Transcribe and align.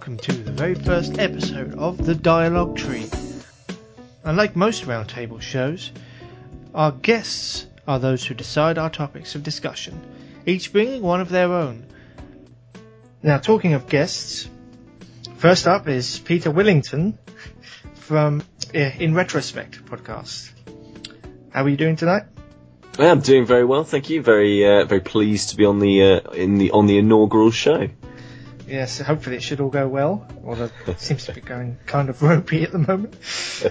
Welcome 0.00 0.16
to 0.16 0.32
the 0.32 0.52
very 0.52 0.74
first 0.74 1.18
episode 1.18 1.74
of 1.74 1.98
the 2.06 2.14
Dialogue 2.14 2.74
Tree. 2.74 3.06
Unlike 4.24 4.56
most 4.56 4.86
roundtable 4.86 5.42
shows, 5.42 5.92
our 6.74 6.90
guests 6.90 7.66
are 7.86 7.98
those 7.98 8.24
who 8.24 8.32
decide 8.32 8.78
our 8.78 8.88
topics 8.88 9.34
of 9.34 9.42
discussion, 9.42 10.00
each 10.46 10.72
bringing 10.72 11.02
one 11.02 11.20
of 11.20 11.28
their 11.28 11.52
own. 11.52 11.84
Now, 13.22 13.36
talking 13.36 13.74
of 13.74 13.90
guests, 13.90 14.48
first 15.36 15.66
up 15.66 15.86
is 15.86 16.18
Peter 16.18 16.50
Willington 16.50 17.18
from 17.96 18.42
uh, 18.74 18.78
In 18.78 19.12
Retrospect 19.12 19.84
podcast. 19.84 20.50
How 21.50 21.64
are 21.64 21.68
you 21.68 21.76
doing 21.76 21.96
tonight? 21.96 22.22
I 22.98 23.04
am 23.04 23.20
doing 23.20 23.44
very 23.44 23.66
well, 23.66 23.84
thank 23.84 24.08
you. 24.08 24.22
Very, 24.22 24.66
uh, 24.66 24.86
very 24.86 25.02
pleased 25.02 25.50
to 25.50 25.56
be 25.56 25.66
on 25.66 25.78
the 25.78 26.02
uh, 26.02 26.30
in 26.30 26.54
the 26.54 26.70
on 26.70 26.86
the 26.86 26.96
inaugural 26.96 27.50
show. 27.50 27.90
Yes, 28.70 29.00
hopefully 29.00 29.34
it 29.34 29.42
should 29.42 29.60
all 29.60 29.68
go 29.68 29.88
well. 29.88 30.24
Although 30.44 30.70
it 30.86 31.00
seems 31.00 31.24
to 31.26 31.32
be 31.32 31.40
going 31.40 31.78
kind 31.86 32.08
of 32.08 32.22
ropey 32.30 32.62
at 32.62 32.70
the 32.70 32.78
moment. 32.78 33.16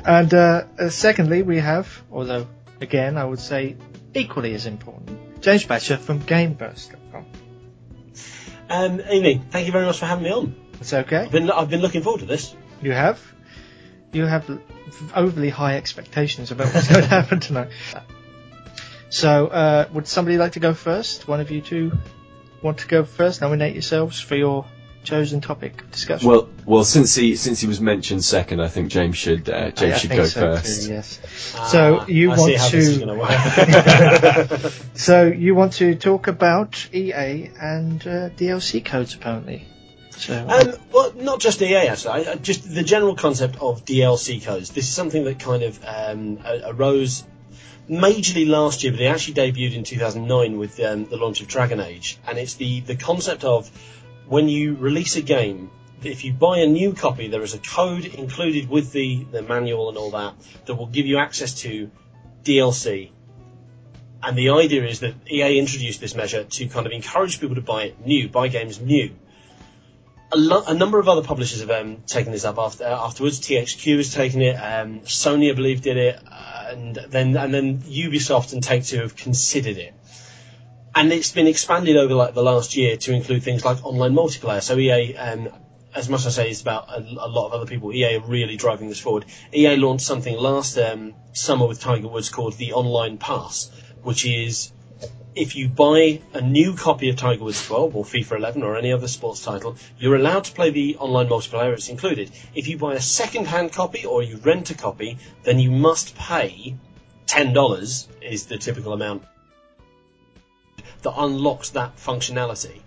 And 0.06 0.34
uh, 0.34 0.66
uh, 0.78 0.90
secondly, 0.90 1.42
we 1.42 1.60
have, 1.60 2.04
although 2.12 2.48
again 2.82 3.18
I 3.18 3.24
would 3.24 3.40
say 3.40 3.78
equally 4.14 4.54
as 4.54 4.66
important, 4.66 5.42
James 5.42 5.66
Batchelor 5.66 5.98
from 5.98 6.20
GameBurst.com. 6.22 7.26
Um, 8.70 9.02
Amy, 9.06 9.42
thank 9.50 9.68
you 9.68 9.72
very 9.72 9.86
much 9.86 10.00
for 10.00 10.06
having 10.06 10.26
me 10.26 10.32
on. 10.32 10.56
It's 10.82 10.94
okay. 10.94 11.18
I've 11.18 11.32
been 11.32 11.50
I've 11.50 11.70
been 11.70 11.82
looking 11.82 12.04
forward 12.04 12.20
to 12.20 12.26
this. 12.26 12.54
You 12.82 12.92
have, 12.92 13.22
you 14.12 14.26
have 14.26 14.62
overly 15.16 15.50
high 15.50 15.78
expectations 15.78 16.52
about 16.52 16.74
what's 16.74 16.90
going 16.90 17.02
to 17.08 17.08
happen 17.08 17.40
tonight. 17.40 17.70
So, 19.10 19.48
uh, 19.48 19.88
would 19.94 20.08
somebody 20.08 20.38
like 20.38 20.54
to 20.54 20.60
go 20.60 20.74
first? 20.74 21.28
One 21.28 21.40
of 21.40 21.52
you 21.52 21.62
two 21.62 21.98
want 22.62 22.80
to 22.80 22.88
go 22.88 23.06
first? 23.06 23.40
Nominate 23.42 23.74
yourselves 23.74 24.20
for 24.20 24.36
your 24.36 24.66
chosen 25.04 25.42
topic 25.42 25.82
of 25.82 25.92
discussion. 25.92 26.28
Well, 26.30 26.50
well, 26.66 26.84
since 26.84 27.16
he 27.16 27.36
since 27.36 27.60
he 27.62 27.68
was 27.68 27.80
mentioned 27.82 28.24
second, 28.24 28.62
I 28.62 28.68
think 28.68 28.90
James 28.90 29.18
should 29.18 29.50
uh, 29.50 29.72
James 29.72 29.94
I 29.96 29.98
should 29.98 30.10
think 30.10 30.22
go 30.22 30.28
so 30.28 30.40
first. 30.42 30.86
Too, 30.88 30.94
yes. 30.94 31.20
So 31.72 32.00
Ah, 32.02 32.06
you 32.08 32.32
I 32.32 32.38
want 32.38 32.42
see 32.52 32.56
how 32.56 32.68
to- 32.70 32.78
this 32.78 32.88
is 32.88 33.06
work. 33.06 34.72
So 34.96 35.26
you 35.28 35.56
want 35.56 35.74
to 35.74 35.96
talk 35.96 36.28
about 36.28 36.88
EA 36.94 37.50
and 37.60 38.02
uh, 38.06 38.30
DLC 38.30 38.84
codes, 38.84 39.14
apparently. 39.16 39.66
So 40.12 40.34
um, 40.48 40.74
well, 40.92 41.14
not 41.16 41.40
just 41.40 41.62
EA 41.62 41.88
actually. 41.88 42.26
I, 42.28 42.32
I- 42.34 42.36
just 42.36 42.74
the 42.74 42.84
general 42.84 43.16
concept 43.16 43.56
of 43.62 43.86
DLC 43.86 44.44
codes. 44.44 44.70
This 44.72 44.86
is 44.88 44.94
something 44.94 45.24
that 45.24 45.40
kind 45.40 45.64
of 45.64 45.80
um, 45.86 46.40
arose 46.66 47.24
majorly 47.90 48.48
last 48.48 48.84
year, 48.84 48.92
but 48.92 49.02
it 49.02 49.06
actually 49.06 49.34
debuted 49.36 49.74
in 49.76 49.84
2009 49.84 50.60
with 50.60 50.80
um, 50.82 51.06
the 51.06 51.18
launch 51.18 51.42
of 51.42 51.48
Dragon 51.48 51.80
Age, 51.80 52.18
and 52.28 52.38
it's 52.38 52.56
the 52.56 52.82
the 52.82 52.96
concept 52.96 53.44
of 53.44 53.72
when 54.30 54.48
you 54.48 54.76
release 54.76 55.16
a 55.18 55.22
game. 55.22 55.70
If 56.02 56.24
you 56.24 56.32
buy 56.32 56.60
a 56.60 56.66
new 56.66 56.94
copy, 56.94 57.28
there 57.28 57.42
is 57.42 57.54
a 57.54 57.58
code 57.60 58.06
included 58.06 58.70
with 58.70 58.94
the, 58.94 59.26
the 59.26 59.42
manual 59.42 59.90
and 59.90 59.98
all 59.98 60.12
that 60.12 60.36
that 60.66 60.76
will 60.76 60.88
give 60.88 61.06
you 61.06 61.18
access 61.18 61.56
to 61.62 61.92
DLC 62.44 63.12
And 64.22 64.38
the 64.38 64.50
idea 64.50 64.86
is 64.86 65.00
that 65.00 65.14
EA 65.30 65.60
introduced 65.60 66.02
this 66.02 66.14
measure 66.14 66.44
to 66.44 66.68
kind 66.68 66.86
of 66.86 66.92
encourage 66.92 67.40
people 67.40 67.56
to 67.56 67.62
buy 67.62 67.84
it 67.84 68.06
new, 68.06 68.28
buy 68.28 68.50
games 68.50 68.80
new. 68.80 69.12
A, 70.32 70.38
lo- 70.38 70.64
a 70.68 70.74
number 70.74 71.00
of 71.00 71.08
other 71.08 71.24
publishers 71.24 71.62
have 71.62 71.72
um, 71.72 72.04
taken 72.06 72.32
this 72.32 72.46
up 72.46 72.60
after, 72.60 72.84
afterwards. 72.84 73.40
THQ 73.40 73.98
has 73.98 74.14
taken 74.14 74.42
it. 74.42 74.56
Um, 74.56 75.00
Sony, 75.02 75.50
I 75.50 75.56
believe, 75.56 75.82
did 75.82 75.98
it, 75.98 76.22
uh, 76.30 76.66
and 76.70 76.96
then 76.96 77.36
and 77.36 77.52
then 77.52 77.80
Ubisoft 77.80 78.54
and 78.54 78.62
Take 78.62 78.84
Two 78.86 79.00
have 79.00 79.16
considered 79.16 79.78
it. 79.78 79.96
And 80.96 81.14
it's 81.14 81.32
been 81.32 81.48
expanded 81.48 81.98
over 81.98 82.14
like 82.16 82.34
the 82.34 82.44
last 82.44 82.76
year 82.76 82.98
to 82.98 83.14
include 83.14 83.44
things 83.44 83.64
like 83.64 83.86
online 83.86 84.14
multiplayer. 84.14 84.62
So 84.62 84.78
EA, 84.78 85.16
um, 85.16 85.50
as 85.94 86.10
much 86.10 86.26
as 86.26 86.38
I 86.40 86.44
say 86.44 86.50
it's 86.50 86.62
about 86.62 86.90
a, 86.90 87.00
a 87.00 87.30
lot 87.30 87.48
of 87.48 87.54
other 87.54 87.66
people, 87.66 87.94
EA 87.94 88.16
are 88.16 88.22
really 88.22 88.58
driving 88.58 88.90
this 88.90 89.00
forward. 89.00 89.26
EA 89.54 89.76
launched 89.76 90.06
something 90.06 90.36
last 90.36 90.78
um, 90.78 91.14
summer 91.34 91.68
with 91.68 91.80
Tiger 91.80 92.08
Woods 92.08 92.30
called 92.30 92.54
the 92.58 92.74
Online 92.74 93.18
Pass, 93.18 93.72
which 94.04 94.26
is 94.26 94.72
if 95.36 95.56
you 95.56 95.70
buy 95.70 96.22
a 96.34 96.42
new 96.42 96.76
copy 96.76 97.10
of 97.10 97.16
Tiger 97.16 97.44
Woods 97.44 97.66
12 97.66 97.96
or 97.96 98.04
FIFA 98.04 98.38
11 98.38 98.64
or 98.64 98.76
any 98.76 98.92
other 98.92 99.08
sports 99.08 99.44
title, 99.44 99.76
you're 99.98 100.16
allowed 100.16 100.46
to 100.46 100.52
play 100.54 100.72
the 100.72 100.98
online 100.98 101.28
multiplayer. 101.28 101.74
It's 101.74 101.90
included. 101.90 102.32
If 102.56 102.68
you 102.68 102.78
buy 102.78 102.96
a 102.96 103.02
second-hand 103.02 103.72
copy 103.72 104.06
or 104.06 104.24
you 104.24 104.38
rent 104.38 104.72
a 104.72 104.74
copy, 104.74 105.18
then 105.44 105.60
you 105.60 105.72
must 105.72 106.16
pay 106.16 106.76
ten 107.28 107.54
dollars 107.54 108.08
is 108.22 108.48
the 108.48 108.58
typical 108.58 108.92
amount 108.92 109.24
that 111.02 111.14
unlocks 111.18 111.72
that 111.72 111.98
functionality. 111.98 112.82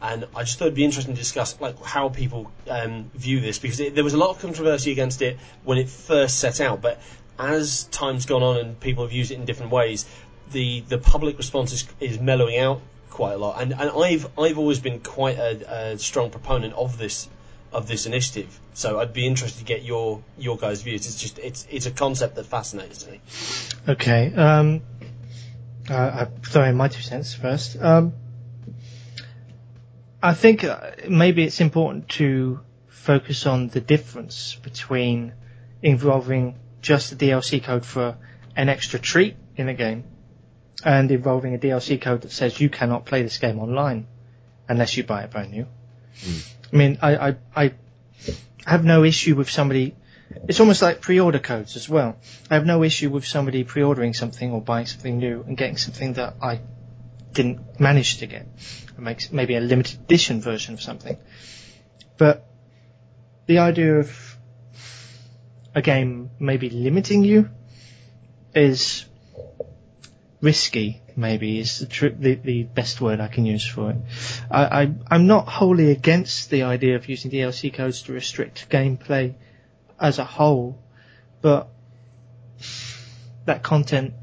And 0.00 0.26
I 0.36 0.42
just 0.42 0.58
thought 0.58 0.66
it'd 0.66 0.74
be 0.74 0.84
interesting 0.84 1.14
to 1.14 1.20
discuss 1.20 1.58
like 1.60 1.82
how 1.82 2.10
people 2.10 2.52
um, 2.68 3.10
view 3.14 3.40
this 3.40 3.58
because 3.58 3.80
it, 3.80 3.94
there 3.94 4.04
was 4.04 4.14
a 4.14 4.18
lot 4.18 4.30
of 4.30 4.40
controversy 4.40 4.92
against 4.92 5.22
it 5.22 5.38
when 5.64 5.78
it 5.78 5.88
first 5.88 6.38
set 6.38 6.60
out, 6.60 6.82
but 6.82 7.00
as 7.38 7.84
time's 7.84 8.26
gone 8.26 8.42
on 8.42 8.56
and 8.58 8.78
people 8.80 9.04
have 9.04 9.12
used 9.12 9.30
it 9.30 9.34
in 9.36 9.44
different 9.44 9.72
ways, 9.72 10.06
the 10.52 10.80
the 10.88 10.98
public 10.98 11.38
response 11.38 11.72
is, 11.72 11.86
is 12.00 12.20
mellowing 12.20 12.58
out 12.58 12.80
quite 13.10 13.32
a 13.32 13.38
lot. 13.38 13.60
And, 13.60 13.72
and 13.72 13.90
I've 13.90 14.28
I've 14.38 14.58
always 14.58 14.80
been 14.80 15.00
quite 15.00 15.38
a, 15.38 15.92
a 15.92 15.98
strong 15.98 16.30
proponent 16.30 16.74
of 16.74 16.98
this 16.98 17.28
of 17.72 17.88
this 17.88 18.06
initiative. 18.06 18.58
So 18.74 19.00
I'd 19.00 19.12
be 19.12 19.26
interested 19.26 19.58
to 19.58 19.64
get 19.64 19.82
your 19.82 20.22
your 20.38 20.56
guys' 20.56 20.82
views. 20.82 21.06
It's 21.06 21.20
just 21.20 21.38
it's 21.38 21.66
it's 21.70 21.86
a 21.86 21.90
concept 21.90 22.36
that 22.36 22.46
fascinates 22.46 23.06
me. 23.06 23.20
Okay. 23.88 24.32
Um, 24.34 24.82
uh, 25.90 25.94
I 25.94 26.24
throw 26.48 26.64
in 26.64 26.76
my 26.76 26.88
two 26.88 27.02
cents 27.02 27.34
first. 27.34 27.76
Um, 27.80 28.12
I 30.22 30.34
think 30.34 30.64
uh, 30.64 30.90
maybe 31.08 31.44
it's 31.44 31.60
important 31.60 32.08
to 32.20 32.60
focus 32.88 33.46
on 33.46 33.68
the 33.68 33.80
difference 33.80 34.56
between 34.62 35.32
involving 35.82 36.58
just 36.82 37.16
the 37.16 37.28
DLC 37.28 37.62
code 37.62 37.84
for 37.84 38.16
an 38.56 38.68
extra 38.68 38.98
treat 38.98 39.36
in 39.56 39.68
a 39.68 39.74
game 39.74 40.04
and 40.84 41.10
involving 41.10 41.54
a 41.54 41.58
DLC 41.58 42.00
code 42.00 42.22
that 42.22 42.32
says 42.32 42.60
you 42.60 42.68
cannot 42.68 43.04
play 43.06 43.22
this 43.22 43.38
game 43.38 43.58
online 43.58 44.06
unless 44.68 44.96
you 44.96 45.04
buy 45.04 45.22
it 45.22 45.30
brand 45.30 45.52
new. 45.52 45.66
I 46.72 46.76
mean, 46.76 46.98
I, 47.02 47.28
I, 47.28 47.36
I 47.54 47.74
have 48.66 48.84
no 48.84 49.04
issue 49.04 49.36
with 49.36 49.48
somebody 49.50 49.94
it's 50.48 50.60
almost 50.60 50.82
like 50.82 51.00
pre-order 51.00 51.38
codes 51.38 51.76
as 51.76 51.88
well. 51.88 52.16
I 52.50 52.54
have 52.54 52.66
no 52.66 52.82
issue 52.82 53.10
with 53.10 53.26
somebody 53.26 53.64
pre-ordering 53.64 54.14
something 54.14 54.52
or 54.52 54.60
buying 54.60 54.86
something 54.86 55.18
new 55.18 55.44
and 55.46 55.56
getting 55.56 55.76
something 55.76 56.14
that 56.14 56.34
I 56.42 56.60
didn't 57.32 57.80
manage 57.80 58.18
to 58.18 58.26
get. 58.26 58.46
Maybe 59.30 59.56
a 59.56 59.60
limited 59.60 60.00
edition 60.00 60.40
version 60.40 60.74
of 60.74 60.82
something. 60.82 61.16
But 62.16 62.46
the 63.46 63.58
idea 63.58 63.96
of 63.98 64.36
a 65.74 65.82
game 65.82 66.30
maybe 66.38 66.70
limiting 66.70 67.22
you 67.22 67.50
is 68.54 69.04
risky. 70.40 71.02
Maybe 71.14 71.58
is 71.58 71.78
the, 71.80 71.86
tr- 71.86 72.08
the 72.08 72.34
the 72.34 72.62
best 72.64 73.00
word 73.00 73.20
I 73.20 73.28
can 73.28 73.46
use 73.46 73.66
for 73.66 73.90
it. 73.90 73.96
I, 74.50 74.82
I 74.82 74.94
I'm 75.10 75.26
not 75.26 75.48
wholly 75.48 75.90
against 75.90 76.50
the 76.50 76.64
idea 76.64 76.96
of 76.96 77.08
using 77.08 77.30
DLC 77.30 77.72
codes 77.72 78.02
to 78.02 78.12
restrict 78.12 78.68
gameplay 78.68 79.34
as 79.98 80.18
a 80.18 80.24
whole, 80.24 80.82
but 81.40 81.68
that 83.44 83.62
content 83.62 84.14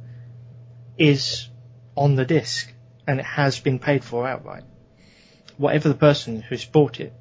is 0.97 1.49
on 1.95 2.15
the 2.15 2.25
disc 2.25 2.71
and 3.07 3.19
it 3.19 3.25
has 3.25 3.59
been 3.59 3.79
paid 3.79 4.03
for 4.03 4.27
outright. 4.27 4.63
Whatever 5.57 5.89
the 5.89 5.95
person 5.95 6.41
who's 6.41 6.65
bought 6.65 6.99
it 6.99 7.13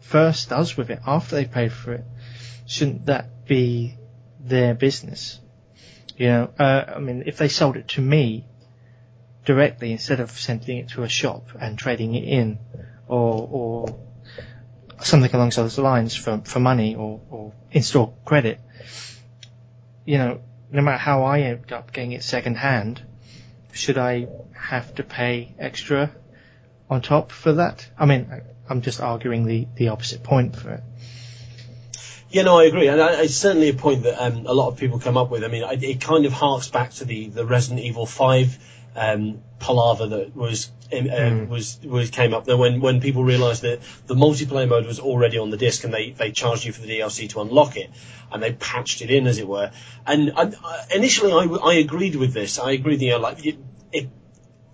first 0.00 0.50
does 0.50 0.76
with 0.76 0.90
it 0.90 1.00
after 1.06 1.36
they've 1.36 1.50
paid 1.50 1.72
for 1.72 1.94
it, 1.94 2.04
shouldn't 2.66 3.06
that 3.06 3.46
be 3.46 3.96
their 4.40 4.74
business? 4.74 5.40
You 6.16 6.28
know, 6.28 6.50
uh, 6.58 6.84
I 6.96 6.98
mean, 7.00 7.24
if 7.26 7.38
they 7.38 7.48
sold 7.48 7.76
it 7.76 7.88
to 7.88 8.00
me 8.00 8.46
directly 9.44 9.92
instead 9.92 10.20
of 10.20 10.30
sending 10.30 10.78
it 10.78 10.90
to 10.90 11.02
a 11.02 11.08
shop 11.08 11.48
and 11.60 11.78
trading 11.78 12.14
it 12.14 12.24
in, 12.24 12.58
or 13.08 13.48
or 13.50 13.98
something 15.04 15.32
along 15.34 15.50
those 15.50 15.78
lines 15.78 16.14
for 16.14 16.40
for 16.44 16.60
money 16.60 16.94
or 16.94 17.20
or 17.30 17.52
in-store 17.72 18.12
credit, 18.24 18.60
you 20.04 20.18
know, 20.18 20.40
no 20.70 20.82
matter 20.82 20.98
how 20.98 21.24
I 21.24 21.40
end 21.40 21.72
up 21.72 21.92
getting 21.92 22.12
it 22.12 22.22
second 22.22 22.56
hand, 22.56 23.02
should 23.72 23.98
I 23.98 24.28
have 24.52 24.94
to 24.96 25.02
pay 25.02 25.54
extra 25.58 26.10
on 26.90 27.02
top 27.02 27.32
for 27.32 27.54
that? 27.54 27.88
I 27.98 28.06
mean, 28.06 28.28
I'm 28.68 28.82
just 28.82 29.00
arguing 29.00 29.46
the 29.46 29.66
the 29.76 29.88
opposite 29.88 30.22
point 30.22 30.56
for 30.56 30.70
it. 30.70 30.82
Yeah, 32.30 32.42
no, 32.42 32.58
I 32.58 32.64
agree, 32.64 32.88
and 32.88 33.00
I, 33.00 33.22
it's 33.22 33.36
certainly 33.36 33.68
a 33.68 33.74
point 33.74 34.02
that 34.02 34.20
um, 34.20 34.46
a 34.46 34.52
lot 34.52 34.68
of 34.68 34.76
people 34.76 34.98
come 34.98 35.16
up 35.16 35.30
with. 35.30 35.44
I 35.44 35.48
mean, 35.48 35.62
I, 35.62 35.74
it 35.74 36.00
kind 36.00 36.26
of 36.26 36.32
harks 36.32 36.68
back 36.68 36.90
to 36.94 37.04
the, 37.04 37.28
the 37.28 37.46
Resident 37.46 37.84
Evil 37.84 38.06
Five 38.06 38.58
um, 38.96 39.40
palaver 39.64 40.06
that 40.08 40.36
was 40.36 40.70
uh, 40.92 41.46
was 41.48 41.78
was 41.82 42.10
came 42.10 42.34
up 42.34 42.44
there 42.44 42.56
when 42.56 42.80
when 42.80 43.00
people 43.00 43.24
realised 43.24 43.62
that 43.62 43.80
the 44.06 44.14
multiplayer 44.14 44.68
mode 44.68 44.86
was 44.86 45.00
already 45.00 45.38
on 45.38 45.50
the 45.50 45.56
disc 45.56 45.84
and 45.84 45.92
they 45.94 46.10
they 46.10 46.30
charged 46.32 46.64
you 46.66 46.72
for 46.72 46.82
the 46.82 46.88
DLC 46.88 47.28
to 47.28 47.40
unlock 47.40 47.76
it, 47.76 47.90
and 48.30 48.42
they 48.42 48.52
patched 48.52 49.00
it 49.02 49.10
in 49.10 49.26
as 49.26 49.38
it 49.38 49.48
were. 49.48 49.70
And 50.06 50.32
I, 50.36 50.42
I- 50.42 50.44
uh, 50.46 50.84
initially, 50.94 51.32
I, 51.32 51.44
I 51.70 51.74
agreed 51.74 52.16
with 52.16 52.32
this. 52.34 52.58
I 52.58 52.72
agreed, 52.72 53.00
you 53.00 53.10
know, 53.12 53.18
like 53.18 53.44
you- 53.44 53.64
it, 53.92 54.08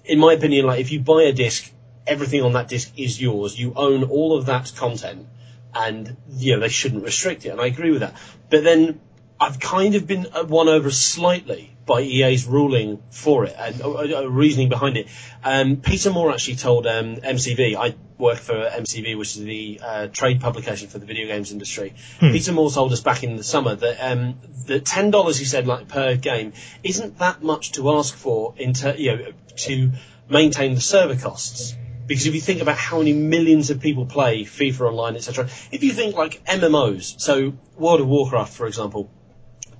in 0.04 0.18
my 0.18 0.32
opinion, 0.32 0.66
like 0.66 0.80
if 0.80 0.90
you 0.92 1.00
buy 1.00 1.22
a 1.24 1.32
disc 1.32 1.70
everything 2.06 2.42
on 2.42 2.52
that 2.54 2.68
disc 2.68 2.92
is 2.96 3.20
yours. 3.20 3.58
You 3.58 3.72
own 3.76 4.04
all 4.04 4.36
of 4.36 4.46
that 4.46 4.72
content, 4.76 5.26
and 5.74 6.16
you 6.36 6.54
know 6.54 6.60
they 6.60 6.68
shouldn't 6.68 7.04
restrict 7.04 7.46
it. 7.46 7.50
And 7.50 7.60
I 7.60 7.66
agree 7.66 7.90
with 7.92 8.00
that. 8.00 8.14
But 8.50 8.64
then 8.64 9.00
I've 9.40 9.58
kind 9.58 9.94
of 9.94 10.06
been 10.06 10.26
won 10.48 10.68
over 10.68 10.90
slightly 10.90 11.74
by 11.86 12.02
EA's 12.02 12.46
ruling 12.46 13.02
for 13.10 13.46
it 13.46 13.56
and 13.58 13.80
uh, 13.80 13.90
uh, 13.90 14.28
reasoning 14.28 14.68
behind 14.68 14.98
it. 14.98 15.08
Um, 15.42 15.78
Peter 15.78 16.10
Moore 16.10 16.30
actually 16.30 16.56
told 16.56 16.86
um, 16.86 17.16
MCV, 17.16 17.74
I 17.74 17.94
work 18.18 18.36
for 18.36 18.54
MCV, 18.54 19.16
which 19.16 19.36
is 19.36 19.42
the 19.42 19.80
uh, 19.82 20.06
trade 20.08 20.42
publication 20.42 20.88
for 20.88 20.98
the 20.98 21.06
video 21.06 21.26
games 21.26 21.52
industry. 21.52 21.94
Hmm. 22.20 22.32
Peter 22.32 22.52
Moore 22.52 22.70
told 22.70 22.92
us 22.92 23.00
back 23.00 23.24
in 23.24 23.36
the 23.36 23.42
summer 23.42 23.74
that 23.74 23.96
um, 24.00 24.38
the 24.66 24.78
ten 24.78 25.10
dollars 25.10 25.38
he 25.38 25.46
said 25.46 25.66
like 25.66 25.88
per 25.88 26.16
game 26.16 26.52
isn't 26.84 27.18
that 27.18 27.42
much 27.42 27.72
to 27.72 27.90
ask 27.92 28.14
for 28.14 28.54
in 28.58 28.74
ter- 28.74 28.94
you 28.94 29.16
know 29.16 29.32
to 29.56 29.90
maintain 30.28 30.74
the 30.74 30.80
server 30.82 31.16
costs. 31.16 31.74
Because 32.06 32.26
if 32.26 32.34
you 32.34 32.40
think 32.40 32.60
about 32.60 32.76
how 32.76 32.98
many 32.98 33.12
millions 33.12 33.70
of 33.70 33.80
people 33.80 34.04
play 34.04 34.42
FIFA 34.42 34.90
Online, 34.90 35.16
etc., 35.16 35.48
if 35.70 35.82
you 35.84 35.92
think 35.92 36.16
like 36.16 36.44
MMOs, 36.44 37.20
so 37.20 37.52
World 37.76 38.00
of 38.00 38.08
Warcraft, 38.08 38.52
for 38.52 38.66
example, 38.66 39.08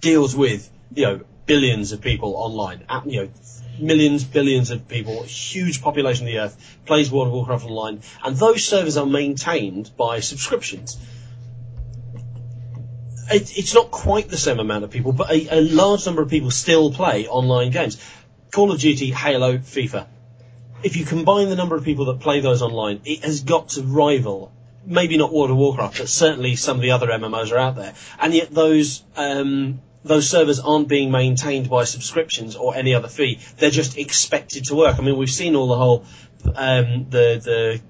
deals 0.01 0.35
with 0.35 0.69
you 0.95 1.05
know 1.05 1.21
billions 1.47 1.93
of 1.93 2.01
people 2.01 2.35
online, 2.37 2.85
you 3.07 3.23
know 3.23 3.31
millions, 3.79 4.25
billions 4.25 4.71
of 4.71 4.89
people, 4.89 5.23
huge 5.23 5.83
population 5.83 6.27
of 6.27 6.33
the 6.33 6.39
earth 6.41 6.79
plays 6.87 7.11
World 7.11 7.29
of 7.29 7.35
Warcraft 7.35 7.67
online, 7.67 8.01
and 8.25 8.37
those 8.37 8.65
servers 8.65 8.97
are 8.97 9.07
maintained 9.07 9.91
by 9.97 10.21
subscriptions. 10.21 10.97
It, 13.33 13.57
it's 13.57 13.75
not 13.75 13.91
quite 13.91 14.29
the 14.29 14.37
same 14.37 14.59
amount 14.59 14.85
of 14.85 14.91
people, 14.91 15.13
but 15.13 15.31
a, 15.31 15.59
a 15.59 15.61
large 15.61 16.05
number 16.07 16.23
of 16.23 16.29
people 16.29 16.51
still 16.51 16.93
play 16.93 17.29
online 17.29 17.71
games. 17.71 18.03
Call 18.51 18.73
of 18.73 18.81
Duty, 18.81 19.11
Halo, 19.13 19.59
FIFA. 19.59 20.07
If 20.83 20.97
you 20.97 21.05
combine 21.05 21.49
the 21.49 21.57
number 21.57 21.77
of 21.77 21.85
people 21.85 22.07
that 22.07 22.21
play 22.21 22.41
those 22.41 22.63
online, 22.63 23.01
it 23.05 23.25
has 23.25 23.43
got 23.43 23.71
to 23.71 23.83
rival 23.83 24.53
maybe 24.85 25.17
not 25.17 25.33
World 25.33 25.51
of 25.51 25.57
Warcraft, 25.57 25.99
but 25.99 26.09
certainly 26.09 26.57
some 26.57 26.77
of 26.77 26.83
the 26.83 26.93
other 26.93 27.07
MMOs 27.07 27.53
are 27.53 27.59
out 27.59 27.77
there. 27.77 27.95
And 28.19 28.35
yet 28.35 28.51
those 28.51 29.03
um, 29.15 29.81
those 30.05 30.29
servers 30.29 30.61
aren't 30.61 30.89
being 30.89 31.11
maintained 31.11 31.69
by 31.69 31.85
subscriptions 31.85 32.57
or 32.57 32.75
any 32.75 32.95
other 32.95 33.09
fee. 33.09 33.41
They're 33.59 33.71
just 33.71 33.99
expected 33.99 34.67
to 34.67 34.75
work. 34.75 34.99
I 34.99 35.03
mean, 35.03 35.17
we've 35.17 35.31
seen 35.31 35.57
all 35.57 35.69
the 35.69 35.77
whole 35.77 36.05
um, 36.55 37.07
the 37.11 37.41
the 37.43 37.81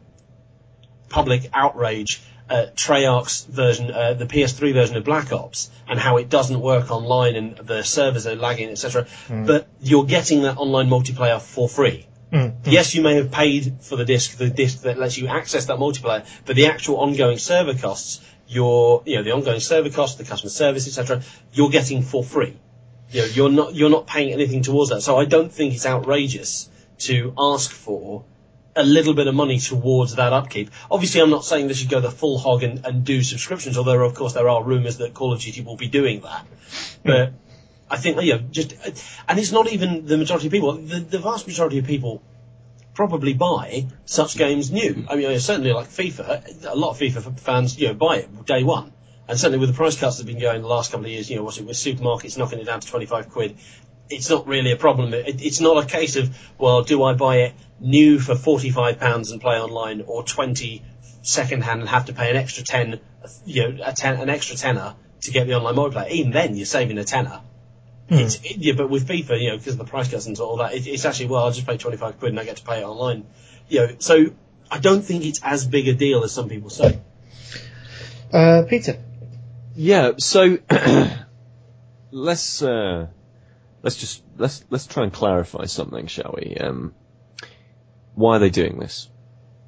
public 1.08 1.50
outrage 1.52 2.20
at 2.48 2.76
Treyarch's 2.76 3.44
version, 3.44 3.92
uh, 3.92 4.14
the 4.14 4.26
PS3 4.26 4.72
version 4.72 4.96
of 4.96 5.04
Black 5.04 5.32
Ops, 5.32 5.70
and 5.88 6.00
how 6.00 6.16
it 6.16 6.28
doesn't 6.28 6.60
work 6.60 6.90
online 6.90 7.36
and 7.36 7.56
the 7.56 7.82
servers 7.84 8.26
are 8.26 8.34
lagging, 8.34 8.70
etc. 8.70 9.06
Mm. 9.28 9.46
But 9.46 9.68
you're 9.80 10.04
getting 10.04 10.42
that 10.42 10.56
online 10.56 10.88
multiplayer 10.88 11.40
for 11.40 11.68
free. 11.68 12.06
Mm. 12.32 12.54
Yes, 12.64 12.94
you 12.94 13.02
may 13.02 13.14
have 13.14 13.30
paid 13.30 13.78
for 13.82 13.96
the 13.96 14.04
disc, 14.04 14.36
the 14.36 14.50
disc 14.50 14.82
that 14.82 14.98
lets 14.98 15.16
you 15.16 15.28
access 15.28 15.66
that 15.66 15.78
multiplayer, 15.78 16.26
but 16.44 16.56
the 16.56 16.66
actual 16.66 16.98
ongoing 16.98 17.38
server 17.38 17.74
costs 17.74 18.20
your, 18.50 19.02
you 19.06 19.16
know, 19.16 19.22
the 19.22 19.30
ongoing 19.30 19.60
server 19.60 19.90
cost, 19.90 20.18
the 20.18 20.24
customer 20.24 20.50
service, 20.50 20.88
etc., 20.88 21.22
you're 21.52 21.70
getting 21.70 22.02
for 22.02 22.24
free. 22.24 22.56
You 23.10 23.22
know, 23.22 23.26
you're 23.26 23.50
not, 23.50 23.74
you're 23.74 23.90
not 23.90 24.08
paying 24.08 24.32
anything 24.32 24.62
towards 24.62 24.90
that. 24.90 25.02
So 25.02 25.16
I 25.16 25.24
don't 25.24 25.52
think 25.52 25.74
it's 25.74 25.86
outrageous 25.86 26.68
to 26.98 27.32
ask 27.38 27.70
for 27.70 28.24
a 28.74 28.82
little 28.82 29.14
bit 29.14 29.28
of 29.28 29.36
money 29.36 29.58
towards 29.60 30.16
that 30.16 30.32
upkeep. 30.32 30.70
Obviously, 30.90 31.20
I'm 31.20 31.30
not 31.30 31.44
saying 31.44 31.68
they 31.68 31.74
should 31.74 31.90
go 31.90 32.00
the 32.00 32.10
full 32.10 32.38
hog 32.38 32.64
and, 32.64 32.84
and 32.84 33.04
do 33.04 33.22
subscriptions, 33.22 33.78
although 33.78 34.02
of 34.04 34.14
course 34.14 34.32
there 34.32 34.48
are 34.48 34.62
rumours 34.62 34.98
that 34.98 35.14
Call 35.14 35.32
of 35.32 35.40
Duty 35.40 35.62
will 35.62 35.76
be 35.76 35.88
doing 35.88 36.20
that. 36.22 36.44
But 37.04 37.28
hmm. 37.28 37.34
I 37.88 37.96
think, 37.98 38.20
you 38.20 38.34
know, 38.34 38.38
just, 38.50 38.74
and 39.28 39.38
it's 39.38 39.52
not 39.52 39.72
even 39.72 40.06
the 40.06 40.16
majority 40.16 40.48
of 40.48 40.52
people. 40.52 40.72
The, 40.72 40.98
the 40.98 41.18
vast 41.18 41.46
majority 41.46 41.78
of 41.78 41.86
people 41.86 42.22
probably 42.94 43.34
buy 43.34 43.86
such 44.04 44.36
games 44.36 44.70
new. 44.70 45.06
I 45.08 45.16
mean, 45.16 45.38
certainly 45.40 45.72
like 45.72 45.88
FIFA, 45.88 46.66
a 46.66 46.74
lot 46.74 46.90
of 46.90 46.98
FIFA 46.98 47.38
fans, 47.40 47.78
you 47.78 47.88
know, 47.88 47.94
buy 47.94 48.18
it 48.18 48.46
day 48.46 48.62
one. 48.62 48.92
And 49.28 49.38
certainly 49.38 49.58
with 49.58 49.70
the 49.70 49.76
price 49.76 49.98
cuts 49.98 50.16
that 50.16 50.26
have 50.26 50.26
been 50.26 50.42
going 50.42 50.62
the 50.62 50.68
last 50.68 50.90
couple 50.90 51.06
of 51.06 51.12
years, 51.12 51.30
you 51.30 51.36
know, 51.36 51.44
with 51.44 51.54
supermarkets 51.54 52.36
knocking 52.36 52.58
it 52.58 52.64
down 52.64 52.80
to 52.80 52.86
25 52.86 53.30
quid, 53.30 53.56
it's 54.08 54.28
not 54.28 54.46
really 54.46 54.72
a 54.72 54.76
problem. 54.76 55.14
It, 55.14 55.40
it's 55.40 55.60
not 55.60 55.82
a 55.82 55.86
case 55.86 56.16
of, 56.16 56.36
well, 56.58 56.82
do 56.82 57.02
I 57.04 57.14
buy 57.14 57.36
it 57.42 57.54
new 57.78 58.18
for 58.18 58.34
45 58.34 58.98
pounds 58.98 59.30
and 59.30 59.40
play 59.40 59.60
online 59.60 60.02
or 60.06 60.24
20 60.24 60.82
second 61.22 61.62
hand 61.62 61.80
and 61.80 61.88
have 61.88 62.06
to 62.06 62.12
pay 62.12 62.30
an 62.30 62.36
extra 62.36 62.64
10, 62.64 63.00
you 63.44 63.72
know, 63.72 63.92
ten, 63.94 64.18
an 64.20 64.28
extra 64.28 64.56
tenner 64.56 64.96
to 65.22 65.30
get 65.30 65.46
the 65.46 65.54
online 65.54 65.74
multiplayer. 65.74 66.10
Even 66.10 66.32
then, 66.32 66.56
you're 66.56 66.66
saving 66.66 66.98
a 66.98 67.04
tenner. 67.04 67.40
Mm. 68.10 68.20
It's, 68.20 68.36
it, 68.36 68.56
yeah, 68.56 68.72
but 68.76 68.90
with 68.90 69.06
FIFA, 69.06 69.40
you 69.40 69.50
know, 69.50 69.56
because 69.56 69.74
of 69.74 69.78
the 69.78 69.84
price 69.84 70.10
cuts 70.10 70.26
and 70.26 70.38
all 70.40 70.56
that, 70.56 70.74
it, 70.74 70.86
it's 70.86 71.04
actually 71.04 71.26
well, 71.26 71.44
I'll 71.44 71.52
just 71.52 71.66
pay 71.66 71.76
twenty 71.76 71.96
five 71.96 72.18
quid 72.18 72.32
and 72.32 72.40
I 72.40 72.44
get 72.44 72.56
to 72.56 72.64
pay 72.64 72.80
it 72.80 72.84
online. 72.84 73.24
You 73.68 73.80
know, 73.80 73.94
so 74.00 74.26
I 74.68 74.78
don't 74.80 75.02
think 75.02 75.24
it's 75.24 75.40
as 75.44 75.64
big 75.64 75.86
a 75.86 75.94
deal 75.94 76.24
as 76.24 76.32
some 76.32 76.48
people 76.48 76.70
say. 76.70 76.98
Uh, 78.32 78.64
Peter. 78.68 78.98
Yeah, 79.76 80.12
so 80.18 80.58
let's 82.10 82.62
uh, 82.62 83.06
let's 83.82 83.96
just 83.96 84.22
let's 84.36 84.64
let's 84.70 84.86
try 84.86 85.04
and 85.04 85.12
clarify 85.12 85.66
something, 85.66 86.08
shall 86.08 86.34
we? 86.36 86.56
Um, 86.56 86.94
why 88.14 88.36
are 88.36 88.38
they 88.40 88.50
doing 88.50 88.80
this? 88.80 89.08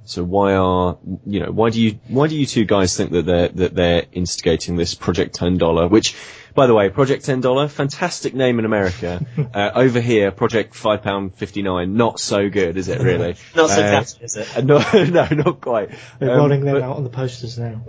So 0.05 0.25
why 0.25 0.55
are 0.55 0.99
you 1.25 1.41
know 1.41 1.53
why 1.53 1.71
do 1.71 1.81
you 1.81 2.01
why 2.09 2.27
do 2.27 2.37
you 2.37 2.47
two 2.47 2.65
guys 2.65 2.97
think 2.97 3.13
that 3.13 3.25
they're 3.25 3.49
that 3.49 3.75
they're 3.75 4.07
instigating 4.13 4.77
this 4.77 4.95
Project 4.97 5.37
Ten 5.37 5.59
Dollar, 5.59 5.87
which 5.87 6.17
by 6.55 6.67
the 6.67 6.75
way, 6.75 6.89
Project 6.89 7.25
Ten 7.25 7.41
Dollar, 7.41 7.69
fantastic 7.69 8.35
name 8.35 8.59
in 8.59 8.65
America. 8.65 9.25
uh, 9.55 9.71
over 9.75 10.01
here, 10.01 10.31
Project 10.31 10.75
Five 10.75 11.03
Pound 11.03 11.35
Fifty 11.35 11.63
Nine, 11.63 11.97
not 11.97 12.21
so 12.21 12.49
good, 12.49 12.77
is 12.77 12.89
it? 12.89 13.01
Really? 13.13 13.35
not 13.57 13.69
so 13.69 13.83
uh, 13.83 13.91
catchy, 13.91 14.25
is 14.25 14.37
it? 14.37 14.65
no, 14.65 14.79
no, 14.93 15.29
not 15.31 15.61
quite. 15.61 15.91
They're 16.19 16.31
um, 16.31 16.39
rolling 16.39 16.65
them 16.65 16.75
but, 16.75 16.83
out 16.83 16.97
on 16.97 17.05
the 17.05 17.11
posters 17.11 17.59
now. 17.59 17.83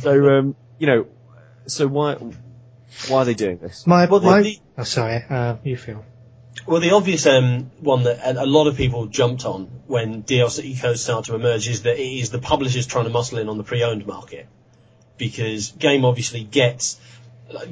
so, 0.00 0.38
um, 0.38 0.56
you 0.78 0.86
know, 0.88 1.06
so 1.66 1.86
why 1.86 2.16
why 3.08 3.18
are 3.18 3.24
they 3.24 3.34
doing 3.34 3.58
this? 3.58 3.86
My, 3.86 4.06
well, 4.06 4.20
my, 4.20 4.42
the, 4.42 4.58
oh, 4.76 4.82
sorry, 4.82 5.22
uh, 5.28 5.56
you 5.62 5.76
feel. 5.76 6.04
Well, 6.66 6.80
the 6.80 6.92
obvious 6.92 7.26
um, 7.26 7.70
one 7.80 8.04
that 8.04 8.36
a 8.36 8.46
lot 8.46 8.66
of 8.66 8.76
people 8.76 9.06
jumped 9.06 9.44
on 9.44 9.64
when 9.86 10.22
DLC 10.22 10.80
codes 10.80 11.02
started 11.02 11.30
to 11.30 11.36
emerge 11.36 11.68
is 11.68 11.82
that 11.82 11.98
it 11.98 12.18
is 12.18 12.30
the 12.30 12.38
publishers 12.38 12.86
trying 12.86 13.04
to 13.04 13.10
muscle 13.10 13.38
in 13.38 13.48
on 13.48 13.58
the 13.58 13.64
pre-owned 13.64 14.06
market 14.06 14.48
because 15.16 15.72
Game 15.72 16.04
obviously 16.04 16.44
gets 16.44 17.00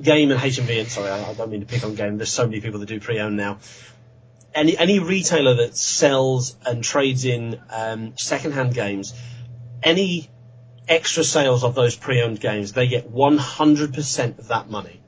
Game 0.00 0.30
and 0.30 0.40
HMV. 0.40 0.80
And 0.80 0.88
sorry, 0.88 1.10
I, 1.10 1.30
I 1.30 1.34
don't 1.34 1.50
mean 1.50 1.60
to 1.60 1.66
pick 1.66 1.84
on 1.84 1.94
Game. 1.94 2.16
There's 2.16 2.32
so 2.32 2.46
many 2.46 2.60
people 2.60 2.80
that 2.80 2.86
do 2.86 3.00
pre-owned 3.00 3.36
now. 3.36 3.58
Any 4.54 4.76
any 4.76 4.98
retailer 4.98 5.54
that 5.54 5.76
sells 5.76 6.56
and 6.66 6.84
trades 6.84 7.24
in 7.24 7.60
um, 7.70 8.12
second-hand 8.18 8.74
games, 8.74 9.14
any 9.82 10.28
extra 10.88 11.24
sales 11.24 11.64
of 11.64 11.74
those 11.74 11.96
pre-owned 11.96 12.38
games, 12.38 12.72
they 12.72 12.86
get 12.86 13.10
100% 13.10 14.38
of 14.38 14.48
that 14.48 14.68
money. 14.68 15.00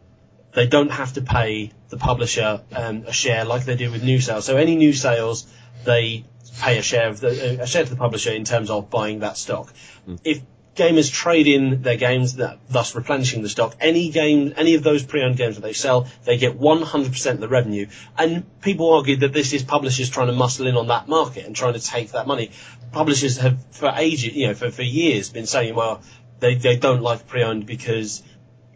They 0.53 0.67
don't 0.67 0.91
have 0.91 1.15
to 1.15 1.21
pay 1.21 1.73
the 1.89 1.97
publisher 1.97 2.63
um, 2.75 3.05
a 3.07 3.13
share 3.13 3.45
like 3.45 3.65
they 3.65 3.77
do 3.77 3.91
with 3.91 4.03
new 4.03 4.21
sales. 4.21 4.47
So 4.47 4.57
any 4.57 4.77
new 4.77 4.93
sales, 4.93 5.47
they 5.85 6.25
pay 6.61 6.79
a 6.79 6.83
share 6.83 7.09
of 7.09 7.21
the 7.21 7.63
a 7.63 7.67
share 7.67 7.85
to 7.85 7.91
the 7.91 7.97
publisher 7.97 8.31
in 8.31 8.45
terms 8.45 8.71
of 8.71 8.89
buying 8.89 9.19
that 9.21 9.37
stock. 9.37 9.73
Mm. 10.09 10.21
If 10.25 10.43
gamers 10.75 11.11
trade 11.11 11.47
in 11.47 11.83
their 11.83 11.97
games, 11.97 12.37
thus 12.69 12.95
replenishing 12.95 13.43
the 13.43 13.49
stock. 13.49 13.77
Any 13.81 14.11
game, 14.11 14.55
any 14.57 14.75
of 14.75 14.83
those 14.83 15.05
pre-owned 15.05 15.37
games 15.37 15.57
that 15.57 15.63
they 15.63 15.73
sell, 15.73 16.09
they 16.25 16.37
get 16.37 16.59
100% 16.59 17.31
of 17.31 17.41
the 17.41 17.49
revenue. 17.49 17.87
And 18.19 18.45
people 18.61 18.93
argue 18.93 19.17
that 19.19 19.33
this 19.33 19.53
is 19.53 19.63
publishers 19.63 20.11
trying 20.11 20.27
to 20.27 20.33
muscle 20.33 20.67
in 20.67 20.77
on 20.77 20.89
that 20.89 21.09
market 21.09 21.47
and 21.47 21.55
trying 21.55 21.75
to 21.75 21.81
take 21.81 22.13
that 22.13 22.27
money. 22.27 22.51
Publishers 22.93 23.39
have, 23.39 23.59
for 23.73 23.93
ages, 23.97 24.35
you 24.35 24.49
know, 24.49 24.55
for, 24.55 24.71
for 24.71 24.83
years, 24.83 25.31
been 25.31 25.47
saying, 25.47 25.75
well, 25.75 26.03
they, 26.41 26.57
they 26.57 26.77
don't 26.77 27.03
like 27.03 27.27
pre-owned 27.27 27.67
because 27.67 28.23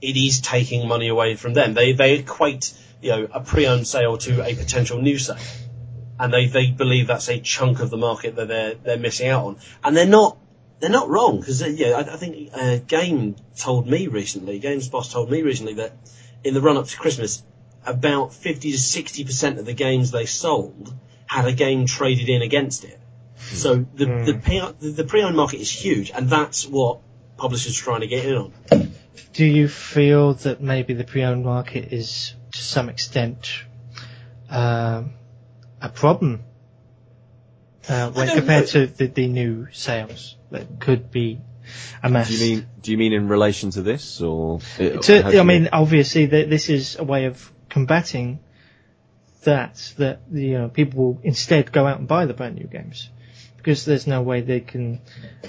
it 0.01 0.17
is 0.17 0.41
taking 0.41 0.87
money 0.87 1.09
away 1.09 1.35
from 1.35 1.55
them. 1.55 1.75
They, 1.75 1.93
they 1.93 2.19
equate, 2.19 2.73
you 3.03 3.11
know, 3.11 3.29
a 3.33 3.41
pre-owned 3.41 3.87
sale 3.87 4.19
to 4.19 4.45
a 4.45 4.55
potential 4.55 5.03
new 5.03 5.19
sale. 5.19 5.37
And 6.21 6.33
they, 6.33 6.47
they 6.47 6.71
believe 6.71 7.09
that's 7.09 7.29
a 7.29 7.41
chunk 7.41 7.81
of 7.81 7.91
the 7.91 7.97
market 7.97 8.37
that 8.37 8.49
they're, 8.49 8.75
they're 8.75 8.99
missing 8.99 9.29
out 9.29 9.45
on. 9.47 9.57
And 9.85 9.97
they're 9.97 10.07
not 10.07 10.37
they're 10.81 10.91
not 10.91 11.09
wrong 11.09 11.41
because 11.41 11.63
uh, 11.63 11.67
yeah, 11.67 11.89
I, 11.89 12.01
I 12.01 12.17
think 12.17 12.51
uh, 12.55 12.77
Game 12.87 13.37
told 13.57 13.87
me 13.87 14.07
recently, 14.07 14.59
Games 14.59 14.89
Boss 14.89 15.13
told 15.13 15.31
me 15.31 15.43
recently 15.43 15.75
that 15.75 15.93
in 16.45 16.55
the 16.55 16.61
run 16.61 16.77
up 16.77 16.87
to 16.87 16.97
Christmas, 16.97 17.43
about 17.85 18.33
fifty 18.35 18.73
to 18.73 18.79
sixty 18.79 19.25
percent 19.25 19.59
of 19.59 19.67
the 19.67 19.73
games 19.73 20.11
they 20.11 20.27
sold 20.27 20.95
had 21.27 21.47
a 21.47 21.53
game 21.53 21.87
traded 21.87 22.29
in 22.29 22.43
against 22.43 22.85
it. 22.85 22.99
So 23.37 23.87
the 23.95 24.07
mm. 24.07 24.27
the, 24.27 24.35
pre- 24.35 24.91
the 24.93 25.05
pre-owned 25.05 25.37
market 25.37 25.61
is 25.61 25.71
huge, 25.71 26.11
and 26.11 26.29
that's 26.29 26.67
what 26.67 27.01
publishers 27.37 27.81
are 27.81 27.85
trying 27.85 28.01
to 28.01 28.07
get 28.07 28.25
in 28.25 28.37
on. 28.37 28.53
Do 29.33 29.45
you 29.45 29.69
feel 29.69 30.35
that 30.35 30.61
maybe 30.61 30.95
the 30.95 31.05
pre-owned 31.05 31.45
market 31.45 31.93
is 31.93 32.35
to 32.53 32.59
some 32.59 32.89
extent 32.89 33.63
um, 34.51 35.13
a 35.81 35.89
problem 35.89 36.43
uh, 37.89 38.11
when 38.11 38.29
compared 38.29 38.75
know. 38.75 38.87
to 38.87 38.87
the, 38.87 39.07
the 39.07 39.27
new 39.29 39.69
sales 39.73 40.37
that 40.51 40.81
could 40.81 41.11
be 41.11 41.41
amassed. 42.03 42.31
Do 42.31 42.37
you 42.37 42.57
mean 42.57 42.67
do 42.81 42.91
you 42.93 42.99
mean 42.99 43.13
in 43.13 43.29
relation 43.29 43.71
to 43.73 43.83
this 43.83 44.21
or? 44.21 44.61
To, 44.79 45.39
I 45.39 45.43
mean, 45.43 45.69
obviously, 45.73 46.27
this 46.27 46.69
is 46.69 46.97
a 46.97 47.05
way 47.05 47.27
of 47.27 47.53
combating 47.69 48.41
that 49.45 49.95
that 49.99 50.21
you 50.33 50.59
know 50.59 50.69
people 50.69 51.05
will 51.05 51.21
instead 51.23 51.73
go 51.73 51.87
out 51.87 51.99
and 51.99 52.09
buy 52.09 52.27
the 52.27 52.35
brand 52.35 52.57
new 52.57 52.67
games 52.67 53.11
because 53.57 53.85
there's 53.85 54.07
no 54.07 54.23
way 54.23 54.41
they 54.41 54.61
can. 54.61 55.01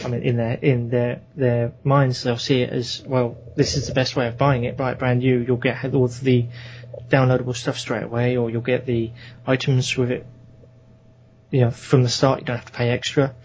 I 0.03 0.08
mean, 0.08 0.24
in 0.24 0.38
their 0.38 0.53
in 0.53 0.89
their 0.89 1.22
their 1.36 1.74
minds, 1.84 2.24
they'll 2.24 2.38
see 2.38 2.62
it 2.62 2.69
as 2.69 3.03
well. 3.05 3.38
This 3.55 3.77
is 3.77 3.88
the 3.88 3.93
best 3.93 4.15
way 4.15 4.27
of 4.27 4.38
buying 4.38 4.63
it. 4.65 4.75
Buy 4.75 4.91
it 4.91 5.00
brand 5.00 5.19
new. 5.19 5.39
You'll 5.39 5.58
get 5.58 5.93
all 5.93 6.05
of 6.05 6.19
the 6.19 6.48
downloadable 7.08 7.55
stuff 7.55 7.77
straight 7.77 8.03
away, 8.03 8.38
or 8.38 8.50
you'll 8.50 8.62
get 8.62 8.86
the 8.86 9.12
items 9.46 9.96
with 9.96 10.12
it. 10.12 10.25
You 11.51 11.62
know, 11.62 11.72
from 11.72 12.03
the 12.03 12.10
start, 12.10 12.41
you 12.41 12.46
don't 12.46 12.58
have 12.58 12.65
to 12.65 12.72
pay 12.72 12.89
extra. 12.89 13.36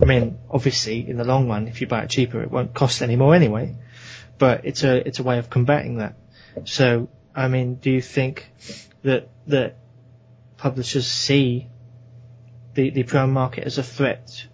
I 0.00 0.04
mean, 0.04 0.38
obviously, 0.48 1.08
in 1.08 1.16
the 1.16 1.24
long 1.24 1.48
run, 1.48 1.66
if 1.66 1.80
you 1.80 1.86
buy 1.86 2.02
it 2.02 2.10
cheaper, 2.10 2.40
it 2.42 2.50
won't 2.50 2.72
cost 2.74 3.02
any 3.02 3.16
more 3.16 3.34
anyway. 3.34 3.76
But 4.38 4.64
it's 4.64 4.84
a 4.84 5.06
it's 5.06 5.18
a 5.18 5.22
way 5.24 5.38
of 5.38 5.50
combating 5.50 5.96
that. 5.98 6.14
So, 6.64 7.08
I 7.34 7.48
mean, 7.48 7.76
do 7.76 7.90
you 7.90 8.00
think 8.00 8.48
that 9.02 9.28
that 9.48 9.76
publishers 10.56 11.06
see 11.06 11.66
the 12.74 12.90
the 12.90 13.02
pre 13.02 13.26
market 13.26 13.64
as 13.64 13.78
a 13.78 13.82
threat 13.82 14.46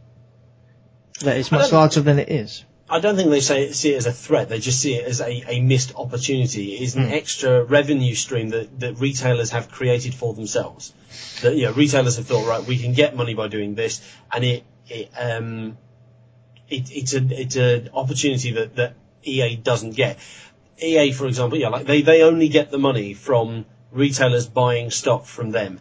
that 1.20 1.36
is 1.36 1.52
much 1.52 1.72
larger 1.72 2.00
than 2.00 2.18
it 2.18 2.30
is? 2.30 2.64
I 2.88 3.00
don't 3.00 3.16
think 3.16 3.30
they 3.30 3.40
say 3.40 3.72
see 3.72 3.94
it 3.94 3.96
as 3.96 4.06
a 4.06 4.12
threat. 4.12 4.50
They 4.50 4.58
just 4.58 4.80
see 4.80 4.94
it 4.94 5.06
as 5.06 5.20
a, 5.20 5.44
a 5.50 5.60
missed 5.60 5.94
opportunity. 5.96 6.74
It 6.74 6.82
is 6.82 6.96
an 6.96 7.04
mm. 7.04 7.12
extra 7.12 7.64
revenue 7.64 8.14
stream 8.14 8.50
that, 8.50 8.80
that 8.80 9.00
retailers 9.00 9.50
have 9.50 9.70
created 9.70 10.14
for 10.14 10.34
themselves. 10.34 10.92
That 11.40 11.56
you 11.56 11.66
know, 11.66 11.72
retailers 11.72 12.16
have 12.16 12.26
thought, 12.26 12.46
right, 12.46 12.64
we 12.64 12.78
can 12.78 12.92
get 12.92 13.16
money 13.16 13.34
by 13.34 13.48
doing 13.48 13.74
this, 13.74 14.02
and 14.32 14.44
it 14.44 14.64
it 14.88 15.10
um 15.18 15.78
it, 16.68 16.90
it's 16.90 17.14
a 17.14 17.24
it's 17.30 17.56
an 17.56 17.88
opportunity 17.94 18.52
that 18.52 18.76
that 18.76 18.94
EA 19.22 19.56
doesn't 19.56 19.94
get. 19.94 20.18
EA, 20.82 21.12
for 21.12 21.26
example, 21.26 21.58
yeah, 21.58 21.68
like 21.68 21.86
they 21.86 22.02
they 22.02 22.22
only 22.22 22.48
get 22.48 22.70
the 22.70 22.78
money 22.78 23.14
from 23.14 23.64
retailers 23.92 24.46
buying 24.46 24.90
stock 24.90 25.24
from 25.24 25.52
them. 25.52 25.80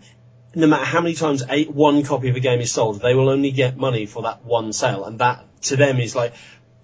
No 0.55 0.67
matter 0.67 0.85
how 0.85 1.01
many 1.01 1.15
times 1.15 1.43
a, 1.49 1.65
one 1.65 2.03
copy 2.03 2.29
of 2.29 2.35
a 2.35 2.39
game 2.39 2.61
is 2.61 2.71
sold, 2.71 3.01
they 3.01 3.15
will 3.15 3.29
only 3.29 3.51
get 3.51 3.75
money 3.75 4.05
for 4.05 4.23
that 4.23 4.45
one 4.45 4.71
sale, 4.71 5.03
and 5.03 5.19
that 5.19 5.43
to 5.63 5.75
them 5.75 5.99
is 5.99 6.15
like 6.15 6.33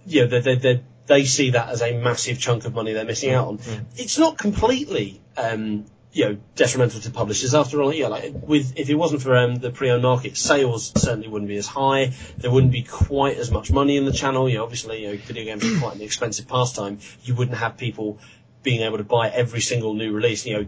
you 0.10 0.26
know, 0.26 0.40
they, 0.40 0.56
they, 0.56 0.84
they 1.06 1.26
see 1.26 1.52
that 1.52 1.70
as 1.70 1.82
a 1.82 1.98
massive 2.00 2.40
chunk 2.40 2.66
of 2.66 2.74
money 2.74 2.94
they're 2.94 3.06
missing 3.06 3.32
out 3.32 3.48
on. 3.48 3.58
Mm. 3.60 3.86
It's 3.96 4.18
not 4.18 4.38
completely, 4.38 5.22
um, 5.38 5.86
you 6.12 6.26
know, 6.26 6.38
detrimental 6.56 7.00
to 7.02 7.12
publishers. 7.12 7.54
After 7.54 7.82
all, 7.82 7.94
yeah, 7.94 8.08
like 8.08 8.34
with 8.34 8.78
if 8.78 8.90
it 8.90 8.96
wasn't 8.96 9.22
for 9.22 9.38
um, 9.38 9.56
the 9.56 9.70
pre-owned 9.70 10.02
market, 10.02 10.38
sales 10.38 10.92
certainly 10.96 11.28
wouldn't 11.28 11.50
be 11.50 11.58
as 11.58 11.68
high. 11.68 12.14
There 12.38 12.52
wouldn't 12.52 12.72
be 12.72 12.84
quite 12.84 13.38
as 13.38 13.52
much 13.52 13.72
money 13.72 13.98
in 13.98 14.06
the 14.06 14.12
channel. 14.12 14.50
You 14.50 14.58
know, 14.58 14.64
obviously, 14.64 15.04
you 15.04 15.10
know, 15.10 15.18
video 15.18 15.46
games 15.46 15.64
are 15.64 15.80
quite 15.80 15.96
an 15.96 16.02
expensive 16.02 16.48
pastime. 16.48 17.00
You 17.24 17.36
wouldn't 17.36 17.58
have 17.58 17.78
people 17.78 18.20
being 18.62 18.82
able 18.82 18.98
to 18.98 19.04
buy 19.04 19.30
every 19.30 19.62
single 19.62 19.94
new 19.94 20.12
release. 20.12 20.46
You 20.46 20.58
know, 20.58 20.68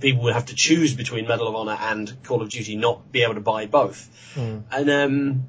people 0.00 0.24
would 0.24 0.34
have 0.34 0.46
to 0.46 0.54
choose 0.54 0.94
between 0.94 1.26
Medal 1.26 1.48
of 1.48 1.54
Honor 1.54 1.76
and 1.80 2.22
Call 2.22 2.42
of 2.42 2.50
Duty, 2.50 2.76
not 2.76 3.10
be 3.10 3.22
able 3.22 3.34
to 3.34 3.40
buy 3.40 3.66
both. 3.66 4.08
Mm. 4.34 4.62
And 4.70 4.90
um, 4.90 5.48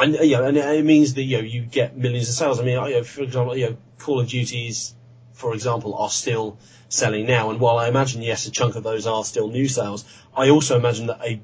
and 0.00 0.14
you 0.14 0.36
know, 0.36 0.44
and 0.44 0.56
it 0.56 0.84
means 0.84 1.14
that 1.14 1.22
you 1.22 1.38
know 1.38 1.44
you 1.44 1.62
get 1.62 1.96
millions 1.96 2.28
of 2.28 2.34
sales. 2.34 2.60
I 2.60 2.64
mean, 2.64 2.74
you 2.74 2.94
know, 2.94 3.04
for 3.04 3.22
example, 3.22 3.56
you 3.56 3.70
know, 3.70 3.76
Call 3.98 4.20
of 4.20 4.28
Duties, 4.28 4.94
for 5.32 5.54
example, 5.54 5.94
are 5.96 6.10
still 6.10 6.58
selling 6.88 7.26
now. 7.26 7.50
And 7.50 7.60
while 7.60 7.78
I 7.78 7.88
imagine 7.88 8.22
yes, 8.22 8.46
a 8.46 8.50
chunk 8.50 8.76
of 8.76 8.82
those 8.82 9.06
are 9.06 9.24
still 9.24 9.48
new 9.48 9.68
sales, 9.68 10.04
I 10.36 10.50
also 10.50 10.76
imagine 10.76 11.06
that 11.06 11.20
a 11.22 11.40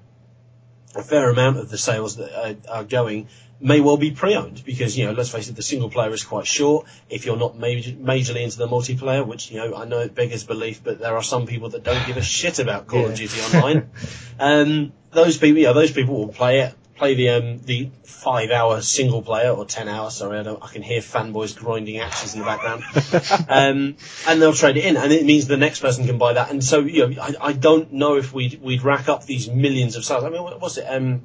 a 0.96 1.02
fair 1.02 1.30
amount 1.30 1.58
of 1.58 1.68
the 1.68 1.78
sales 1.78 2.16
that 2.16 2.32
are, 2.32 2.76
are 2.76 2.84
going 2.84 3.28
may 3.60 3.80
well 3.80 3.96
be 3.96 4.10
pre-owned 4.10 4.62
because 4.64 4.96
you 4.96 5.06
know 5.06 5.12
let's 5.12 5.30
face 5.30 5.48
it 5.48 5.56
the 5.56 5.62
single 5.62 5.90
player 5.90 6.12
is 6.12 6.22
quite 6.24 6.46
short 6.46 6.86
if 7.08 7.24
you're 7.24 7.36
not 7.36 7.56
major, 7.56 7.92
majorly 7.92 8.42
into 8.42 8.58
the 8.58 8.66
multiplayer 8.66 9.26
which 9.26 9.50
you 9.50 9.58
know 9.58 9.74
I 9.74 9.86
know 9.86 10.00
it 10.00 10.14
beggars 10.14 10.44
belief 10.44 10.82
but 10.84 10.98
there 10.98 11.16
are 11.16 11.22
some 11.22 11.46
people 11.46 11.70
that 11.70 11.82
don't 11.82 12.06
give 12.06 12.16
a 12.16 12.22
shit 12.22 12.58
about 12.58 12.86
Call 12.86 13.02
yeah. 13.02 13.06
of 13.08 13.14
Duty 13.16 13.40
Online 13.40 13.90
um, 14.38 14.92
those 15.12 15.38
people 15.38 15.58
yeah 15.58 15.72
those 15.72 15.92
people 15.92 16.14
will 16.14 16.28
play 16.28 16.60
it 16.60 16.74
play 16.96 17.14
the 17.14 17.30
um, 17.30 17.60
the 17.60 17.90
five 18.04 18.50
hour 18.50 18.80
single 18.80 19.22
player 19.22 19.50
or 19.50 19.64
ten 19.64 19.88
hour. 19.88 20.10
Sorry, 20.10 20.38
I 20.38 20.42
don't. 20.42 20.62
I 20.62 20.68
can 20.68 20.82
hear 20.82 21.00
fanboys 21.00 21.56
grinding 21.56 21.98
axes 21.98 22.34
in 22.34 22.40
the 22.40 22.46
background. 22.46 22.84
um, 23.48 23.96
and 24.26 24.42
they'll 24.42 24.52
trade 24.52 24.76
it 24.76 24.84
in, 24.84 24.96
and 24.96 25.12
it 25.12 25.24
means 25.24 25.46
the 25.46 25.56
next 25.56 25.80
person 25.80 26.06
can 26.06 26.18
buy 26.18 26.34
that. 26.34 26.50
And 26.50 26.62
so 26.62 26.80
you 26.80 27.08
know, 27.08 27.22
I, 27.22 27.34
I 27.40 27.52
don't 27.52 27.92
know 27.92 28.16
if 28.16 28.32
we'd 28.32 28.60
we'd 28.62 28.82
rack 28.82 29.08
up 29.08 29.24
these 29.24 29.48
millions 29.48 29.96
of 29.96 30.04
sales. 30.04 30.24
I 30.24 30.30
mean, 30.30 30.42
what 30.42 30.60
was 30.60 30.78
it? 30.78 30.84
Um, 30.84 31.22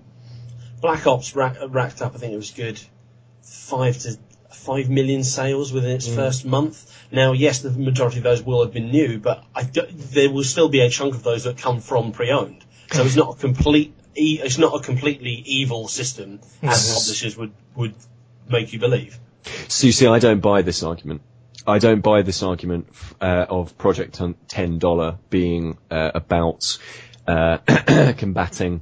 Black 0.82 1.06
Ops 1.08 1.36
rack, 1.36 1.58
racked 1.68 2.02
up. 2.02 2.16
I 2.16 2.18
think 2.18 2.34
it 2.34 2.38
was 2.38 2.52
good 2.52 2.80
five 3.42 3.98
to 4.00 4.18
five 4.52 4.90
million 4.90 5.24
sales 5.24 5.72
within 5.72 5.92
its 5.92 6.08
mm. 6.08 6.16
first 6.16 6.46
month. 6.46 6.86
Now, 7.12 7.32
yes, 7.34 7.60
the 7.60 7.72
majority 7.72 8.18
of 8.18 8.24
those 8.24 8.44
will 8.44 8.64
have 8.64 8.74
been 8.74 8.92
new, 8.92 9.20
but 9.20 9.44
there 10.12 10.30
will 10.30 10.44
still 10.44 10.70
be 10.70 10.82
a 10.82 10.90
chunk 10.90 11.16
of 11.16 11.24
those 11.24 11.46
that 11.46 11.58
come 11.58 11.82
from 11.82 12.12
pre-owned. 12.12 12.64
So 12.92 13.04
it's 13.04 13.16
not 13.16 13.36
a 13.36 13.40
complete 13.40 13.94
e- 14.20 14.40
it's 14.44 14.58
not 14.58 14.76
a 14.76 14.84
completely 14.84 15.32
evil 15.46 15.88
system 15.88 16.40
as 16.62 16.94
publishers 16.94 17.38
would 17.38 17.52
would 17.76 17.96
make 18.48 18.74
you 18.74 18.80
believe. 18.80 19.18
So 19.68 19.88
you 19.88 19.94
see, 19.94 20.08
I 20.08 20.20
don't 20.20 20.42
buy 20.42 20.62
this 20.62 20.84
argument. 20.84 21.22
I 21.66 21.80
don't 21.80 22.02
buy 22.02 22.22
this 22.24 22.44
argument 22.44 22.88
uh, 23.22 23.46
of 23.50 23.78
Project 23.78 24.22
Ten 24.48 24.80
Dollar 24.80 25.18
being 25.30 25.78
uh, 25.92 26.12
about 26.14 26.78
uh, 27.28 27.58
combating 28.18 28.82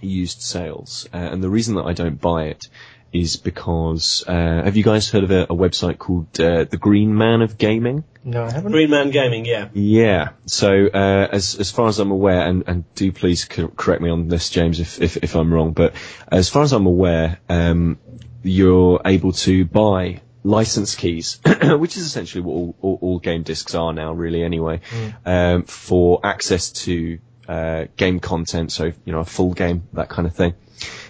used 0.00 0.42
sales, 0.42 1.08
uh, 1.12 1.16
and 1.16 1.42
the 1.42 1.48
reason 1.50 1.74
that 1.76 1.84
I 1.84 1.92
don't 1.92 2.20
buy 2.20 2.44
it 2.44 2.68
is 3.12 3.36
because 3.36 4.24
uh, 4.26 4.32
have 4.32 4.76
you 4.76 4.82
guys 4.82 5.10
heard 5.10 5.24
of 5.24 5.30
a, 5.30 5.42
a 5.44 5.54
website 5.54 5.98
called 5.98 6.40
uh, 6.40 6.64
the 6.64 6.76
Green 6.76 7.16
Man 7.16 7.42
of 7.42 7.58
Gaming? 7.58 8.04
No, 8.24 8.44
I 8.44 8.50
haven't. 8.50 8.72
Green 8.72 8.90
Man 8.90 9.10
Gaming, 9.10 9.44
yeah. 9.44 9.68
Yeah. 9.72 10.30
So 10.46 10.86
uh, 10.86 11.28
as 11.30 11.54
as 11.54 11.70
far 11.70 11.88
as 11.88 11.98
I'm 11.98 12.10
aware, 12.10 12.40
and, 12.46 12.64
and 12.66 12.94
do 12.94 13.12
please 13.12 13.44
co- 13.44 13.68
correct 13.68 14.02
me 14.02 14.10
on 14.10 14.28
this, 14.28 14.50
James, 14.50 14.80
if, 14.80 15.00
if, 15.00 15.16
if 15.18 15.36
I'm 15.36 15.52
wrong, 15.52 15.72
but 15.72 15.94
as 16.30 16.48
far 16.48 16.62
as 16.62 16.72
I'm 16.72 16.86
aware, 16.86 17.38
um, 17.48 17.98
you're 18.42 19.00
able 19.04 19.32
to 19.32 19.64
buy 19.64 20.22
license 20.42 20.94
keys, 20.94 21.40
which 21.62 21.96
is 21.96 22.04
essentially 22.04 22.42
what 22.42 22.52
all, 22.52 22.76
all, 22.80 22.98
all, 23.00 23.18
game 23.18 23.42
discs 23.42 23.74
are 23.74 23.92
now, 23.92 24.12
really, 24.12 24.42
anyway, 24.42 24.80
mm. 24.90 25.14
um, 25.26 25.62
for 25.64 26.20
access 26.24 26.70
to 26.70 27.18
uh, 27.48 27.86
game 27.96 28.20
content. 28.20 28.72
So 28.72 28.84
you 28.84 29.12
know, 29.12 29.20
a 29.20 29.24
full 29.24 29.54
game, 29.54 29.88
that 29.92 30.08
kind 30.08 30.26
of 30.26 30.34
thing. 30.34 30.54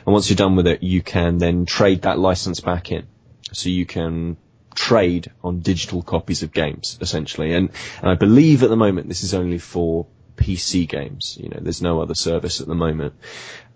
And 0.06 0.12
once 0.12 0.30
you're 0.30 0.36
done 0.36 0.56
with 0.56 0.66
it, 0.66 0.82
you 0.82 1.02
can 1.02 1.38
then 1.38 1.66
trade 1.66 2.02
that 2.02 2.18
license 2.18 2.60
back 2.60 2.92
in. 2.92 3.06
So 3.52 3.68
you 3.68 3.86
can 3.86 4.36
trade 4.74 5.32
on 5.42 5.60
digital 5.60 6.02
copies 6.02 6.42
of 6.42 6.52
games, 6.52 6.98
essentially. 7.00 7.52
And, 7.52 7.70
and 8.00 8.10
I 8.10 8.14
believe 8.14 8.62
at 8.62 8.70
the 8.70 8.76
moment 8.76 9.08
this 9.08 9.24
is 9.24 9.34
only 9.34 9.58
for 9.58 10.06
PC 10.36 10.88
games. 10.88 11.36
You 11.40 11.48
know, 11.48 11.58
there's 11.60 11.82
no 11.82 12.00
other 12.00 12.14
service 12.14 12.60
at 12.60 12.68
the 12.68 12.74
moment. 12.74 13.14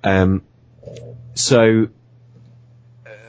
Um, 0.05 0.43
so 1.35 1.89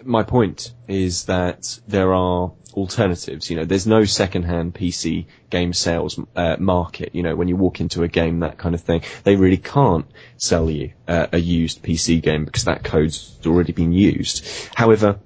my 0.03 0.23
point 0.23 0.73
is 0.87 1.25
that 1.25 1.79
there 1.87 2.13
are 2.13 2.51
alternatives. 2.73 3.49
You 3.49 3.57
know, 3.57 3.65
there's 3.65 3.87
no 3.87 4.05
second-hand 4.05 4.73
PC 4.73 5.25
game 5.49 5.73
sales 5.73 6.19
uh, 6.35 6.55
market. 6.59 7.13
You 7.13 7.23
know, 7.23 7.35
when 7.35 7.47
you 7.47 7.55
walk 7.55 7.81
into 7.81 8.03
a 8.03 8.07
game, 8.07 8.39
that 8.39 8.57
kind 8.57 8.75
of 8.75 8.81
thing, 8.81 9.03
they 9.23 9.35
really 9.35 9.57
can't 9.57 10.05
sell 10.37 10.69
you 10.69 10.93
uh, 11.07 11.27
a 11.31 11.37
used 11.37 11.83
PC 11.83 12.21
game 12.21 12.45
because 12.45 12.65
that 12.65 12.83
code's 12.83 13.39
already 13.45 13.73
been 13.73 13.91
used. 13.91 14.45
However, 14.75 15.19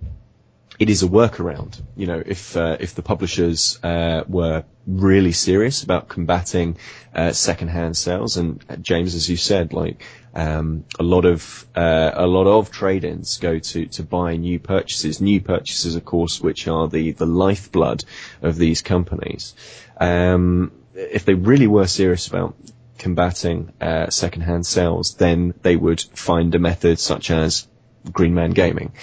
it 0.80 0.90
is 0.90 1.04
a 1.04 1.08
workaround. 1.08 1.82
You 1.96 2.08
know, 2.08 2.22
if 2.26 2.58
uh, 2.58 2.78
if 2.80 2.96
the 2.96 3.02
publishers 3.02 3.80
uh, 3.84 4.24
were 4.28 4.64
really 4.86 5.32
serious 5.32 5.84
about 5.84 6.08
combating 6.08 6.78
uh, 7.14 7.32
secondhand 7.32 7.98
sales, 7.98 8.38
and 8.38 8.64
uh, 8.70 8.76
James, 8.76 9.16
as 9.16 9.30
you 9.30 9.38
said, 9.38 9.74
like 9.74 10.04
um, 10.34 10.86
a 11.00 11.04
lot 11.04 11.26
of 11.26 11.66
uh, 11.76 12.12
a 12.14 12.28
lot 12.28 12.48
of 12.48 12.72
trade-ins 12.72 13.38
go 13.38 13.60
to 13.60 13.86
to 13.88 14.04
buy 14.04 14.36
new 14.36 14.60
purchases. 14.60 15.22
New 15.22 15.42
purchases, 15.42 15.96
of 15.96 16.04
course, 16.04 16.42
which 16.42 16.68
are 16.68 16.88
the 16.88 17.12
the 17.12 17.26
lifeblood 17.26 18.04
of 18.42 18.58
these 18.58 18.82
companies. 18.82 19.56
Um, 20.00 20.72
if 20.94 21.26
they 21.26 21.34
really 21.34 21.68
were 21.68 21.88
serious 21.88 22.28
about 22.28 22.56
combating 22.98 23.72
uh, 23.82 24.10
secondhand 24.10 24.66
sales, 24.66 25.16
then 25.16 25.54
they 25.62 25.76
would 25.76 26.02
find 26.02 26.56
a 26.56 26.60
method 26.60 27.00
such 27.00 27.32
as 27.32 27.68
Green 28.12 28.34
Man 28.34 28.52
Gaming. 28.52 28.94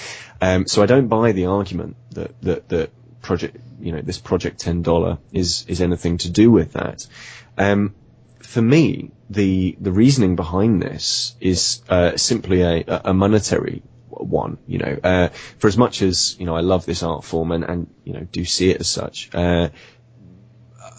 Um, 0.40 0.66
so 0.66 0.82
I 0.82 0.86
don't 0.86 1.08
buy 1.08 1.32
the 1.32 1.46
argument 1.46 1.96
that, 2.12 2.40
that, 2.42 2.68
that 2.68 2.90
project, 3.20 3.56
you 3.80 3.92
know, 3.92 4.00
this 4.00 4.18
project 4.18 4.62
$10 4.64 5.18
is, 5.32 5.64
is 5.68 5.80
anything 5.80 6.18
to 6.18 6.30
do 6.30 6.50
with 6.50 6.72
that. 6.72 7.06
Um, 7.56 7.94
for 8.40 8.60
me, 8.60 9.12
the, 9.30 9.76
the 9.80 9.92
reasoning 9.92 10.36
behind 10.36 10.82
this 10.82 11.34
is, 11.40 11.82
uh, 11.88 12.16
simply 12.16 12.62
a, 12.62 12.84
a 13.04 13.14
monetary 13.14 13.82
one, 14.08 14.58
you 14.66 14.78
know, 14.78 14.98
uh, 15.02 15.28
for 15.58 15.68
as 15.68 15.78
much 15.78 16.02
as, 16.02 16.38
you 16.38 16.46
know, 16.46 16.56
I 16.56 16.60
love 16.60 16.84
this 16.84 17.02
art 17.02 17.24
form 17.24 17.52
and, 17.52 17.64
and, 17.64 17.94
you 18.04 18.12
know, 18.12 18.20
do 18.20 18.44
see 18.44 18.70
it 18.70 18.80
as 18.80 18.88
such, 18.88 19.30
uh, 19.34 19.68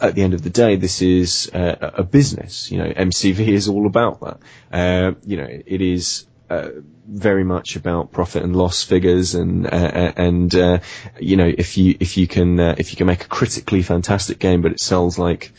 at 0.01 0.15
the 0.15 0.23
end 0.23 0.33
of 0.33 0.41
the 0.41 0.49
day, 0.49 0.75
this 0.75 1.01
is 1.01 1.49
uh, 1.53 1.91
a 1.95 2.03
business. 2.03 2.71
You 2.71 2.79
know, 2.79 2.89
MCV 2.89 3.47
is 3.49 3.69
all 3.69 3.85
about 3.85 4.19
that. 4.21 4.39
Uh, 4.71 5.13
you 5.25 5.37
know, 5.37 5.47
it 5.47 5.81
is 5.81 6.25
uh, 6.49 6.69
very 7.07 7.43
much 7.43 7.75
about 7.75 8.11
profit 8.11 8.43
and 8.43 8.55
loss 8.55 8.83
figures 8.83 9.35
and 9.35 9.65
uh, 9.65 10.13
and 10.15 10.53
uh, 10.55 10.79
you 11.19 11.35
know 11.35 11.51
if 11.57 11.77
you 11.77 11.95
if 11.99 12.17
you 12.17 12.27
can 12.27 12.59
uh, 12.59 12.75
if 12.77 12.91
you 12.91 12.97
can 12.97 13.07
make 13.07 13.23
a 13.25 13.27
critically 13.27 13.81
fantastic 13.81 14.39
game 14.39 14.61
but 14.61 14.71
it 14.71 14.79
sells 14.79 15.17
like 15.17 15.51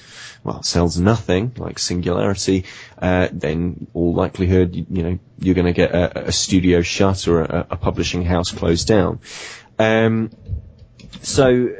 well 0.42 0.62
sells 0.62 0.98
nothing 0.98 1.52
like 1.56 1.78
Singularity 1.78 2.64
uh, 3.00 3.28
then 3.32 3.86
all 3.92 4.14
likelihood 4.14 4.74
you, 4.74 4.86
you 4.90 5.02
know 5.02 5.18
you're 5.38 5.54
going 5.54 5.66
to 5.66 5.72
get 5.72 5.90
a, 5.94 6.28
a, 6.28 6.32
studio 6.32 6.80
shut 6.82 7.28
or 7.28 7.42
a, 7.42 7.66
a, 7.70 7.76
publishing 7.76 8.22
house 8.22 8.52
closed 8.52 8.86
down. 8.86 9.20
Um, 9.78 10.30
so 11.22 11.70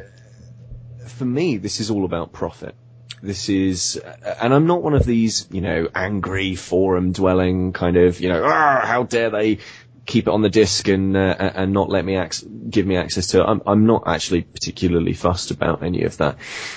for 1.07 1.25
me 1.25 1.57
this 1.57 1.81
is 1.81 1.91
all 1.91 2.05
about 2.05 2.33
profit 2.33 2.75
this 3.25 3.49
is, 3.49 3.97
and 4.41 4.53
I'm 4.53 4.67
not 4.67 4.83
one 4.83 4.95
of 4.95 5.05
these, 5.07 5.49
you 5.51 5.61
know, 5.63 5.89
angry 5.95 6.57
forum 6.57 7.13
dwelling 7.13 7.73
kind 7.73 7.97
of, 7.97 8.21
you 8.21 8.29
know, 8.29 8.43
ah, 8.45 8.83
how 8.85 9.05
dare 9.05 9.31
they 9.31 9.59
keep 10.07 10.29
it 10.29 10.31
on 10.31 10.43
the 10.43 10.51
disk 10.51 10.89
and 10.89 11.17
uh, 11.17 11.35
and 11.39 11.73
not 11.73 11.89
let 11.89 12.05
me 12.05 12.19
ac- 12.19 12.47
give 12.69 12.87
me 12.87 12.97
access 12.97 13.29
to 13.29 13.41
it. 13.41 13.45
I'm 13.45 13.63
I'm 13.67 13.87
not 13.87 14.05
actually 14.07 14.43
particularly 14.43 15.15
fussed 15.15 15.51
about 15.51 15.83
any 15.83 16.03
of 16.03 16.17
that. 16.19 16.37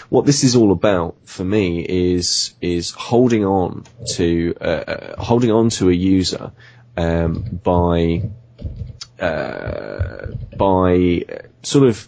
What 0.10 0.26
this 0.26 0.44
is 0.44 0.56
all 0.56 0.72
about 0.72 1.18
for 1.26 1.44
me 1.44 1.86
is 1.88 2.56
is 2.62 2.92
holding 2.92 3.44
on 3.46 3.84
to 4.16 4.56
uh, 4.62 4.64
uh, 4.64 5.22
holding 5.22 5.52
on 5.52 5.70
to 5.72 5.90
a 5.90 5.94
user 5.94 6.52
um, 6.96 7.60
by 7.64 8.30
uh, 9.20 10.28
by 10.58 11.26
sort 11.64 11.90
of 11.90 12.08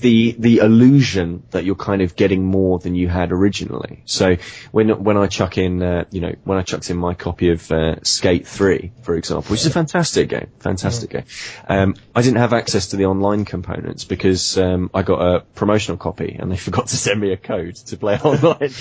the 0.00 0.34
the 0.38 0.58
illusion 0.58 1.42
that 1.50 1.64
you're 1.64 1.74
kind 1.74 2.02
of 2.02 2.16
getting 2.16 2.44
more 2.44 2.78
than 2.78 2.94
you 2.94 3.08
had 3.08 3.32
originally. 3.32 4.02
So 4.04 4.36
when 4.70 5.02
when 5.02 5.16
I 5.16 5.26
chuck 5.26 5.58
in, 5.58 5.82
uh, 5.82 6.04
you 6.10 6.20
know, 6.20 6.34
when 6.44 6.58
I 6.58 6.62
chucked 6.62 6.90
in 6.90 6.96
my 6.96 7.14
copy 7.14 7.50
of 7.50 7.70
uh, 7.70 8.02
Skate 8.02 8.46
Three, 8.46 8.92
for 9.02 9.14
example, 9.14 9.50
which 9.50 9.60
is 9.60 9.66
a 9.66 9.70
fantastic 9.70 10.28
game, 10.28 10.48
fantastic 10.60 11.10
game, 11.10 11.24
um, 11.68 11.94
I 12.14 12.22
didn't 12.22 12.38
have 12.38 12.52
access 12.52 12.88
to 12.88 12.96
the 12.96 13.06
online 13.06 13.44
components 13.44 14.04
because 14.04 14.58
um, 14.58 14.90
I 14.94 15.02
got 15.02 15.20
a 15.20 15.40
promotional 15.40 15.98
copy 15.98 16.36
and 16.38 16.50
they 16.50 16.56
forgot 16.68 16.88
to 16.88 16.96
send 16.96 17.20
me 17.20 17.32
a 17.32 17.36
code 17.36 17.76
to 17.76 17.96
play 17.96 18.18
online, 18.22 18.72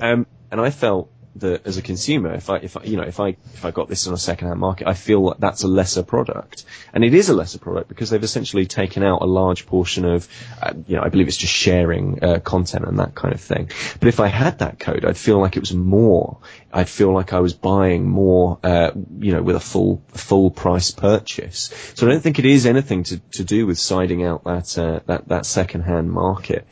um, 0.00 0.26
and 0.50 0.60
I 0.60 0.70
felt 0.70 1.10
that 1.36 1.66
as 1.66 1.78
a 1.78 1.82
consumer, 1.82 2.34
if 2.34 2.50
I, 2.50 2.56
if 2.56 2.76
I, 2.76 2.84
you 2.84 2.96
know, 2.96 3.04
if 3.04 3.18
I, 3.18 3.28
if 3.28 3.64
I 3.64 3.70
got 3.70 3.88
this 3.88 4.06
on 4.06 4.14
a 4.14 4.18
second-hand 4.18 4.60
market, 4.60 4.86
I 4.86 4.94
feel 4.94 5.20
like 5.22 5.38
that's 5.38 5.62
a 5.62 5.68
lesser 5.68 6.02
product. 6.02 6.64
And 6.92 7.04
it 7.04 7.14
is 7.14 7.28
a 7.28 7.34
lesser 7.34 7.58
product 7.58 7.88
because 7.88 8.10
they've 8.10 8.22
essentially 8.22 8.66
taken 8.66 9.02
out 9.02 9.22
a 9.22 9.26
large 9.26 9.66
portion 9.66 10.04
of, 10.04 10.28
uh, 10.60 10.74
you 10.86 10.96
know, 10.96 11.02
I 11.02 11.08
believe 11.08 11.28
it's 11.28 11.36
just 11.36 11.52
sharing 11.52 12.22
uh, 12.22 12.40
content 12.40 12.84
and 12.86 12.98
that 12.98 13.14
kind 13.14 13.34
of 13.34 13.40
thing. 13.40 13.70
But 13.98 14.08
if 14.08 14.20
I 14.20 14.28
had 14.28 14.58
that 14.58 14.78
code, 14.78 15.04
I'd 15.04 15.16
feel 15.16 15.38
like 15.38 15.56
it 15.56 15.60
was 15.60 15.74
more. 15.74 16.38
I'd 16.72 16.88
feel 16.88 17.12
like 17.12 17.32
I 17.32 17.40
was 17.40 17.54
buying 17.54 18.08
more, 18.08 18.58
uh, 18.62 18.90
you 19.18 19.32
know, 19.32 19.42
with 19.42 19.56
a 19.56 19.60
full, 19.60 20.02
full 20.08 20.50
price 20.50 20.90
purchase. 20.90 21.72
So 21.94 22.06
I 22.06 22.10
don't 22.10 22.20
think 22.20 22.38
it 22.38 22.44
is 22.46 22.66
anything 22.66 23.04
to, 23.04 23.18
to 23.32 23.44
do 23.44 23.66
with 23.66 23.78
siding 23.78 24.24
out 24.24 24.44
that, 24.44 24.78
uh, 24.78 25.00
that, 25.06 25.28
that 25.28 25.46
second-hand 25.46 26.10
market. 26.10 26.66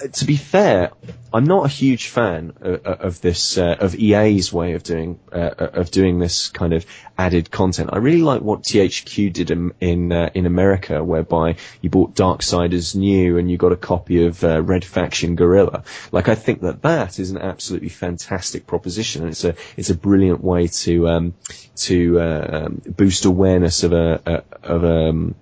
Uh, 0.00 0.04
uh, 0.04 0.08
to 0.08 0.24
be 0.24 0.36
fair, 0.36 0.92
I'm 1.32 1.44
not 1.44 1.66
a 1.66 1.68
huge 1.68 2.08
fan 2.08 2.52
of, 2.60 2.86
of 2.86 3.20
this 3.20 3.58
uh, 3.58 3.76
of 3.78 3.94
EA's 3.94 4.52
way 4.52 4.72
of 4.74 4.82
doing 4.82 5.18
uh, 5.32 5.50
of 5.58 5.90
doing 5.90 6.18
this 6.18 6.48
kind 6.48 6.72
of 6.72 6.86
added 7.18 7.50
content. 7.50 7.90
I 7.92 7.98
really 7.98 8.22
like 8.22 8.42
what 8.42 8.62
THQ 8.62 9.32
did 9.32 9.50
in 9.50 9.72
in, 9.80 10.12
uh, 10.12 10.30
in 10.34 10.46
America, 10.46 11.02
whereby 11.02 11.56
you 11.80 11.90
bought 11.90 12.14
Darksiders 12.14 12.94
new 12.94 13.38
and 13.38 13.50
you 13.50 13.56
got 13.56 13.72
a 13.72 13.76
copy 13.76 14.26
of 14.26 14.42
uh, 14.44 14.62
Red 14.62 14.84
Faction 14.84 15.34
Guerrilla. 15.36 15.84
Like 16.12 16.28
I 16.28 16.34
think 16.34 16.62
that 16.62 16.82
that 16.82 17.18
is 17.18 17.30
an 17.30 17.38
absolutely 17.38 17.90
fantastic 17.90 18.66
proposition, 18.66 19.22
and 19.22 19.32
it's 19.32 19.44
a 19.44 19.54
it's 19.76 19.90
a 19.90 19.96
brilliant 19.96 20.42
way 20.42 20.68
to 20.68 21.08
um, 21.08 21.34
to 21.76 22.20
uh, 22.20 22.48
um, 22.52 22.82
boost 22.86 23.24
awareness 23.24 23.82
of 23.82 23.92
a, 23.92 24.20
a 24.26 24.66
of 24.66 24.84
a 24.84 25.08
um, 25.08 25.34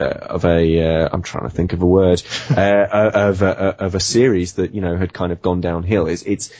uh, 0.00 0.04
of 0.04 0.44
a 0.44 0.82
uh, 0.82 1.08
I'm 1.12 1.22
trying 1.22 1.48
to 1.48 1.54
think 1.54 1.72
of 1.72 1.82
a 1.82 1.86
word 1.86 2.22
uh, 2.50 2.86
of 2.92 3.42
a, 3.42 3.46
of 3.84 3.94
a 3.94 4.00
series 4.00 4.54
that 4.54 4.74
you 4.74 4.80
know 4.80 4.96
had 4.96 5.12
kind 5.12 5.32
of 5.32 5.42
gone 5.42 5.60
downhill. 5.60 6.06
It's 6.06 6.22
it's 6.22 6.50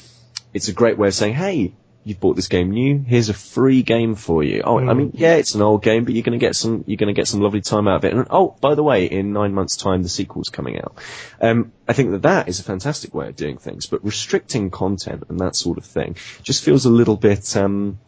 it's 0.54 0.68
a 0.68 0.72
great 0.72 0.98
way 0.98 1.08
of 1.08 1.14
saying, 1.14 1.34
hey, 1.34 1.74
you've 2.08 2.20
bought 2.20 2.36
this 2.36 2.48
game 2.48 2.70
new. 2.70 3.04
Here's 3.06 3.28
a 3.28 3.34
free 3.34 3.82
game 3.82 4.14
for 4.14 4.42
you. 4.42 4.62
Oh. 4.64 4.78
I 4.78 4.94
mean, 4.94 5.12
yeah, 5.14 5.34
it's 5.34 5.54
an 5.54 5.62
old 5.62 5.82
game, 5.82 6.04
but 6.04 6.14
you're 6.14 6.22
going 6.22 6.38
to 6.38 6.44
get 6.44 6.56
some, 6.56 6.84
you're 6.86 6.96
going 6.96 7.14
to 7.14 7.18
get 7.18 7.28
some 7.28 7.40
lovely 7.40 7.60
time 7.60 7.86
out 7.86 7.96
of 7.96 8.04
it. 8.06 8.14
And 8.14 8.26
oh, 8.30 8.56
by 8.60 8.74
the 8.74 8.82
way, 8.82 9.04
in 9.04 9.32
nine 9.32 9.52
months' 9.52 9.76
time, 9.76 10.02
the 10.02 10.08
sequel's 10.08 10.48
coming 10.48 10.78
out. 10.78 10.96
Um, 11.40 11.72
I 11.86 11.92
think 11.92 12.12
that 12.12 12.22
that 12.22 12.48
is 12.48 12.60
a 12.60 12.64
fantastic 12.64 13.12
way 13.12 13.28
of 13.28 13.36
doing 13.36 13.58
things, 13.58 13.86
but 13.86 14.04
restricting 14.04 14.70
content 14.70 15.24
and 15.28 15.38
that 15.40 15.54
sort 15.54 15.76
of 15.76 15.84
thing 15.84 16.16
just 16.42 16.64
feels 16.64 16.86
a 16.86 16.90
little 16.90 17.16
bit. 17.16 17.56
Um, 17.56 17.98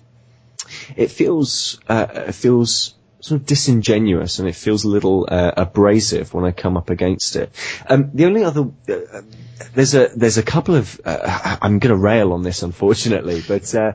it 0.97 1.11
feels 1.11 1.79
uh, 1.88 2.07
it 2.11 2.35
feels 2.35 2.95
sort 3.20 3.40
of 3.40 3.46
disingenuous 3.46 4.38
and 4.38 4.48
it 4.48 4.54
feels 4.54 4.85
a 4.85 4.88
little 4.88 5.28
uh, 5.30 5.52
abrasive 5.56 6.33
when 6.33 6.44
I 6.44 6.52
come 6.52 6.76
up 6.76 6.90
against 6.90 7.37
it. 7.37 7.50
Um, 7.88 8.11
the 8.14 8.24
only 8.24 8.44
other 8.44 8.70
uh, 8.88 9.22
there's 9.74 9.94
a 9.94 10.09
there's 10.16 10.38
a 10.38 10.42
couple 10.42 10.74
of 10.74 11.00
uh, 11.04 11.56
I'm 11.61 11.78
going 11.78 11.94
to 11.94 12.00
rail 12.00 12.33
on 12.33 12.42
this 12.42 12.62
unfortunately, 12.62 13.42
but 13.46 13.74
uh, 13.74 13.92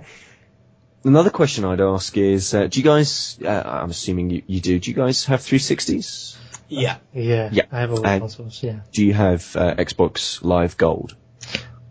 another 1.04 1.32
question 1.32 1.66
I'd 1.66 1.82
ask 1.82 2.16
is 2.18 2.54
uh, 2.54 2.68
do 2.68 2.80
you 2.80 2.84
guys 2.84 3.40
uh, 3.44 3.64
I'm 3.66 3.90
assuming 3.90 4.30
you, 4.30 4.44
you 4.46 4.62
do 4.62 4.80
do 4.80 4.92
you 4.92 4.96
guys 4.96 5.26
have 5.26 5.42
360s? 5.42 6.38
Yeah. 6.68 6.98
Yeah. 7.14 7.50
Yeah. 7.52 7.64
I 7.72 7.80
have 7.82 7.92
all 7.92 7.98
the 7.98 8.20
consoles. 8.20 8.62
Yeah. 8.64 8.80
Do 8.92 9.06
you 9.06 9.14
have 9.14 9.42
Xbox 9.42 10.44
Live 10.44 10.78
Gold? 10.78 11.16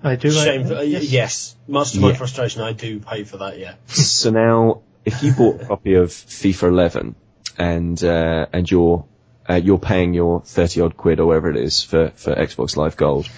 I 0.03 0.17
do. 0.17 0.31
Shame. 0.31 0.67
For, 0.67 0.83
yes. 0.83 1.05
yes. 1.05 1.57
Much 1.69 1.93
to 1.93 2.01
my 2.01 2.09
yeah. 2.11 2.17
frustration, 2.17 2.61
I 2.61 2.73
do 2.73 2.99
pay 2.99 3.23
for 3.23 3.39
that. 3.39 3.59
Yeah. 3.59 3.75
so 3.87 4.31
now, 4.31 4.83
if 5.05 5.23
you 5.23 5.33
bought 5.33 5.63
a 5.63 5.67
copy 5.67 5.95
of 5.95 6.09
FIFA 6.11 6.69
11 6.69 7.15
and 7.59 8.03
uh, 8.03 8.47
and 8.53 8.71
you're 8.71 9.05
uh, 9.49 9.55
you're 9.55 9.79
paying 9.79 10.15
your 10.15 10.43
thirty 10.43 10.81
odd 10.81 10.97
quid 10.97 11.21
or 11.21 11.27
whatever 11.27 11.51
it 11.51 11.57
is 11.57 11.83
for 11.83 12.13
for 12.17 12.35
Xbox 12.35 12.77
Live 12.77 12.97
Gold, 12.97 13.29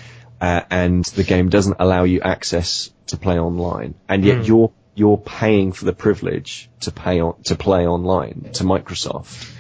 uh, 0.41 0.63
and 0.71 1.05
the 1.05 1.25
game 1.25 1.49
doesn't 1.49 1.77
allow 1.79 2.05
you 2.05 2.21
access 2.21 2.91
to 3.09 3.17
play 3.17 3.39
online, 3.39 3.95
and 4.09 4.25
yet 4.25 4.39
mm. 4.39 4.49
you're 4.49 4.73
you're 4.95 5.19
paying 5.19 5.73
for 5.73 5.85
the 5.85 5.93
privilege 5.93 6.69
to 6.81 6.91
pay 6.91 7.21
on 7.21 7.41
to 7.43 7.55
play 7.55 7.87
online 7.87 8.51
to 8.55 8.65
Microsoft. 8.65 9.53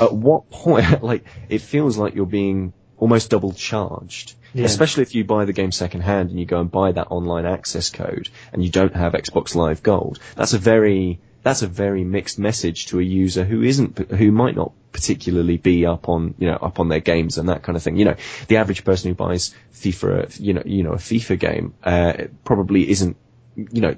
At 0.00 0.12
what 0.12 0.50
point, 0.50 1.02
like, 1.10 1.24
it 1.48 1.60
feels 1.60 1.96
like 1.96 2.14
you're 2.14 2.26
being 2.26 2.72
almost 2.98 3.30
double 3.30 3.52
charged. 3.52 4.34
Yeah. 4.54 4.66
Especially 4.66 5.02
if 5.02 5.14
you 5.14 5.24
buy 5.24 5.46
the 5.46 5.54
game 5.54 5.72
second 5.72 6.02
hand 6.02 6.28
and 6.28 6.38
you 6.38 6.44
go 6.44 6.60
and 6.60 6.70
buy 6.70 6.92
that 6.92 7.06
online 7.10 7.46
access 7.46 7.88
code 7.88 8.28
and 8.52 8.62
you 8.62 8.70
don't 8.70 8.94
have 8.94 9.14
Xbox 9.14 9.54
Live 9.54 9.82
Gold. 9.82 10.18
That's 10.36 10.52
a 10.52 10.58
very 10.58 11.20
that's 11.42 11.62
a 11.62 11.66
very 11.66 12.04
mixed 12.04 12.38
message 12.38 12.86
to 12.86 13.00
a 13.00 13.02
user 13.02 13.44
who 13.44 13.62
isn't, 13.62 13.98
who 13.98 14.30
might 14.30 14.54
not 14.54 14.72
particularly 14.92 15.56
be 15.56 15.86
up 15.86 16.08
on, 16.08 16.34
you 16.38 16.48
know, 16.48 16.56
up 16.56 16.78
on 16.78 16.88
their 16.88 17.00
games 17.00 17.38
and 17.38 17.48
that 17.48 17.62
kind 17.62 17.76
of 17.76 17.82
thing. 17.82 17.96
You 17.96 18.04
know, 18.04 18.16
the 18.48 18.58
average 18.58 18.84
person 18.84 19.10
who 19.10 19.14
buys 19.14 19.54
FIFA, 19.74 20.38
you 20.38 20.54
know, 20.54 20.62
you 20.64 20.82
know, 20.82 20.92
a 20.92 20.96
FIFA 20.96 21.38
game, 21.38 21.74
uh, 21.82 22.14
probably 22.44 22.88
isn't, 22.88 23.16
you 23.56 23.80
know, 23.80 23.96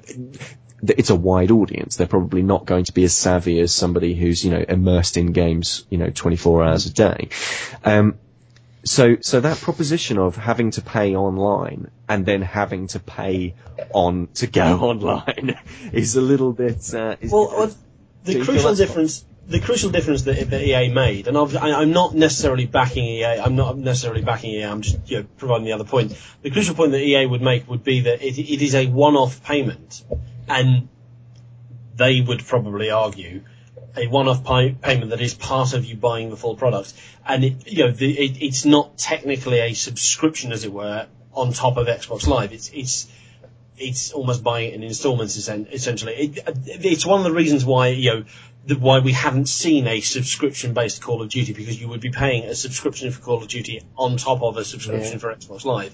it's 0.81 1.09
a 1.09 1.15
wide 1.15 1.51
audience. 1.51 1.95
They're 1.95 2.07
probably 2.07 2.41
not 2.41 2.65
going 2.65 2.85
to 2.85 2.93
be 2.93 3.03
as 3.03 3.15
savvy 3.15 3.59
as 3.59 3.73
somebody 3.73 4.15
who's, 4.15 4.43
you 4.43 4.51
know, 4.51 4.63
immersed 4.67 5.17
in 5.17 5.31
games, 5.31 5.85
you 5.89 5.97
know, 5.97 6.09
24 6.09 6.63
hours 6.63 6.85
a 6.85 6.93
day. 6.93 7.29
Um, 7.83 8.17
so, 8.85 9.17
so 9.21 9.39
that 9.41 9.57
proposition 9.57 10.17
of 10.19 10.35
having 10.35 10.71
to 10.71 10.81
pay 10.81 11.15
online 11.15 11.89
and 12.07 12.25
then 12.25 12.41
having 12.41 12.87
to 12.87 12.99
pay 12.99 13.55
on 13.93 14.27
to 14.35 14.47
go 14.47 14.79
online 14.81 15.57
is 15.93 16.15
a 16.15 16.21
little 16.21 16.53
bit. 16.53 16.93
Uh, 16.93 17.15
is, 17.19 17.31
well, 17.31 17.51
uh, 17.55 17.71
the 18.23 18.43
crucial 18.43 18.75
difference. 18.75 19.25
The 19.47 19.59
crucial 19.59 19.91
difference 19.91 20.23
that, 20.23 20.49
that 20.49 20.63
EA 20.63 20.91
made, 20.91 21.27
and 21.27 21.37
i 21.37 21.83
am 21.83 21.91
not 21.91 22.15
necessarily 22.15 22.65
backing 22.65 23.05
EA. 23.05 23.39
I'm 23.39 23.55
not 23.55 23.77
necessarily 23.77 24.23
backing 24.23 24.55
EA. 24.55 24.63
I'm 24.63 24.81
just 24.81 25.07
you 25.07 25.19
know, 25.19 25.27
providing 25.37 25.65
the 25.65 25.73
other 25.73 25.83
point. 25.83 26.19
The 26.41 26.49
crucial 26.49 26.73
point 26.73 26.93
that 26.93 27.01
EA 27.01 27.27
would 27.27 27.43
make 27.43 27.69
would 27.69 27.83
be 27.83 28.01
that 28.01 28.23
it, 28.23 28.39
it 28.39 28.63
is 28.63 28.73
a 28.73 28.87
one-off 28.87 29.43
payment, 29.43 30.03
and 30.47 30.89
they 31.95 32.21
would 32.21 32.43
probably 32.43 32.89
argue 32.89 33.43
a 33.97 34.07
one-off 34.07 34.43
pay- 34.43 34.71
payment 34.71 35.11
that 35.11 35.21
is 35.21 35.33
part 35.33 35.73
of 35.73 35.85
you 35.85 35.95
buying 35.95 36.29
the 36.29 36.37
full 36.37 36.55
product, 36.55 36.93
and 37.25 37.43
it, 37.43 37.67
you 37.67 37.85
know 37.85 37.91
the, 37.91 38.11
it, 38.11 38.41
it's 38.41 38.65
not 38.65 38.97
technically 38.97 39.59
a 39.59 39.73
subscription, 39.73 40.51
as 40.51 40.63
it 40.63 40.73
were, 40.73 41.07
on 41.33 41.53
top 41.53 41.77
of 41.77 41.87
Xbox 41.87 42.27
Live. 42.27 42.53
It's 42.53 42.69
it's 42.73 43.07
it's 43.77 44.11
almost 44.11 44.43
buying 44.43 44.69
it 44.69 44.73
in 44.75 44.83
installments, 44.83 45.35
essentially. 45.37 46.13
It, 46.13 46.47
uh, 46.47 46.53
it's 46.65 47.05
one 47.05 47.19
of 47.19 47.25
the 47.25 47.33
reasons 47.33 47.65
why 47.65 47.89
you 47.89 48.09
know 48.11 48.25
the, 48.65 48.75
why 48.75 48.99
we 48.99 49.11
haven't 49.11 49.47
seen 49.47 49.87
a 49.87 50.01
subscription-based 50.01 51.01
Call 51.01 51.21
of 51.21 51.29
Duty 51.29 51.53
because 51.53 51.79
you 51.79 51.87
would 51.89 52.01
be 52.01 52.11
paying 52.11 52.45
a 52.45 52.55
subscription 52.55 53.11
for 53.11 53.21
Call 53.21 53.41
of 53.41 53.47
Duty 53.47 53.81
on 53.97 54.17
top 54.17 54.41
of 54.41 54.57
a 54.57 54.65
subscription 54.65 55.13
yeah. 55.13 55.19
for 55.19 55.35
Xbox 55.35 55.65
Live 55.65 55.93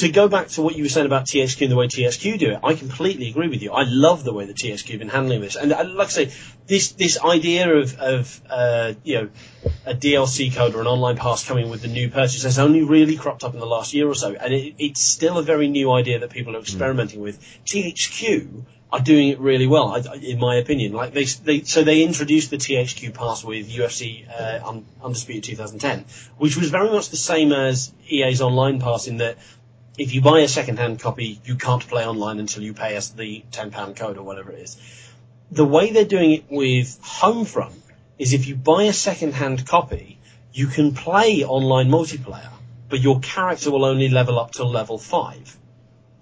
to 0.00 0.10
go 0.10 0.28
back 0.28 0.48
to 0.48 0.62
what 0.62 0.76
you 0.76 0.82
were 0.82 0.88
saying 0.88 1.06
about 1.06 1.26
THQ 1.26 1.62
and 1.62 1.72
the 1.72 1.76
way 1.76 1.86
THQ 1.86 2.38
do 2.38 2.50
it, 2.50 2.60
I 2.62 2.74
completely 2.74 3.28
agree 3.30 3.48
with 3.48 3.62
you. 3.62 3.72
I 3.72 3.84
love 3.84 4.24
the 4.24 4.32
way 4.32 4.44
that 4.46 4.56
THQ 4.56 4.90
have 4.90 4.98
been 4.98 5.08
handling 5.08 5.40
this, 5.40 5.56
and 5.56 5.72
uh, 5.72 5.84
like 5.84 6.08
I 6.08 6.10
say, 6.10 6.32
this 6.66 6.92
this 6.92 7.20
idea 7.20 7.74
of 7.74 7.98
of 7.98 8.40
uh, 8.48 8.94
you 9.04 9.14
know 9.14 9.30
a 9.86 9.94
DLC 9.94 10.54
code 10.54 10.74
or 10.74 10.80
an 10.80 10.86
online 10.86 11.16
pass 11.16 11.46
coming 11.46 11.70
with 11.70 11.82
the 11.82 11.88
new 11.88 12.10
purchase 12.10 12.42
has 12.42 12.58
only 12.58 12.82
really 12.82 13.16
cropped 13.16 13.44
up 13.44 13.54
in 13.54 13.60
the 13.60 13.66
last 13.66 13.94
year 13.94 14.08
or 14.08 14.14
so, 14.14 14.34
and 14.34 14.52
it, 14.52 14.74
it's 14.78 15.00
still 15.00 15.38
a 15.38 15.42
very 15.42 15.68
new 15.68 15.90
idea 15.92 16.18
that 16.18 16.30
people 16.30 16.56
are 16.56 16.60
experimenting 16.60 17.20
mm. 17.20 17.24
with. 17.24 17.40
THQ 17.66 18.64
are 18.92 19.00
doing 19.00 19.28
it 19.28 19.38
really 19.38 19.66
well, 19.66 19.94
in 19.94 20.38
my 20.38 20.56
opinion. 20.56 20.92
Like 20.92 21.12
they, 21.12 21.24
they 21.24 21.62
so 21.62 21.84
they 21.84 22.02
introduced 22.02 22.50
the 22.50 22.56
THQ 22.56 23.14
Pass 23.14 23.44
with 23.44 23.70
UFC 23.70 24.26
uh, 24.28 24.80
Undisputed 25.02 25.44
2010, 25.44 26.04
which 26.38 26.56
was 26.56 26.70
very 26.70 26.90
much 26.90 27.10
the 27.10 27.16
same 27.16 27.52
as 27.52 27.92
EA's 28.08 28.40
Online 28.40 28.80
Pass 28.80 29.06
in 29.06 29.18
that 29.18 29.38
if 29.98 30.14
you 30.14 30.20
buy 30.20 30.40
a 30.40 30.48
second-hand 30.48 31.00
copy, 31.00 31.40
you 31.44 31.56
can't 31.56 31.86
play 31.86 32.06
online 32.06 32.38
until 32.38 32.62
you 32.62 32.74
pay 32.74 32.96
us 32.96 33.10
the 33.10 33.44
£10 33.52 33.96
code 33.96 34.16
or 34.16 34.22
whatever 34.22 34.52
it 34.52 34.60
is. 34.60 34.76
The 35.50 35.64
way 35.64 35.92
they're 35.92 36.04
doing 36.04 36.32
it 36.32 36.44
with 36.50 37.00
Homefront 37.02 37.74
is 38.18 38.32
if 38.32 38.46
you 38.46 38.54
buy 38.54 38.84
a 38.84 38.92
second-hand 38.92 39.66
copy, 39.66 40.18
you 40.52 40.66
can 40.66 40.94
play 40.94 41.44
online 41.44 41.88
multiplayer, 41.88 42.50
but 42.88 43.00
your 43.00 43.20
character 43.20 43.70
will 43.70 43.84
only 43.84 44.08
level 44.08 44.38
up 44.38 44.52
to 44.52 44.64
level 44.64 44.98
5. 44.98 45.58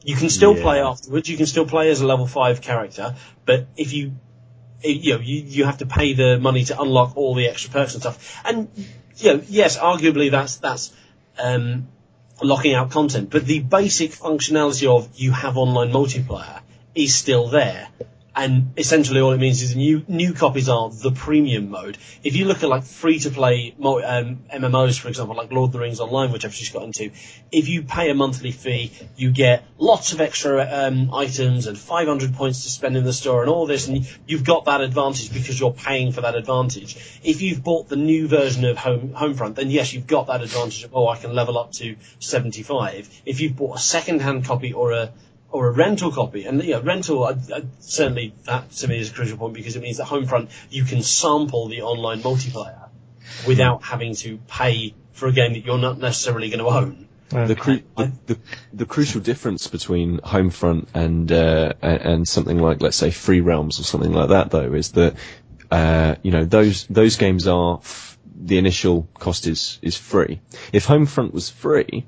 You 0.04 0.16
can 0.16 0.30
still 0.30 0.56
yeah. 0.56 0.62
play 0.62 0.80
afterwards. 0.80 1.28
You 1.28 1.36
can 1.36 1.46
still 1.46 1.66
play 1.66 1.90
as 1.90 2.00
a 2.00 2.06
level 2.06 2.26
five 2.26 2.62
character, 2.62 3.16
but 3.44 3.66
if 3.76 3.92
you, 3.92 4.12
you 4.82 5.14
know, 5.14 5.20
you, 5.20 5.42
you 5.42 5.64
have 5.64 5.78
to 5.78 5.86
pay 5.86 6.14
the 6.14 6.38
money 6.38 6.64
to 6.64 6.80
unlock 6.80 7.16
all 7.16 7.34
the 7.34 7.48
extra 7.48 7.70
perks 7.70 7.94
and 7.94 8.02
stuff. 8.02 8.40
And 8.44 8.68
you 9.16 9.34
know, 9.34 9.42
yes, 9.48 9.76
arguably 9.76 10.30
that's 10.30 10.56
that's 10.56 10.94
um, 11.38 11.88
locking 12.42 12.74
out 12.74 12.90
content, 12.90 13.30
but 13.30 13.44
the 13.44 13.60
basic 13.60 14.12
functionality 14.12 14.86
of 14.86 15.08
you 15.14 15.32
have 15.32 15.56
online 15.56 15.90
multiplayer 15.90 16.60
is 16.94 17.14
still 17.14 17.48
there 17.48 17.88
and 18.38 18.72
essentially 18.76 19.20
all 19.20 19.32
it 19.32 19.38
means 19.38 19.62
is 19.62 19.74
new 19.74 20.04
new 20.06 20.32
copies 20.32 20.68
are 20.68 20.90
the 20.90 21.10
premium 21.10 21.70
mode. 21.70 21.98
If 22.22 22.36
you 22.36 22.44
look 22.44 22.62
at 22.62 22.68
like 22.68 22.84
free 22.84 23.18
to 23.20 23.30
play 23.30 23.74
um, 23.82 24.44
MMOs, 24.54 24.98
for 25.00 25.08
example, 25.08 25.34
like 25.34 25.50
Lord 25.50 25.70
of 25.70 25.72
the 25.72 25.80
Rings 25.80 25.98
Online, 25.98 26.30
which 26.30 26.44
I've 26.44 26.52
just 26.52 26.72
got 26.72 26.84
into, 26.84 27.10
if 27.50 27.68
you 27.68 27.82
pay 27.82 28.10
a 28.10 28.14
monthly 28.14 28.52
fee, 28.52 28.92
you 29.16 29.32
get 29.32 29.64
lots 29.76 30.12
of 30.12 30.20
extra 30.20 30.68
um, 30.70 31.12
items 31.12 31.66
and 31.66 31.76
500 31.76 32.34
points 32.34 32.62
to 32.62 32.70
spend 32.70 32.96
in 32.96 33.02
the 33.02 33.12
store 33.12 33.42
and 33.42 33.50
all 33.50 33.66
this, 33.66 33.88
and 33.88 34.08
you've 34.28 34.44
got 34.44 34.66
that 34.66 34.82
advantage 34.82 35.32
because 35.32 35.58
you're 35.58 35.72
paying 35.72 36.12
for 36.12 36.20
that 36.20 36.36
advantage. 36.36 36.94
If 37.24 37.42
you've 37.42 37.64
bought 37.64 37.88
the 37.88 37.96
new 37.96 38.28
version 38.28 38.64
of 38.66 38.78
Home 38.78 39.14
Homefront, 39.14 39.56
then 39.56 39.72
yes, 39.72 39.92
you've 39.92 40.06
got 40.06 40.28
that 40.28 40.42
advantage 40.42 40.84
of 40.84 40.94
oh, 40.94 41.08
I 41.08 41.16
can 41.16 41.34
level 41.34 41.58
up 41.58 41.72
to 41.72 41.96
75. 42.20 43.10
If 43.26 43.40
you've 43.40 43.56
bought 43.56 43.78
a 43.78 43.80
second-hand 43.80 44.44
copy 44.44 44.72
or 44.72 44.92
a 44.92 45.12
or 45.50 45.68
a 45.68 45.70
rental 45.70 46.10
copy. 46.10 46.44
And 46.44 46.62
you 46.62 46.72
know, 46.72 46.80
rental 46.80 47.24
uh, 47.24 47.36
uh, 47.52 47.60
certainly 47.80 48.34
that 48.44 48.70
to 48.72 48.88
me 48.88 48.98
is 48.98 49.10
a 49.10 49.14
crucial 49.14 49.38
point 49.38 49.54
because 49.54 49.76
it 49.76 49.82
means 49.82 49.98
that 49.98 50.06
Homefront 50.06 50.50
you 50.70 50.84
can 50.84 51.02
sample 51.02 51.68
the 51.68 51.82
online 51.82 52.20
multiplayer 52.20 52.88
without 53.46 53.82
having 53.82 54.14
to 54.16 54.38
pay 54.48 54.94
for 55.12 55.28
a 55.28 55.32
game 55.32 55.54
that 55.54 55.64
you're 55.64 55.78
not 55.78 55.98
necessarily 55.98 56.48
going 56.48 56.60
to 56.60 56.66
own. 56.66 57.08
The, 57.30 57.54
cru- 57.56 57.82
the, 57.94 58.10
the, 58.24 58.38
the, 58.72 58.86
crucial 58.86 59.20
difference 59.20 59.66
between 59.66 60.18
Homefront 60.20 60.86
and 60.94 61.30
uh, 61.30 61.74
and 61.82 62.26
something 62.26 62.58
like 62.58 62.80
let's 62.80 62.96
say 62.96 63.10
Free 63.10 63.42
Realms 63.42 63.78
or 63.78 63.82
something 63.82 64.12
like 64.12 64.30
that 64.30 64.50
though 64.50 64.72
is 64.72 64.92
that 64.92 65.14
uh, 65.70 66.14
you 66.22 66.30
know 66.30 66.46
those 66.46 66.86
those 66.86 67.18
games 67.18 67.46
are 67.46 67.80
f- 67.80 68.18
the 68.34 68.56
initial 68.56 69.08
cost 69.18 69.46
is 69.46 69.78
is 69.82 69.94
free. 69.94 70.40
If 70.72 70.86
Homefront 70.86 71.34
was 71.34 71.50
free, 71.50 72.06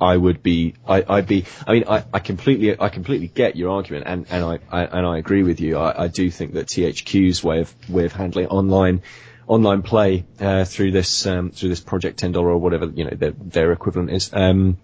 I 0.00 0.16
would 0.16 0.42
be, 0.42 0.74
I, 0.86 1.00
would 1.00 1.26
be, 1.26 1.44
I 1.66 1.72
mean, 1.72 1.84
I, 1.88 2.04
I 2.12 2.18
completely, 2.20 2.78
I 2.80 2.88
completely 2.88 3.28
get 3.28 3.56
your 3.56 3.72
argument, 3.72 4.04
and, 4.06 4.26
and 4.30 4.44
I, 4.44 4.58
I 4.70 4.84
and 4.84 5.06
I 5.06 5.18
agree 5.18 5.42
with 5.42 5.60
you. 5.60 5.76
I, 5.76 6.04
I 6.04 6.08
do 6.08 6.30
think 6.30 6.54
that 6.54 6.66
THQ's 6.68 7.44
way 7.44 7.60
of 7.60 7.74
way 7.88 8.06
of 8.06 8.12
handling 8.12 8.46
online 8.46 9.02
online 9.46 9.82
play 9.82 10.24
uh, 10.38 10.64
through 10.64 10.92
this 10.92 11.26
um, 11.26 11.50
through 11.50 11.68
this 11.70 11.80
Project 11.80 12.18
Ten 12.18 12.32
Dollar 12.32 12.50
or 12.50 12.58
whatever 12.58 12.86
you 12.86 13.04
know 13.04 13.10
their, 13.10 13.32
their 13.32 13.72
equivalent 13.72 14.10
is. 14.10 14.30
Um, 14.32 14.78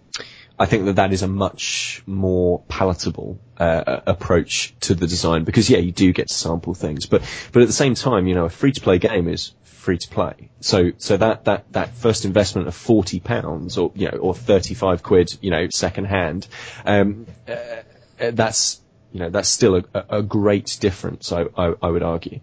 I 0.58 0.66
think 0.66 0.86
that 0.86 0.96
that 0.96 1.12
is 1.12 1.22
a 1.22 1.28
much 1.28 2.02
more 2.06 2.62
palatable 2.66 3.38
uh, 3.58 4.00
approach 4.06 4.74
to 4.80 4.94
the 4.94 5.06
design 5.06 5.44
because 5.44 5.68
yeah, 5.68 5.78
you 5.78 5.92
do 5.92 6.12
get 6.12 6.28
to 6.28 6.34
sample 6.34 6.74
things, 6.74 7.06
but 7.06 7.22
but 7.52 7.62
at 7.62 7.68
the 7.68 7.74
same 7.74 7.94
time, 7.94 8.26
you 8.26 8.34
know, 8.34 8.46
a 8.46 8.50
free 8.50 8.72
to 8.72 8.80
play 8.80 8.98
game 8.98 9.28
is 9.28 9.52
free 9.86 9.98
to 9.98 10.08
play. 10.08 10.50
So 10.58 10.90
so 10.98 11.16
that 11.16 11.44
that 11.44 11.72
that 11.72 11.94
first 11.94 12.24
investment 12.24 12.66
of 12.66 12.74
forty 12.74 13.20
pounds 13.20 13.78
or 13.78 13.92
you 13.94 14.10
know 14.10 14.18
or 14.18 14.34
thirty 14.34 14.74
five 14.74 15.04
quid, 15.04 15.38
you 15.40 15.52
know, 15.52 15.68
second 15.70 16.06
hand, 16.06 16.48
um, 16.84 17.26
uh, 17.48 18.30
that's 18.32 18.80
you 19.12 19.20
know 19.20 19.30
that's 19.30 19.48
still 19.48 19.76
a, 19.76 20.04
a 20.10 20.22
great 20.22 20.76
difference. 20.80 21.30
I 21.30 21.42
I, 21.56 21.74
I 21.80 21.88
would 21.88 22.02
argue. 22.02 22.40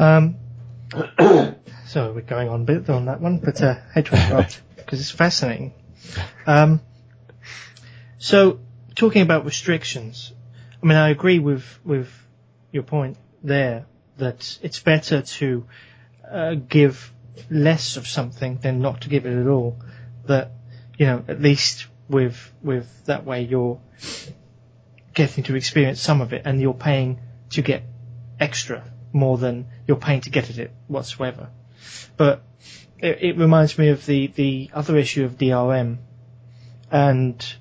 Um, 0.00 0.34
so 1.86 2.12
we're 2.12 2.22
going 2.22 2.48
on 2.48 2.62
a 2.62 2.64
bit 2.64 2.90
on 2.90 3.04
that 3.06 3.20
one, 3.20 3.38
but 3.38 3.62
uh, 3.62 3.76
hedgehog 3.94 4.46
because 4.76 4.98
it's 5.00 5.12
fascinating. 5.12 5.74
Um, 6.44 6.80
so 8.18 8.58
talking 8.96 9.22
about 9.22 9.44
restrictions, 9.44 10.32
I 10.82 10.86
mean 10.86 10.98
I 10.98 11.10
agree 11.10 11.38
with 11.38 11.64
with 11.84 12.10
your 12.72 12.82
point 12.82 13.16
there 13.44 13.86
that 14.16 14.58
it's 14.60 14.80
better 14.80 15.22
to 15.22 15.64
uh, 16.30 16.54
give 16.54 17.12
less 17.50 17.96
of 17.96 18.06
something 18.06 18.58
than 18.58 18.80
not 18.80 19.02
to 19.02 19.08
give 19.08 19.26
it 19.26 19.38
at 19.38 19.46
all. 19.46 19.78
But 20.26 20.52
you 20.98 21.06
know, 21.06 21.24
at 21.28 21.40
least 21.40 21.86
with 22.08 22.52
with 22.62 23.04
that 23.06 23.24
way 23.24 23.42
you're 23.42 23.80
getting 25.14 25.44
to 25.44 25.56
experience 25.56 26.00
some 26.00 26.20
of 26.20 26.32
it, 26.32 26.42
and 26.44 26.60
you're 26.60 26.74
paying 26.74 27.20
to 27.50 27.62
get 27.62 27.82
extra 28.38 28.84
more 29.12 29.38
than 29.38 29.66
you're 29.86 29.96
paying 29.96 30.20
to 30.22 30.30
get 30.30 30.50
at 30.50 30.58
it 30.58 30.72
whatsoever. 30.86 31.48
But 32.16 32.42
it, 32.98 33.22
it 33.22 33.36
reminds 33.36 33.78
me 33.78 33.88
of 33.88 34.04
the 34.06 34.28
the 34.28 34.70
other 34.72 34.96
issue 34.96 35.24
of 35.24 35.38
DRM, 35.38 35.98
and 36.90 37.54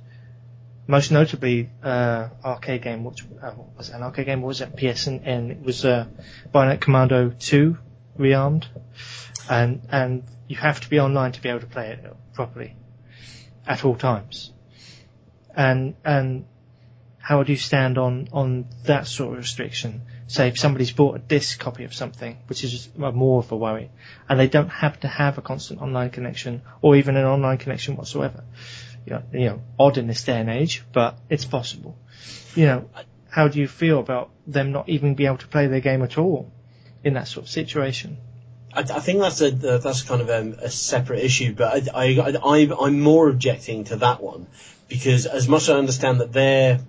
most 0.88 1.12
notably 1.12 1.70
uh, 1.84 2.30
arcade 2.44 2.82
game, 2.82 3.04
which 3.04 3.24
uh, 3.42 3.52
was 3.78 3.90
it 3.90 3.96
an 3.96 4.04
arcade 4.04 4.26
game? 4.26 4.42
What 4.42 4.50
was 4.50 4.62
it 4.62 4.76
PSN? 4.76 5.52
It 5.52 5.62
was 5.62 5.86
uh, 5.86 6.08
Bionic 6.54 6.80
Commando 6.80 7.30
2 7.30 7.78
rearmed, 8.18 8.66
and 9.50 9.82
and 9.92 10.24
you 10.48 10.56
have 10.56 10.82
to 10.82 10.90
be 10.90 11.00
online 11.00 11.32
to 11.34 11.42
be 11.42 11.50
able 11.50 11.62
to 11.62 11.68
play 11.68 11.92
it 11.92 12.14
properly 12.34 12.76
at 13.66 13.84
all 13.86 13.96
times. 13.96 14.52
And 15.56 15.96
and 16.06 16.46
how 17.20 17.44
do 17.44 17.52
you 17.52 17.58
stand 17.58 17.98
on 17.98 18.30
on 18.32 18.68
that 18.86 19.08
sort 19.08 19.34
of 19.34 19.40
restriction? 19.40 20.04
Say 20.28 20.48
if 20.48 20.58
somebody's 20.58 20.92
bought 20.92 21.16
a 21.16 21.20
disc 21.20 21.60
copy 21.60 21.84
of 21.84 21.94
something, 21.94 22.38
which 22.48 22.64
is 22.64 22.90
more 22.96 23.40
of 23.40 23.52
a 23.52 23.58
worry, 23.58 23.90
and 24.30 24.40
they 24.40 24.48
don't 24.48 24.70
have 24.70 25.00
to 25.02 25.08
have 25.08 25.38
a 25.38 25.42
constant 25.42 25.82
online 25.82 26.10
connection 26.10 26.62
or 26.82 26.96
even 26.96 27.18
an 27.18 27.26
online 27.26 27.58
connection 27.58 27.96
whatsoever. 27.98 28.44
You 29.06 29.14
know, 29.14 29.24
you 29.32 29.46
know, 29.46 29.62
odd 29.80 29.98
in 29.98 30.08
this 30.08 30.24
day 30.24 30.40
and 30.40 30.50
age, 30.50 30.84
but 30.94 31.18
it's 31.30 31.46
possible. 31.46 31.98
You 32.56 32.66
know, 32.66 32.90
how 33.30 33.48
do 33.48 33.60
you 33.60 33.68
feel 33.68 34.00
about 34.00 34.32
them 34.46 34.72
not 34.72 34.90
even 34.90 35.16
being 35.16 35.28
able 35.28 35.38
to 35.38 35.48
play 35.48 35.68
their 35.68 35.80
game 35.80 36.02
at 36.04 36.18
all? 36.18 36.52
In 37.08 37.14
that 37.16 37.28
sort 37.28 37.46
of 37.46 37.50
situation. 37.50 38.18
I, 38.74 38.82
I 38.82 39.00
think 39.00 39.20
that's 39.20 39.42
a 39.42 39.52
that's 39.52 40.04
kind 40.04 40.22
of 40.22 40.30
a, 40.30 40.66
a 40.66 40.70
separate 40.70 41.24
issue, 41.24 41.54
but 41.54 41.90
I, 41.94 42.16
I, 42.16 42.38
I 42.44 42.86
I'm 42.86 43.00
more 43.00 43.30
objecting 43.30 43.86
to 43.86 43.98
that 43.98 44.22
one 44.22 44.48
because 44.88 45.26
as 45.26 45.48
much 45.48 45.64
as 45.64 45.70
I 45.72 45.78
understand 45.78 46.20
that 46.22 46.32
they're 46.32 46.80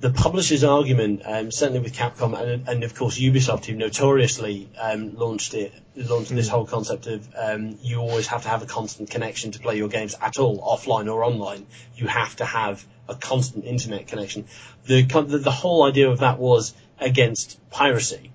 the 0.00 0.10
publisher's 0.10 0.62
argument, 0.62 1.22
um, 1.24 1.50
certainly 1.50 1.80
with 1.80 1.92
Capcom 1.92 2.40
and, 2.40 2.68
and, 2.68 2.84
of 2.84 2.94
course 2.94 3.18
Ubisoft, 3.18 3.64
who 3.64 3.74
notoriously 3.74 4.68
um, 4.78 5.16
launched 5.16 5.54
it, 5.54 5.72
launched 5.96 6.30
mm. 6.30 6.36
this 6.36 6.48
whole 6.48 6.66
concept 6.66 7.08
of 7.08 7.28
um, 7.36 7.76
you 7.82 7.98
always 7.98 8.28
have 8.28 8.42
to 8.42 8.48
have 8.48 8.62
a 8.62 8.66
constant 8.66 9.10
connection 9.10 9.50
to 9.50 9.58
play 9.58 9.76
your 9.76 9.88
games 9.88 10.14
at 10.20 10.38
all, 10.38 10.60
offline 10.60 11.12
or 11.12 11.24
online. 11.24 11.66
You 11.96 12.06
have 12.06 12.36
to 12.36 12.44
have 12.44 12.86
a 13.08 13.16
constant 13.16 13.64
internet 13.64 14.06
connection. 14.06 14.44
The 14.86 15.02
the, 15.02 15.38
the 15.38 15.50
whole 15.50 15.82
idea 15.82 16.08
of 16.08 16.20
that 16.20 16.38
was 16.38 16.74
against 17.00 17.58
piracy. 17.70 18.30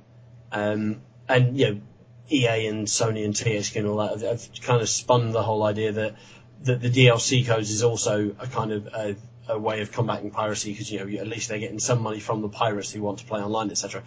Um, 0.53 1.01
and 1.27 1.57
you 1.57 1.65
know, 1.65 1.81
EA 2.29 2.67
and 2.67 2.87
Sony 2.87 3.25
and 3.25 3.33
THQ 3.33 3.75
and 3.75 3.87
all 3.87 3.97
that 3.97 4.11
have, 4.11 4.21
have, 4.21 4.49
kind 4.61 4.81
of 4.81 4.87
spun 4.87 5.31
the 5.31 5.43
whole 5.43 5.63
idea 5.63 5.91
that 5.91 6.15
that 6.63 6.79
the 6.79 6.89
DLC 6.89 7.45
codes 7.45 7.69
is 7.69 7.83
also 7.83 8.33
a 8.39 8.47
kind 8.47 8.71
of 8.71 8.87
a, 8.87 9.15
a 9.49 9.59
way 9.59 9.81
of 9.81 9.91
combating 9.91 10.31
piracy 10.31 10.71
because 10.71 10.89
you 10.89 10.99
know 10.99 11.19
at 11.19 11.27
least 11.27 11.49
they're 11.49 11.59
getting 11.59 11.79
some 11.79 12.01
money 12.01 12.19
from 12.19 12.41
the 12.41 12.49
pirates 12.49 12.91
who 12.91 13.01
want 13.01 13.19
to 13.19 13.25
play 13.25 13.41
online, 13.41 13.69
etc. 13.69 14.03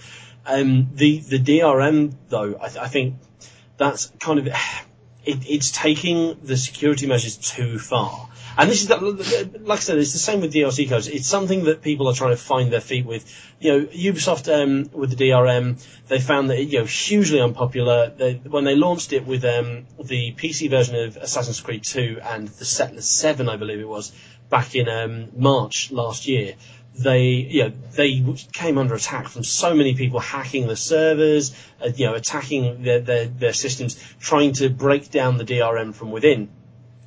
Um, 0.47 0.91
the 0.95 1.19
the 1.19 1.39
DRM 1.39 2.15
though, 2.29 2.57
I, 2.61 2.69
th- 2.69 2.79
I 2.79 2.89
think 2.89 3.17
that's 3.77 4.07
kind 4.19 4.39
of 4.39 4.47
it, 5.25 5.51
it's 5.51 5.71
taking 5.71 6.39
the 6.43 6.57
security 6.57 7.07
measures 7.07 7.37
too 7.37 7.79
far. 7.79 8.29
And 8.59 8.71
this 8.71 8.83
is, 8.83 8.89
like 8.89 9.79
I 9.79 9.83
said, 9.83 9.99
it's 9.99 10.15
the 10.15 10.19
same 10.19 10.41
with 10.41 10.53
DLC 10.53 10.89
codes. 10.89 11.09
It's 11.09 11.27
something 11.27 11.65
that 11.65 11.83
people 11.83 12.09
are 12.09 12.15
trying 12.15 12.31
to 12.31 12.39
find 12.39 12.73
their 12.73 12.81
feet 12.81 13.05
with. 13.05 13.25
You 13.61 13.73
know, 13.73 13.87
Ubisoft 13.87 14.49
um, 14.53 14.91
with 14.93 15.17
the 15.17 15.29
DRM, 15.29 15.85
they 16.09 16.21
found 16.21 16.49
that 16.49 16.65
you 16.65 16.79
know 16.79 16.85
hugely 16.87 17.41
unpopular. 17.41 18.11
They, 18.17 18.35
when 18.35 18.65
they 18.65 18.75
launched 18.75 19.13
it 19.13 19.27
with 19.27 19.45
um, 19.45 19.87
the 20.03 20.33
PC 20.33 20.71
version 20.71 20.97
of 20.97 21.19
Assassin's 21.19 21.61
Creed 21.61 21.85
2 21.85 22.21
and 22.23 22.49
the 22.49 22.65
Settlers 22.65 23.07
7, 23.07 23.47
I 23.49 23.57
believe 23.57 23.81
it 23.81 23.89
was, 23.89 24.13
back 24.49 24.75
in 24.75 24.89
um, 24.89 25.29
March 25.37 25.91
last 25.93 26.27
year, 26.27 26.55
they 26.99 27.25
you 27.25 27.65
know 27.65 27.73
they 27.93 28.25
came 28.53 28.79
under 28.79 28.95
attack 28.95 29.29
from 29.29 29.45
so 29.45 29.75
many 29.75 29.95
people 29.95 30.19
hacking 30.19 30.67
the 30.67 30.77
servers, 30.77 31.55
uh, 31.83 31.91
you 31.95 32.07
know 32.07 32.15
attacking 32.15 32.83
their, 32.83 33.01
their 33.01 33.27
their 33.27 33.53
systems, 33.53 34.03
trying 34.19 34.53
to 34.55 34.71
break 34.71 35.11
down 35.11 35.37
the 35.37 35.45
DRM 35.45 35.95
from 35.95 36.11
within, 36.11 36.49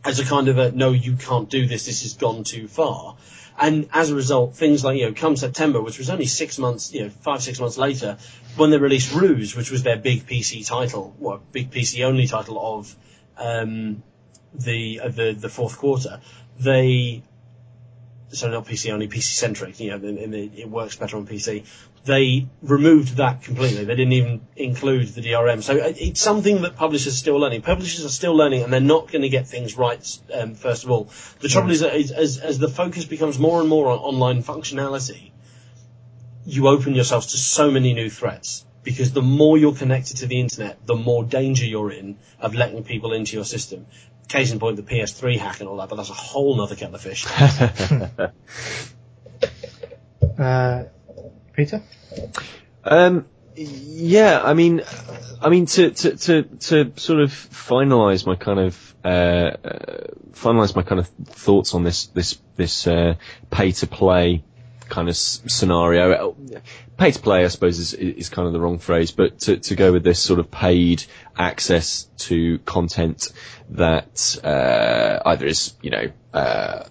as 0.03 0.19
a 0.19 0.25
kind 0.25 0.47
of 0.47 0.57
a 0.57 0.71
no 0.71 0.91
you 0.91 1.15
can't 1.15 1.49
do 1.49 1.67
this, 1.67 1.85
this 1.85 2.03
has 2.03 2.13
gone 2.13 2.43
too 2.43 2.67
far. 2.67 3.17
And 3.62 3.89
as 3.91 4.09
a 4.09 4.15
result, 4.15 4.55
things 4.55 4.85
like, 4.85 4.97
you 4.97 5.07
know, 5.07 5.13
come 5.13 5.35
September, 5.35 5.81
which 5.81 5.97
was 5.97 6.09
only 6.09 6.27
six 6.27 6.57
months, 6.57 6.93
you 6.93 7.03
know, 7.03 7.09
five, 7.09 7.43
six 7.43 7.59
months 7.59 7.77
later, 7.77 8.17
when 8.55 8.69
they 8.69 8.77
released 8.77 9.13
Ruse, 9.13 9.53
which 9.53 9.69
was 9.69 9.83
their 9.83 9.97
big 9.97 10.25
PC 10.25 10.65
title, 10.65 11.13
well, 11.19 11.41
big 11.51 11.69
PC 11.69 12.05
only 12.05 12.25
title 12.25 12.77
of, 12.77 12.95
um, 13.38 14.01
the, 14.53 15.01
uh, 15.01 15.09
the, 15.09 15.33
the 15.33 15.49
fourth 15.49 15.77
quarter, 15.77 16.21
they 16.57 17.21
so 18.31 18.49
not 18.49 18.65
PC 18.65 18.91
only, 18.91 19.07
PC 19.07 19.23
centric. 19.23 19.79
You 19.79 19.91
know, 19.91 19.95
and, 19.95 20.17
and 20.17 20.35
it, 20.35 20.51
it, 20.55 20.69
works 20.69 20.95
better 20.95 21.17
on 21.17 21.25
PC. 21.25 21.65
They 22.05 22.47
removed 22.62 23.17
that 23.17 23.43
completely. 23.43 23.85
They 23.85 23.95
didn't 23.95 24.13
even 24.13 24.41
include 24.55 25.09
the 25.09 25.21
DRM. 25.21 25.62
So 25.62 25.77
uh, 25.77 25.93
it's 25.95 26.21
something 26.21 26.62
that 26.62 26.75
publishers 26.75 27.13
are 27.13 27.17
still 27.17 27.38
learning. 27.38 27.62
Publishers 27.62 28.05
are 28.05 28.09
still 28.09 28.35
learning, 28.35 28.63
and 28.63 28.71
they're 28.71 28.79
not 28.79 29.12
going 29.12 29.23
to 29.23 29.29
get 29.29 29.47
things 29.47 29.77
right. 29.77 30.19
Um, 30.33 30.55
first 30.55 30.85
of 30.85 30.91
all, 30.91 31.12
the 31.39 31.49
trouble 31.49 31.71
is, 31.71 31.81
is 31.81 32.12
as, 32.12 32.38
as 32.38 32.59
the 32.59 32.69
focus 32.69 33.05
becomes 33.05 33.38
more 33.38 33.59
and 33.59 33.69
more 33.69 33.91
on 33.91 33.99
online 33.99 34.43
functionality, 34.43 35.31
you 36.45 36.67
open 36.67 36.95
yourselves 36.95 37.27
to 37.27 37.38
so 37.38 37.69
many 37.69 37.93
new 37.93 38.09
threats 38.09 38.65
because 38.83 39.12
the 39.12 39.21
more 39.21 39.57
you're 39.57 39.75
connected 39.75 40.17
to 40.17 40.25
the 40.25 40.39
internet, 40.39 40.85
the 40.88 40.95
more 40.95 41.23
danger 41.23 41.65
you're 41.65 41.91
in 41.91 42.17
of 42.39 42.55
letting 42.55 42.83
people 42.83 43.13
into 43.13 43.35
your 43.35 43.45
system. 43.45 43.85
Case 44.27 44.51
in 44.51 44.59
point, 44.59 44.77
the 44.77 44.83
PS3 44.83 45.38
hack 45.38 45.59
and 45.59 45.67
all 45.67 45.77
that, 45.77 45.89
but 45.89 45.95
that's 45.95 46.09
a 46.09 46.13
whole 46.13 46.62
other 46.62 46.75
kettle 46.75 46.95
of 46.95 47.01
fish. 47.01 47.25
uh, 50.39 50.83
Peter? 51.60 51.82
Um, 52.86 53.26
yeah, 53.56 54.41
I 54.41 54.54
mean, 54.54 54.82
I 55.41 55.50
mean 55.50 55.65
to 55.65 55.91
to 55.91 56.15
to, 56.15 56.43
to 56.43 56.93
sort 56.95 57.19
of 57.19 57.32
finalise 57.32 58.26
my 58.26 58.36
kind 58.36 58.60
of 58.60 58.95
uh, 59.04 59.08
uh, 59.08 60.08
finalise 60.32 60.74
my 60.74 60.84
kind 60.84 61.00
of 61.00 61.08
thoughts 61.26 61.76
on 61.76 61.84
this 61.84 62.06
this 62.08 62.39
this 62.56 62.88
uh, 62.88 63.15
pay 63.50 63.74
to 63.74 63.88
play 63.88 64.43
kind 64.88 65.10
of 65.10 65.17
scenario. 65.17 66.36
Pay 66.98 67.12
to 67.12 67.19
play, 67.19 67.43
I 67.43 67.50
suppose, 67.50 67.78
is, 67.78 67.93
is 67.93 68.30
kind 68.30 68.48
of 68.48 68.54
the 68.54 68.60
wrong 68.60 68.80
phrase, 68.80 69.12
but 69.12 69.39
to, 69.41 69.58
to 69.58 69.76
go 69.76 69.91
with 69.91 70.04
this 70.04 70.19
sort 70.19 70.39
of 70.39 70.50
paid 70.50 71.04
access 71.38 72.06
to 72.19 72.60
content 72.60 73.32
that 73.72 74.39
uh, 74.43 75.22
either 75.26 75.45
is, 75.45 75.76
you 75.82 75.91
know, 75.91 76.12
uh, 76.34 76.84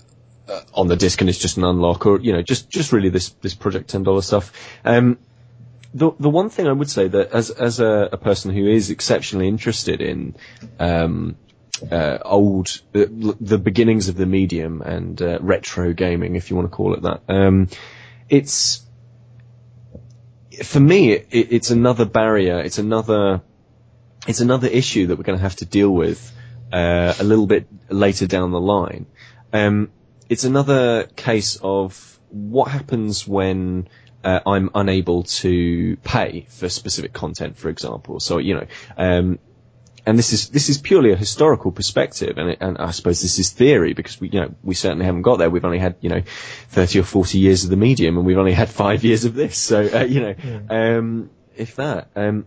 on 0.74 0.88
the 0.88 0.96
disc 0.96 1.20
and 1.20 1.28
it's 1.28 1.38
just 1.38 1.56
an 1.56 1.64
unlock, 1.64 2.06
or 2.06 2.20
you 2.20 2.32
know, 2.32 2.42
just 2.42 2.70
just 2.70 2.92
really 2.92 3.08
this 3.08 3.30
this 3.42 3.54
Project 3.54 3.90
Ten 3.90 4.02
Dollar 4.02 4.22
stuff. 4.22 4.52
Um, 4.84 5.18
the 5.94 6.12
the 6.18 6.30
one 6.30 6.50
thing 6.50 6.66
I 6.66 6.72
would 6.72 6.90
say 6.90 7.08
that 7.08 7.32
as 7.32 7.50
as 7.50 7.80
a, 7.80 8.10
a 8.12 8.16
person 8.16 8.54
who 8.54 8.66
is 8.66 8.90
exceptionally 8.90 9.48
interested 9.48 10.00
in 10.00 10.36
um, 10.78 11.36
uh, 11.90 12.18
old 12.24 12.80
uh, 12.94 13.06
the 13.40 13.58
beginnings 13.58 14.08
of 14.08 14.16
the 14.16 14.26
medium 14.26 14.82
and 14.82 15.20
uh, 15.20 15.38
retro 15.40 15.92
gaming, 15.92 16.36
if 16.36 16.50
you 16.50 16.56
want 16.56 16.70
to 16.70 16.76
call 16.76 16.94
it 16.94 17.02
that, 17.02 17.22
um, 17.28 17.68
it's 18.28 18.84
for 20.62 20.80
me 20.80 21.12
it, 21.12 21.26
it's 21.30 21.70
another 21.70 22.04
barrier. 22.04 22.60
It's 22.60 22.78
another 22.78 23.42
it's 24.26 24.40
another 24.40 24.68
issue 24.68 25.06
that 25.06 25.16
we're 25.16 25.24
going 25.24 25.38
to 25.38 25.42
have 25.42 25.56
to 25.56 25.64
deal 25.64 25.90
with 25.90 26.32
uh, 26.72 27.14
a 27.18 27.24
little 27.24 27.46
bit 27.46 27.66
later 27.88 28.26
down 28.26 28.50
the 28.50 28.60
line. 28.60 29.06
Um, 29.52 29.90
it's 30.28 30.44
another 30.44 31.04
case 31.04 31.58
of 31.62 32.18
what 32.30 32.70
happens 32.70 33.26
when 33.26 33.88
uh, 34.22 34.40
I'm 34.46 34.70
unable 34.74 35.22
to 35.22 35.96
pay 35.98 36.46
for 36.48 36.68
specific 36.68 37.12
content, 37.12 37.56
for 37.58 37.68
example. 37.68 38.20
So 38.20 38.38
you 38.38 38.54
know, 38.54 38.66
um, 38.96 39.38
and 40.04 40.18
this 40.18 40.32
is 40.32 40.48
this 40.48 40.68
is 40.68 40.78
purely 40.78 41.12
a 41.12 41.16
historical 41.16 41.72
perspective, 41.72 42.38
and, 42.38 42.50
it, 42.50 42.58
and 42.60 42.78
I 42.78 42.90
suppose 42.90 43.22
this 43.22 43.38
is 43.38 43.50
theory 43.50 43.94
because 43.94 44.20
we 44.20 44.28
you 44.30 44.40
know 44.40 44.54
we 44.62 44.74
certainly 44.74 45.04
haven't 45.04 45.22
got 45.22 45.38
there. 45.38 45.50
We've 45.50 45.64
only 45.64 45.78
had 45.78 45.96
you 46.00 46.10
know 46.10 46.22
thirty 46.68 46.98
or 46.98 47.04
forty 47.04 47.38
years 47.38 47.64
of 47.64 47.70
the 47.70 47.76
medium, 47.76 48.16
and 48.16 48.26
we've 48.26 48.38
only 48.38 48.52
had 48.52 48.68
five 48.68 49.04
years 49.04 49.24
of 49.24 49.34
this. 49.34 49.56
So 49.56 49.80
uh, 49.80 50.04
you 50.04 50.20
know, 50.20 50.34
yeah. 50.42 50.96
um, 50.96 51.30
if 51.56 51.76
that. 51.76 52.10
Um, 52.16 52.46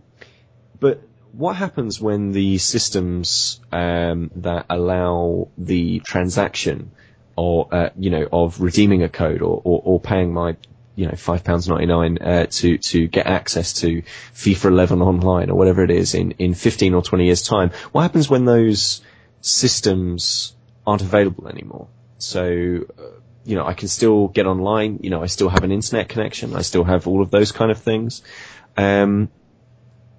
but 0.78 1.02
what 1.32 1.56
happens 1.56 2.00
when 2.00 2.32
the 2.32 2.58
systems 2.58 3.60
um, 3.72 4.30
that 4.36 4.66
allow 4.68 5.48
the 5.56 6.00
transaction 6.00 6.90
or 7.36 7.68
uh, 7.72 7.90
you 7.98 8.10
know 8.10 8.28
of 8.32 8.60
redeeming 8.60 9.02
a 9.02 9.08
code 9.08 9.42
or, 9.42 9.60
or, 9.64 9.82
or 9.84 10.00
paying 10.00 10.32
my 10.32 10.56
you 10.94 11.06
know 11.06 11.14
five 11.16 11.44
pounds 11.44 11.68
ninety 11.68 11.86
nine 11.86 12.18
uh, 12.18 12.46
to 12.50 12.78
to 12.78 13.06
get 13.06 13.26
access 13.26 13.72
to 13.74 14.02
FIFA 14.34 14.66
11 14.66 15.02
online 15.02 15.50
or 15.50 15.56
whatever 15.56 15.82
it 15.82 15.90
is 15.90 16.14
in 16.14 16.32
in 16.32 16.54
15 16.54 16.94
or 16.94 17.02
20 17.02 17.24
years 17.24 17.42
time 17.42 17.70
what 17.92 18.02
happens 18.02 18.28
when 18.28 18.44
those 18.44 19.00
systems 19.40 20.54
aren't 20.86 21.02
available 21.02 21.48
anymore 21.48 21.88
so 22.18 22.44
uh, 22.98 23.02
you 23.44 23.56
know 23.56 23.66
I 23.66 23.74
can 23.74 23.88
still 23.88 24.28
get 24.28 24.46
online 24.46 25.00
you 25.02 25.10
know 25.10 25.22
I 25.22 25.26
still 25.26 25.48
have 25.48 25.64
an 25.64 25.72
internet 25.72 26.08
connection 26.08 26.54
I 26.54 26.62
still 26.62 26.84
have 26.84 27.06
all 27.06 27.22
of 27.22 27.30
those 27.30 27.52
kind 27.52 27.70
of 27.70 27.78
things 27.78 28.22
um, 28.76 29.30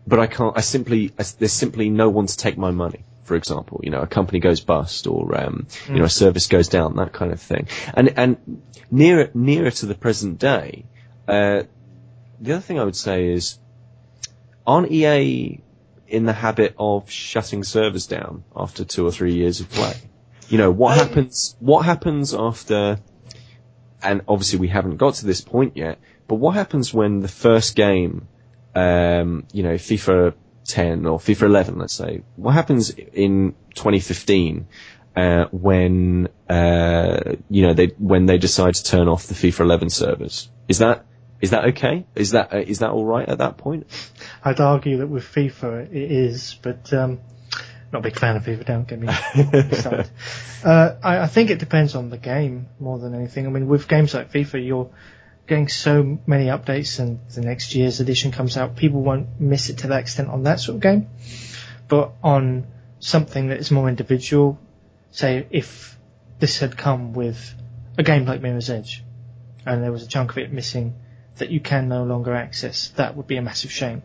but 0.06 0.20
I 0.20 0.28
can't. 0.28 0.58
I 0.58 0.62
simply 0.62 1.12
I, 1.18 1.24
there's 1.40 1.54
simply 1.54 1.90
no 1.90 2.10
one 2.10 2.28
to 2.28 2.38
take 2.38 2.58
my 2.58 2.72
money. 2.72 3.04
For 3.24 3.36
example, 3.36 3.82
you 3.84 3.90
know, 3.90 4.02
a 4.02 4.08
company 4.08 4.40
goes 4.40 4.60
bust, 4.60 5.08
or 5.08 5.36
um, 5.40 5.68
mm. 5.70 5.90
you 5.90 6.00
know, 6.00 6.06
a 6.06 6.10
service 6.10 6.48
goes 6.48 6.68
down, 6.68 6.96
that 6.98 7.14
kind 7.14 7.32
of 7.32 7.42
thing. 7.42 7.68
And 7.94 8.18
and 8.18 8.62
nearer 8.92 9.30
nearer 9.34 9.72
to 9.72 9.86
the 9.86 9.96
present 9.96 10.40
day, 10.40 10.86
uh, 11.28 11.64
the 12.40 12.54
other 12.54 12.62
thing 12.62 12.80
I 12.80 12.84
would 12.84 12.96
say 12.96 13.28
is, 13.28 13.60
aren't 14.68 14.92
EA 14.92 15.62
in 16.08 16.26
the 16.26 16.34
habit 16.34 16.76
of 16.78 17.10
shutting 17.10 17.64
servers 17.64 18.08
down 18.08 18.44
after 18.56 18.84
two 18.84 19.06
or 19.06 19.12
three 19.12 19.36
years 19.36 19.62
of 19.62 19.70
play? 19.70 19.96
You 20.50 20.58
know, 20.58 20.72
what 20.72 20.98
um, 20.98 21.08
happens? 21.08 21.56
What 21.60 21.86
happens 21.86 22.34
after? 22.34 23.00
And 24.02 24.22
obviously, 24.28 24.60
we 24.60 24.68
haven't 24.68 24.98
got 24.98 25.16
to 25.16 25.26
this 25.26 25.40
point 25.40 25.78
yet. 25.78 25.98
But 26.28 26.36
what 26.36 26.56
happens 26.56 26.94
when 26.94 27.22
the 27.22 27.30
first 27.30 27.76
game 27.76 28.28
um, 28.76 29.46
you 29.54 29.64
know, 29.64 29.76
FIFA 29.76 30.34
10 30.66 31.06
or 31.06 31.20
FIFA 31.20 31.44
11, 31.44 31.78
let's 31.78 31.94
say, 31.94 32.24
what 32.36 32.54
happens 32.54 32.90
in 32.90 33.56
2015 33.76 34.68
uh, 35.16 35.46
when 35.52 36.28
uh, 36.50 37.36
you 37.50 37.68
know 37.68 37.74
they 37.74 37.88
when 37.98 38.26
they 38.26 38.38
decide 38.38 38.74
to 38.74 38.84
turn 38.84 39.08
off 39.08 39.28
the 39.28 39.36
FIFA 39.36 39.60
11 39.62 39.90
servers? 39.90 40.50
Is 40.68 40.80
that 40.80 41.06
is 41.42 41.52
that 41.52 41.66
okay? 41.66 42.06
Is 42.16 42.32
that 42.32 42.54
uh, 42.54 42.58
is 42.58 42.80
that 42.80 42.92
all 42.92 43.06
right 43.06 43.28
at 43.28 43.40
that 43.40 43.58
point? 43.58 43.88
I'd 44.44 44.60
argue 44.60 44.98
that 44.98 45.08
with 45.08 45.24
FIFA 45.26 45.92
it 45.92 46.12
is, 46.12 46.58
but 46.62 46.92
um, 46.94 47.20
not 47.92 48.00
a 48.00 48.02
big 48.02 48.18
fan 48.18 48.38
of 48.38 48.44
FIFA. 48.44 48.66
Don't 48.66 48.88
get 48.88 49.00
me 49.00 49.08
started. 49.76 50.10
uh, 50.64 50.96
I, 51.04 51.20
I 51.20 51.28
think 51.28 51.52
it 51.52 51.60
depends 51.60 51.96
on 51.96 52.10
the 52.10 52.18
game 52.18 52.68
more 52.80 52.98
than 52.98 53.14
anything. 53.14 53.46
I 53.46 53.50
mean, 53.50 53.68
with 53.68 53.88
games 53.88 54.14
like 54.14 54.32
FIFA, 54.32 54.66
you're 54.66 54.90
getting 55.48 55.68
so 55.68 56.20
many 56.26 56.46
updates 56.46 57.00
and 57.00 57.20
the 57.34 57.42
next 57.42 57.76
year's 57.76 58.00
edition 58.00 58.32
comes 58.32 58.58
out, 58.58 58.76
people 58.76 59.02
won't 59.02 59.40
miss 59.40 59.70
it 59.70 59.80
to 59.80 59.88
that 59.88 60.02
extent 60.02 60.30
on 60.30 60.44
that 60.44 60.60
sort 60.60 60.76
of 60.76 60.82
game. 60.82 61.10
But 61.88 62.14
on 62.24 62.68
something 63.00 63.50
that 63.50 63.60
is 63.60 63.72
more 63.72 63.90
individual, 63.90 64.58
say 65.12 65.48
if 65.50 65.98
this 66.40 66.60
had 66.60 66.78
come 66.78 67.14
with 67.14 67.54
a 67.98 68.04
game 68.04 68.26
like 68.26 68.42
Mirror's 68.42 68.70
Edge 68.70 69.04
and 69.66 69.84
there 69.84 69.92
was 69.92 70.04
a 70.04 70.08
chunk 70.08 70.32
of 70.32 70.38
it 70.38 70.52
missing 70.52 70.96
that 71.38 71.50
you 71.50 71.60
can 71.60 71.90
no 71.90 72.04
longer 72.04 72.34
access, 72.34 72.90
that 72.90 73.16
would 73.16 73.28
be 73.28 73.38
a 73.38 73.42
massive 73.42 73.72
shame. 73.72 74.04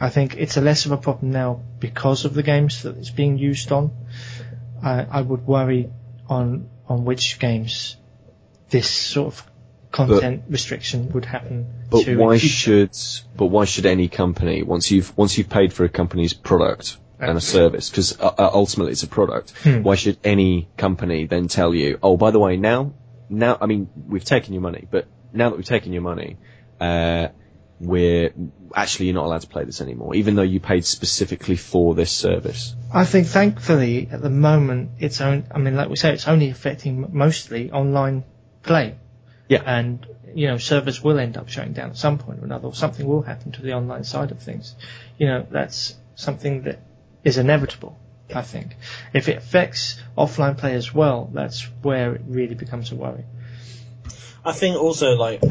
I 0.00 0.10
think 0.10 0.36
it's 0.36 0.56
a 0.56 0.60
less 0.60 0.86
of 0.86 0.92
a 0.92 0.96
problem 0.96 1.32
now 1.32 1.60
because 1.78 2.24
of 2.24 2.34
the 2.34 2.42
games 2.42 2.82
that 2.82 2.96
it's 2.96 3.10
being 3.10 3.38
used 3.38 3.72
on. 3.72 3.90
I, 4.82 5.06
I 5.10 5.20
would 5.20 5.46
worry 5.46 5.90
on 6.28 6.68
on 6.88 7.04
which 7.04 7.38
games 7.38 7.96
this 8.70 8.90
sort 8.90 9.34
of 9.34 9.51
content 9.92 10.42
but, 10.44 10.52
restriction 10.52 11.10
would 11.10 11.24
happen. 11.24 11.66
But 11.90 12.08
why 12.08 12.38
should 12.38 12.96
but 13.36 13.46
why 13.46 13.64
should 13.66 13.86
any 13.86 14.08
company 14.08 14.62
once 14.62 14.90
you've 14.90 15.16
once 15.16 15.38
you've 15.38 15.48
paid 15.48 15.72
for 15.72 15.84
a 15.84 15.88
company's 15.88 16.32
product 16.32 16.96
and 17.18 17.38
a 17.38 17.40
service 17.40 17.88
because 17.88 18.18
uh, 18.20 18.32
uh, 18.38 18.50
ultimately 18.52 18.92
it's 18.92 19.04
a 19.04 19.08
product. 19.08 19.52
Hmm. 19.62 19.82
Why 19.82 19.94
should 19.94 20.18
any 20.24 20.68
company 20.76 21.26
then 21.26 21.48
tell 21.48 21.74
you, 21.74 21.98
oh, 22.02 22.16
by 22.16 22.32
the 22.32 22.40
way, 22.40 22.56
now, 22.56 22.94
now, 23.28 23.56
I 23.60 23.66
mean, 23.66 23.88
we've 24.08 24.24
taken 24.24 24.54
your 24.54 24.62
money, 24.62 24.88
but 24.90 25.06
now 25.32 25.50
that 25.50 25.56
we've 25.56 25.64
taken 25.64 25.92
your 25.92 26.02
money, 26.02 26.38
uh, 26.80 27.28
we're 27.78 28.32
actually 28.74 29.06
you're 29.06 29.14
not 29.14 29.26
allowed 29.26 29.42
to 29.42 29.48
play 29.48 29.64
this 29.64 29.80
anymore, 29.80 30.14
even 30.14 30.34
though 30.34 30.42
you 30.42 30.60
paid 30.60 30.84
specifically 30.84 31.56
for 31.56 31.94
this 31.94 32.10
service? 32.10 32.74
I 32.92 33.04
think 33.04 33.26
thankfully 33.26 34.08
at 34.10 34.22
the 34.22 34.30
moment 34.30 34.90
it's 34.98 35.20
only, 35.20 35.44
I 35.50 35.58
mean 35.58 35.76
like 35.76 35.88
we 35.88 35.96
say 35.96 36.12
it's 36.12 36.28
only 36.28 36.50
affecting 36.50 37.08
mostly 37.12 37.70
online 37.70 38.24
play. 38.62 38.96
Yeah. 39.52 39.62
And, 39.66 40.06
you 40.34 40.46
know, 40.46 40.58
servers 40.58 41.02
will 41.02 41.18
end 41.18 41.36
up 41.36 41.48
shutting 41.48 41.72
down 41.72 41.90
at 41.90 41.96
some 41.96 42.18
point 42.18 42.40
or 42.40 42.44
another 42.44 42.68
or 42.68 42.74
something 42.74 43.06
will 43.06 43.22
happen 43.22 43.52
to 43.52 43.62
the 43.62 43.74
online 43.74 44.04
side 44.04 44.30
of 44.30 44.40
things. 44.40 44.74
You 45.18 45.26
know, 45.26 45.46
that's 45.50 45.94
something 46.14 46.62
that 46.62 46.80
is 47.24 47.38
inevitable. 47.38 47.98
I 48.34 48.40
think. 48.40 48.76
If 49.12 49.28
it 49.28 49.36
affects 49.36 50.00
offline 50.16 50.56
play 50.56 50.74
as 50.74 50.94
well, 50.94 51.30
that's 51.34 51.62
where 51.82 52.14
it 52.14 52.22
really 52.26 52.54
becomes 52.54 52.90
a 52.90 52.94
worry. 52.94 53.24
I 54.42 54.52
think 54.52 54.76
also 54.76 55.16
like 55.16 55.42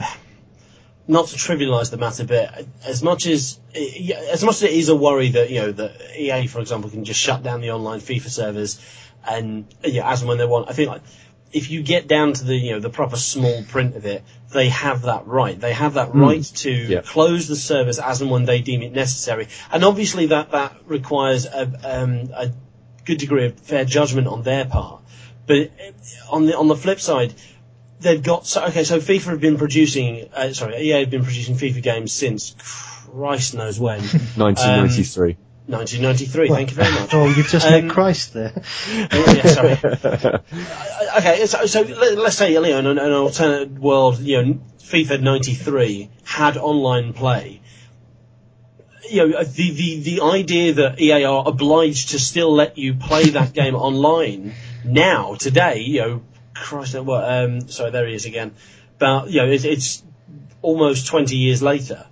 not 1.07 1.27
to 1.27 1.35
trivialise 1.35 1.91
the 1.91 1.97
matter, 1.97 2.25
but 2.25 2.65
as 2.85 3.03
much 3.03 3.27
as 3.27 3.59
as 3.75 4.43
much 4.43 4.55
as 4.55 4.63
it 4.63 4.71
is 4.71 4.89
a 4.89 4.95
worry 4.95 5.29
that 5.29 5.49
you 5.51 5.61
know 5.61 5.71
that 5.73 6.17
EA, 6.17 6.47
for 6.47 6.59
example, 6.59 6.89
can 6.89 7.05
just 7.05 7.19
shut 7.19 7.43
down 7.43 7.61
the 7.61 7.71
online 7.71 7.99
FIFA 7.99 8.29
servers 8.29 8.79
and 9.27 9.65
yeah, 9.83 10.09
as 10.09 10.21
and 10.21 10.29
when 10.29 10.37
they 10.37 10.45
want. 10.45 10.69
I 10.69 10.73
think 10.73 10.89
like 10.89 11.01
if 11.53 11.69
you 11.69 11.81
get 11.83 12.07
down 12.07 12.33
to 12.33 12.43
the 12.45 12.55
you 12.55 12.73
know 12.73 12.79
the 12.79 12.89
proper 12.89 13.15
small 13.17 13.63
print 13.63 13.95
of 13.95 14.05
it, 14.05 14.23
they 14.51 14.69
have 14.69 15.03
that 15.03 15.27
right. 15.27 15.59
They 15.59 15.73
have 15.73 15.95
that 15.95 16.13
right 16.15 16.43
to 16.43 16.71
Yeah. 16.71 17.01
close 17.01 17.47
the 17.47 17.55
service 17.55 17.99
as 17.99 18.21
and 18.21 18.31
when 18.31 18.45
they 18.45 18.61
deem 18.61 18.81
it 18.81 18.93
necessary. 18.93 19.47
And 19.71 19.83
obviously 19.83 20.27
that 20.27 20.51
that 20.51 20.75
requires 20.85 21.45
a, 21.45 21.71
um, 21.83 22.29
a 22.33 22.51
good 23.05 23.17
degree 23.17 23.45
of 23.45 23.59
fair 23.59 23.85
judgment 23.85 24.27
on 24.27 24.43
their 24.43 24.65
part. 24.65 25.01
But 25.47 25.71
on 26.29 26.45
the 26.45 26.57
on 26.57 26.67
the 26.67 26.75
flip 26.75 26.99
side, 26.99 27.33
they've 27.99 28.21
got 28.21 28.45
so 28.45 28.65
okay. 28.65 28.83
So 28.83 28.99
FIFA 28.99 29.23
have 29.31 29.41
been 29.41 29.57
producing, 29.57 30.29
uh, 30.33 30.53
sorry, 30.53 30.77
EA 30.77 31.01
have 31.01 31.09
been 31.09 31.23
producing 31.23 31.55
FIFA 31.55 31.81
games 31.81 32.13
since 32.13 32.55
Christ 33.09 33.55
knows 33.55 33.79
when, 33.79 33.99
1993. 34.35 35.37
1993. 35.71 36.49
Thank 36.49 36.69
you 36.71 36.75
very 36.75 36.91
much. 36.91 37.13
Oh, 37.13 37.27
you've 37.27 37.47
just 37.47 37.65
Um, 37.65 37.87
met 37.87 37.93
Christ 37.93 38.33
there. 38.33 38.53
yeah, 39.11 39.47
sorry. 39.47 39.77
Uh, 39.81 40.39
okay, 41.17 41.45
so, 41.45 41.65
so 41.65 41.81
let, 41.81 42.17
us 42.19 42.37
say, 42.37 42.53
you 42.53 42.61
know, 42.61 42.77
in 42.77 42.85
an, 42.85 42.97
an 42.97 43.11
alternate 43.11 43.71
world, 43.71 44.19
you 44.19 44.41
know, 44.41 44.59
FIFA 44.79 45.21
93 45.21 46.09
had 46.23 46.57
online 46.57 47.13
play. 47.13 47.61
You 49.09 49.27
know, 49.29 49.43
the, 49.43 49.71
the, 49.71 49.99
the 49.99 50.21
idea 50.21 50.73
that 50.73 51.01
EA 51.01 51.23
are 51.25 51.43
obliged 51.47 52.09
to 52.09 52.19
still 52.19 52.53
let 52.53 52.77
you 52.77 52.93
play 52.93 53.23
that 53.31 53.53
game 53.53 53.75
online 53.75 54.53
now, 54.85 55.35
today, 55.35 55.79
you 55.79 56.01
know, 56.01 56.21
Christ, 56.53 56.95
uh, 56.95 57.03
what, 57.03 57.23
um, 57.23 57.67
sorry, 57.69 57.91
there 57.91 58.07
he 58.07 58.13
is 58.15 58.25
again. 58.25 58.53
But, 58.99 59.29
you 59.29 59.41
know, 59.41 59.47
it's, 59.49 59.63
it's 59.63 60.03
almost 60.61 61.07
20 61.07 61.35
years 61.35 61.61
later. 61.61 62.05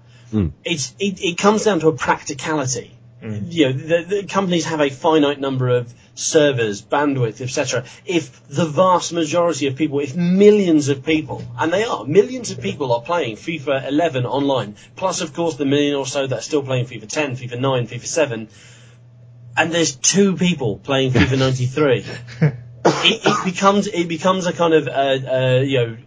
It's, 0.64 0.94
it, 1.00 1.22
it 1.22 1.38
comes 1.38 1.64
down 1.64 1.80
to 1.80 1.88
a 1.88 1.94
practicality 1.94 2.96
you 3.22 3.66
know, 3.66 3.72
the, 3.74 4.06
the 4.08 4.24
companies 4.24 4.66
have 4.66 4.80
a 4.80 4.90
finite 4.90 5.40
number 5.40 5.68
of 5.70 5.94
servers, 6.16 6.82
bandwidth, 6.82 7.42
etc. 7.42 7.86
If 8.06 8.48
the 8.48 8.66
vast 8.66 9.14
majority 9.14 9.68
of 9.68 9.76
people, 9.76 10.00
if 10.00 10.16
millions 10.16 10.90
of 10.90 11.04
people, 11.04 11.44
and 11.58 11.72
they 11.72 11.84
are, 11.84 12.06
millions 12.06 12.52
of 12.52 12.62
people 12.62 12.94
are 12.94 13.02
playing 13.02 13.36
FIFA 13.36 13.88
11 13.88 14.26
online, 14.26 14.76
plus 14.96 15.22
of 15.22 15.34
course 15.34 15.56
the 15.56 15.66
million 15.66 15.96
or 15.96 16.06
so 16.06 16.28
that 16.28 16.40
are 16.40 16.42
still 16.42 16.64
playing 16.64 16.86
FIFA 16.86 17.08
10, 17.08 17.36
FIFA 17.38 17.60
9, 17.60 17.88
FIFA 17.88 18.06
7, 18.06 18.50
and 19.58 19.72
there's 19.72 19.96
two 19.96 20.36
people 20.36 20.78
playing 20.78 21.12
FIFA 21.12 21.40
93. 21.60 22.06
it, 22.42 22.56
it 23.26 23.46
becomes 23.46 23.88
it 23.88 24.08
becomes 24.08 24.46
a 24.46 24.54
kind 24.54 24.74
of 24.74 24.88
uh, 24.88 24.92
uh, 24.92 25.60
you 25.60 25.78
know 25.78 25.98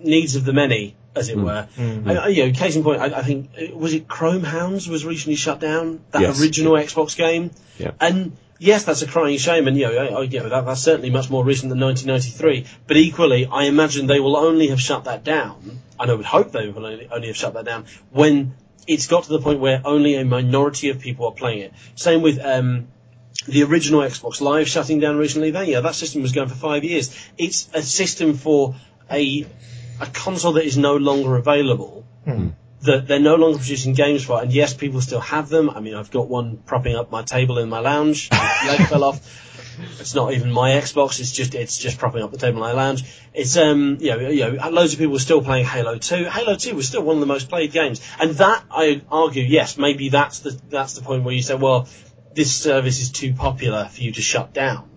needs 0.00 0.36
of 0.36 0.44
the 0.44 0.52
many, 0.52 0.94
as 1.16 1.28
it 1.28 1.36
were. 1.36 1.66
I, 1.78 2.14
I- 2.16 2.28
you 2.28 2.46
know, 2.46 2.52
case 2.52 2.76
in 2.76 2.82
point, 2.82 3.00
I, 3.00 3.06
I 3.06 3.22
think 3.22 3.50
uh, 3.60 3.76
was 3.76 3.92
it 3.94 4.06
Chrome 4.08 4.42
Hounds 4.44 4.88
was 4.88 5.04
recently 5.04 5.36
shut 5.36 5.60
down. 5.60 6.00
That 6.12 6.22
Yes. 6.22 6.40
original 6.40 6.72
Xbox 6.74 7.16
game, 7.16 7.50
Yeah. 7.78 7.92
and 8.00 8.36
yes, 8.58 8.84
that's 8.84 9.02
a 9.02 9.06
crying 9.06 9.38
shame, 9.38 9.66
and 9.68 9.76
you 9.76 9.84
know, 9.86 9.92
I, 9.96 10.06
I, 10.06 10.22
you 10.22 10.40
know 10.40 10.48
that, 10.48 10.64
that's 10.66 10.82
certainly 10.82 11.10
much 11.10 11.30
more 11.30 11.44
recent 11.44 11.70
than 11.70 11.80
1993. 11.80 12.66
But 12.86 12.96
equally, 12.96 13.46
I 13.46 13.64
imagine 13.64 14.06
they 14.06 14.20
will 14.20 14.36
only 14.36 14.68
have 14.68 14.80
shut 14.80 15.04
that 15.04 15.24
down, 15.24 15.80
and 15.98 16.10
I 16.10 16.14
would 16.14 16.26
hope 16.26 16.52
they 16.52 16.68
will 16.68 16.86
only, 16.86 17.08
only 17.10 17.26
have 17.28 17.36
shut 17.36 17.54
that 17.54 17.64
down 17.64 17.86
when 18.10 18.54
it's 18.86 19.06
got 19.08 19.24
to 19.24 19.30
the 19.30 19.40
point 19.40 19.58
where 19.60 19.80
only 19.84 20.14
a 20.14 20.24
minority 20.24 20.90
of 20.90 21.00
people 21.00 21.26
are 21.26 21.32
playing 21.32 21.60
it. 21.60 21.72
Same 21.94 22.22
with. 22.22 22.38
Um, 22.44 22.88
the 23.48 23.62
original 23.62 24.00
Xbox 24.00 24.40
Live 24.40 24.66
shutting 24.66 24.98
down 24.98 25.18
recently, 25.18 25.50
then 25.52 25.68
yeah, 25.68 25.80
that 25.80 25.94
system 25.94 26.22
was 26.22 26.32
going 26.32 26.48
for 26.48 26.54
five 26.56 26.82
years. 26.82 27.14
It's 27.38 27.68
a 27.74 27.82
system 27.82 28.34
for 28.34 28.74
a 29.10 29.46
a 30.00 30.06
console 30.06 30.52
that 30.52 30.64
is 30.64 30.76
no 30.76 30.96
longer 30.96 31.36
available. 31.36 32.06
That 32.82 33.08
they're 33.08 33.20
no 33.20 33.36
longer 33.36 33.58
producing 33.58 33.94
games 33.94 34.24
for, 34.24 34.40
and 34.42 34.52
yes, 34.52 34.74
people 34.74 35.00
still 35.00 35.20
have 35.20 35.48
them. 35.48 35.70
I 35.70 35.80
mean, 35.80 35.94
I've 35.94 36.10
got 36.10 36.28
one 36.28 36.58
propping 36.58 36.94
up 36.94 37.10
my 37.10 37.22
table 37.22 37.58
in 37.58 37.68
my 37.68 37.80
lounge. 37.80 38.30
Leg 38.32 38.86
fell 38.86 39.04
off. 39.04 39.20
It's 40.00 40.14
not 40.14 40.32
even 40.32 40.52
my 40.52 40.70
Xbox. 40.72 41.20
It's 41.20 41.32
just 41.32 41.54
it's 41.54 41.78
just 41.78 41.98
propping 41.98 42.22
up 42.22 42.30
the 42.30 42.38
table 42.38 42.58
in 42.58 42.62
my 42.62 42.72
lounge. 42.72 43.04
It's 43.34 43.56
um 43.56 43.98
you 44.00 44.10
know 44.10 44.28
you 44.28 44.50
know 44.50 44.68
loads 44.70 44.92
of 44.92 44.98
people 44.98 45.16
are 45.16 45.20
still 45.20 45.42
playing 45.42 45.66
Halo 45.66 45.98
2. 45.98 46.24
Halo 46.24 46.56
2 46.56 46.74
was 46.74 46.86
still 46.86 47.02
one 47.02 47.16
of 47.16 47.20
the 47.20 47.26
most 47.26 47.48
played 47.48 47.72
games, 47.72 48.00
and 48.20 48.32
that 48.32 48.64
I 48.70 49.02
argue 49.10 49.42
yes 49.42 49.76
maybe 49.76 50.10
that's 50.10 50.40
the 50.40 50.58
that's 50.68 50.94
the 50.94 51.02
point 51.02 51.24
where 51.24 51.34
you 51.34 51.42
say 51.42 51.54
well 51.54 51.88
this 52.34 52.54
service 52.54 53.00
is 53.00 53.10
too 53.10 53.32
popular 53.34 53.86
for 53.86 54.00
you 54.02 54.12
to 54.12 54.22
shut 54.22 54.52
down. 54.52 54.90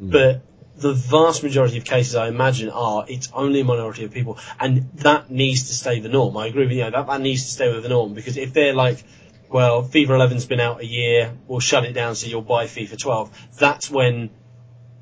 But 0.00 0.42
the 0.76 0.92
vast 0.92 1.42
majority 1.42 1.78
of 1.78 1.84
cases, 1.84 2.16
I 2.16 2.28
imagine, 2.28 2.70
are 2.70 3.04
it's 3.08 3.30
only 3.32 3.60
a 3.60 3.64
minority 3.64 4.04
of 4.04 4.10
people, 4.10 4.38
and 4.58 4.90
that 4.96 5.30
needs 5.30 5.68
to 5.68 5.74
stay 5.74 6.00
the 6.00 6.08
norm. 6.08 6.36
I 6.36 6.46
agree 6.46 6.64
with 6.64 6.72
you. 6.72 6.84
know, 6.84 6.90
That 6.90 7.06
that 7.06 7.20
needs 7.20 7.44
to 7.44 7.50
stay 7.50 7.72
with 7.72 7.82
the 7.82 7.88
norm 7.88 8.14
because 8.14 8.36
if 8.36 8.52
they're 8.52 8.74
like, 8.74 9.04
well, 9.48 9.84
FIFA 9.84 10.08
11's 10.08 10.46
been 10.46 10.60
out 10.60 10.80
a 10.80 10.86
year, 10.86 11.32
we'll 11.46 11.60
shut 11.60 11.84
it 11.84 11.92
down 11.92 12.16
so 12.16 12.26
you'll 12.26 12.42
buy 12.42 12.66
FIFA 12.66 12.98
12. 12.98 13.30
That's 13.58 13.90
when 13.90 14.30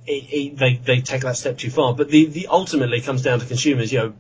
it, 0.07 0.11
it, 0.11 0.57
they 0.59 0.75
they 0.75 1.01
take 1.01 1.23
that 1.23 1.37
step 1.37 1.59
too 1.59 1.71
far. 1.71 1.95
But 1.95 2.09
the 2.09 2.27
the 2.27 2.49
ultimately 2.49 3.01
comes 3.01 3.23
down 3.23 3.41
to 3.41 3.47
consumers. 3.47 3.93
You 3.93 3.99
know, 3.99 4.15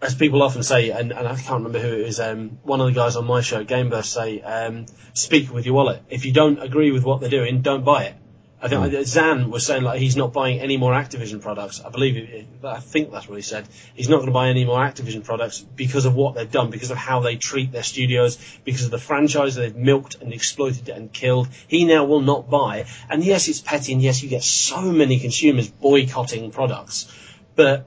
as 0.00 0.14
people 0.14 0.42
often 0.42 0.62
say, 0.62 0.90
and, 0.90 1.12
and 1.12 1.26
I 1.26 1.34
can't 1.36 1.64
remember 1.64 1.78
who 1.80 1.92
it 1.92 2.08
is, 2.08 2.20
um, 2.20 2.58
one 2.62 2.80
of 2.80 2.86
the 2.86 2.92
guys 2.92 3.16
on 3.16 3.24
my 3.24 3.40
show, 3.40 3.64
Gameburst, 3.64 4.06
say, 4.06 4.40
um, 4.40 4.86
speak 5.14 5.52
with 5.52 5.64
your 5.64 5.74
wallet. 5.76 6.02
If 6.10 6.24
you 6.24 6.32
don't 6.32 6.60
agree 6.60 6.90
with 6.90 7.04
what 7.04 7.20
they're 7.20 7.30
doing, 7.30 7.62
don't 7.62 7.84
buy 7.84 8.04
it. 8.04 8.14
I 8.62 8.68
think 8.68 8.94
hmm. 8.94 9.02
Zan 9.02 9.50
was 9.50 9.66
saying 9.66 9.82
like 9.82 9.98
he's 9.98 10.16
not 10.16 10.32
buying 10.32 10.60
any 10.60 10.76
more 10.76 10.92
Activision 10.92 11.40
products. 11.40 11.80
I 11.84 11.88
believe 11.90 12.16
it, 12.16 12.46
I 12.62 12.78
think 12.78 13.10
that's 13.10 13.28
what 13.28 13.34
he 13.34 13.42
said. 13.42 13.66
He's 13.94 14.08
not 14.08 14.18
going 14.18 14.28
to 14.28 14.32
buy 14.32 14.48
any 14.50 14.64
more 14.64 14.78
Activision 14.78 15.24
products 15.24 15.58
because 15.60 16.06
of 16.06 16.14
what 16.14 16.36
they've 16.36 16.50
done, 16.50 16.70
because 16.70 16.92
of 16.92 16.96
how 16.96 17.20
they 17.20 17.34
treat 17.34 17.72
their 17.72 17.82
studios, 17.82 18.38
because 18.64 18.84
of 18.84 18.92
the 18.92 18.98
franchise 18.98 19.56
they've 19.56 19.74
milked 19.74 20.14
and 20.14 20.32
exploited 20.32 20.88
and 20.88 21.12
killed. 21.12 21.48
He 21.66 21.84
now 21.84 22.04
will 22.04 22.20
not 22.20 22.48
buy. 22.48 22.86
And 23.10 23.24
yes, 23.24 23.48
it's 23.48 23.60
petty, 23.60 23.94
and 23.94 24.00
yes, 24.00 24.22
you 24.22 24.28
get 24.28 24.44
so 24.44 24.80
many 24.80 25.18
consumers 25.18 25.68
boycotting 25.68 26.52
products, 26.52 27.12
but 27.56 27.86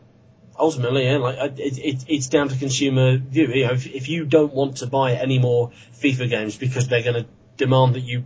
ultimately, 0.60 1.06
yeah, 1.06 1.18
like 1.18 1.38
it, 1.58 1.78
it, 1.78 2.06
it's 2.10 2.28
down 2.28 2.50
to 2.50 2.58
consumer 2.58 3.18
view. 3.18 3.48
You 3.48 3.68
know, 3.68 3.74
if, 3.74 3.88
if 3.88 4.10
you 4.10 4.26
don't 4.26 4.54
want 4.54 4.78
to 4.78 4.88
buy 4.88 5.14
any 5.14 5.40
more 5.40 5.72
FIFA 6.02 6.30
games 6.30 6.58
because 6.58 6.90
they're 6.90 7.04
going 7.04 7.24
to 7.24 7.26
demand 7.56 7.96
that 7.96 8.02
you, 8.02 8.26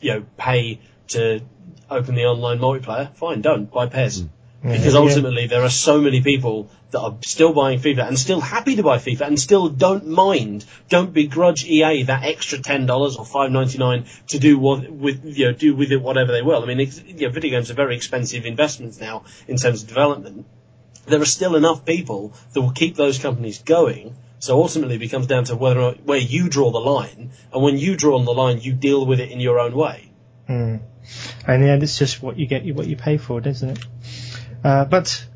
you 0.00 0.14
know, 0.14 0.26
pay 0.36 0.80
to 1.08 1.40
open 1.90 2.14
the 2.14 2.26
online 2.26 2.58
multiplayer, 2.58 3.14
fine, 3.14 3.40
don't 3.40 3.70
buy 3.70 3.86
PES. 3.86 4.24
Because 4.62 4.94
Yeah. 4.94 5.00
ultimately, 5.00 5.46
there 5.46 5.62
are 5.62 5.70
so 5.70 6.00
many 6.00 6.22
people 6.22 6.70
that 6.90 7.00
are 7.00 7.14
still 7.22 7.52
buying 7.52 7.80
FIFA 7.80 8.08
and 8.08 8.18
still 8.18 8.40
happy 8.40 8.76
to 8.76 8.82
buy 8.82 8.96
FIFA 8.96 9.26
and 9.26 9.38
still 9.38 9.68
don't 9.68 10.06
mind, 10.06 10.64
don't 10.88 11.12
begrudge 11.12 11.66
EA 11.66 12.04
that 12.04 12.24
extra 12.24 12.58
ten 12.58 12.86
dollars 12.86 13.16
or 13.16 13.26
five 13.26 13.52
ninety 13.52 13.76
nine 13.76 14.04
to 14.28 14.38
do 14.38 14.58
what 14.58 14.88
with 14.90 15.20
you 15.24 15.46
know 15.46 15.52
do 15.52 15.74
with 15.74 15.92
it 15.92 16.00
whatever 16.00 16.32
they 16.32 16.40
will. 16.40 16.62
I 16.62 16.66
mean, 16.66 16.80
it's, 16.80 17.02
you 17.04 17.26
know, 17.26 17.28
video 17.28 17.50
games 17.50 17.70
are 17.70 17.74
very 17.74 17.94
expensive 17.94 18.46
investments 18.46 18.98
now 18.98 19.24
in 19.46 19.56
terms 19.56 19.82
of 19.82 19.88
development 19.88 20.46
there 21.06 21.20
are 21.20 21.26
still 21.26 21.56
enough 21.56 21.84
people 21.84 22.32
that 22.52 22.60
will 22.60 22.70
keep 22.70 22.96
those 22.96 23.18
companies 23.18 23.58
going. 23.58 24.14
So 24.38 24.60
ultimately, 24.60 24.96
it 24.96 24.98
becomes 24.98 25.26
down 25.26 25.44
to 25.44 25.56
whether 25.56 25.80
or 25.80 25.92
where 26.04 26.18
you 26.18 26.48
draw 26.48 26.70
the 26.70 26.80
line, 26.80 27.30
and 27.52 27.62
when 27.62 27.78
you 27.78 27.96
draw 27.96 28.18
on 28.18 28.24
the 28.24 28.34
line, 28.34 28.60
you 28.60 28.72
deal 28.72 29.06
with 29.06 29.20
it 29.20 29.30
in 29.30 29.40
your 29.40 29.58
own 29.58 29.74
way. 29.74 30.10
Mm. 30.48 30.80
And 31.46 31.56
in 31.56 31.62
the 31.62 31.72
end, 31.72 31.82
it's 31.82 31.98
just 31.98 32.22
what 32.22 32.38
you 32.38 32.46
get, 32.46 32.64
what 32.74 32.86
you 32.86 32.96
pay 32.96 33.16
for 33.16 33.38
it, 33.38 33.46
isn't 33.46 33.70
it? 33.70 33.84
Uh, 34.62 34.84
but 34.84 35.26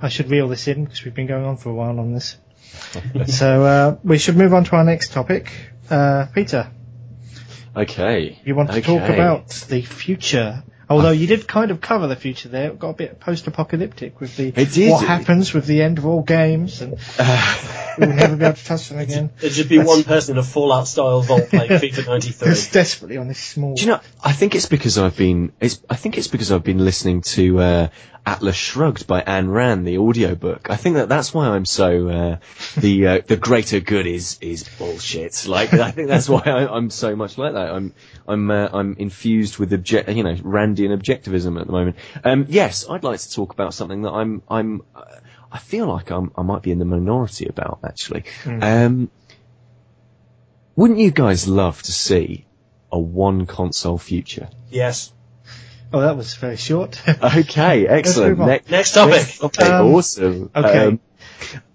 I 0.00 0.08
should 0.08 0.30
reel 0.30 0.48
this 0.48 0.68
in 0.68 0.84
because 0.84 1.04
we've 1.04 1.14
been 1.14 1.26
going 1.26 1.44
on 1.44 1.56
for 1.56 1.70
a 1.70 1.74
while 1.74 1.98
on 2.00 2.14
this. 2.14 2.36
so 3.26 3.64
uh, 3.64 3.96
we 4.04 4.18
should 4.18 4.36
move 4.36 4.54
on 4.54 4.64
to 4.64 4.76
our 4.76 4.84
next 4.84 5.12
topic. 5.12 5.52
Uh, 5.90 6.26
Peter, 6.34 6.70
Okay. 7.76 8.40
you 8.44 8.54
want 8.54 8.70
to 8.70 8.78
okay. 8.78 8.98
talk 8.98 9.08
about 9.08 9.48
the 9.68 9.82
future 9.82 10.64
Although 10.90 11.10
you 11.10 11.26
did 11.26 11.46
kind 11.46 11.70
of 11.70 11.80
cover 11.80 12.06
the 12.06 12.16
future 12.16 12.48
there, 12.48 12.68
it 12.70 12.78
got 12.78 12.90
a 12.90 12.94
bit 12.94 13.20
post-apocalyptic 13.20 14.20
with 14.20 14.36
the 14.36 14.48
It 14.56 14.72
did. 14.72 14.90
what 14.90 15.06
happens 15.06 15.52
with 15.52 15.66
the 15.66 15.82
end 15.82 15.98
of 15.98 16.06
all 16.06 16.22
games, 16.22 16.80
and 16.80 16.92
we'll 17.98 18.14
never 18.14 18.36
be 18.36 18.44
able 18.44 18.56
to 18.56 18.64
touch 18.64 18.88
them 18.88 18.98
again. 18.98 19.30
There'd 19.38 19.52
just 19.52 19.68
be 19.68 19.78
one 19.78 20.04
person 20.04 20.36
in 20.36 20.38
a 20.38 20.42
Fallout 20.42 20.88
style 20.88 21.20
vault 21.20 21.48
playing 21.50 21.70
FIFA 21.80 22.06
93. 22.06 22.48
Just 22.48 22.72
desperately 22.72 23.18
on 23.18 23.28
this 23.28 23.38
small. 23.38 23.74
Do 23.74 23.82
you 23.82 23.88
know? 23.88 24.00
I 24.24 24.32
think 24.32 24.54
it's 24.54 24.66
because 24.66 24.96
I've 24.98 25.16
been. 25.16 25.52
It's. 25.60 25.80
I 25.90 25.96
think 25.96 26.16
it's 26.16 26.28
because 26.28 26.50
I've 26.52 26.64
been 26.64 26.84
listening 26.84 27.20
to 27.22 27.58
uh, 27.60 27.88
Atlas 28.28 28.56
Shrugged 28.56 29.06
by 29.06 29.22
Ayn 29.22 29.50
Rand, 29.50 29.86
the 29.86 29.96
audiobook. 29.96 30.68
I 30.68 30.76
think 30.76 30.96
that 30.96 31.08
that's 31.08 31.32
why 31.32 31.48
I'm 31.48 31.64
so. 31.64 32.08
Uh, 32.08 32.36
the 32.76 33.06
uh, 33.06 33.20
the 33.26 33.38
greater 33.38 33.80
good 33.80 34.06
is 34.06 34.36
is 34.42 34.68
bullshit. 34.68 35.46
Like 35.46 35.72
I 35.72 35.90
think 35.92 36.08
that's 36.08 36.28
why 36.28 36.42
I, 36.44 36.76
I'm 36.76 36.90
so 36.90 37.16
much 37.16 37.38
like 37.38 37.54
that. 37.54 37.70
I'm 37.70 37.94
I'm 38.26 38.50
uh, 38.50 38.68
I'm 38.70 38.96
infused 38.98 39.56
with 39.56 39.72
object. 39.72 40.10
You 40.10 40.24
know, 40.24 40.34
Randian 40.34 40.94
objectivism 40.94 41.58
at 41.58 41.66
the 41.66 41.72
moment. 41.72 41.96
Um, 42.22 42.44
yes, 42.50 42.84
I'd 42.86 43.02
like 43.02 43.18
to 43.20 43.32
talk 43.32 43.54
about 43.54 43.72
something 43.72 44.02
that 44.02 44.12
I'm 44.12 44.42
I'm. 44.46 44.82
Uh, 44.94 45.04
I 45.50 45.58
feel 45.58 45.86
like 45.86 46.10
I'm, 46.10 46.30
I 46.36 46.42
might 46.42 46.60
be 46.60 46.70
in 46.70 46.78
the 46.78 46.84
minority 46.84 47.46
about 47.48 47.78
actually. 47.82 48.24
Um, 48.44 49.10
wouldn't 50.76 50.98
you 50.98 51.10
guys 51.10 51.48
love 51.48 51.82
to 51.82 51.92
see 51.92 52.44
a 52.92 52.98
one 52.98 53.46
console 53.46 53.96
future? 53.96 54.50
Yes. 54.68 55.14
Oh, 55.92 56.00
that 56.00 56.16
was 56.16 56.34
very 56.34 56.56
short. 56.56 57.00
Okay, 57.22 57.86
excellent. 57.86 58.30
move 58.30 58.40
on. 58.42 58.48
Next, 58.48 58.70
Next 58.70 58.92
topic. 58.94 59.26
okay, 59.42 59.70
Um, 59.70 59.94
awesome. 59.94 60.50
okay. 60.54 60.86
Um, 60.86 61.00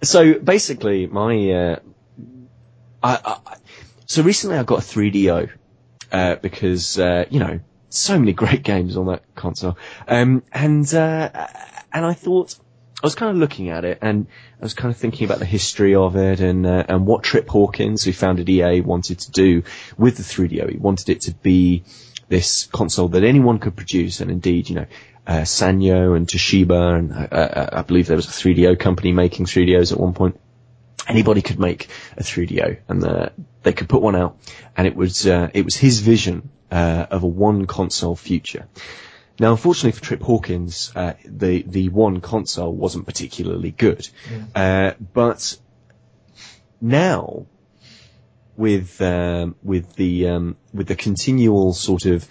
so 0.01 0.34
basically, 0.39 1.07
my 1.07 1.51
uh, 1.51 1.80
I, 3.01 3.20
I, 3.45 3.57
so 4.05 4.22
recently 4.24 4.57
I 4.57 4.64
got 4.64 4.80
a 4.80 4.82
3DO 4.82 5.49
uh, 6.11 6.36
because 6.36 6.99
uh, 6.99 7.26
you 7.30 7.39
know 7.39 7.59
so 7.89 8.18
many 8.20 8.34
great 8.43 8.64
games 8.64 8.97
on 8.97 9.07
that 9.07 9.24
console, 9.36 9.78
um, 10.07 10.43
and 10.51 10.91
uh, 10.93 11.47
and 11.91 12.05
I 12.05 12.14
thought 12.14 12.55
I 13.01 13.05
was 13.07 13.16
kind 13.16 13.32
of 13.32 13.38
looking 13.38 13.70
at 13.70 13.84
it 13.84 13.99
and 14.01 14.28
I 14.59 14.64
was 14.64 14.74
kind 14.74 14.89
of 14.93 14.97
thinking 14.97 15.26
about 15.26 15.39
the 15.39 15.45
history 15.45 15.93
of 15.95 16.16
it 16.16 16.39
and 16.39 16.66
uh, 16.66 16.86
and 16.88 17.05
what 17.05 17.24
Trip 17.24 17.47
Hawkins, 17.49 18.03
who 18.03 18.14
founded 18.14 18.47
EA, 18.49 18.82
wanted 18.82 19.20
to 19.20 19.32
do 19.32 19.64
with 19.97 20.18
the 20.18 20.24
3DO. 20.24 20.72
He 20.72 20.78
wanted 20.78 21.09
it 21.09 21.22
to 21.22 21.34
be 21.34 21.84
this 22.34 22.65
console 22.65 23.09
that 23.09 23.23
anyone 23.23 23.59
could 23.59 23.75
produce, 23.75 24.19
and 24.19 24.31
indeed, 24.31 24.67
you 24.67 24.75
know, 24.75 24.88
uh, 25.27 25.41
Sanyo 25.41 26.17
and 26.17 26.27
Toshiba, 26.27 26.97
and 26.97 27.13
uh, 27.13 27.36
uh, 27.36 27.69
I 27.73 27.81
believe 27.84 28.07
there 28.07 28.15
was 28.15 28.25
a 28.25 28.31
3DO 28.31 28.79
company 28.79 29.11
making 29.11 29.45
3DOs 29.45 29.91
at 29.91 29.99
one 29.99 30.13
point. 30.13 30.39
Anybody 31.07 31.43
could 31.43 31.59
make 31.59 31.89
a 32.17 32.23
3DO, 32.23 32.79
and 32.88 33.03
uh, 33.03 33.29
they 33.61 33.73
could 33.73 33.88
put 33.88 34.01
one 34.01 34.15
out, 34.15 34.39
and 34.75 34.88
it 34.88 34.95
was 34.95 35.27
uh, 35.27 35.49
it 35.53 35.63
was 35.63 35.75
his 35.75 35.99
vision 35.99 36.49
uh, 36.71 37.05
of 37.11 37.21
a 37.21 37.27
one 37.27 37.67
console 37.67 38.15
future. 38.15 38.67
Now, 39.39 39.51
unfortunately 39.51 39.91
for 39.91 40.03
Trip 40.03 40.23
Hawkins, 40.23 40.91
uh, 40.95 41.13
the 41.23 41.61
the 41.61 41.89
one 41.89 42.19
console 42.19 42.73
wasn't 42.73 43.05
particularly 43.05 43.69
good, 43.69 44.09
uh, 44.55 44.93
but 45.13 45.55
now 46.81 47.45
with 48.56 49.01
um, 49.01 49.56
with 49.64 49.93
the 49.95 50.30
um, 50.30 50.56
with 50.74 50.88
the 50.88 50.95
continual 50.95 51.74
sort 51.74 52.06
of 52.06 52.28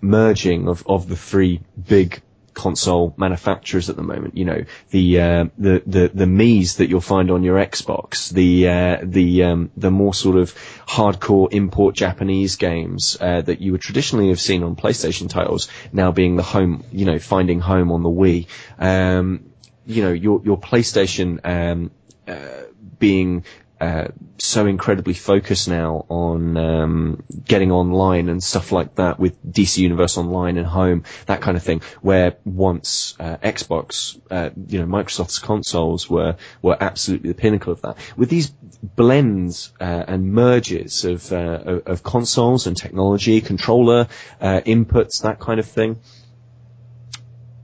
merging 0.00 0.68
of, 0.68 0.86
of 0.86 1.08
the 1.08 1.16
three 1.16 1.60
big 1.88 2.22
console 2.56 3.14
manufacturers 3.18 3.90
at 3.90 3.96
the 3.96 4.02
moment. 4.02 4.36
You 4.36 4.46
know, 4.46 4.64
the 4.90 5.20
uh, 5.20 5.44
the 5.58 5.82
the 5.86 6.10
the 6.12 6.24
Mii's 6.24 6.76
that 6.76 6.88
you'll 6.88 7.00
find 7.00 7.30
on 7.30 7.44
your 7.44 7.56
Xbox, 7.58 8.30
the 8.32 8.68
uh, 8.68 8.98
the 9.02 9.44
um, 9.44 9.70
the 9.76 9.90
more 9.90 10.14
sort 10.14 10.36
of 10.36 10.54
hardcore 10.88 11.52
import 11.52 11.94
Japanese 11.94 12.56
games 12.56 13.16
uh, 13.20 13.42
that 13.42 13.60
you 13.60 13.72
would 13.72 13.82
traditionally 13.82 14.30
have 14.30 14.40
seen 14.40 14.64
on 14.64 14.74
PlayStation 14.74 15.28
titles, 15.28 15.68
now 15.92 16.10
being 16.10 16.36
the 16.36 16.42
home, 16.42 16.82
you 16.90 17.04
know, 17.04 17.18
finding 17.18 17.60
home 17.60 17.92
on 17.92 18.02
the 18.02 18.08
Wii. 18.08 18.46
Um, 18.78 19.50
you 19.86 20.02
know, 20.02 20.12
your 20.12 20.42
your 20.44 20.58
PlayStation 20.58 21.40
um, 21.44 21.90
uh, 22.26 22.64
being 22.98 23.44
uh, 23.80 24.08
so 24.38 24.66
incredibly 24.66 25.12
focused 25.12 25.68
now 25.68 26.06
on 26.08 26.56
um, 26.56 27.22
getting 27.44 27.72
online 27.72 28.28
and 28.30 28.42
stuff 28.42 28.72
like 28.72 28.94
that 28.94 29.18
with 29.18 29.44
DC 29.44 29.78
Universe 29.78 30.16
Online 30.16 30.56
and 30.56 30.66
Home, 30.66 31.04
that 31.26 31.42
kind 31.42 31.56
of 31.56 31.62
thing. 31.62 31.82
Where 32.00 32.36
once 32.44 33.14
uh, 33.20 33.36
Xbox, 33.36 34.18
uh, 34.30 34.50
you 34.66 34.78
know, 34.78 34.86
Microsoft's 34.86 35.38
consoles 35.38 36.08
were 36.08 36.36
were 36.62 36.76
absolutely 36.80 37.28
the 37.28 37.34
pinnacle 37.34 37.72
of 37.72 37.82
that. 37.82 37.98
With 38.16 38.30
these 38.30 38.50
blends 38.82 39.72
uh, 39.78 40.04
and 40.08 40.32
merges 40.32 41.04
of, 41.04 41.30
uh, 41.32 41.36
of 41.36 41.86
of 41.86 42.02
consoles 42.02 42.66
and 42.66 42.76
technology, 42.76 43.40
controller 43.42 44.08
inputs, 44.40 45.22
that 45.22 45.38
kind 45.38 45.60
of 45.60 45.66
thing, 45.66 46.00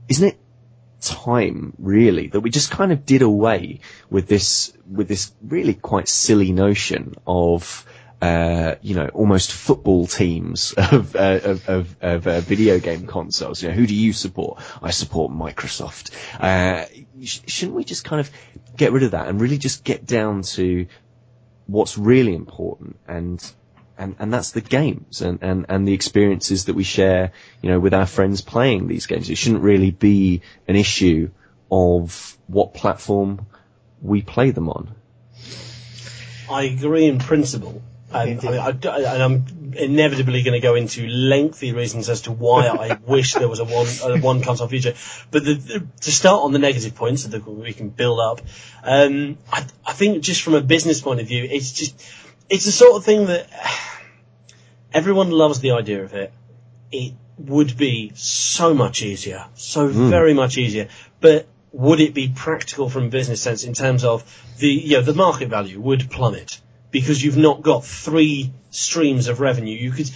isn't 0.09 0.27
it 0.27 0.37
time 1.03 1.73
really 1.77 2.27
that 2.27 2.41
we 2.41 2.49
just 2.49 2.71
kind 2.71 2.91
of 2.91 3.05
did 3.05 3.21
away 3.21 3.79
with 4.09 4.27
this 4.27 4.73
with 4.89 5.07
this 5.07 5.31
really 5.41 5.73
quite 5.73 6.07
silly 6.07 6.51
notion 6.51 7.15
of 7.27 7.85
uh, 8.23 8.75
you 8.81 8.95
know, 8.95 9.09
almost 9.09 9.51
football 9.51 10.07
teams 10.07 10.73
of 10.77 11.13
uh, 11.13 11.39
of, 11.43 11.67
of, 11.67 11.97
of 12.01 12.25
uh, 12.27 12.39
video 12.39 12.79
game 12.79 13.05
consoles. 13.05 13.61
You 13.61 13.67
know, 13.67 13.75
who 13.75 13.85
do 13.85 13.93
you 13.93 14.13
support? 14.13 14.61
I 14.81 14.91
support 14.91 15.33
Microsoft. 15.33 16.11
Uh, 16.39 16.85
sh- 17.21 17.41
shouldn't 17.47 17.75
we 17.75 17.83
just 17.83 18.05
kind 18.05 18.21
of 18.21 18.31
get 18.77 18.93
rid 18.93 19.03
of 19.03 19.11
that 19.11 19.27
and 19.27 19.41
really 19.41 19.57
just 19.57 19.83
get 19.83 20.05
down 20.05 20.43
to 20.43 20.87
what's 21.67 21.97
really 21.97 22.33
important 22.33 22.97
and 23.09 23.53
and, 24.03 24.15
and 24.19 24.33
that's 24.33 24.51
the 24.51 24.61
games 24.61 25.21
and, 25.21 25.39
and, 25.41 25.65
and 25.69 25.87
the 25.87 25.93
experiences 25.93 26.65
that 26.65 26.75
we 26.75 26.83
share, 26.83 27.31
you 27.61 27.69
know, 27.69 27.79
with 27.79 27.93
our 27.93 28.05
friends 28.05 28.41
playing 28.41 28.87
these 28.87 29.05
games. 29.05 29.29
It 29.29 29.37
shouldn't 29.37 29.63
really 29.63 29.91
be 29.91 30.41
an 30.67 30.75
issue 30.75 31.29
of 31.71 32.37
what 32.47 32.73
platform 32.73 33.47
we 34.01 34.21
play 34.21 34.51
them 34.51 34.69
on. 34.69 34.93
I 36.49 36.63
agree 36.63 37.05
in 37.05 37.19
principle. 37.19 37.81
And, 38.11 38.45
I 38.45 38.51
mean, 38.51 38.59
I, 38.59 38.71
d- 38.71 38.89
and 38.89 39.23
I'm 39.23 39.73
inevitably 39.75 40.43
going 40.43 40.53
to 40.53 40.59
go 40.59 40.75
into 40.75 41.07
lengthy 41.07 41.71
reasons 41.71 42.09
as 42.09 42.21
to 42.23 42.31
why 42.31 42.67
I 42.67 42.99
wish 43.07 43.33
there 43.33 43.47
was 43.47 43.59
a 43.59 43.65
one 43.65 43.87
a 44.03 44.21
one 44.21 44.43
console 44.43 44.67
future. 44.67 44.93
But 45.31 45.45
the, 45.45 45.53
the, 45.55 45.87
to 46.01 46.11
start 46.11 46.43
on 46.43 46.51
the 46.51 46.59
negative 46.59 46.93
points 46.93 47.23
so 47.23 47.29
that 47.29 47.47
we 47.47 47.73
can 47.73 47.89
build 47.89 48.19
up, 48.19 48.41
um, 48.83 49.39
I, 49.51 49.65
I 49.83 49.93
think 49.93 50.21
just 50.21 50.43
from 50.43 50.53
a 50.53 50.61
business 50.61 51.01
point 51.01 51.21
of 51.21 51.27
view, 51.27 51.43
it's 51.49 51.71
just 51.71 51.99
it's 52.49 52.65
the 52.65 52.71
sort 52.71 52.97
of 52.97 53.05
thing 53.05 53.27
that 53.27 53.47
everyone 54.93 55.31
loves 55.31 55.59
the 55.59 55.71
idea 55.71 56.03
of 56.03 56.13
it. 56.13 56.33
It 56.91 57.13
would 57.37 57.75
be 57.77 58.11
so 58.15 58.73
much 58.73 59.01
easier, 59.01 59.45
so 59.55 59.87
hmm. 59.87 60.09
very 60.09 60.33
much 60.33 60.57
easier. 60.57 60.89
But 61.19 61.47
would 61.71 61.99
it 61.99 62.13
be 62.13 62.29
practical 62.29 62.89
from 62.89 63.05
a 63.05 63.09
business 63.09 63.41
sense 63.41 63.63
in 63.63 63.73
terms 63.73 64.03
of 64.03 64.23
the 64.59 64.69
you 64.69 64.97
know 64.97 65.01
the 65.01 65.13
market 65.13 65.49
value 65.49 65.79
would 65.79 66.09
plummet 66.11 66.61
because 66.91 67.23
you've 67.23 67.37
not 67.37 67.61
got 67.61 67.83
three 67.83 68.53
streams 68.69 69.27
of 69.27 69.39
revenue. 69.39 69.75
You 69.75 69.91
could, 69.91 70.09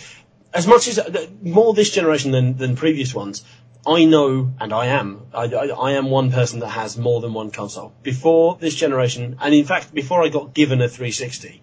as 0.54 0.68
much 0.68 0.88
as 0.88 1.00
more 1.42 1.74
this 1.74 1.90
generation 1.90 2.32
than 2.32 2.58
than 2.58 2.76
previous 2.76 3.14
ones. 3.14 3.44
I 3.86 4.04
know, 4.04 4.52
and 4.60 4.74
I 4.74 4.88
am, 4.88 5.28
I, 5.34 5.46
I, 5.46 5.68
I 5.68 5.92
am 5.92 6.10
one 6.10 6.30
person 6.30 6.60
that 6.60 6.68
has 6.68 6.98
more 6.98 7.22
than 7.22 7.34
one 7.34 7.52
console. 7.52 7.94
Before 8.04 8.58
this 8.60 8.76
generation, 8.76 9.38
and 9.40 9.54
in 9.54 9.64
fact, 9.64 9.94
before 9.94 10.26
I 10.26 10.28
got 10.28 10.54
given 10.54 10.82
a 10.82 10.90
360, 10.90 11.62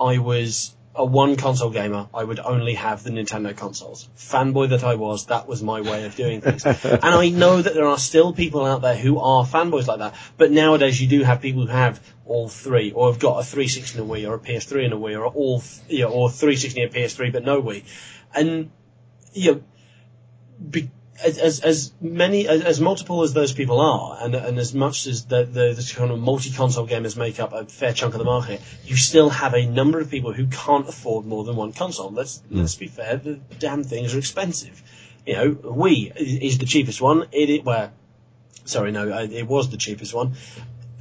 I 0.00 0.18
was 0.18 0.74
a 0.94 1.04
one 1.04 1.36
console 1.36 1.70
gamer. 1.70 2.08
I 2.12 2.24
would 2.24 2.40
only 2.40 2.74
have 2.74 3.04
the 3.04 3.10
Nintendo 3.10 3.56
consoles. 3.56 4.08
Fanboy 4.16 4.70
that 4.70 4.82
I 4.82 4.96
was, 4.96 5.26
that 5.26 5.46
was 5.46 5.62
my 5.62 5.80
way 5.80 6.04
of 6.04 6.16
doing 6.16 6.40
things. 6.40 6.64
and 6.84 7.04
I 7.04 7.28
know 7.28 7.62
that 7.62 7.74
there 7.74 7.86
are 7.86 7.98
still 7.98 8.32
people 8.32 8.64
out 8.64 8.82
there 8.82 8.96
who 8.96 9.18
are 9.18 9.44
fanboys 9.44 9.86
like 9.86 10.00
that. 10.00 10.14
But 10.36 10.50
nowadays 10.50 11.00
you 11.00 11.08
do 11.08 11.22
have 11.22 11.40
people 11.40 11.66
who 11.66 11.72
have 11.72 12.00
all 12.26 12.48
three, 12.48 12.92
or 12.92 13.10
have 13.10 13.20
got 13.20 13.40
a 13.40 13.44
360 13.44 13.98
and 13.98 14.10
a 14.10 14.12
Wii, 14.12 14.28
or 14.28 14.34
a 14.34 14.38
PS3 14.38 14.84
and 14.84 14.94
a 14.94 14.96
Wii, 14.96 15.18
or 15.18 15.26
all, 15.26 15.62
you 15.88 16.00
know, 16.00 16.10
or 16.10 16.30
360 16.30 16.82
and 16.82 16.94
a 16.94 16.98
PS3 16.98 17.32
but 17.32 17.44
no 17.44 17.62
Wii. 17.62 17.84
And, 18.34 18.70
you 19.32 19.54
know, 19.54 19.62
be, 20.70 20.90
as, 21.22 21.38
as, 21.38 21.60
as 21.60 21.92
many, 22.00 22.48
as, 22.48 22.62
as 22.62 22.80
multiple 22.80 23.22
as 23.22 23.32
those 23.32 23.52
people 23.52 23.80
are, 23.80 24.18
and, 24.20 24.34
and 24.34 24.58
as 24.58 24.74
much 24.74 25.06
as 25.06 25.24
the, 25.26 25.44
the, 25.44 25.72
the 25.74 25.92
kind 25.94 26.10
of 26.10 26.18
multi-console 26.18 26.86
gamers 26.86 27.16
make 27.16 27.40
up 27.40 27.52
a 27.52 27.64
fair 27.64 27.92
chunk 27.92 28.14
of 28.14 28.18
the 28.18 28.24
market, 28.24 28.60
you 28.84 28.96
still 28.96 29.30
have 29.30 29.54
a 29.54 29.66
number 29.66 30.00
of 30.00 30.10
people 30.10 30.32
who 30.32 30.46
can't 30.46 30.88
afford 30.88 31.26
more 31.26 31.44
than 31.44 31.56
one 31.56 31.72
console. 31.72 32.10
Let's, 32.10 32.42
let's 32.50 32.74
be 32.74 32.86
fair, 32.86 33.16
the 33.16 33.40
damn 33.58 33.84
things 33.84 34.14
are 34.14 34.18
expensive. 34.18 34.82
You 35.26 35.34
know, 35.34 35.54
Wii 35.54 36.16
is 36.16 36.58
the 36.58 36.66
cheapest 36.66 37.00
one. 37.00 37.26
It, 37.32 37.50
it 37.50 37.64
well, 37.64 37.92
sorry, 38.64 38.92
no, 38.92 39.08
it 39.08 39.46
was 39.46 39.70
the 39.70 39.76
cheapest 39.76 40.14
one 40.14 40.34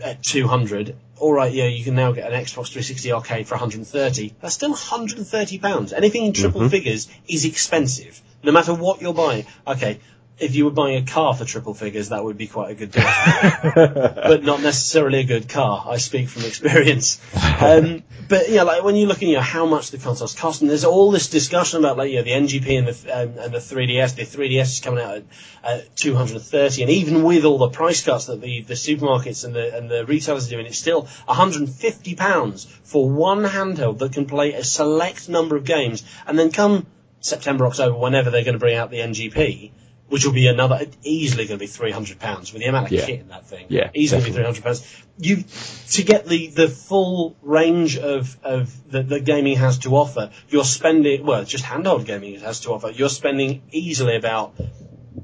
at 0.02 0.24
200. 0.24 0.96
All 1.18 1.34
right, 1.34 1.52
yeah, 1.52 1.66
you 1.66 1.84
can 1.84 1.96
now 1.96 2.12
get 2.12 2.32
an 2.32 2.40
Xbox 2.40 2.72
360 2.72 3.12
arcade 3.12 3.48
for 3.48 3.56
130. 3.56 4.36
That's 4.42 4.56
still 4.56 4.72
130 4.72 5.60
pounds. 5.60 5.94
Anything 5.94 6.26
in 6.26 6.34
triple 6.34 6.62
mm-hmm. 6.62 6.70
figures 6.70 7.10
is 7.28 7.46
expensive, 7.46 8.22
no 8.44 8.52
matter 8.52 8.74
what 8.74 9.02
you're 9.02 9.14
buying. 9.14 9.46
Okay, 9.68 10.00
if 10.40 10.56
you 10.56 10.66
were 10.66 10.72
buying 10.72 11.04
a 11.04 11.06
car 11.06 11.34
for 11.36 11.46
triple 11.46 11.74
figures, 11.74 12.10
that 12.10 12.24
would 12.24 12.38
be 12.38 12.48
quite 12.48 12.72
a 12.72 12.76
good 12.76 12.92
deal, 12.92 13.04
but 13.76 14.44
not 14.44 14.62
necessarily 14.62 15.20
a 15.20 15.24
good 15.24 15.50
car. 15.50 15.86
I 15.88 15.98
speak 15.98 16.30
from 16.30 16.46
experience. 16.46 17.20
Um, 17.60 18.04
but 18.28 18.50
yeah, 18.50 18.64
like 18.64 18.84
when 18.84 18.96
you're 18.96 19.08
looking 19.08 19.36
at 19.36 19.44
how 19.44 19.66
much 19.66 19.92
the 19.92 19.98
consoles 19.98 20.36
cost, 20.36 20.62
and 20.62 20.70
there's 20.70 20.86
all 20.86 21.12
this 21.12 21.30
discussion 21.30 21.80
about 21.80 21.98
like 21.98 22.12
you 22.12 22.18
know 22.18 22.24
the 22.24 22.32
NGP 22.32 22.78
and 22.78 22.88
the 22.88 23.22
um, 23.22 23.38
and 23.38 23.54
the 23.54 23.60
3DS. 23.60 24.16
The 24.16 24.24
3DS 24.24 24.62
is 24.62 24.80
coming 24.80 25.04
out 25.04 25.18
at, 25.18 25.24
at 25.64 25.96
230, 25.96 26.84
and 26.84 26.92
even 26.92 27.24
with 27.24 27.44
all 27.44 27.58
the 27.58 27.70
price 27.70 28.04
cuts 28.04 28.26
that 28.26 28.40
the, 28.42 28.62
the 28.62 28.76
supermarkets 28.76 29.44
and 29.44 29.54
the 29.54 29.76
and 29.76 29.90
the 29.90 30.06
retailers 30.06 30.48
are 30.48 30.52
doing, 30.52 30.66
it's 30.68 30.78
still 30.78 31.04
150 31.26 32.16
pounds 32.16 32.66
for 32.84 33.10
one 33.10 33.44
handheld 33.44 34.00
that 34.00 34.14
can 34.14 34.26
play 34.26 34.54
a 34.54 34.64
select 34.64 35.28
number 35.28 35.56
of 35.56 35.66
games, 35.66 36.04
and 36.26 36.40
then 36.40 36.52
come 36.52 36.86
September, 37.22 37.68
October, 37.68 37.98
whenever 37.98 38.30
they're 38.30 38.44
going 38.44 38.54
to 38.54 38.60
bring 38.60 38.76
out 38.76 38.90
the 38.90 39.00
NGP 39.00 39.72
which 40.10 40.26
will 40.26 40.34
be 40.34 40.48
another 40.48 40.88
easily 41.04 41.46
going 41.46 41.60
to 41.60 41.64
be 41.64 41.68
three 41.68 41.92
hundred 41.92 42.20
pounds 42.20 42.52
with 42.52 42.62
the 42.62 42.68
amount 42.68 42.88
of 42.88 42.92
Yeah. 42.92 43.06
kit 43.06 43.20
in 43.22 43.28
that 43.30 43.48
thing. 43.48 43.68
Yeah, 43.70 43.92
easily 43.94 44.24
be 44.24 44.32
three 44.32 44.44
hundred 44.44 44.64
pounds. 44.64 44.84
You 45.18 45.44
to 45.92 46.04
get 46.04 46.26
the 46.28 46.48
the 46.48 46.68
full 46.68 47.36
range 47.42 47.98
of 47.98 48.36
of 48.44 48.92
that 48.92 49.08
that 49.10 49.24
gaming 49.24 49.58
has 49.58 49.78
to 49.80 49.96
offer. 49.96 50.32
You're 50.50 50.64
spending 50.66 51.26
well, 51.26 51.44
just 51.46 51.64
handheld 51.64 52.06
gaming 52.06 52.40
has 52.40 52.62
to 52.62 52.72
offer. 52.72 52.90
You're 52.90 53.10
spending 53.10 53.62
easily 53.72 54.16
about 54.16 54.56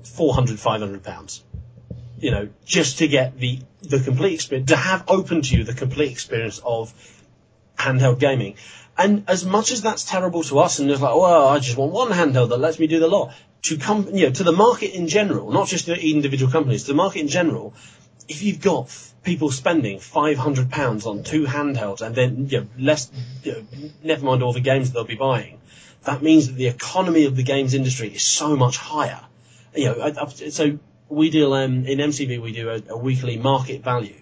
400, 0.04 0.60
500 0.60 1.04
pounds. 1.04 1.43
You 2.20 2.32
know, 2.32 2.50
just 2.66 3.00
to 3.00 3.08
get 3.08 3.38
the 3.39 3.60
the 3.82 4.00
complete 4.00 4.36
experience 4.36 4.70
to 4.70 4.78
have 4.78 5.06
open 5.08 5.41
to 5.41 5.58
you 5.58 5.64
the 5.64 5.74
complete 5.74 6.12
experience 6.12 6.60
of 6.64 6.93
handheld 7.78 8.20
gaming. 8.20 8.56
And 8.98 9.26
as 9.28 9.46
much 9.46 9.72
as 9.72 9.82
that's 9.82 10.06
terrible 10.06 10.43
to 10.43 10.60
us, 10.60 10.80
and 10.80 10.89
it's 10.89 11.02
like, 11.02 11.16
well, 11.16 11.48
I 11.50 11.60
just 11.60 11.78
want 11.78 11.91
one 11.91 12.12
handheld 12.12 12.50
that 12.50 12.60
lets 12.60 12.80
me 12.80 12.88
do 12.88 13.00
the 13.00 13.08
lot. 13.08 13.34
To 13.64 13.78
come, 13.78 14.10
you 14.14 14.28
know, 14.28 14.32
to 14.32 14.43
the 14.43 14.52
market 14.52 14.96
in 14.96 15.08
general, 15.08 15.52
not 15.52 15.68
just 15.68 15.88
the 15.88 16.00
individual 16.00 16.52
companies, 16.52 16.84
to 16.84 16.91
the 16.91 16.96
market 16.96 17.20
in 17.20 17.28
general, 17.28 17.74
if 18.28 18.43
you've 18.43 18.62
got 18.62 18.96
people 19.24 19.50
spending 19.52 20.00
five 20.00 20.38
hundred 20.38 20.70
pounds 20.70 21.06
on 21.06 21.24
two 21.24 21.46
handhelds, 21.46 22.02
and 22.02 22.16
then 22.16 22.48
you 22.50 22.60
know, 22.60 22.68
less, 22.78 23.12
you 23.43 23.54
know, 23.54 23.89
never 24.04 24.24
mind 24.24 24.43
all 24.43 24.54
the 24.54 24.62
games 24.62 24.91
they'll 24.91 25.04
be 25.04 25.16
buying, 25.16 25.60
that 26.04 26.22
means 26.22 26.48
that 26.48 26.54
the 26.54 26.68
economy 26.68 27.26
of 27.26 27.36
the 27.36 27.43
games 27.43 27.74
industry 27.74 28.10
is 28.10 28.24
so 28.24 28.56
much 28.56 28.78
higher. 28.78 29.20
You 29.76 29.86
know, 29.86 30.00
I, 30.00 30.14
I, 30.22 30.28
so 30.28 30.80
we 31.10 31.30
deal 31.32 31.54
um, 31.54 31.86
in 31.86 31.98
MCV, 31.98 32.41
we 32.41 32.54
do 32.54 32.70
a, 32.70 32.82
a 32.89 32.98
weekly 32.98 33.38
market 33.38 33.84
value, 33.84 34.22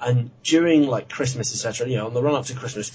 and 0.00 0.30
during 0.42 0.86
like 0.86 1.08
Christmas, 1.08 1.52
etc., 1.52 1.88
you 1.88 1.96
know, 1.96 2.06
on 2.06 2.14
the 2.14 2.22
run 2.22 2.34
up 2.34 2.46
to 2.46 2.54
Christmas, 2.54 2.90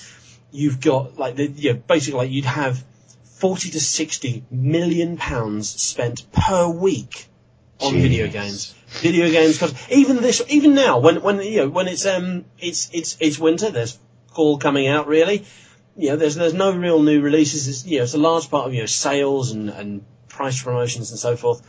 you've 0.52 0.82
got 0.82 1.18
like 1.18 1.36
the, 1.36 1.48
you 1.48 1.74
know, 1.74 1.80
basically 1.88 2.20
like 2.20 2.32
you'd 2.32 2.46
have 2.46 2.84
40 3.24 3.72
to 3.72 3.80
60 3.80 4.46
million 4.52 5.18
pounds 5.18 5.70
spent 5.70 6.32
per 6.32 6.68
week 6.68 7.28
on 7.80 7.94
video 7.94 8.28
games. 8.28 8.76
Video 9.02 9.30
games 9.32 9.58
cause 9.58 9.74
even 9.90 10.18
this 10.18 10.44
even 10.50 10.76
now 10.76 11.00
when 11.00 11.22
when 11.22 11.42
you 11.42 11.58
know 11.58 11.70
when 11.70 11.88
it's 11.88 12.06
um 12.06 12.46
it's 12.60 12.90
it's 12.94 13.18
it's 13.20 13.40
winter 13.40 13.72
there's 13.72 13.98
fall 14.34 14.58
coming 14.58 14.88
out 14.88 15.08
really. 15.08 15.46
You 15.96 16.10
know 16.10 16.16
there's 16.18 16.36
there's 16.36 16.54
no 16.54 16.76
real 16.76 17.02
new 17.02 17.22
releases. 17.22 17.68
It's, 17.68 17.86
you 17.86 17.98
know 17.98 18.04
it's 18.04 18.14
a 18.14 18.20
large 18.20 18.50
part 18.50 18.68
of 18.68 18.74
you 18.74 18.82
know 18.82 18.86
sales 18.86 19.52
and 19.52 19.70
and 19.70 20.06
price 20.28 20.62
promotions 20.62 21.12
and 21.12 21.20
so 21.20 21.36
forth. 21.36 21.62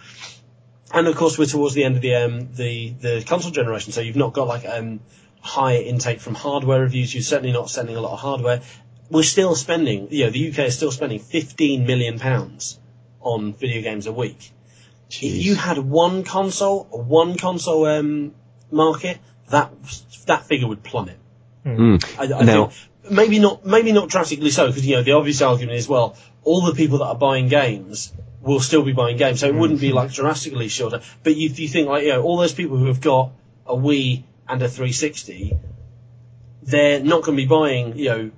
And 0.92 1.06
of 1.06 1.16
course 1.16 1.38
we're 1.38 1.46
towards 1.46 1.74
the 1.74 1.84
end 1.84 1.96
of 1.96 2.02
the 2.02 2.14
um 2.16 2.48
the 2.54 2.90
the 2.90 3.24
console 3.26 3.52
generation 3.52 3.92
so 3.92 4.00
you've 4.00 4.16
not 4.16 4.32
got 4.32 4.46
like 4.46 4.66
um 4.66 5.00
high 5.42 5.76
intake 5.76 6.20
from 6.20 6.34
hardware 6.34 6.80
reviews. 6.80 7.12
You're 7.14 7.22
certainly 7.22 7.52
not 7.52 7.68
sending 7.68 7.96
a 7.96 8.00
lot 8.00 8.12
of 8.12 8.20
hardware. 8.20 8.62
We're 9.10 9.22
still 9.24 9.54
spending 9.54 10.08
you 10.10 10.24
know 10.24 10.30
the 10.30 10.50
UK 10.50 10.58
is 10.60 10.76
still 10.76 10.90
spending 10.92 11.18
15 11.18 11.86
million 11.86 12.18
pounds 12.18 12.78
on 13.20 13.52
video 13.54 13.82
games 13.82 14.06
a 14.06 14.12
week. 14.12 14.52
If 15.10 15.22
you 15.22 15.54
had 15.54 15.76
one 15.78 16.24
console, 16.24 16.88
a 16.90 16.96
one 16.96 17.36
console 17.36 17.84
um, 17.86 18.32
market, 18.70 19.18
that 19.50 19.70
that 20.26 20.46
figure 20.46 20.66
would 20.68 20.82
plummet. 20.82 21.18
Mm. 21.66 22.02
I, 22.18 22.22
I 22.40 22.42
Now- 22.44 22.66
think 22.68 22.88
maybe 23.10 23.38
not 23.40 23.66
maybe 23.66 23.92
not 23.92 24.08
drastically 24.08 24.50
so 24.50 24.68
because 24.68 24.86
you 24.86 24.94
know 24.96 25.02
the 25.02 25.12
obvious 25.12 25.42
argument 25.42 25.76
is 25.76 25.88
well 25.88 26.16
all 26.44 26.60
the 26.62 26.72
people 26.72 26.98
that 26.98 27.06
are 27.06 27.16
buying 27.16 27.48
games 27.48 28.12
will 28.40 28.60
still 28.60 28.82
be 28.84 28.92
buying 28.92 29.16
games 29.16 29.40
so 29.40 29.46
it 29.48 29.54
wouldn't 29.54 29.80
be 29.80 29.92
like 29.92 30.10
drastically 30.12 30.68
shorter. 30.68 31.00
But 31.22 31.36
you, 31.36 31.48
if 31.50 31.58
you 31.58 31.68
think 31.68 31.88
like 31.88 32.04
you 32.04 32.10
know 32.10 32.22
all 32.22 32.36
those 32.38 32.54
people 32.54 32.76
who 32.78 32.86
have 32.86 33.00
got 33.00 33.32
a 33.66 33.74
Wii 33.76 34.22
and 34.48 34.62
a 34.62 34.68
360 34.68 35.56
they're 36.62 37.00
not 37.00 37.22
going 37.22 37.36
to 37.36 37.42
be 37.42 37.48
buying 37.48 37.96
you 37.96 38.08
know 38.08 38.30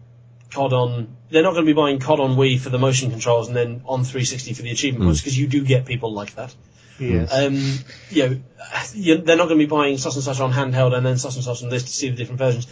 COD 0.53 0.73
on 0.73 1.17
they're 1.31 1.43
not 1.43 1.53
going 1.53 1.65
to 1.65 1.71
be 1.71 1.77
buying 1.77 1.99
COD 1.99 2.21
on 2.21 2.37
Wii 2.37 2.61
for 2.61 2.71
the 2.71 2.79
motion 2.79 3.11
controls 3.11 3.49
and 3.49 3.57
then 3.57 3.83
on 3.87 4.05
360 4.05 4.55
for 4.55 4.63
the 4.63 4.71
achievement 4.71 5.05
points 5.05 5.21
because 5.21 5.39
you 5.39 5.47
do 5.47 5.65
get 5.65 5.85
people 5.85 6.13
like 6.13 6.35
that 6.37 6.55
Yes. 6.99 7.33
um, 7.33 7.55
you 8.11 8.29
know, 8.29 8.41
they're 9.25 9.37
not 9.37 9.49
going 9.49 9.59
to 9.59 9.67
be 9.67 9.67
buying 9.67 9.99
such 9.99 10.15
and 10.15 10.25
such 10.25 10.41
on 10.41 10.53
handheld 10.53 10.97
and 10.97 11.05
then 11.05 11.19
such 11.19 11.35
and 11.35 11.45
such 11.45 11.63
on 11.63 11.69
this 11.69 11.85
to 11.85 11.91
see 11.91 12.11
the 12.11 12.17
different 12.17 12.39
versions. 12.39 12.67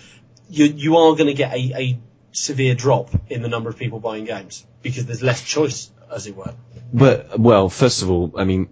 You 0.48 0.66
you 0.66 0.96
are 0.96 1.14
going 1.14 1.26
to 1.26 1.34
get 1.34 1.52
a, 1.52 1.72
a 1.76 1.98
severe 2.32 2.74
drop 2.74 3.10
in 3.30 3.42
the 3.42 3.48
number 3.48 3.70
of 3.70 3.76
people 3.76 4.00
buying 4.00 4.24
games 4.24 4.64
because 4.82 5.06
there's 5.06 5.22
less 5.22 5.42
choice, 5.42 5.90
as 6.10 6.26
it 6.26 6.36
were. 6.36 6.54
But 6.92 7.38
well, 7.38 7.68
first 7.68 8.02
of 8.02 8.10
all, 8.10 8.32
I 8.36 8.44
mean, 8.44 8.68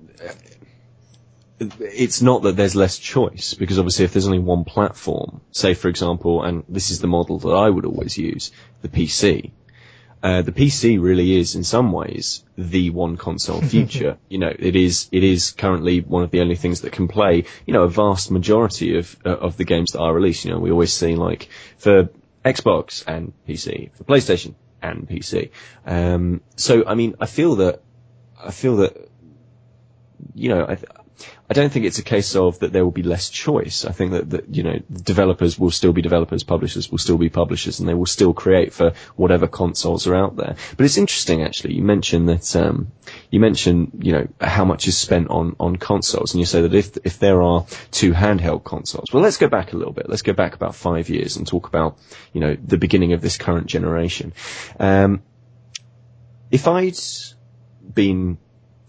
it's 1.61 2.23
not 2.23 2.43
that 2.43 2.57
there's 2.57 2.75
less 2.75 2.99
choice 2.99 3.55
because 3.55 3.79
obviously, 3.79 4.07
if 4.07 4.13
there's 4.13 4.27
only 4.27 4.39
one 4.39 4.65
platform, 4.65 5.43
say 5.53 5.75
for 5.75 5.89
example, 5.89 6.43
and 6.43 6.65
this 6.69 6.91
is 6.91 7.01
the 7.01 7.07
model 7.07 7.39
that 7.39 7.51
I 7.51 7.69
would 7.69 7.85
always 7.85 8.17
use, 8.17 8.51
the 8.83 8.89
PC. 8.89 9.53
Uh, 10.23 10.43
the 10.43 10.53
PC 10.53 11.01
really 11.01 11.39
is, 11.39 11.55
in 11.55 11.65
some 11.65 11.93
ways, 11.93 12.45
the 12.57 12.91
one 12.91 13.17
console 13.17 13.61
future. 13.75 14.19
you 14.29 14.39
know, 14.39 14.53
it 14.59 14.77
is 14.77 15.09
it 15.13 15.23
is 15.23 15.53
currently 15.53 16.01
one 16.01 16.23
of 16.23 16.31
the 16.31 16.41
only 16.41 16.57
things 16.57 16.83
that 16.83 16.93
can 16.93 17.09
play. 17.09 17.45
You 17.67 17.75
know, 17.75 17.83
a 17.83 17.89
vast 17.89 18.31
majority 18.31 18.97
of 18.99 19.17
uh, 19.25 19.31
of 19.37 19.57
the 19.57 19.65
games 19.65 19.93
that 19.93 20.01
are 20.01 20.15
released. 20.15 20.45
You 20.45 20.53
know, 20.53 20.59
we 20.59 20.71
always 20.71 20.93
see 20.93 21.15
like 21.15 21.49
for 21.79 22.09
Xbox 22.45 23.05
and 23.07 23.33
PC, 23.47 23.93
for 23.95 24.05
PlayStation 24.05 24.55
and 24.83 25.07
PC. 25.07 25.51
Um, 25.85 26.41
so, 26.57 26.85
I 26.87 26.95
mean, 26.95 27.17
I 27.21 27.27
feel 27.27 27.57
that 27.57 27.83
I 28.43 28.51
feel 28.51 28.77
that 28.77 29.11
you 30.35 30.49
know, 30.49 30.67
I, 30.67 30.79
I 31.49 31.53
don't 31.53 31.73
think 31.73 31.85
it's 31.85 31.99
a 31.99 32.05
case 32.05 32.37
of 32.37 32.61
that 32.61 32.73
there 32.73 32.85
will 32.85 32.93
be 32.93 33.03
less 33.03 33.29
choice. 33.29 33.85
I 33.85 33.93
think 33.93 34.13
that, 34.13 34.31
that, 34.31 34.55
you 34.55 34.63
know, 34.63 34.79
developers 34.91 35.59
will 35.59 35.73
still 35.73 35.93
be 35.93 36.01
developers, 36.01 36.45
publishers 36.45 36.91
will 36.91 36.99
still 36.99 37.19
be 37.19 37.29
publishers, 37.29 37.81
and 37.81 37.89
they 37.89 37.95
will 37.95 38.07
still 38.07 38.33
create 38.33 38.73
for 38.73 38.93
whatever 39.17 39.49
consoles 39.49 40.07
are 40.07 40.15
out 40.15 40.37
there. 40.37 40.55
But 40.77 40.87
it's 40.87 40.97
interesting, 40.97 41.43
actually. 41.43 41.75
You 41.75 41.83
mentioned 41.83 42.29
that, 42.29 42.55
um, 42.55 42.93
you 43.31 43.41
mentioned, 43.41 44.01
you 44.03 44.13
know, 44.13 44.29
how 44.41 44.65
much 44.65 44.87
is 44.87 44.97
spent 44.97 45.29
on, 45.29 45.57
on 45.59 45.77
consoles, 45.77 46.35
and 46.35 46.41
you 46.41 46.47
say 46.47 46.63
that 46.63 46.75
if, 46.75 46.97
if 47.05 47.19
there 47.19 47.43
are 47.43 47.67
two 47.91 48.13
handheld 48.13 48.63
consoles, 48.63 49.13
well, 49.13 49.23
let's 49.23 49.39
go 49.39 49.49
back 49.49 49.73
a 49.73 49.77
little 49.77 49.93
bit. 49.93 50.09
Let's 50.09 50.23
go 50.23 50.33
back 50.33 50.55
about 50.55 50.77
five 50.77 51.09
years 51.09 51.37
and 51.37 51.47
talk 51.47 51.67
about, 51.67 51.99
you 52.33 52.41
know, 52.41 52.57
the 52.63 52.79
beginning 52.79 53.13
of 53.13 53.21
this 53.21 53.37
current 53.37 53.67
generation. 53.67 54.33
Um, 54.79 55.23
if 56.51 56.69
I'd 56.69 56.97
been, 57.93 58.39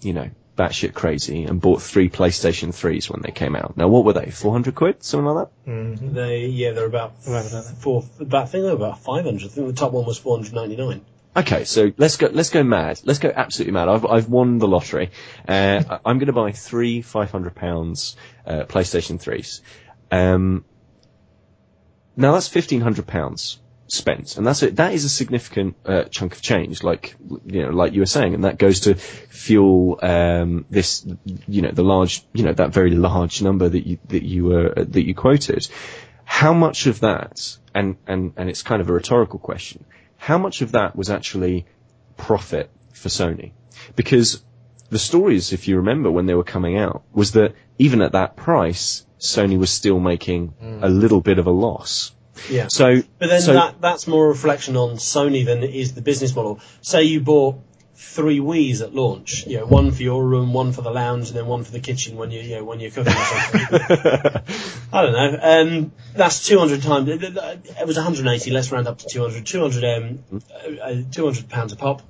you 0.02 0.14
know, 0.14 0.30
batshit 0.62 0.94
crazy 0.94 1.44
and 1.44 1.60
bought 1.60 1.82
three 1.82 2.10
PlayStation 2.10 2.70
3s 2.70 3.10
when 3.10 3.22
they 3.22 3.32
came 3.32 3.56
out. 3.56 3.76
Now, 3.78 3.88
what 3.88 4.06
were 4.06 4.14
they? 4.14 4.30
400 4.30 4.76
quid? 4.76 5.04
Something 5.04 5.26
like 5.26 5.48
that? 5.66 5.72
Mhm. 5.72 6.14
They 6.14 6.46
yeah, 6.48 6.72
they're 6.74 6.86
about 6.96 7.14
Around 7.28 7.48
about 7.48 7.64
that. 7.66 7.76
four. 7.80 8.04
About, 8.20 8.44
I 8.44 8.46
think 8.48 8.64
they 8.64 8.70
were 8.70 8.76
about 8.86 9.00
500. 9.00 9.44
I 9.44 9.48
think 9.48 9.68
the 9.68 9.74
top 9.74 9.92
one 9.94 10.06
was 10.06 10.18
499. 10.20 11.02
Okay, 11.34 11.64
so 11.64 11.92
let's 11.98 12.18
go. 12.18 12.28
Let's 12.28 12.50
go 12.50 12.62
mad. 12.62 13.00
Let's 13.06 13.20
go 13.20 13.32
absolutely 13.34 13.72
mad. 13.72 13.88
I've 13.88 14.06
I've 14.06 14.28
won 14.28 14.58
the 14.58 14.68
lottery. 14.68 15.12
Uh, 15.48 15.82
I- 15.90 16.00
I'm 16.06 16.18
going 16.20 16.28
to 16.28 16.34
buy 16.34 16.52
three 16.52 17.02
five 17.02 17.32
hundred 17.32 17.56
pounds 17.56 18.18
uh, 18.46 18.64
PlayStation 18.68 19.18
threes. 19.18 19.62
Um, 20.12 20.66
now 22.18 22.34
that's 22.34 22.50
fifteen 22.50 22.82
hundred 22.82 23.08
pounds 23.08 23.61
spent, 23.92 24.38
and 24.38 24.48
that's 24.48 24.64
a, 24.64 24.72
that 24.72 24.94
is 24.94 25.04
a 25.04 25.10
significant 25.10 25.76
uh, 25.86 26.04
chunk 26.06 26.34
of 26.34 26.42
change. 26.42 26.82
Like 26.82 27.16
you 27.46 27.64
know, 27.64 27.72
like 27.72 27.94
you 27.94 28.00
were 28.00 28.06
saying, 28.06 28.34
and 28.34 28.46
that 28.46 28.58
goes 28.58 28.82
to 28.82 28.96
fuel 28.96 30.00
um, 30.02 30.66
this. 30.70 31.06
You 31.48 31.62
know, 31.62 31.72
the 31.72 31.84
large. 31.84 32.24
You 32.34 32.46
know, 32.46 32.54
that 32.54 32.72
very 32.72 32.92
large 32.92 33.42
number 33.42 33.68
that 33.68 33.86
you 33.86 34.00
that 34.08 34.24
you 34.24 34.46
were 34.46 34.80
uh, 34.80 34.86
that 34.88 35.06
you 35.06 35.14
quoted. 35.14 35.68
How 36.24 36.54
much 36.54 36.88
of 36.88 37.02
that, 37.02 37.58
and 37.76 37.98
and 38.08 38.34
and 38.38 38.50
it's 38.50 38.64
kind 38.64 38.82
of 38.82 38.90
a 38.90 38.94
rhetorical 38.94 39.40
question. 39.40 39.84
How 40.16 40.38
much 40.38 40.62
of 40.62 40.72
that 40.72 40.96
was 40.96 41.10
actually 41.10 41.66
profit 42.16 42.70
for 42.94 43.10
Sony? 43.10 43.52
Because 43.96 44.42
the 44.90 45.00
stories, 45.00 45.52
if 45.52 45.68
you 45.68 45.78
remember 45.78 46.10
when 46.12 46.28
they 46.28 46.36
were 46.36 46.44
coming 46.44 46.78
out, 46.78 47.04
was 47.12 47.34
that 47.34 47.56
even 47.78 48.02
at 48.02 48.14
that 48.14 48.38
price, 48.38 49.06
Sony 49.20 49.58
was 49.58 49.70
still 49.70 50.00
making 50.00 50.54
a 50.82 50.90
little 50.90 51.22
bit 51.22 51.40
of 51.40 51.48
a 51.48 51.52
loss. 51.52 52.14
Yeah. 52.50 52.68
So, 52.70 53.02
But 53.20 53.30
then 53.30 53.42
so 53.42 53.54
that 53.54 53.82
that's 53.82 54.08
more 54.08 54.26
a 54.26 54.30
reflection 54.30 54.76
on 54.78 54.98
Sony 54.98 55.46
than 55.46 55.64
it 55.64 55.74
is 55.74 55.94
the 55.94 56.02
business 56.02 56.36
model. 56.36 56.60
Say 56.82 57.04
you 57.04 57.22
bought 57.22 57.60
three 57.96 58.40
Wii's 58.40 58.82
at 58.82 58.96
launch, 58.96 59.46
you 59.46 59.58
know, 59.58 59.66
one 59.66 59.92
for 59.92 60.02
your 60.02 60.26
room, 60.26 60.54
one 60.54 60.74
for 60.74 60.82
the 60.82 60.90
lounge, 60.90 61.28
and 61.28 61.38
then 61.38 61.46
one 61.46 61.64
for 61.64 61.72
the 61.72 61.80
kitchen 61.80 62.18
when 62.18 62.32
you, 62.32 62.42
you 62.42 62.56
know, 62.56 62.64
when 62.64 62.80
you're 62.80 62.92
cooking 62.92 63.14
or 63.14 63.26
something. 63.26 63.70
I 64.94 65.02
don't 65.02 65.14
know. 65.14 65.40
Um, 65.42 65.92
that's 66.16 66.46
200 66.48 66.82
times. 66.82 67.10
It 67.10 67.24
it 67.24 67.88
was 67.88 67.98
180. 67.98 68.52
Let's 68.52 68.72
round 68.72 68.88
up 68.88 68.98
to 69.00 69.08
200. 69.08 69.46
200. 69.46 69.84
Um, 69.84 70.20
uh, 70.34 70.84
uh, 70.84 71.02
200 71.12 71.50
pounds 71.50 71.74
a 71.74 71.76
pop. 71.76 72.02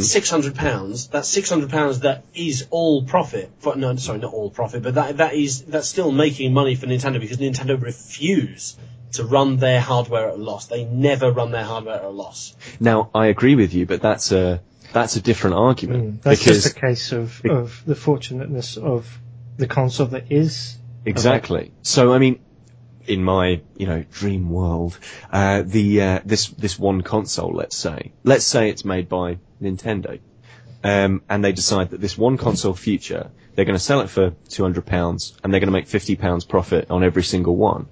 Six 0.00 0.28
hundred 0.28 0.54
pounds. 0.54 1.08
That's 1.08 1.26
six 1.26 1.48
hundred 1.48 1.70
pounds. 1.70 2.00
That 2.00 2.22
is 2.34 2.66
all 2.68 3.04
profit. 3.04 3.50
For, 3.60 3.74
no, 3.74 3.96
sorry, 3.96 4.18
not 4.18 4.34
all 4.34 4.50
profit, 4.50 4.82
but 4.82 4.96
that 4.96 5.16
that 5.16 5.32
is 5.32 5.62
that's 5.62 5.88
still 5.88 6.12
making 6.12 6.52
money 6.52 6.74
for 6.74 6.84
Nintendo 6.84 7.18
because 7.18 7.38
Nintendo 7.38 7.80
refuse 7.80 8.76
to 9.12 9.24
run 9.24 9.56
their 9.56 9.80
hardware 9.80 10.28
at 10.28 10.34
a 10.34 10.42
loss. 10.42 10.66
They 10.66 10.84
never 10.84 11.30
run 11.30 11.50
their 11.50 11.64
hardware 11.64 11.96
at 11.96 12.04
a 12.04 12.08
loss. 12.08 12.54
Now, 12.80 13.10
I 13.14 13.26
agree 13.26 13.54
with 13.54 13.74
you, 13.74 13.86
but 13.86 14.02
that's 14.02 14.32
a 14.32 14.62
that's 14.92 15.16
a 15.16 15.20
different 15.20 15.56
argument 15.56 16.04
Mm, 16.04 16.22
that's 16.22 16.40
because 16.40 16.62
just 16.64 16.76
a 16.76 16.80
case 16.80 17.12
of, 17.12 17.44
of 17.44 17.82
the 17.84 17.94
fortunateness 17.94 18.76
of 18.76 19.20
the 19.56 19.66
console 19.66 20.06
that 20.08 20.32
is. 20.32 20.76
Exactly. 21.04 21.72
So 21.82 22.12
I 22.12 22.18
mean, 22.18 22.40
in 23.06 23.24
my 23.24 23.60
you 23.76 23.86
know 23.86 24.04
dream 24.12 24.50
world, 24.50 24.98
uh, 25.32 25.62
the 25.64 26.02
uh, 26.02 26.20
this 26.24 26.48
this 26.48 26.78
one 26.78 27.02
console, 27.02 27.52
let's 27.52 27.76
say, 27.76 28.12
let's 28.24 28.44
say 28.44 28.70
it's 28.70 28.84
made 28.84 29.08
by 29.08 29.38
Nintendo, 29.60 30.20
um, 30.84 31.22
and 31.28 31.44
they 31.44 31.52
decide 31.52 31.90
that 31.90 32.00
this 32.00 32.16
one 32.16 32.36
console 32.36 32.74
future, 32.74 33.30
they're 33.54 33.64
going 33.64 33.78
to 33.78 33.82
sell 33.82 34.00
it 34.00 34.10
for 34.10 34.30
two 34.48 34.62
hundred 34.62 34.86
pounds, 34.86 35.36
and 35.42 35.52
they're 35.52 35.60
going 35.60 35.72
to 35.72 35.78
make 35.78 35.88
fifty 35.88 36.16
pounds 36.16 36.44
profit 36.44 36.90
on 36.90 37.02
every 37.02 37.22
single 37.22 37.56
one. 37.56 37.88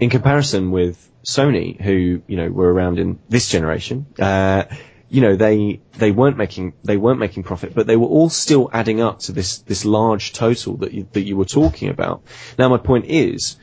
In 0.00 0.10
comparison 0.10 0.70
with 0.70 1.10
Sony, 1.24 1.80
who 1.80 2.22
you 2.26 2.36
know 2.36 2.48
were 2.48 2.72
around 2.72 2.98
in 2.98 3.18
this 3.28 3.48
generation, 3.48 4.06
uh, 4.18 4.64
you 5.08 5.20
know 5.20 5.36
they 5.36 5.80
they 5.96 6.12
weren't 6.12 6.36
making 6.36 6.74
they 6.84 6.96
weren't 6.96 7.18
making 7.18 7.42
profit, 7.42 7.74
but 7.74 7.86
they 7.86 7.96
were 7.96 8.06
all 8.06 8.28
still 8.28 8.70
adding 8.72 9.00
up 9.00 9.20
to 9.20 9.32
this 9.32 9.58
this 9.58 9.84
large 9.84 10.32
total 10.32 10.76
that 10.78 10.92
you, 10.92 11.08
that 11.12 11.22
you 11.22 11.36
were 11.36 11.44
talking 11.44 11.88
about. 11.88 12.22
Now 12.58 12.68
my 12.68 12.78
point 12.78 13.06
is, 13.06 13.56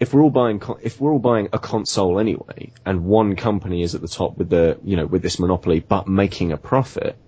if 0.00 0.14
we're 0.14 0.22
all 0.22 0.30
buying 0.30 0.62
if 0.82 1.00
we're 1.00 1.12
all 1.12 1.18
buying 1.18 1.48
a 1.52 1.58
console 1.58 2.18
anyway, 2.18 2.72
and 2.86 3.04
one 3.04 3.36
company 3.36 3.82
is 3.82 3.94
at 3.94 4.00
the 4.00 4.08
top 4.08 4.38
with 4.38 4.48
the 4.48 4.78
you 4.84 4.96
know 4.96 5.06
with 5.06 5.22
this 5.22 5.38
monopoly 5.38 5.80
but 5.80 6.08
making 6.08 6.52
a 6.52 6.56
profit, 6.56 7.18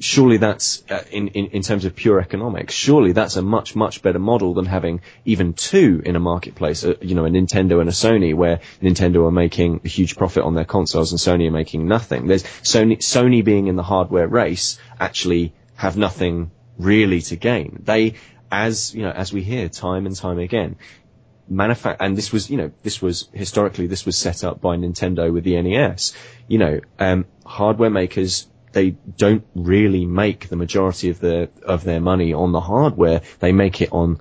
surely 0.00 0.38
that's 0.38 0.82
uh, 0.90 1.02
in, 1.10 1.28
in 1.28 1.46
in 1.46 1.62
terms 1.62 1.84
of 1.84 1.94
pure 1.94 2.20
economics. 2.20 2.74
Surely 2.74 3.12
that's 3.12 3.36
a 3.36 3.42
much 3.42 3.76
much 3.76 4.02
better 4.02 4.18
model 4.18 4.54
than 4.54 4.66
having 4.66 5.00
even 5.24 5.52
two 5.52 6.02
in 6.04 6.16
a 6.16 6.20
marketplace. 6.20 6.84
Uh, 6.84 6.94
you 7.00 7.14
know, 7.14 7.24
a 7.24 7.30
Nintendo 7.30 7.80
and 7.80 7.88
a 7.88 7.92
Sony, 7.92 8.34
where 8.34 8.60
Nintendo 8.82 9.26
are 9.26 9.30
making 9.30 9.80
a 9.84 9.88
huge 9.88 10.16
profit 10.16 10.42
on 10.42 10.54
their 10.54 10.64
consoles 10.64 11.12
and 11.12 11.20
Sony 11.20 11.48
are 11.48 11.52
making 11.52 11.86
nothing. 11.86 12.26
There's 12.26 12.42
Sony 12.42 12.98
Sony 12.98 13.44
being 13.44 13.66
in 13.68 13.76
the 13.76 13.82
hardware 13.82 14.28
race 14.28 14.78
actually 14.98 15.54
have 15.76 15.96
nothing 15.96 16.50
really 16.78 17.20
to 17.22 17.36
gain. 17.36 17.82
They 17.84 18.14
as 18.50 18.94
you 18.94 19.02
know, 19.02 19.10
as 19.10 19.32
we 19.32 19.42
hear 19.42 19.68
time 19.68 20.06
and 20.06 20.14
time 20.16 20.38
again, 20.38 20.76
manufact 21.50 21.96
and 22.00 22.16
this 22.16 22.32
was 22.32 22.50
you 22.50 22.56
know 22.56 22.70
this 22.82 23.02
was 23.02 23.28
historically 23.32 23.86
this 23.86 24.06
was 24.06 24.16
set 24.16 24.44
up 24.44 24.60
by 24.60 24.76
Nintendo 24.76 25.32
with 25.32 25.44
the 25.44 25.60
NES. 25.60 26.14
You 26.48 26.58
know, 26.58 26.80
um, 26.98 27.26
hardware 27.44 27.90
makers 27.90 28.46
they 28.74 28.90
don't 28.90 29.44
really 29.54 30.04
make 30.04 30.48
the 30.48 30.56
majority 30.56 31.08
of 31.10 31.20
the 31.20 31.48
of 31.64 31.84
their 31.84 32.00
money 32.00 32.32
on 32.34 32.52
the 32.52 32.60
hardware. 32.60 33.22
They 33.40 33.52
make 33.52 33.80
it 33.80 33.92
on 33.92 34.20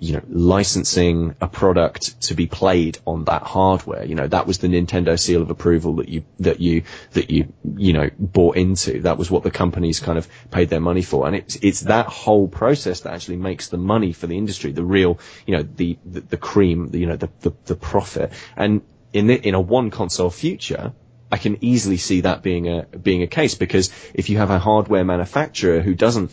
you 0.00 0.14
know 0.14 0.22
licensing 0.28 1.36
a 1.42 1.46
product 1.46 2.22
to 2.22 2.34
be 2.34 2.46
played 2.46 2.98
on 3.06 3.24
that 3.24 3.42
hardware. 3.42 4.04
You 4.04 4.14
know 4.14 4.26
that 4.26 4.46
was 4.46 4.58
the 4.58 4.68
Nintendo 4.68 5.18
seal 5.18 5.42
of 5.42 5.50
approval 5.50 5.96
that 5.96 6.08
you 6.08 6.24
that 6.40 6.60
you 6.60 6.82
that 7.12 7.30
you 7.30 7.52
you 7.76 7.92
know 7.92 8.10
bought 8.18 8.56
into. 8.56 9.02
That 9.02 9.18
was 9.18 9.30
what 9.30 9.42
the 9.42 9.50
companies 9.50 10.00
kind 10.00 10.18
of 10.18 10.26
paid 10.50 10.70
their 10.70 10.80
money 10.80 11.02
for, 11.02 11.26
and 11.26 11.36
it's 11.36 11.56
it's 11.56 11.80
that 11.82 12.06
whole 12.06 12.48
process 12.48 13.00
that 13.00 13.12
actually 13.12 13.36
makes 13.36 13.68
the 13.68 13.78
money 13.78 14.12
for 14.12 14.26
the 14.26 14.38
industry, 14.38 14.72
the 14.72 14.84
real 14.84 15.20
you 15.46 15.56
know 15.56 15.62
the 15.62 15.98
the, 16.04 16.20
the 16.22 16.36
cream, 16.38 16.88
the, 16.88 16.98
you 16.98 17.06
know 17.06 17.16
the, 17.16 17.30
the 17.40 17.52
the 17.66 17.76
profit. 17.76 18.32
And 18.56 18.80
in 19.12 19.26
the, 19.26 19.34
in 19.34 19.54
a 19.54 19.60
one 19.60 19.90
console 19.90 20.30
future, 20.30 20.92
I 21.32 21.38
can 21.38 21.58
easily 21.64 21.96
see 21.96 22.22
that 22.22 22.42
being 22.42 22.68
a 22.68 22.82
being 22.82 23.22
a 23.22 23.26
case 23.26 23.54
because 23.54 23.90
if 24.14 24.30
you 24.30 24.38
have 24.38 24.50
a 24.50 24.58
hardware 24.58 25.04
manufacturer 25.04 25.80
who 25.80 25.94
doesn't, 25.94 26.32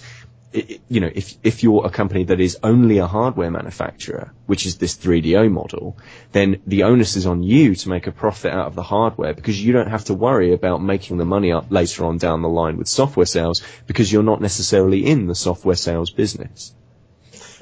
you 0.53 0.99
know, 0.99 1.11
if 1.13 1.35
if 1.43 1.61
you're 1.61 1.85
a 1.85 1.89
company 1.89 2.23
that 2.25 2.39
is 2.39 2.57
only 2.63 2.97
a 2.97 3.05
hardware 3.05 3.51
manufacturer, 3.51 4.33
which 4.47 4.65
is 4.65 4.77
this 4.77 4.95
3DO 4.97 5.51
model, 5.51 5.97
then 6.31 6.61
the 6.65 6.83
onus 6.83 7.15
is 7.15 7.27
on 7.27 7.43
you 7.43 7.75
to 7.75 7.89
make 7.89 8.07
a 8.07 8.11
profit 8.11 8.51
out 8.53 8.67
of 8.67 8.75
the 8.75 8.83
hardware 8.83 9.33
because 9.33 9.63
you 9.63 9.71
don't 9.71 9.89
have 9.89 10.05
to 10.05 10.15
worry 10.15 10.53
about 10.53 10.81
making 10.81 11.17
the 11.17 11.25
money 11.25 11.51
up 11.51 11.67
later 11.69 12.05
on 12.05 12.17
down 12.17 12.41
the 12.41 12.49
line 12.49 12.77
with 12.77 12.87
software 12.87 13.25
sales 13.27 13.61
because 13.85 14.11
you're 14.11 14.23
not 14.23 14.41
necessarily 14.41 15.05
in 15.05 15.27
the 15.27 15.35
software 15.35 15.75
sales 15.75 16.09
business. 16.09 16.73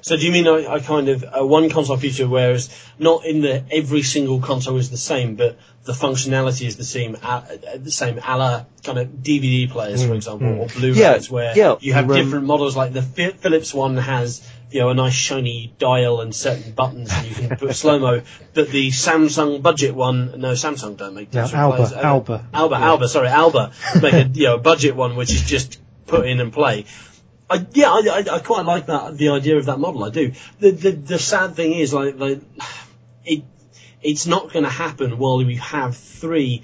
So 0.05 0.15
do 0.15 0.23
you 0.23 0.31
mean 0.31 0.47
I, 0.47 0.79
kind 0.81 1.09
of 1.09 1.25
a 1.33 1.43
one 1.43 1.67
console 1.71 1.97
future, 1.97 2.27
whereas 2.27 2.69
not 2.99 3.25
in 3.25 3.41
the 3.41 3.63
every 3.71 4.03
single 4.03 4.39
console 4.39 4.77
is 4.77 4.91
the 4.91 4.97
same, 4.97 5.33
but 5.35 5.57
the 5.85 5.93
functionality 5.93 6.65
is 6.65 6.77
the 6.77 6.83
same, 6.83 7.15
uh, 7.21 7.41
the 7.77 7.91
same 7.91 8.17
a 8.17 8.37
la 8.37 8.65
kind 8.83 8.97
of 8.97 9.07
DVD 9.07 9.69
players, 9.69 10.03
for 10.03 10.15
example, 10.15 10.47
or 10.61 10.67
Blu-rays, 10.67 10.97
Yeah, 10.97 11.19
where 11.29 11.55
yeah, 11.55 11.75
you 11.79 11.93
have 11.93 12.09
um, 12.09 12.15
different 12.17 12.45
models. 12.45 12.75
Like 12.75 12.91
the 12.93 13.03
Phi- 13.03 13.31
Philips 13.37 13.73
one 13.73 13.97
has 13.97 14.41
you 14.71 14.79
know 14.79 14.89
a 14.89 14.93
nice 14.95 15.13
shiny 15.13 15.73
dial 15.77 16.21
and 16.21 16.33
certain 16.35 16.71
buttons, 16.73 17.11
and 17.13 17.27
you 17.27 17.35
can 17.35 17.57
put 17.57 17.75
slow 17.83 17.99
mo. 17.99 18.21
But 18.55 18.69
the 18.69 18.89
Samsung 18.89 19.61
budget 19.61 19.93
one, 19.93 20.39
no, 20.41 20.53
Samsung 20.53 20.97
don't 20.97 21.13
make 21.13 21.31
No, 21.33 21.43
digital 21.43 21.59
Alba, 21.61 21.75
players. 21.77 21.93
Alba. 21.93 22.47
Alba, 22.53 22.75
Alba, 22.75 23.07
sorry, 23.07 23.27
Alba 23.27 23.71
make 24.01 24.13
a 24.13 24.27
you 24.33 24.47
know 24.47 24.55
a 24.55 24.59
budget 24.59 24.95
one 24.95 25.15
which 25.15 25.31
is 25.31 25.43
just 25.43 25.79
put 26.07 26.25
in 26.27 26.39
and 26.39 26.51
play. 26.51 26.85
I, 27.47 27.63
yeah, 27.73 27.91
I, 27.91 28.01
I, 28.07 28.35
I 28.37 28.39
quite 28.39 28.65
like 28.65 28.87
that 28.87 29.15
the 29.19 29.29
idea 29.29 29.57
of 29.57 29.65
that 29.67 29.77
model. 29.77 30.03
I 30.03 30.09
do. 30.09 30.31
The 30.59 30.71
the, 30.71 30.91
the 30.91 31.19
sad 31.19 31.55
thing 31.55 31.73
is 31.73 31.93
like, 31.93 32.17
like 32.17 32.41
it 33.23 33.43
it's 34.05 34.27
not 34.27 34.53
going 34.53 34.63
to 34.63 34.69
happen 34.69 35.17
while 35.17 35.37
we 35.37 35.55
have 35.55 35.97
three 35.97 36.63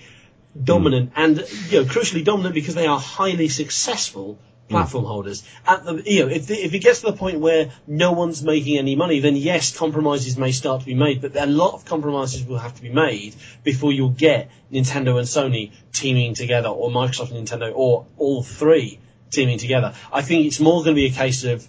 dominant 0.61 1.11
hmm. 1.13 1.19
and 1.19 1.37
you 1.69 1.81
know 1.81 1.85
crucially 1.85 2.23
dominant 2.23 2.53
because 2.53 2.75
they 2.75 2.87
are 2.87 2.99
highly 2.99 3.47
successful 3.49 4.37
hmm. 4.67 4.71
platform 4.73 5.05
holders. 5.05 5.43
At 5.65 5.83
the 5.83 6.03
you 6.05 6.25
know 6.25 6.31
if 6.31 6.47
the, 6.47 6.55
if 6.55 6.73
it 6.73 6.79
gets 6.79 7.01
to 7.01 7.07
the 7.07 7.13
point 7.13 7.39
where 7.39 7.71
no 7.87 8.11
one's 8.11 8.43
making 8.43 8.77
any 8.77 8.95
money, 8.95 9.19
then 9.19 9.35
yes, 9.35 9.75
compromises 9.75 10.37
may 10.37 10.51
start 10.51 10.81
to 10.81 10.85
be 10.85 10.93
made, 10.93 11.21
but 11.21 11.35
a 11.35 11.45
lot 11.45 11.73
of 11.73 11.85
compromises 11.85 12.45
will 12.45 12.59
have 12.59 12.75
to 12.75 12.81
be 12.81 12.89
made 12.89 13.35
before 13.63 13.91
you'll 13.91 14.09
get 14.09 14.51
Nintendo 14.71 15.17
and 15.17 15.27
Sony 15.27 15.71
teaming 15.93 16.35
together, 16.35 16.69
or 16.69 16.89
Microsoft 16.89 17.31
and 17.31 17.47
Nintendo, 17.47 17.71
or 17.73 18.05
all 18.17 18.43
three 18.43 18.99
teaming 19.31 19.57
together. 19.57 19.93
I 20.11 20.21
think 20.21 20.45
it's 20.45 20.59
more 20.59 20.83
going 20.83 20.95
to 20.95 21.01
be 21.01 21.07
a 21.07 21.11
case 21.11 21.43
of 21.43 21.67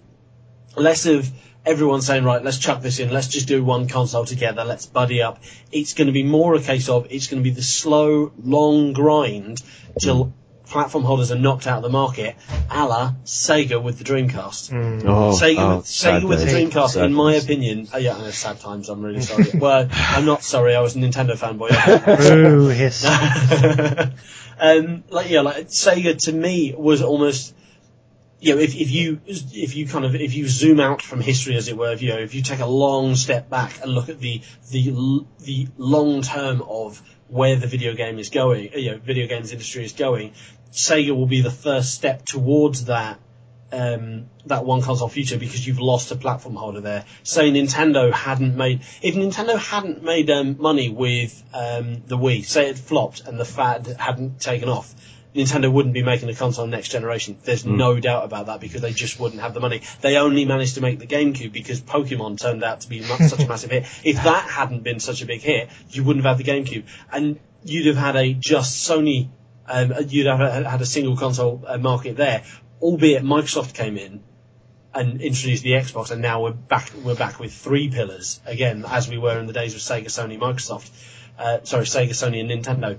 less 0.77 1.07
of 1.07 1.31
everyone 1.65 2.03
saying, 2.03 2.25
right, 2.25 2.43
let's 2.43 2.59
chuck 2.59 2.83
this 2.83 2.99
in, 2.99 3.11
let's 3.11 3.29
just 3.29 3.49
do 3.49 3.65
one 3.65 3.89
console 3.89 4.25
together, 4.25 4.65
let's 4.65 4.87
buddy 4.87 5.23
up. 5.23 5.43
It's 5.71 5.95
going 5.95 6.07
to 6.07 6.13
be 6.13 6.23
more 6.23 6.55
a 6.55 6.61
case 6.61 6.89
of 6.89 7.07
it's 7.11 7.29
going 7.29 7.43
to 7.43 7.49
be 7.49 7.55
the 7.55 7.63
slow, 7.63 8.33
long 8.43 8.93
grind 8.93 9.63
till 10.01 10.33
platform 10.73 11.05
holders 11.05 11.31
are 11.31 11.39
knocked 11.39 11.67
out 11.67 11.77
of 11.77 11.83
the 11.83 11.91
market, 11.91 12.35
a 12.71 12.87
la 12.87 13.13
Sega 13.25 13.81
with 13.81 13.99
the 13.99 14.05
Dreamcast. 14.05 14.73
Oh, 15.05 15.39
Sega, 15.39 15.59
oh, 15.59 15.77
with, 15.77 15.87
Sega 15.87 16.29
with 16.29 16.41
the. 16.41 16.47
Dreamcast, 16.47 16.91
Sad 16.91 17.05
in 17.05 17.15
my 17.15 17.33
days. 17.33 17.45
opinion, 17.45 17.89
oh 17.93 17.99
yeah, 17.99 18.31
sad 18.31 18.59
times, 18.59 18.89
I'm 18.89 19.03
really 19.03 19.21
sorry. 19.21 19.51
well, 19.55 19.89
I'm 19.93 20.25
not 20.25 20.43
sorry, 20.43 20.75
I 20.75 20.81
was 20.81 20.97
a 20.97 20.99
Nintendo 20.99 21.37
fanboy. 21.37 21.71
Ooh, 22.57 22.69
hiss. 22.69 23.05
um, 24.59 25.05
like 25.11 25.31
yeah, 25.31 25.43
like 25.43 25.69
Sega 25.69 26.17
to 26.25 26.33
me 26.33 26.75
was 26.77 27.03
almost, 27.03 27.55
you 28.43 28.57
know, 28.57 28.61
if, 28.61 28.75
if 28.75 28.91
you 28.91 29.21
if 29.25 29.77
you 29.77 29.87
kind 29.87 30.05
of 30.05 30.17
if 30.17 30.35
you 30.35 30.49
zoom 30.49 30.81
out 30.81 31.01
from 31.01 31.21
history, 31.21 31.57
as 31.57 31.69
it 31.69 31.77
were, 31.77 31.93
if 31.93 32.03
you 32.03 32.09
know, 32.09 32.19
if 32.19 32.35
you 32.35 32.43
take 32.43 32.59
a 32.59 32.67
long 32.67 33.15
step 33.15 33.49
back 33.49 33.81
and 33.81 33.93
look 33.93 34.09
at 34.09 34.19
the 34.19 34.43
the 34.73 35.25
the 35.39 35.69
long 35.79 36.23
term 36.23 36.61
of 36.63 37.01
where 37.29 37.55
the 37.55 37.69
video 37.69 37.95
game 37.95 38.19
is 38.19 38.31
going, 38.31 38.73
you 38.75 38.91
know, 38.91 38.99
video 38.99 39.29
games 39.29 39.53
industry 39.53 39.85
is 39.85 39.93
going, 39.93 40.33
Sega 40.73 41.15
will 41.15 41.27
be 41.27 41.41
the 41.41 41.53
first 41.53 41.95
step 41.95 42.25
towards 42.25 42.87
that 42.87 43.21
um, 43.71 44.27
that 44.47 44.65
one 44.65 44.83
console 44.83 45.09
future 45.09 45.39
because 45.39 45.65
you've 45.65 45.79
lost 45.79 46.11
a 46.11 46.17
platform 46.17 46.57
holder 46.57 46.81
there. 46.81 47.05
Say 47.23 47.53
Nintendo 47.53 48.13
hadn't 48.13 48.57
made, 48.57 48.81
if 49.03 49.15
Nintendo 49.15 49.57
hadn't 49.57 50.03
made 50.03 50.29
um, 50.31 50.57
money 50.59 50.89
with 50.89 51.41
um, 51.55 52.03
the 52.07 52.19
Wii, 52.19 52.45
say 52.45 52.71
it 52.71 52.79
flopped 52.79 53.21
and 53.21 53.39
the 53.39 53.45
fad 53.45 53.87
hadn't 53.87 54.41
taken 54.41 54.69
off, 54.69 54.93
Nintendo 55.35 55.73
wouldn't 55.73 55.95
be 55.95 56.03
making 56.03 56.29
a 56.29 56.35
console 56.35 56.67
next 56.67 56.91
generation. 56.91 57.39
There's 57.43 57.65
no 57.65 57.99
doubt 57.99 58.25
about 58.25 58.47
that 58.47 58.61
because 58.61 58.83
they 58.83 58.93
just 58.93 59.19
wouldn't 59.19 59.41
have 59.41 59.55
the 59.55 59.61
money. 59.61 59.81
They 60.03 60.17
only 60.17 60.45
managed 60.45 60.75
to 60.75 60.83
make 60.83 60.99
the 60.99 61.07
GameCube 61.07 61.53
because 61.53 61.81
Pokemon 61.81 62.39
turned 62.39 62.63
out 62.63 62.83
to 62.83 62.89
be 62.89 63.03
such 63.03 63.41
a 63.41 63.49
massive 63.49 63.71
hit. 63.71 63.87
If 64.05 64.17
that 64.25 64.49
hadn't 64.49 64.83
been 64.83 65.01
such 65.01 65.23
a 65.23 65.27
big 65.27 65.41
hit, 65.41 65.71
you 65.91 66.05
wouldn't 66.05 66.25
have 66.25 66.37
had 66.37 66.45
the 66.45 66.51
GameCube, 66.51 66.85
and 67.11 67.41
you'd 67.65 67.87
have 67.87 67.97
had 67.97 68.17
a 68.17 68.35
just 68.35 68.89
Sony. 68.89 69.31
Um, 69.67 69.95
you'd 70.09 70.27
have 70.27 70.41
had 70.41 70.67
had 70.67 70.83
a 70.83 70.87
single 70.87 71.17
console 71.17 71.65
uh, 71.67 71.79
market 71.79 72.17
there, 72.17 72.43
albeit 72.81 73.23
Microsoft 73.23 73.75
came 73.75 73.97
in 73.97 74.23
and 74.95 75.23
introduced 75.23 75.63
the 75.63 75.73
Xbox, 75.73 76.11
and 76.11 76.21
now 76.21 76.43
we're 76.43 76.53
back. 76.53 76.93
We're 77.03 77.15
back 77.15 77.41
with 77.41 77.55
three 77.55 77.89
pillars 77.89 78.41
again, 78.45 78.85
as 78.87 79.09
we 79.09 79.19
were 79.19 79.39
in 79.39 79.47
the 79.47 79.53
days 79.53 79.75
of 79.75 79.81
Sega, 79.81 80.07
Sony, 80.07 80.39
Microsoft. 80.39 80.91
Uh, 81.39 81.59
sorry, 81.65 81.85
Sega, 81.85 82.11
Sony, 82.11 82.41
and 82.41 82.51
Nintendo. 82.51 82.99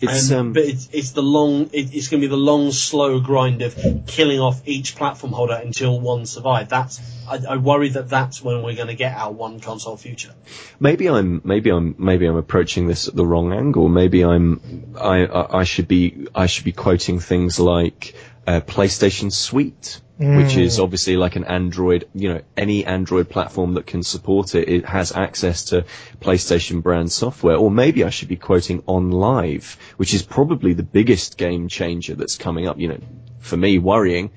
It's 0.00 0.30
Um, 0.30 0.38
um, 0.38 0.52
but 0.54 0.64
it's, 0.64 0.88
it's 0.92 1.10
the 1.10 1.22
long, 1.22 1.70
it, 1.72 1.94
it's 1.94 2.08
going 2.08 2.22
to 2.22 2.26
be 2.26 2.30
the 2.30 2.36
long, 2.36 2.72
slow 2.72 3.20
grind 3.20 3.62
of 3.62 3.76
killing 4.06 4.40
off 4.40 4.62
each 4.66 4.96
platform 4.96 5.32
holder 5.32 5.54
until 5.54 6.00
one 6.00 6.24
survives. 6.26 6.70
That's, 6.70 7.00
I, 7.28 7.40
I 7.50 7.56
worry 7.56 7.90
that 7.90 8.08
that's 8.08 8.42
when 8.42 8.62
we're 8.62 8.76
going 8.76 8.88
to 8.88 8.94
get 8.94 9.14
our 9.14 9.30
one 9.30 9.60
console 9.60 9.96
future. 9.96 10.32
maybe 10.80 11.08
I'm 11.08 11.42
maybe 11.44 11.70
I'm 11.70 11.94
maybe 11.98 12.26
I'm 12.26 12.36
approaching 12.36 12.88
this 12.88 13.08
at 13.08 13.14
the 13.14 13.26
wrong 13.26 13.52
angle. 13.52 13.88
Maybe 13.88 14.24
I'm 14.24 14.94
I 14.98 15.26
I, 15.26 15.60
I 15.60 15.64
should 15.64 15.86
be 15.86 16.26
I 16.34 16.46
should 16.46 16.64
be 16.64 16.72
quoting 16.72 17.20
things 17.20 17.60
like 17.60 18.14
uh, 18.46 18.60
PlayStation 18.60 19.32
Suite, 19.32 20.00
which 20.18 20.56
is 20.56 20.78
obviously 20.78 21.16
like 21.16 21.36
an 21.36 21.44
Android. 21.44 22.08
You 22.14 22.34
know, 22.34 22.40
any 22.56 22.84
Android 22.84 23.28
platform 23.28 23.74
that 23.74 23.86
can 23.86 24.02
support 24.02 24.54
it, 24.54 24.68
it 24.68 24.84
has 24.84 25.12
access 25.12 25.66
to 25.66 25.84
PlayStation 26.20 26.82
brand 26.82 27.10
software. 27.10 27.56
Or 27.56 27.70
maybe 27.70 28.04
I 28.04 28.10
should 28.10 28.28
be 28.28 28.36
quoting 28.36 28.82
OnLive, 28.82 29.76
which 29.96 30.12
is 30.12 30.22
probably 30.22 30.74
the 30.74 30.82
biggest 30.82 31.38
game 31.38 31.68
changer 31.68 32.14
that's 32.14 32.36
coming 32.36 32.68
up. 32.68 32.78
You 32.78 32.88
know, 32.88 33.00
for 33.38 33.56
me, 33.56 33.78
worrying. 33.78 34.30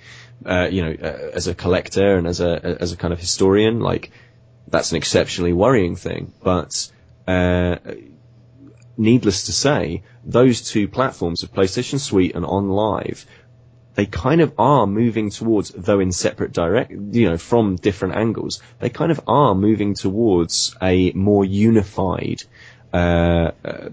Uh, 0.46 0.68
you 0.70 0.84
know, 0.84 0.92
uh, 0.92 1.32
as 1.34 1.48
a 1.48 1.56
collector 1.56 2.18
and 2.18 2.28
as 2.28 2.42
a 2.42 2.78
as 2.82 2.92
a 2.92 2.98
kind 2.98 3.14
of 3.14 3.20
historian, 3.20 3.80
like 3.80 4.12
that's 4.68 4.92
an 4.92 4.98
exceptionally 4.98 5.54
worrying 5.54 5.96
thing. 5.96 6.34
But 6.44 6.92
uh, 7.28 7.78
needless 8.98 9.46
to 9.46 9.52
say, 9.54 10.04
those 10.24 10.62
two 10.62 10.88
platforms 10.88 11.44
of 11.44 11.54
PlayStation 11.54 12.00
Suite 12.00 12.36
and 12.36 12.46
OnLive, 12.46 13.26
they 13.96 14.06
kind 14.06 14.42
of 14.42 14.54
are 14.58 14.88
moving 14.88 15.30
towards, 15.30 15.70
though 15.70 16.00
in 16.00 16.12
separate 16.12 16.52
direct, 16.52 16.92
you 16.92 17.30
know, 17.30 17.38
from 17.38 17.76
different 17.76 18.16
angles, 18.16 18.62
they 18.80 18.90
kind 18.90 19.12
of 19.12 19.22
are 19.28 19.54
moving 19.54 19.94
towards 19.94 20.76
a 20.82 21.12
more 21.12 21.46
unified 21.46 22.44
uh, 22.94 23.52
uh, 23.64 23.90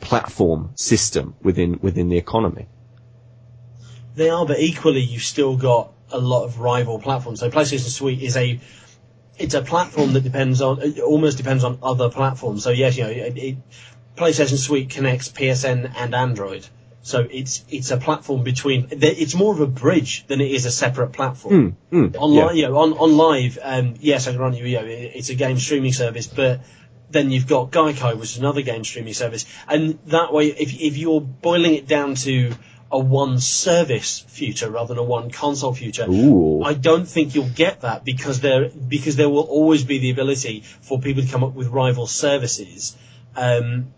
platform 0.00 0.70
system 0.74 1.34
within 1.42 1.78
within 1.82 2.08
the 2.08 2.18
economy. 2.18 2.66
They 4.16 4.30
are, 4.30 4.44
but 4.44 4.58
equally, 4.58 5.00
you've 5.00 5.22
still 5.22 5.56
got 5.56 5.92
a 6.10 6.18
lot 6.18 6.44
of 6.44 6.58
rival 6.58 6.98
platforms. 6.98 7.40
So 7.40 7.50
PlayStation 7.50 7.88
Suite 7.88 8.22
is 8.22 8.36
a, 8.36 8.60
it's 9.38 9.54
a 9.54 9.62
platform 9.62 10.12
that 10.14 10.22
depends 10.22 10.60
on, 10.60 10.82
it 10.82 10.98
almost 10.98 11.36
depends 11.36 11.64
on 11.64 11.78
other 11.82 12.10
platforms. 12.10 12.64
So 12.64 12.70
yes, 12.70 12.96
you 12.96 13.04
know, 13.04 13.10
it, 13.10 13.36
it, 13.36 13.56
PlayStation 14.16 14.58
Suite 14.58 14.90
connects 14.90 15.28
PSN 15.28 15.92
and 15.96 16.14
Android. 16.14 16.66
So 17.02 17.26
it's 17.30 17.64
it's 17.68 17.90
a 17.90 17.96
platform 17.96 18.42
between. 18.42 18.88
It's 18.90 19.34
more 19.34 19.52
of 19.52 19.60
a 19.60 19.66
bridge 19.66 20.26
than 20.26 20.40
it 20.40 20.50
is 20.50 20.66
a 20.66 20.70
separate 20.70 21.12
platform. 21.12 21.76
Mm, 21.92 22.16
Online, 22.16 22.48
yeah. 22.48 22.52
you 22.52 22.68
know, 22.68 22.78
on 22.78 22.92
OnLive, 22.94 23.58
um, 23.62 23.94
yes, 24.00 24.26
I 24.26 24.34
grant 24.34 24.56
you, 24.56 24.66
you 24.66 24.76
know, 24.76 24.84
it's 24.86 25.30
a 25.30 25.34
game 25.34 25.58
streaming 25.58 25.92
service, 25.92 26.26
but 26.26 26.60
then 27.10 27.30
you've 27.30 27.46
got 27.46 27.70
Gaikai, 27.70 28.18
which 28.18 28.32
is 28.32 28.38
another 28.38 28.62
game 28.62 28.84
streaming 28.84 29.14
service, 29.14 29.46
and 29.68 29.98
that 30.06 30.32
way, 30.32 30.48
if 30.48 30.74
if 30.80 30.96
you're 30.96 31.20
boiling 31.20 31.74
it 31.74 31.86
down 31.86 32.14
to 32.16 32.52
a 32.90 32.98
one 32.98 33.38
service 33.38 34.20
future 34.28 34.70
rather 34.70 34.88
than 34.94 34.98
a 34.98 35.02
one 35.02 35.30
console 35.30 35.74
future, 35.74 36.06
Ooh. 36.08 36.62
I 36.62 36.74
don't 36.74 37.06
think 37.06 37.34
you'll 37.34 37.48
get 37.48 37.82
that 37.82 38.04
because 38.04 38.40
there 38.40 38.68
because 38.70 39.16
there 39.16 39.28
will 39.28 39.42
always 39.42 39.84
be 39.84 39.98
the 39.98 40.10
ability 40.10 40.64
for 40.80 41.00
people 41.00 41.22
to 41.22 41.28
come 41.28 41.44
up 41.44 41.54
with 41.54 41.68
rival 41.68 42.06
services. 42.06 42.96
Um, 43.36 43.94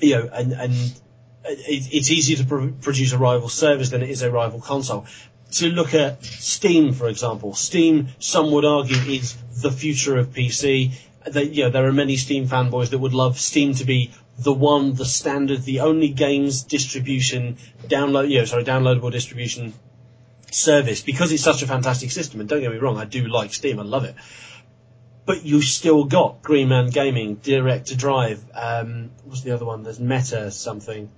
you 0.00 0.14
know, 0.14 0.30
and 0.32 0.52
and 0.52 1.00
it's 1.48 2.10
easier 2.10 2.36
to 2.38 2.44
pro- 2.44 2.72
produce 2.72 3.12
a 3.12 3.18
rival 3.18 3.48
service 3.48 3.90
than 3.90 4.02
it 4.02 4.10
is 4.10 4.22
a 4.22 4.30
rival 4.30 4.60
console. 4.60 5.06
To 5.52 5.68
look 5.68 5.94
at 5.94 6.24
Steam, 6.24 6.92
for 6.92 7.08
example, 7.08 7.54
Steam, 7.54 8.08
some 8.18 8.50
would 8.50 8.64
argue, 8.64 8.96
is 8.96 9.36
the 9.62 9.70
future 9.70 10.18
of 10.18 10.30
PC. 10.30 10.92
They, 11.28 11.44
you 11.44 11.64
know, 11.64 11.70
there 11.70 11.86
are 11.86 11.92
many 11.92 12.16
Steam 12.16 12.48
fanboys 12.48 12.90
that 12.90 12.98
would 12.98 13.14
love 13.14 13.38
Steam 13.38 13.74
to 13.74 13.84
be 13.84 14.10
the 14.38 14.52
one, 14.52 14.94
the 14.94 15.04
standard, 15.04 15.62
the 15.62 15.80
only 15.80 16.08
games 16.08 16.62
distribution 16.62 17.56
download, 17.84 18.28
you 18.28 18.38
know, 18.38 18.44
sorry, 18.44 18.64
downloadable 18.64 19.10
distribution 19.10 19.72
service 20.50 21.00
because 21.02 21.32
it's 21.32 21.42
such 21.42 21.62
a 21.62 21.66
fantastic 21.66 22.10
system. 22.10 22.40
And 22.40 22.48
don't 22.48 22.60
get 22.60 22.70
me 22.70 22.78
wrong, 22.78 22.98
I 22.98 23.04
do 23.04 23.26
like 23.26 23.54
Steam, 23.54 23.80
I 23.80 23.82
love 23.82 24.04
it. 24.04 24.14
But 25.24 25.44
you 25.44 25.60
still 25.60 26.04
got 26.04 26.42
Green 26.42 26.68
Man 26.68 26.90
Gaming, 26.90 27.36
Direct2Drive. 27.36 28.40
Um, 28.54 29.10
what's 29.24 29.40
the 29.40 29.52
other 29.52 29.64
one? 29.64 29.82
There's 29.82 29.98
Meta 29.98 30.50
something. 30.52 31.10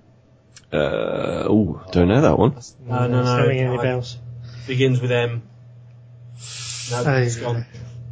Uh, 0.71 1.47
ooh, 1.49 1.81
don't 1.91 2.07
know 2.07 2.21
that 2.21 2.37
one. 2.37 2.51
No, 2.51 2.57
no, 2.57 2.61
it's 2.61 2.81
no, 2.85 3.37
not 3.37 3.47
ringing 3.47 3.65
any 3.65 3.77
bells. 3.77 4.17
Begins 4.67 5.01
with 5.01 5.11
M. 5.11 5.41
No, 6.91 7.03
Oh, 7.05 7.17
it's 7.17 7.35
gone. 7.37 7.65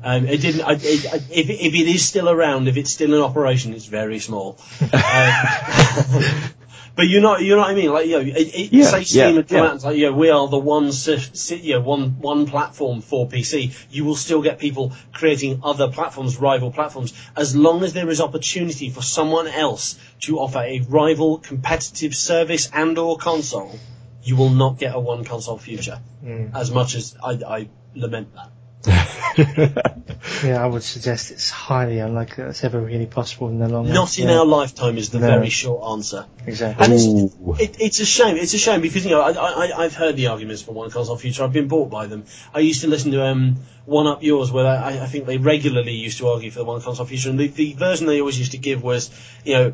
Um, 0.03 0.25
it 0.27 0.41
didn't. 0.41 0.61
I, 0.61 0.73
it, 0.73 1.05
I, 1.11 1.15
if, 1.31 1.49
if 1.49 1.73
it 1.73 1.87
is 1.87 2.07
still 2.07 2.29
around, 2.29 2.67
if 2.67 2.77
it's 2.77 2.91
still 2.91 3.13
in 3.13 3.21
operation, 3.21 3.73
it's 3.73 3.85
very 3.85 4.19
small. 4.19 4.57
Um, 4.81 4.91
but 6.97 7.07
you 7.07 7.21
know, 7.21 7.37
you 7.37 7.51
know 7.55 7.61
what 7.61 7.69
I 7.69 7.75
mean. 7.75 7.91
Like, 7.93 8.07
you 8.07 8.13
know, 8.13 8.19
it, 8.21 8.35
it, 8.35 8.73
Yeah, 8.73 8.85
say 8.85 9.03
Steam 9.03 9.19
yeah, 9.35 9.39
and 9.39 9.47
come 9.47 9.57
yeah. 9.59 9.63
out 9.65 9.71
and 9.73 9.81
say, 9.81 9.95
yeah, 9.95 10.09
we 10.09 10.29
are 10.31 10.47
the 10.49 10.57
one, 10.57 10.91
si- 10.91 11.19
si- 11.33 11.55
you 11.57 11.75
know, 11.75 11.81
one, 11.81 12.19
one 12.19 12.47
platform 12.47 13.01
for 13.01 13.27
PC. 13.27 13.71
You 13.91 14.03
will 14.03 14.15
still 14.15 14.41
get 14.41 14.57
people 14.59 14.91
creating 15.13 15.61
other 15.63 15.89
platforms, 15.89 16.37
rival 16.37 16.71
platforms, 16.71 17.13
as 17.37 17.55
long 17.55 17.83
as 17.83 17.93
there 17.93 18.09
is 18.09 18.19
opportunity 18.19 18.89
for 18.89 19.01
someone 19.03 19.47
else 19.47 19.97
to 20.21 20.39
offer 20.39 20.59
a 20.59 20.79
rival 20.89 21.37
competitive 21.37 22.15
service 22.15 22.69
and/or 22.73 23.17
console. 23.17 23.79
You 24.23 24.35
will 24.35 24.49
not 24.49 24.77
get 24.77 24.93
a 24.95 24.99
one 24.99 25.23
console 25.23 25.57
future. 25.59 25.99
Mm. 26.25 26.53
As 26.53 26.71
much 26.71 26.95
as 26.95 27.15
I, 27.23 27.31
I 27.57 27.69
lament 27.95 28.33
that. 28.35 28.49
Yeah, 30.43 30.63
I 30.63 30.67
would 30.67 30.83
suggest 30.83 31.31
it's 31.31 31.49
highly 31.49 31.99
unlikely 31.99 32.43
that's 32.43 32.63
ever 32.63 32.79
really 32.79 33.05
possible 33.05 33.49
in 33.49 33.59
the 33.59 33.67
long 33.67 33.85
run. 33.85 33.93
Not 33.93 34.17
in 34.19 34.27
Yeah, 34.27 34.39
our 34.39 34.45
lifetime 34.45 34.97
is 34.97 35.09
the 35.09 35.19
No. 35.19 35.27
very 35.27 35.49
short 35.49 35.89
answer. 35.91 36.25
Exactly. 36.45 36.83
And 36.83 36.93
it's, 36.93 37.05
it, 37.61 37.81
it's 37.81 37.99
a 37.99 38.05
shame. 38.05 38.37
It's 38.37 38.53
a 38.53 38.57
shame 38.57 38.81
because 38.81 39.05
you 39.05 39.11
know 39.11 39.21
I, 39.21 39.31
I, 39.31 39.83
I've 39.83 39.95
heard 39.95 40.15
the 40.15 40.27
arguments 40.27 40.61
for 40.61 40.73
one 40.73 40.89
console 40.91 41.17
future. 41.17 41.43
I've 41.43 41.53
been 41.53 41.67
bought 41.67 41.89
by 41.89 42.07
them. 42.07 42.25
I 42.53 42.59
used 42.59 42.81
to 42.81 42.87
listen 42.87 43.11
to 43.11 43.25
um, 43.25 43.57
One 43.85 44.07
Up 44.07 44.21
Yours, 44.23 44.51
where 44.51 44.65
I, 44.67 44.99
I 44.99 45.05
think 45.07 45.25
they 45.25 45.37
regularly 45.37 45.93
used 45.93 46.17
to 46.19 46.27
argue 46.29 46.51
for 46.51 46.59
the 46.59 46.65
one 46.65 46.81
console 46.81 47.05
future. 47.05 47.29
And 47.29 47.39
the, 47.39 47.47
the 47.47 47.73
version 47.73 48.05
they 48.07 48.19
always 48.19 48.37
used 48.37 48.51
to 48.51 48.57
give 48.57 48.83
was, 48.83 49.09
you 49.43 49.53
know, 49.53 49.73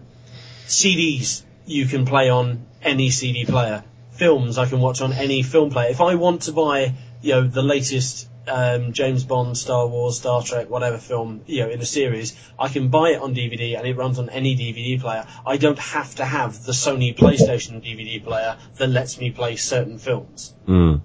CDs 0.67 1.43
you 1.65 1.85
can 1.87 2.05
play 2.05 2.29
on 2.29 2.65
any 2.81 3.09
CD 3.09 3.45
player. 3.45 3.83
Films 4.11 4.57
I 4.57 4.65
can 4.67 4.79
watch 4.79 5.01
on 5.01 5.13
any 5.13 5.41
film 5.43 5.71
player. 5.71 5.89
If 5.89 6.01
I 6.01 6.15
want 6.15 6.43
to 6.43 6.51
buy, 6.51 6.93
you 7.21 7.33
know, 7.33 7.47
the 7.47 7.63
latest 7.63 8.27
um, 8.47 8.93
James 8.93 9.23
Bond, 9.23 9.57
Star 9.57 9.87
Wars, 9.87 10.17
Star 10.17 10.43
Trek, 10.43 10.69
whatever 10.69 10.97
film, 10.97 11.41
you 11.45 11.61
know, 11.61 11.69
in 11.69 11.79
a 11.81 11.85
series, 11.85 12.35
I 12.59 12.67
can 12.67 12.89
buy 12.89 13.11
it 13.11 13.21
on 13.21 13.33
DVD 13.33 13.77
and 13.77 13.87
it 13.87 13.95
runs 13.95 14.19
on 14.19 14.29
any 14.29 14.55
DVD 14.55 14.99
player. 14.99 15.25
I 15.45 15.57
don't 15.57 15.79
have 15.79 16.15
to 16.15 16.25
have 16.25 16.63
the 16.63 16.73
Sony 16.73 17.15
PlayStation 17.15 17.83
DVD 17.83 18.23
player 18.23 18.57
that 18.75 18.87
lets 18.87 19.19
me 19.19 19.31
play 19.31 19.55
certain 19.55 19.97
films. 19.97 20.53
Mm. 20.67 21.01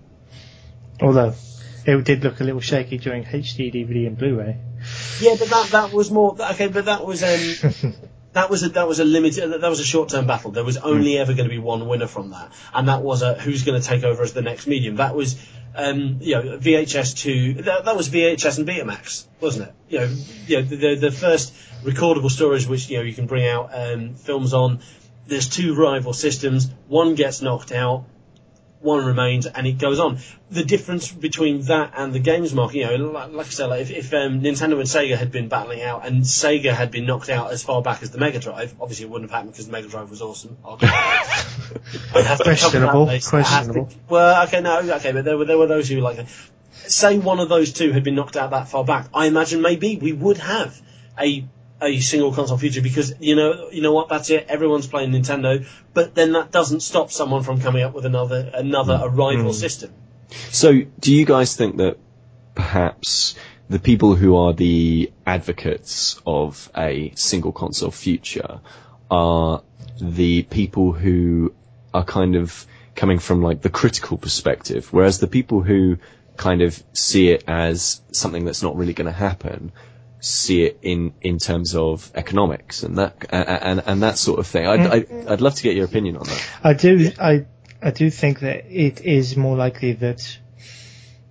Although 1.01 1.35
it 1.85 2.05
did 2.05 2.25
look 2.25 2.41
a 2.41 2.45
little 2.45 2.61
shaky 2.61 2.99
during 2.99 3.25
HD, 3.25 3.73
DVD, 3.73 4.07
and 4.07 4.19
Blu-ray. 4.19 4.59
Yeah, 5.21 5.37
but 5.39 5.49
that 5.49 5.69
that 5.73 5.93
was 5.93 6.11
more 6.11 6.37
okay. 6.53 6.69
But 6.69 6.85
that 6.85 7.05
was 7.05 7.23
um, 7.23 7.95
that 8.33 8.51
was 8.51 8.63
a 8.63 8.69
that 8.71 8.87
was 8.87 9.01
a 9.01 9.05
limited 9.05 9.61
that 9.61 9.69
was 9.69 9.81
a 9.81 9.85
short 9.85 10.11
term 10.11 10.27
battle. 10.27 10.51
There 10.51 10.65
was 10.65 10.77
only 10.77 11.19
ever 11.19 11.33
going 11.33 11.49
to 11.49 11.55
be 11.55 11.59
one 11.59 11.89
winner 11.89 12.07
from 12.07 12.31
that, 12.31 12.53
and 12.73 12.89
that 12.89 13.03
was 13.03 13.23
a 13.23 13.35
who's 13.35 13.65
going 13.65 13.81
to 13.81 13.87
take 13.87 14.05
over 14.05 14.23
as 14.23 14.33
the 14.33 14.43
next 14.43 14.67
medium. 14.67 14.97
That 14.97 15.15
was 15.15 15.37
um, 15.79 16.19
you 16.21 16.35
know 16.35 16.59
VHS 16.59 17.19
to 17.19 17.63
that, 17.63 17.85
that 17.85 17.97
was 17.97 18.09
VHS 18.09 18.59
and 18.59 18.69
Betamax, 18.69 19.27
wasn't 19.41 19.69
it? 19.69 19.75
You 19.89 20.01
know, 20.01 20.17
you 20.47 20.57
know 20.57 20.63
the, 20.63 20.77
the 20.77 20.95
the 20.97 21.11
first 21.11 21.55
recordable 21.83 22.31
storage 22.31 22.67
which 22.67 22.91
you 22.91 22.99
know 22.99 23.05
you 23.05 23.15
can 23.15 23.27
bring 23.27 23.47
out 23.47 23.71
um, 23.73 24.15
films 24.15 24.53
on. 24.53 24.81
There's 25.27 25.49
two 25.49 25.75
rival 25.75 26.13
systems. 26.13 26.71
One 26.89 27.15
gets 27.15 27.43
knocked 27.43 27.73
out 27.73 28.07
one 28.81 29.05
remains, 29.05 29.47
and 29.47 29.67
it 29.67 29.79
goes 29.79 29.99
on. 29.99 30.19
The 30.51 30.65
difference 30.65 31.11
between 31.11 31.63
that 31.63 31.93
and 31.97 32.13
the 32.13 32.19
games 32.19 32.55
market, 32.55 32.79
you 32.79 32.87
know, 32.87 33.11
like, 33.11 33.33
like 33.33 33.47
I 33.47 33.51
said, 33.51 33.67
like 33.67 33.81
if, 33.83 33.91
if 33.91 34.15
um, 34.15 34.41
Nintendo 34.41 34.75
and 34.75 34.89
Sega 34.89 35.17
had 35.17 35.33
been 35.33 35.49
battling 35.49 35.83
out, 35.83 36.07
and 36.07 36.23
Sega 36.23 36.73
had 36.73 36.91
been 36.91 37.07
knocked 37.07 37.29
out 37.29 37.51
as 37.51 37.63
far 37.63 37.83
back 37.83 38.03
as 38.03 38.11
the 38.11 38.19
Mega 38.19 38.39
Drive, 38.39 38.75
obviously 38.81 39.07
it 39.07 39.11
wouldn't 39.11 39.31
have 39.31 39.37
happened 39.37 39.53
because 39.53 39.67
the 39.67 39.73
Mega 39.73 39.89
Drive 39.89 40.11
was 40.11 40.23
awesome. 40.23 40.57
I'd 42.15 42.25
have 42.25 42.39
to 42.39 42.45
Questionable, 42.45 42.93
cover 42.93 43.05
that 43.07 43.13
base. 43.13 43.35
I 43.35 43.43
have 43.43 43.73
to- 43.73 43.89
well, 44.09 44.47
okay, 44.47 44.61
no, 44.61 44.81
okay, 44.81 45.13
but 45.13 45.25
there 45.25 45.37
were 45.37 45.45
there 45.45 45.59
were 45.59 45.67
those 45.67 45.89
who 45.89 46.01
like, 46.01 46.27
say 46.73 47.19
one 47.19 47.41
of 47.41 47.49
those 47.49 47.73
two 47.73 47.93
had 47.93 48.05
been 48.05 48.15
knocked 48.15 48.37
out 48.37 48.51
that 48.51 48.69
far 48.69 48.85
back. 48.85 49.09
I 49.15 49.27
imagine 49.27 49.63
maybe 49.63 49.97
we 49.97 50.13
would 50.13 50.39
have 50.39 50.81
a 51.19 51.45
a 51.81 52.01
single 52.01 52.33
console 52.33 52.59
future 52.59 52.83
because 52.83 53.15
you 53.21 53.37
know 53.37 53.71
you 53.71 53.83
know 53.83 53.93
what 53.93 54.09
that's 54.09 54.31
it 54.31 54.47
everyone's 54.49 54.89
playing 54.89 55.13
Nintendo 55.13 55.65
but 55.95 56.13
then 56.13 56.33
that 56.33 56.51
doesn't 56.51 56.81
stop 56.81 57.13
someone 57.13 57.45
from 57.45 57.61
coming 57.61 57.85
up 57.85 57.95
with 57.95 58.05
another 58.05 58.51
another 58.53 58.95
mm. 58.95 59.05
a 59.05 59.09
rival 59.09 59.53
mm. 59.53 59.55
system 59.55 59.93
So, 60.51 60.83
do 61.01 61.15
you 61.15 61.25
guys 61.25 61.57
think 61.57 61.77
that 61.77 61.97
perhaps 62.55 63.35
the 63.71 63.79
people 63.79 64.15
who 64.15 64.37
are 64.37 64.53
the 64.53 65.13
advocates 65.27 66.21
of 66.27 66.71
a 66.77 67.13
single 67.15 67.53
console 67.53 67.91
future 67.91 68.61
are 69.11 69.63
the 70.01 70.43
people 70.43 70.93
who 70.93 71.55
are 71.93 72.05
kind 72.05 72.37
of 72.37 72.67
coming 72.95 73.19
from 73.19 73.43
like 73.43 73.63
the 73.63 73.71
critical 73.71 74.17
perspective, 74.19 74.93
whereas 74.93 75.19
the 75.19 75.27
people 75.27 75.63
who 75.63 75.99
kind 76.37 76.63
of 76.63 76.83
see 76.93 77.31
it 77.31 77.45
as 77.49 78.01
something 78.13 78.45
that's 78.45 78.63
not 78.63 78.77
really 78.77 78.93
going 78.93 79.07
to 79.07 79.13
happen 79.13 79.73
see 80.21 80.65
it 80.65 80.79
in, 80.83 81.15
in 81.21 81.39
terms 81.39 81.75
of 81.75 82.11
economics 82.15 82.83
and 82.83 82.99
that 82.99 83.27
and 83.31 83.49
and, 83.49 83.83
and 83.87 84.03
that 84.03 84.19
sort 84.19 84.39
of 84.39 84.47
thing. 84.47 84.67
I'd, 84.67 84.81
mm. 84.81 85.29
I, 85.29 85.33
I'd 85.33 85.41
love 85.41 85.55
to 85.55 85.63
get 85.63 85.77
your 85.77 85.85
opinion 85.85 86.17
on 86.17 86.27
that. 86.27 86.49
I 86.63 86.73
do, 86.75 87.13
I, 87.21 87.47
I 87.83 87.91
do 87.91 88.11
think 88.11 88.41
that 88.41 88.67
it 88.67 89.01
is 89.01 89.37
more 89.37 89.57
likely 89.57 89.93
that 89.93 90.39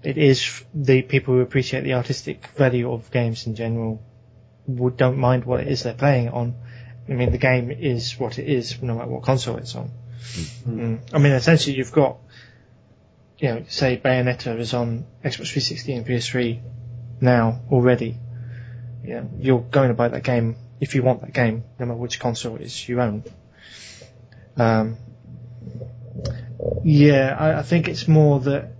it 0.03 0.17
is 0.17 0.63
the 0.73 1.01
people 1.01 1.33
who 1.33 1.41
appreciate 1.41 1.83
the 1.83 1.93
artistic 1.93 2.47
value 2.55 2.91
of 2.91 3.11
games 3.11 3.45
in 3.47 3.55
general 3.55 4.01
would 4.67 4.95
don't 4.95 5.17
mind 5.17 5.45
what 5.45 5.59
it 5.59 5.67
is 5.67 5.83
they're 5.83 5.93
playing 5.93 6.29
on. 6.29 6.55
I 7.09 7.13
mean, 7.13 7.31
the 7.31 7.37
game 7.37 7.71
is 7.71 8.19
what 8.19 8.37
it 8.37 8.47
is, 8.47 8.81
no 8.81 8.95
matter 8.95 9.09
what 9.09 9.23
console 9.23 9.57
it's 9.57 9.75
on. 9.75 9.91
Mm. 10.67 10.99
I 11.13 11.17
mean, 11.19 11.31
essentially, 11.31 11.77
you've 11.77 11.91
got, 11.91 12.17
you 13.37 13.49
know, 13.49 13.65
say 13.69 13.97
Bayonetta 14.03 14.57
is 14.59 14.73
on 14.73 15.05
Xbox 15.23 15.51
360 15.51 15.93
and 15.93 16.05
PS3 16.05 16.61
now 17.21 17.61
already. 17.71 18.17
You 19.03 19.13
know, 19.15 19.29
you're 19.39 19.61
going 19.61 19.87
to 19.87 19.93
buy 19.93 20.09
that 20.09 20.23
game 20.23 20.57
if 20.81 20.95
you 20.95 21.03
want 21.03 21.21
that 21.21 21.33
game, 21.33 21.63
no 21.79 21.85
matter 21.85 21.97
which 21.97 22.19
console 22.19 22.55
it 22.55 22.61
is 22.61 22.89
you 22.89 22.99
own. 22.99 23.23
Um, 24.57 24.97
yeah, 26.83 27.35
I, 27.39 27.59
I 27.59 27.63
think 27.63 27.87
it's 27.87 28.07
more 28.07 28.39
that 28.41 28.73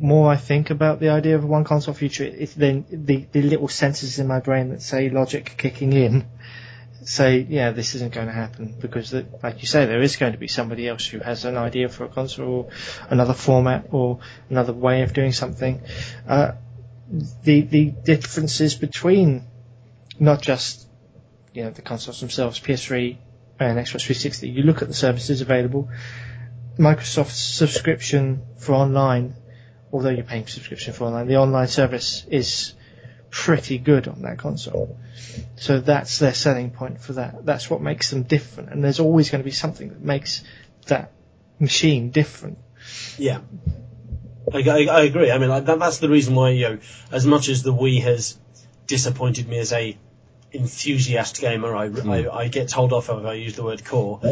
more 0.00 0.30
I 0.30 0.36
think 0.36 0.70
about 0.70 1.00
the 1.00 1.08
idea 1.08 1.34
of 1.34 1.44
a 1.44 1.46
one 1.46 1.64
console 1.64 1.94
future, 1.94 2.24
it's 2.24 2.54
then 2.54 2.84
the, 2.90 3.26
the 3.32 3.42
little 3.42 3.68
senses 3.68 4.18
in 4.18 4.26
my 4.26 4.40
brain 4.40 4.70
that 4.70 4.82
say 4.82 5.08
logic 5.10 5.54
kicking 5.56 5.92
in 5.92 6.26
say, 7.04 7.46
yeah, 7.48 7.70
this 7.70 7.94
isn't 7.94 8.12
going 8.12 8.26
to 8.26 8.32
happen 8.32 8.74
because, 8.80 9.14
like 9.42 9.60
you 9.60 9.66
say, 9.66 9.86
there 9.86 10.02
is 10.02 10.16
going 10.16 10.32
to 10.32 10.38
be 10.38 10.48
somebody 10.48 10.88
else 10.88 11.06
who 11.06 11.18
has 11.20 11.44
an 11.44 11.56
idea 11.56 11.88
for 11.88 12.04
a 12.04 12.08
console, 12.08 12.48
or 12.48 12.68
another 13.10 13.34
format, 13.34 13.86
or 13.90 14.20
another 14.50 14.72
way 14.72 15.02
of 15.02 15.12
doing 15.12 15.32
something. 15.32 15.82
Uh, 16.26 16.52
the 17.42 17.62
the 17.62 17.86
differences 17.86 18.74
between 18.74 19.46
not 20.20 20.42
just 20.42 20.86
you 21.54 21.64
know 21.64 21.70
the 21.70 21.82
consoles 21.82 22.20
themselves, 22.20 22.60
PS3 22.60 23.16
and 23.60 23.78
Xbox 23.78 24.02
360. 24.02 24.48
You 24.48 24.62
look 24.62 24.82
at 24.82 24.88
the 24.88 24.94
services 24.94 25.40
available. 25.40 25.88
Microsoft's 26.78 27.40
subscription 27.40 28.42
for 28.58 28.74
online, 28.74 29.34
although 29.92 30.10
you're 30.10 30.24
paying 30.24 30.46
subscription 30.46 30.92
for 30.92 31.04
online, 31.06 31.26
the 31.26 31.36
online 31.36 31.66
service 31.66 32.24
is 32.30 32.74
pretty 33.38 33.78
good 33.78 34.08
on 34.08 34.22
that 34.22 34.36
console. 34.36 34.98
So 35.54 35.78
that's 35.78 36.18
their 36.18 36.34
selling 36.34 36.72
point 36.72 37.00
for 37.00 37.12
that. 37.12 37.46
That's 37.46 37.70
what 37.70 37.80
makes 37.80 38.10
them 38.10 38.24
different. 38.24 38.70
And 38.70 38.82
there's 38.82 38.98
always 38.98 39.30
going 39.30 39.40
to 39.40 39.44
be 39.44 39.52
something 39.52 39.90
that 39.90 40.00
makes 40.00 40.42
that 40.88 41.12
machine 41.60 42.10
different. 42.10 42.58
Yeah. 43.16 43.38
I, 44.52 44.58
I, 44.68 44.84
I 44.86 45.00
agree. 45.02 45.30
I 45.30 45.38
mean, 45.38 45.50
that, 45.50 45.78
that's 45.78 45.98
the 45.98 46.08
reason 46.08 46.34
why, 46.34 46.50
you 46.50 46.68
know, 46.68 46.78
as 47.12 47.26
much 47.26 47.48
as 47.48 47.62
the 47.62 47.72
Wii 47.72 48.02
has 48.02 48.36
disappointed 48.88 49.48
me 49.48 49.58
as 49.58 49.72
a 49.72 49.96
enthusiast 50.52 51.40
gamer, 51.40 51.76
I, 51.76 51.84
I, 51.84 52.38
I 52.38 52.48
get 52.48 52.68
told 52.68 52.92
off 52.92 53.08
if 53.08 53.24
I 53.24 53.34
use 53.34 53.54
the 53.54 53.62
word 53.62 53.84
core. 53.84 54.20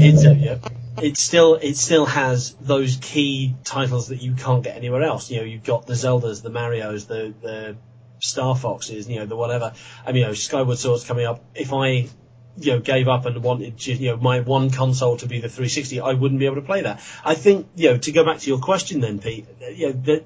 It's, 0.00 0.24
uh, 0.24 0.30
yeah, 0.30 0.58
it 1.02 1.16
still 1.16 1.54
it 1.56 1.76
still 1.76 2.06
has 2.06 2.54
those 2.60 2.98
key 3.00 3.56
titles 3.64 4.08
that 4.08 4.22
you 4.22 4.34
can't 4.34 4.62
get 4.62 4.76
anywhere 4.76 5.02
else. 5.02 5.28
You 5.28 5.38
know, 5.38 5.44
you've 5.44 5.64
got 5.64 5.86
the 5.86 5.94
Zeldas, 5.94 6.40
the 6.40 6.50
Mario's, 6.50 7.06
the 7.06 7.34
the 7.42 7.76
Star 8.20 8.56
Foxes, 8.56 9.08
you 9.08 9.16
know, 9.16 9.26
the 9.26 9.36
whatever. 9.36 9.72
I 10.04 10.12
mean, 10.12 10.22
you 10.22 10.28
know, 10.28 10.34
Skyward 10.34 10.78
Sword's 10.78 11.04
coming 11.04 11.26
up. 11.26 11.44
If 11.54 11.72
I 11.72 12.08
you 12.60 12.72
know, 12.72 12.80
gave 12.80 13.08
up 13.08 13.24
and 13.26 13.42
wanted 13.42 13.78
to, 13.78 13.92
you 13.92 14.10
know, 14.10 14.16
my 14.16 14.40
one 14.40 14.70
console 14.70 15.16
to 15.18 15.26
be 15.26 15.40
the 15.40 15.48
360, 15.48 16.00
I 16.00 16.12
wouldn't 16.14 16.40
be 16.40 16.46
able 16.46 16.56
to 16.56 16.62
play 16.62 16.82
that. 16.82 17.00
I 17.24 17.34
think, 17.34 17.68
you 17.76 17.90
know, 17.90 17.98
to 17.98 18.12
go 18.12 18.24
back 18.24 18.38
to 18.40 18.48
your 18.48 18.58
question 18.58 19.00
then, 19.00 19.18
Pete, 19.18 19.46
you 19.74 19.86
know, 19.86 19.92
the, 19.92 20.24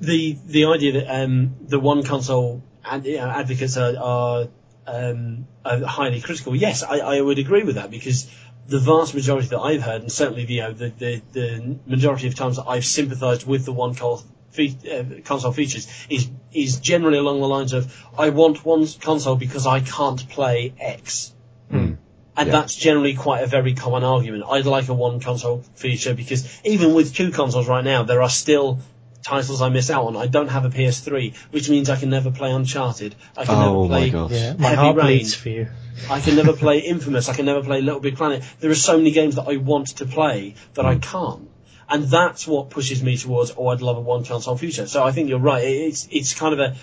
the, 0.00 0.38
the 0.44 0.64
idea 0.66 0.92
that, 0.92 1.22
um, 1.22 1.56
the 1.62 1.80
one 1.80 2.02
console 2.02 2.62
ad, 2.84 3.06
you 3.06 3.16
know, 3.16 3.28
advocates 3.28 3.76
are, 3.76 3.96
are, 3.96 4.48
um, 4.86 5.46
are 5.64 5.80
highly 5.84 6.20
critical. 6.20 6.54
Yes, 6.54 6.82
I, 6.82 6.98
I 6.98 7.20
would 7.20 7.38
agree 7.38 7.62
with 7.62 7.76
that 7.76 7.90
because 7.90 8.30
the 8.68 8.78
vast 8.78 9.14
majority 9.14 9.48
that 9.48 9.60
I've 9.60 9.82
heard, 9.82 10.02
and 10.02 10.12
certainly, 10.12 10.44
you 10.44 10.60
know, 10.60 10.72
the, 10.72 10.90
the, 10.90 11.22
the 11.32 11.78
majority 11.86 12.26
of 12.26 12.34
times 12.34 12.56
that 12.56 12.66
I've 12.66 12.84
sympathised 12.84 13.46
with 13.46 13.64
the 13.64 13.72
one 13.72 13.94
console 13.94 14.28
fe- 14.56 14.76
uh, 14.98 15.04
console 15.24 15.52
features 15.52 15.86
is 16.10 16.28
is 16.52 16.80
generally 16.80 17.18
along 17.18 17.40
the 17.40 17.48
lines 17.56 17.72
of 17.72 17.82
I 18.18 18.30
want 18.30 18.64
one 18.64 18.86
console 19.08 19.36
because 19.36 19.66
I 19.66 19.80
can't 19.80 20.22
play 20.36 20.72
X. 20.80 21.32
Mm. 21.72 21.96
And 22.38 22.48
Yeah. 22.48 22.52
that's 22.56 22.74
generally 22.74 23.14
quite 23.14 23.42
a 23.42 23.46
very 23.46 23.72
common 23.74 24.04
argument. 24.04 24.44
I'd 24.50 24.66
like 24.66 24.88
a 24.88 24.94
one 24.94 25.20
console 25.20 25.62
feature 25.74 26.14
because 26.14 26.46
even 26.64 26.94
with 26.94 27.14
two 27.14 27.30
consoles 27.30 27.66
right 27.68 27.84
now, 27.84 28.02
there 28.04 28.22
are 28.22 28.28
still 28.30 28.78
titles 29.22 29.60
I 29.62 29.70
miss 29.70 29.90
out 29.90 30.04
on. 30.08 30.16
I 30.16 30.26
don't 30.28 30.48
have 30.56 30.64
a 30.64 30.68
PS3, 30.70 31.34
which 31.50 31.68
means 31.70 31.90
I 31.90 31.96
can 31.96 32.10
never 32.10 32.30
play 32.30 32.52
Uncharted. 32.52 33.14
I 33.36 33.44
can 33.46 33.54
Oh 33.56 33.60
never 33.60 33.88
my 33.88 33.88
play 33.88 34.10
gosh. 34.10 34.30
Yeah, 34.32 34.52
my 34.58 34.68
Heavy 34.68 34.76
heart 34.82 34.96
Rain. 34.96 35.06
bleeds 35.06 35.34
for 35.34 35.48
you. 35.48 35.66
I 36.10 36.20
can 36.20 36.36
never 36.36 36.52
play 36.64 36.78
Infamous. 36.80 37.28
I 37.28 37.34
can 37.34 37.46
never 37.46 37.62
play 37.62 37.80
Little 37.80 38.00
Big 38.00 38.16
Planet. 38.16 38.44
There 38.60 38.70
are 38.70 38.82
so 38.90 38.96
many 38.98 39.10
games 39.12 39.34
that 39.36 39.48
I 39.48 39.56
want 39.56 39.88
to 39.96 40.06
play 40.06 40.54
that 40.74 40.86
I 40.86 40.96
can't. 40.96 41.48
And 41.88 42.04
that's 42.04 42.46
what 42.46 42.70
pushes 42.70 43.02
me 43.02 43.16
towards, 43.16 43.52
oh, 43.56 43.68
I'd 43.68 43.80
love 43.80 43.96
a 43.96 44.00
one 44.00 44.24
console 44.24 44.56
future. 44.56 44.86
So 44.86 45.04
I 45.04 45.12
think 45.12 45.28
you're 45.28 45.38
right. 45.38 45.62
It's, 45.64 46.08
it's 46.10 46.34
kind 46.34 46.52
of 46.52 46.60
a, 46.60 46.76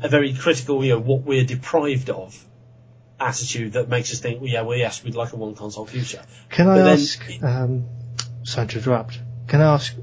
a 0.00 0.08
very 0.08 0.32
critical, 0.34 0.82
you 0.84 0.92
know, 0.94 1.00
what 1.00 1.22
we're 1.22 1.44
deprived 1.44 2.08
of 2.10 2.42
attitude 3.20 3.74
that 3.74 3.88
makes 3.88 4.12
us 4.12 4.20
think, 4.20 4.40
well, 4.40 4.50
yeah, 4.50 4.62
well, 4.62 4.76
yes, 4.76 5.04
we'd 5.04 5.14
like 5.14 5.32
a 5.32 5.36
one 5.36 5.54
console 5.54 5.86
future. 5.86 6.22
Can 6.50 6.66
I 6.66 6.76
But 6.78 6.84
then- 6.84 6.98
ask, 6.98 7.42
um, 7.42 7.84
sorry 8.42 8.66
to 8.68 8.78
interrupt, 8.78 9.20
can 9.48 9.60
I 9.60 9.74
ask, 9.74 9.94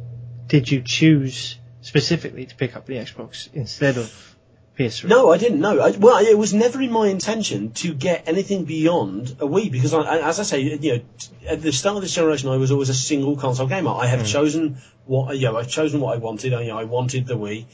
did 0.48 0.70
you 0.72 0.82
choose 0.86 1.58
specifically 1.82 2.46
to 2.46 2.56
pick 2.56 2.76
up 2.76 2.86
the 2.86 2.96
Xbox 2.96 3.50
instead 3.54 3.98
of 3.98 4.29
PS3? 4.80 5.10
No, 5.10 5.32
I 5.32 5.38
didn't 5.38 5.60
know. 5.60 5.80
I, 5.82 5.92
well, 5.92 6.26
it 6.26 6.38
was 6.38 6.54
never 6.54 6.82
in 6.82 6.92
my 6.92 7.08
intention 7.08 7.74
to 7.74 7.94
get 7.94 8.28
anything 8.28 8.64
beyond 8.64 9.32
a 9.40 9.46
Wii 9.46 9.72
because, 9.72 9.94
I, 9.94 10.20
as 10.20 10.40
I 10.40 10.44
say, 10.44 10.62
you 10.62 10.94
know, 10.94 11.02
at 11.48 11.62
the 11.62 11.72
start 11.72 11.98
of 11.98 12.02
this 12.02 12.16
generation, 12.16 12.50
I 12.50 12.58
was 12.58 12.72
always 12.72 12.90
a 12.90 12.94
single 12.94 13.36
console 13.36 13.68
gamer. 13.68 13.92
I 13.92 14.08
have 14.08 14.26
chosen 14.26 14.78
what 15.06 15.38
you 15.38 15.48
know, 15.48 15.58
I've 15.58 15.70
chosen 15.70 16.00
what 16.00 16.16
I 16.16 16.18
wanted. 16.18 16.54
I, 16.54 16.62
you 16.62 16.68
know, 16.70 16.80
I 16.80 16.86
wanted 16.86 17.28
the 17.28 17.38
Wii. 17.38 17.66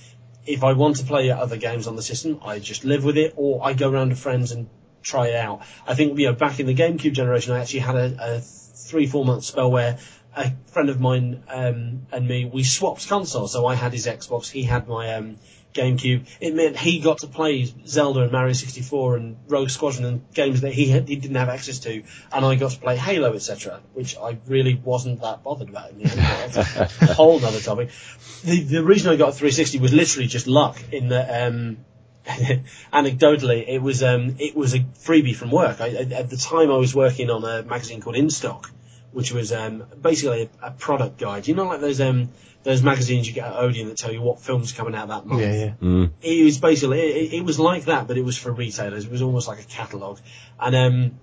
If 0.45 0.64
I 0.64 0.74
want 0.74 0.97
to 0.97 1.06
play 1.06 1.32
other 1.32 1.58
games 1.58 1.88
on 1.88 1.95
the 1.95 2.01
system, 2.01 2.39
I 2.43 2.60
just 2.60 2.84
live 2.84 3.03
with 3.03 3.18
it, 3.18 3.34
or 3.36 3.66
I 3.66 3.74
go 3.74 3.89
around 3.89 4.10
to 4.10 4.16
friends 4.16 4.51
and 4.51 4.68
try 5.01 5.28
it 5.28 5.36
out. 5.36 5.62
I 5.88 5.93
think 5.95 6.18
you 6.20 6.28
know, 6.28 6.34
back 6.34 6.60
in 6.60 6.66
the 6.66 6.76
GameCube 6.76 7.14
generation, 7.14 7.53
I 7.53 7.60
actually 7.62 7.80
had 7.80 7.95
a, 7.95 8.18
a 8.20 8.41
three, 8.41 9.08
four 9.08 9.26
month 9.26 9.43
spell 9.43 9.72
where 9.72 9.97
a 10.36 10.51
friend 10.68 10.89
of 10.89 10.99
mine 10.99 11.43
um, 11.47 12.08
and 12.12 12.28
me 12.28 12.45
we 12.45 12.64
swapped 12.64 13.08
consoles. 13.08 13.53
So 13.53 13.66
I 13.66 13.76
had 13.76 13.93
his 13.93 14.08
Xbox, 14.08 14.49
he 14.49 14.64
had 14.64 14.88
my 14.88 15.16
um, 15.16 15.38
GameCube. 15.76 16.26
It 16.39 16.55
meant 16.55 16.78
he 16.78 16.99
got 16.99 17.19
to 17.19 17.28
play 17.28 17.65
Zelda 17.86 18.21
and 18.21 18.32
Mario 18.32 18.53
64 18.53 19.17
and 19.17 19.38
Rogue 19.47 19.69
Squadron 19.69 20.05
and 20.05 20.34
games 20.34 20.61
that 20.61 20.73
he 20.73 20.88
had, 20.88 21.07
he 21.07 21.17
didn't 21.17 21.36
have 21.36 21.49
access 21.49 21.80
to, 21.80 22.03
and 22.32 22.45
I 22.45 22.55
got 22.55 22.71
to 22.71 22.80
play 22.80 22.95
Halo, 22.95 23.34
etc., 23.34 23.82
which 23.93 24.17
I 24.17 24.38
really 24.47 24.73
wasn't 24.73 25.21
that 25.21 25.43
bothered 25.43 25.69
about 25.69 25.91
in 25.91 25.99
the 25.99 26.09
end. 26.09 26.53
That's 26.53 27.01
a 27.01 27.13
whole 27.13 27.43
other 27.45 27.59
topic. 27.59 27.89
The 28.43 28.61
the 28.61 28.84
reason 28.84 29.11
I 29.11 29.17
got 29.17 29.30
a 29.30 29.34
360 29.34 29.80
was 29.80 29.93
literally 29.93 30.28
just 30.28 30.47
luck. 30.47 30.82
In 30.91 31.09
that, 31.09 31.47
um, 31.47 31.78
anecdotally, 32.93 33.67
it 33.67 33.82
was 33.82 34.01
um, 34.01 34.38
it 34.39 34.55
was 34.55 34.73
a 34.73 34.80
freebie 34.80 35.36
from 35.36 35.51
work. 35.51 35.82
I, 35.82 35.89
at 35.89 36.11
at 36.11 36.30
the 36.30 36.38
time, 36.38 36.71
I 36.71 36.78
was 36.78 36.95
working 36.95 37.30
on 37.30 37.43
a 37.43 37.63
magazine 37.63 38.01
called 38.01 38.15
In 38.15 38.30
Stock, 38.30 38.71
which 39.11 39.32
was 39.32 39.51
um, 39.51 39.84
basically 40.01 40.49
a, 40.61 40.67
a 40.67 40.71
product 40.71 41.17
guide. 41.19 41.47
You 41.47 41.55
know, 41.55 41.65
like 41.65 41.82
those 41.82 42.01
um, 42.01 42.30
those 42.66 42.82
magazines 42.82 43.28
you 43.28 43.34
get 43.34 43.45
at 43.45 43.55
Odeon 43.57 43.88
that 43.89 43.97
tell 43.97 44.11
you 44.11 44.22
what 44.22 44.41
films 44.41 44.74
are 44.74 44.76
coming 44.76 44.95
out 44.95 45.07
that 45.09 45.26
month 45.28 45.39
Yeah, 45.39 45.53
yeah. 45.53 45.74
Mm. 45.82 46.11
it 46.22 46.43
was 46.43 46.57
basically 46.57 46.99
it, 46.99 47.34
it 47.34 47.45
was 47.45 47.59
like 47.59 47.86
that, 47.86 48.07
but 48.07 48.18
it 48.18 48.26
was 48.26 48.38
for 48.38 48.51
retailers. 48.51 49.05
It 49.05 49.11
was 49.11 49.22
almost 49.22 49.47
like 49.47 49.59
a 49.59 49.63
catalogue. 49.63 50.20
And 50.59 50.76
um, 50.76 51.20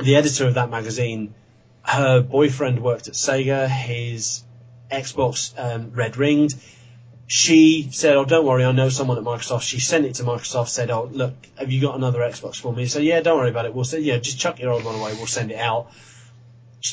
the 0.00 0.16
editor 0.16 0.46
of 0.46 0.54
that 0.54 0.68
magazine, 0.68 1.34
her 1.82 2.20
boyfriend 2.20 2.82
worked 2.82 3.08
at 3.08 3.14
Sega. 3.14 3.68
His 3.68 4.44
Xbox 4.90 5.54
um, 5.58 5.92
red 5.92 6.18
ringed. 6.18 6.54
She 7.26 7.88
said, 7.90 8.14
"Oh, 8.16 8.26
don't 8.26 8.44
worry, 8.44 8.62
I 8.62 8.72
know 8.72 8.90
someone 8.90 9.16
at 9.16 9.24
Microsoft." 9.24 9.62
She 9.62 9.80
sent 9.80 10.04
it 10.04 10.16
to 10.16 10.24
Microsoft. 10.24 10.68
Said, 10.68 10.90
"Oh, 10.90 11.08
look, 11.10 11.32
have 11.56 11.72
you 11.72 11.80
got 11.80 11.96
another 11.96 12.18
Xbox 12.18 12.56
for 12.60 12.70
me?" 12.70 12.82
He 12.82 12.88
said, 12.88 13.02
"Yeah, 13.02 13.22
don't 13.22 13.38
worry 13.38 13.48
about 13.48 13.64
it. 13.64 13.74
We'll 13.74 13.86
say, 13.86 14.00
yeah, 14.00 14.18
just 14.18 14.38
chuck 14.38 14.60
your 14.60 14.72
old 14.72 14.84
one 14.84 14.96
away. 14.96 15.14
We'll 15.14 15.26
send 15.26 15.50
it 15.50 15.58
out." 15.58 15.90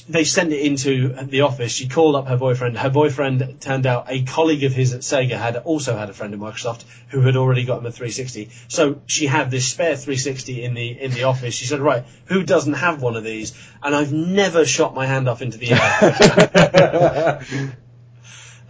They 0.07 0.23
sent 0.23 0.53
it 0.53 0.59
into 0.59 1.09
the 1.23 1.41
office. 1.41 1.71
She 1.71 1.87
called 1.87 2.15
up 2.15 2.27
her 2.27 2.37
boyfriend. 2.37 2.77
Her 2.77 2.91
boyfriend 2.91 3.59
turned 3.59 3.87
out 3.87 4.05
a 4.07 4.21
colleague 4.21 4.63
of 4.63 4.73
his 4.73 4.93
at 4.93 5.01
Sega 5.01 5.37
had 5.37 5.57
also 5.57 5.97
had 5.97 6.09
a 6.09 6.13
friend 6.13 6.33
at 6.33 6.39
Microsoft 6.39 6.83
who 7.09 7.21
had 7.21 7.35
already 7.35 7.65
got 7.65 7.79
him 7.79 7.87
a 7.87 7.91
360. 7.91 8.49
So 8.67 9.01
she 9.07 9.25
had 9.25 9.49
this 9.49 9.67
spare 9.67 9.95
360 9.95 10.63
in 10.63 10.75
the 10.75 11.01
in 11.01 11.09
the 11.11 11.23
office. 11.23 11.55
She 11.55 11.65
said, 11.65 11.79
"Right, 11.79 12.05
who 12.25 12.43
doesn't 12.43 12.73
have 12.73 13.01
one 13.01 13.15
of 13.15 13.23
these?" 13.23 13.53
And 13.81 13.95
I've 13.95 14.13
never 14.13 14.63
shot 14.63 14.93
my 14.93 15.07
hand 15.07 15.27
off 15.27 15.41
into 15.41 15.57
the 15.57 15.71
air. 15.71 17.39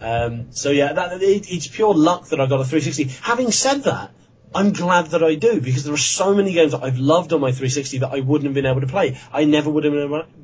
um, 0.00 0.52
so 0.52 0.70
yeah, 0.70 0.94
that, 0.94 1.22
it, 1.22 1.52
it's 1.52 1.66
pure 1.66 1.92
luck 1.92 2.28
that 2.28 2.40
I 2.40 2.46
got 2.46 2.60
a 2.60 2.64
360. 2.64 3.04
Having 3.22 3.52
said 3.52 3.84
that. 3.84 4.10
I'm 4.52 4.72
glad 4.72 5.06
that 5.08 5.22
I 5.22 5.36
do 5.36 5.60
because 5.60 5.84
there 5.84 5.94
are 5.94 5.98
so 5.98 6.34
many 6.34 6.52
games 6.52 6.72
that 6.72 6.82
I've 6.82 6.98
loved 6.98 7.32
on 7.32 7.40
my 7.40 7.52
360 7.52 7.98
that 7.98 8.10
I 8.12 8.20
wouldn't 8.20 8.46
have 8.46 8.54
been 8.54 8.66
able 8.66 8.80
to 8.80 8.86
play. 8.88 9.16
I 9.32 9.44
never 9.44 9.70
would 9.70 9.84
have 9.84 9.92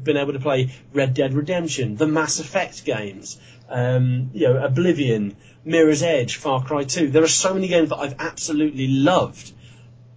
been 0.04 0.16
able- 0.16 0.32
to 0.32 0.38
play 0.38 0.70
Red 0.92 1.14
Dead 1.14 1.34
Redemption, 1.34 1.96
the 1.96 2.06
Mass 2.06 2.38
Effect 2.38 2.84
games, 2.84 3.38
um, 3.68 4.30
you 4.32 4.46
know, 4.46 4.64
Oblivion, 4.64 5.34
Mirror's 5.64 6.04
Edge, 6.04 6.36
Far 6.36 6.62
Cry 6.62 6.84
2. 6.84 7.10
There 7.10 7.24
are 7.24 7.28
so 7.28 7.52
many 7.52 7.66
games 7.66 7.88
that 7.88 7.96
I've 7.96 8.14
absolutely 8.20 8.86
loved 8.86 9.52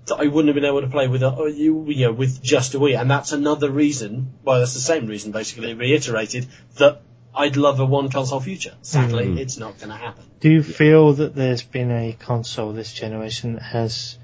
that 0.06 0.18
I 0.20 0.28
wouldn't 0.28 0.48
have 0.48 0.56
been 0.56 0.66
able 0.66 0.82
to 0.82 0.88
play 0.88 1.08
with 1.08 1.24
a, 1.24 1.52
you 1.56 1.86
you 1.88 2.08
know 2.08 2.12
with 2.12 2.44
just 2.44 2.76
a 2.76 2.80
Wii, 2.80 3.00
and 3.00 3.10
that's 3.10 3.32
another 3.32 3.72
reason. 3.72 4.34
Well, 4.44 4.60
that's 4.60 4.74
the 4.74 4.80
same 4.80 5.08
reason, 5.08 5.32
basically 5.32 5.74
reiterated 5.74 6.48
that 6.78 7.02
I'd 7.40 7.56
love 7.56 7.80
a 7.80 7.86
one 7.86 8.10
console 8.10 8.42
future. 8.42 8.74
Sadly, 8.82 9.26
Mm. 9.28 9.40
it's 9.40 9.58
not 9.58 9.78
going 9.80 9.92
to 9.92 9.96
happen. 9.96 10.26
Do 10.42 10.50
you 10.50 10.62
feel 10.62 11.14
that 11.14 11.34
there's 11.36 11.64
been 11.64 11.90
a 11.90 12.12
console 12.12 12.74
this 12.74 12.94
generation 12.94 13.54
that 13.54 13.62
has 13.62 14.18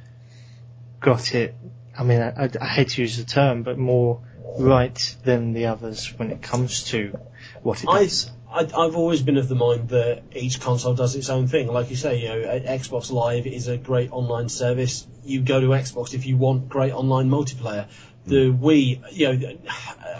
got 1.00 1.34
it? 1.34 1.56
I 1.98 2.04
mean, 2.04 2.22
I, 2.22 2.50
I, 2.60 2.68
hate 2.68 2.90
to 2.90 3.02
use 3.02 3.16
the 3.16 3.24
term, 3.24 3.64
but 3.64 3.78
more 3.78 4.20
right 4.60 5.16
than 5.24 5.54
the 5.54 5.68
others 5.68 6.14
when 6.18 6.30
it 6.30 6.42
comes 6.42 6.84
to 6.92 7.18
what 7.64 7.82
it 7.82 7.88
does. 7.88 8.32
I, 8.52 8.60
I've 8.60 8.98
always 8.98 9.22
been 9.22 9.38
of 9.38 9.48
the 9.48 9.56
mind 9.56 9.90
that 9.90 10.24
each 10.34 10.60
console 10.60 10.94
does 10.94 11.16
its 11.16 11.30
own 11.30 11.48
thing. 11.48 11.68
Like 11.68 11.90
you 11.90 11.96
say, 11.96 12.22
you 12.22 12.28
know, 12.30 12.42
Xbox 12.60 13.12
Live 13.12 13.48
is 13.48 13.70
a 13.70 13.78
great 13.78 14.12
online 14.12 14.50
service. 14.50 15.08
You 15.24 15.42
go 15.42 15.62
to 15.62 15.68
Xbox 15.68 16.14
if 16.14 16.26
you 16.26 16.36
want 16.36 16.68
great 16.68 16.94
online 16.94 17.30
multiplayer. 17.30 17.88
The 18.28 18.52
Wii, 18.52 19.04
you 19.12 19.34
know, 19.34 19.58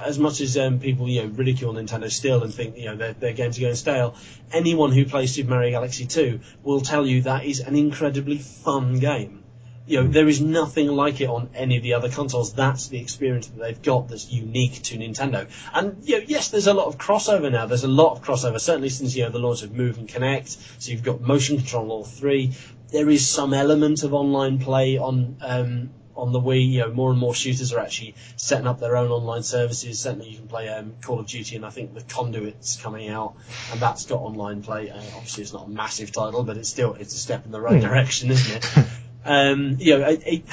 as 0.06 0.20
much 0.20 0.40
as 0.40 0.58
um, 0.58 0.80
people 0.80 1.10
you 1.10 1.24
know 1.24 1.30
ridicule 1.30 1.74
Nintendo 1.74 2.12
still 2.12 2.44
and 2.44 2.54
think 2.54 2.78
you 2.78 2.86
know 2.86 2.96
their, 2.96 3.14
their 3.14 3.34
games 3.34 3.58
are 3.58 3.62
going 3.62 3.76
stale, 3.76 4.16
anyone 4.52 4.92
who 4.92 5.06
plays 5.06 5.34
Super 5.34 5.50
Mario 5.50 5.72
Galaxy 5.72 6.06
2 6.06 6.40
will 6.64 6.82
tell 6.82 7.06
you 7.06 7.24
that 7.24 7.46
is 7.46 7.60
an 7.60 7.76
incredibly 7.76 8.38
fun 8.38 9.00
game. 9.00 9.44
You 9.88 10.02
know, 10.02 10.08
there 10.08 10.28
is 10.28 10.42
nothing 10.42 10.88
like 10.88 11.22
it 11.22 11.30
on 11.30 11.50
any 11.54 11.78
of 11.78 11.84
the 11.84 11.94
other 11.94 12.10
consoles. 12.10 12.54
That's 12.54 12.88
the 12.88 12.98
experience 13.00 13.48
that 13.48 13.60
they've 13.60 13.82
got 13.82 14.08
that's 14.08 14.32
unique 14.32 14.82
to 14.84 14.98
Nintendo. 14.98 15.48
And 15.74 15.98
you 16.04 16.20
know, 16.20 16.26
yes, 16.28 16.50
there's 16.50 16.66
a 16.66 16.74
lot 16.74 16.88
of 16.88 16.98
crossover 16.98 17.52
now. 17.52 17.68
There's 17.68 17.84
a 17.84 17.88
lot 17.88 18.14
of 18.14 18.24
crossover, 18.24 18.60
certainly 18.60 18.90
since 18.90 19.16
you 19.16 19.24
know 19.24 19.30
the 19.30 19.40
launch 19.40 19.62
of 19.62 19.74
Move 19.74 20.00
and 20.00 20.08
Kinect. 20.08 20.58
So 20.80 20.92
you've 20.92 21.04
got 21.04 21.22
motion 21.22 21.58
control 21.58 21.86
on 21.86 21.90
all 21.92 22.04
three. 22.04 22.54
There 22.92 23.10
is 23.10 23.28
some 23.28 23.54
element 23.54 24.04
of 24.04 24.14
online 24.14 24.58
play 24.58 24.98
on 24.98 25.38
um, 25.42 25.90
on 26.16 26.32
the 26.32 26.40
Wii. 26.40 26.70
You 26.72 26.80
know, 26.82 26.92
more 26.94 27.10
and 27.12 27.20
more 27.20 27.34
shooters 27.36 27.74
are 27.74 27.80
actually 27.80 28.16
setting 28.36 28.68
up 28.68 28.80
their 28.80 28.98
own 28.98 29.12
online 29.12 29.44
services. 29.44 30.00
Certainly, 30.00 30.30
you 30.30 30.38
can 30.38 30.48
play 30.48 30.70
um, 30.70 30.94
Call 31.02 31.20
of 31.20 31.28
Duty, 31.28 31.56
and 31.56 31.66
I 31.66 31.70
think 31.70 31.94
the 31.94 32.02
Conduit's 32.02 32.78
coming 32.82 33.10
out, 33.10 33.36
and 33.72 33.80
that's 33.80 34.06
got 34.06 34.22
online 34.22 34.64
play. 34.64 34.90
Uh, 34.90 34.98
obviously, 35.16 35.44
it's 35.44 35.54
not 35.54 35.68
a 35.68 35.70
massive 35.70 36.12
title, 36.12 36.44
but 36.44 36.58
it's 36.58 36.70
still 36.70 36.94
it's 36.96 37.14
a 37.14 37.18
step 37.20 37.46
in 37.46 37.52
the 37.52 37.62
right 37.62 37.82
Hmm. 37.82 37.88
direction, 37.88 38.32
isn't 38.32 38.56
it? 38.58 38.86
Um, 39.28 39.78
you 39.80 39.98
know, 39.98 40.08
it, 40.08 40.22
it, 40.28 40.44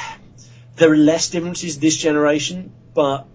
there 0.76 0.90
are 0.90 0.96
less 0.96 1.28
differences 1.28 1.78
this 1.78 1.94
generation, 1.94 2.72
but 2.94 3.26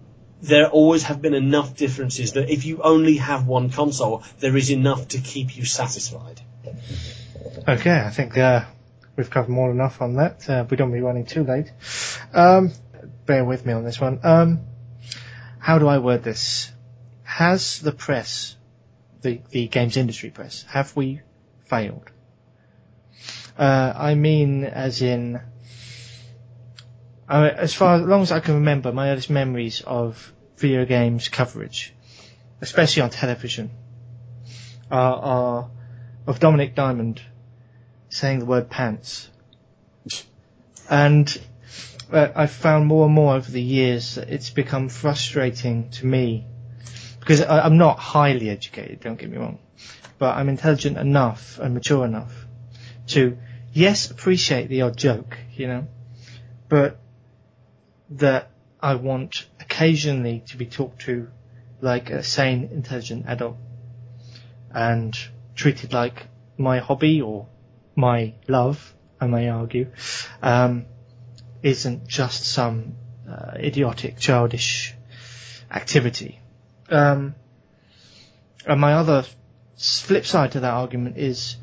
there 0.42 0.66
always 0.68 1.04
have 1.04 1.22
been 1.22 1.34
enough 1.34 1.76
differences 1.76 2.32
that 2.32 2.50
if 2.50 2.64
you 2.64 2.82
only 2.82 3.18
have 3.18 3.46
one 3.46 3.70
console, 3.70 4.24
there 4.40 4.56
is 4.56 4.68
enough 4.72 5.06
to 5.08 5.18
keep 5.18 5.56
you 5.56 5.64
satisfied. 5.64 6.40
Okay, 7.68 7.92
I 8.00 8.10
think 8.10 8.36
uh, 8.36 8.64
we've 9.18 9.28
covered 9.28 9.50
more 9.50 9.68
than 9.68 9.76
enough 9.76 10.00
on 10.00 10.14
that. 10.14 10.48
Uh, 10.48 10.64
we 10.70 10.76
don't 10.76 10.92
be 10.92 11.00
running 11.00 11.26
too 11.26 11.42
late. 11.42 11.70
Um, 12.32 12.72
bear 13.26 13.44
with 13.44 13.66
me 13.66 13.72
on 13.72 13.84
this 13.84 14.00
one. 14.00 14.20
Um, 14.22 14.60
how 15.58 15.78
do 15.78 15.88
I 15.88 15.98
word 15.98 16.22
this? 16.22 16.72
Has 17.24 17.80
the 17.80 17.92
press, 17.92 18.56
the, 19.20 19.42
the 19.50 19.66
games 19.66 19.96
industry 19.96 20.30
press, 20.30 20.62
have 20.68 20.96
we 20.96 21.20
failed? 21.66 22.10
Uh, 23.58 23.92
I 23.94 24.14
mean, 24.14 24.64
as 24.64 25.02
in, 25.02 25.40
as 27.28 27.74
far 27.74 27.96
as 27.96 28.02
long 28.02 28.22
as 28.22 28.30
I 28.30 28.38
can 28.38 28.54
remember, 28.54 28.92
my 28.92 29.10
earliest 29.10 29.30
memories 29.30 29.82
of 29.84 30.32
video 30.56 30.84
games 30.84 31.28
coverage, 31.28 31.92
especially 32.60 33.02
on 33.02 33.10
television, 33.10 33.70
are, 34.92 35.16
are 35.16 35.70
of 36.28 36.38
Dominic 36.38 36.76
Diamond 36.76 37.20
saying 38.08 38.40
the 38.40 38.46
word 38.46 38.70
pants. 38.70 39.28
And 40.88 41.40
uh, 42.12 42.28
I've 42.34 42.50
found 42.50 42.86
more 42.86 43.06
and 43.06 43.14
more 43.14 43.34
over 43.34 43.50
the 43.50 43.62
years 43.62 44.14
that 44.14 44.30
it's 44.30 44.50
become 44.50 44.88
frustrating 44.88 45.90
to 45.90 46.06
me 46.06 46.46
because 47.20 47.42
I, 47.42 47.60
I'm 47.60 47.76
not 47.76 47.98
highly 47.98 48.48
educated, 48.48 49.00
don't 49.00 49.18
get 49.18 49.30
me 49.30 49.36
wrong, 49.36 49.58
but 50.18 50.36
I'm 50.36 50.48
intelligent 50.48 50.96
enough 50.96 51.58
and 51.58 51.74
mature 51.74 52.06
enough 52.06 52.46
to, 53.08 53.36
yes, 53.72 54.10
appreciate 54.10 54.68
the 54.68 54.82
odd 54.82 54.96
joke, 54.96 55.36
you 55.54 55.66
know, 55.66 55.86
but 56.68 56.98
that 58.10 58.50
I 58.80 58.94
want 58.94 59.46
occasionally 59.60 60.42
to 60.48 60.56
be 60.56 60.64
talked 60.64 61.02
to 61.02 61.28
like 61.80 62.10
a 62.10 62.22
sane, 62.22 62.70
intelligent 62.72 63.26
adult 63.28 63.56
and 64.70 65.16
treated 65.54 65.92
like 65.92 66.26
my 66.56 66.78
hobby 66.78 67.20
or 67.20 67.46
my 67.98 68.32
love, 68.46 68.94
I 69.20 69.26
may 69.26 69.48
argue, 69.48 69.90
um, 70.40 70.86
isn't 71.64 72.06
just 72.06 72.44
some 72.44 72.94
uh, 73.28 73.54
idiotic, 73.56 74.18
childish 74.18 74.94
activity. 75.68 76.40
Um, 76.88 77.34
and 78.64 78.80
my 78.80 78.94
other 78.94 79.24
flip 79.76 80.24
side 80.26 80.52
to 80.52 80.60
that 80.60 80.72
argument 80.72 81.18
is 81.18 81.56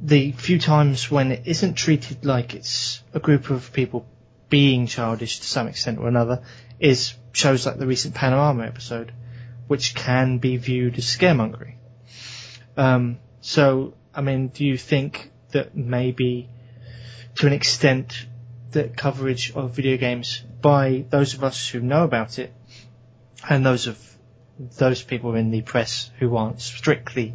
the 0.00 0.32
few 0.32 0.58
times 0.58 1.10
when 1.10 1.32
it 1.32 1.42
isn't 1.44 1.74
treated 1.74 2.24
like 2.24 2.54
it's 2.54 3.02
a 3.12 3.20
group 3.20 3.50
of 3.50 3.72
people 3.74 4.06
being 4.48 4.86
childish 4.86 5.40
to 5.40 5.46
some 5.46 5.68
extent 5.68 5.98
or 5.98 6.08
another 6.08 6.42
is 6.80 7.14
shows 7.32 7.66
like 7.66 7.76
the 7.76 7.86
recent 7.86 8.14
Panorama 8.14 8.64
episode, 8.64 9.12
which 9.66 9.94
can 9.94 10.38
be 10.38 10.56
viewed 10.56 10.96
as 10.96 11.04
scaremongering. 11.04 11.74
Um, 12.76 13.18
so, 13.42 13.94
I 14.14 14.20
mean, 14.20 14.48
do 14.48 14.64
you 14.64 14.76
think 14.76 15.30
that 15.50 15.76
maybe, 15.76 16.48
to 17.36 17.46
an 17.46 17.52
extent, 17.52 18.26
that 18.72 18.96
coverage 18.96 19.52
of 19.52 19.70
video 19.70 19.96
games 19.96 20.42
by 20.60 21.04
those 21.08 21.34
of 21.34 21.44
us 21.44 21.68
who 21.68 21.80
know 21.80 22.04
about 22.04 22.38
it, 22.38 22.52
and 23.48 23.64
those 23.64 23.86
of 23.86 23.98
those 24.76 25.02
people 25.02 25.34
in 25.34 25.50
the 25.50 25.62
press 25.62 26.10
who 26.18 26.36
aren't 26.36 26.60
strictly 26.60 27.34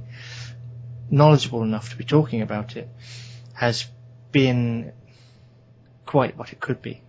knowledgeable 1.10 1.64
enough 1.64 1.92
to 1.92 1.96
be 1.96 2.04
talking 2.04 2.42
about 2.42 2.76
it, 2.76 2.90
has 3.54 3.86
been 4.32 4.92
quite 6.06 6.38
what 6.38 6.52
it 6.52 6.60
could 6.60 6.82
be. 6.82 7.02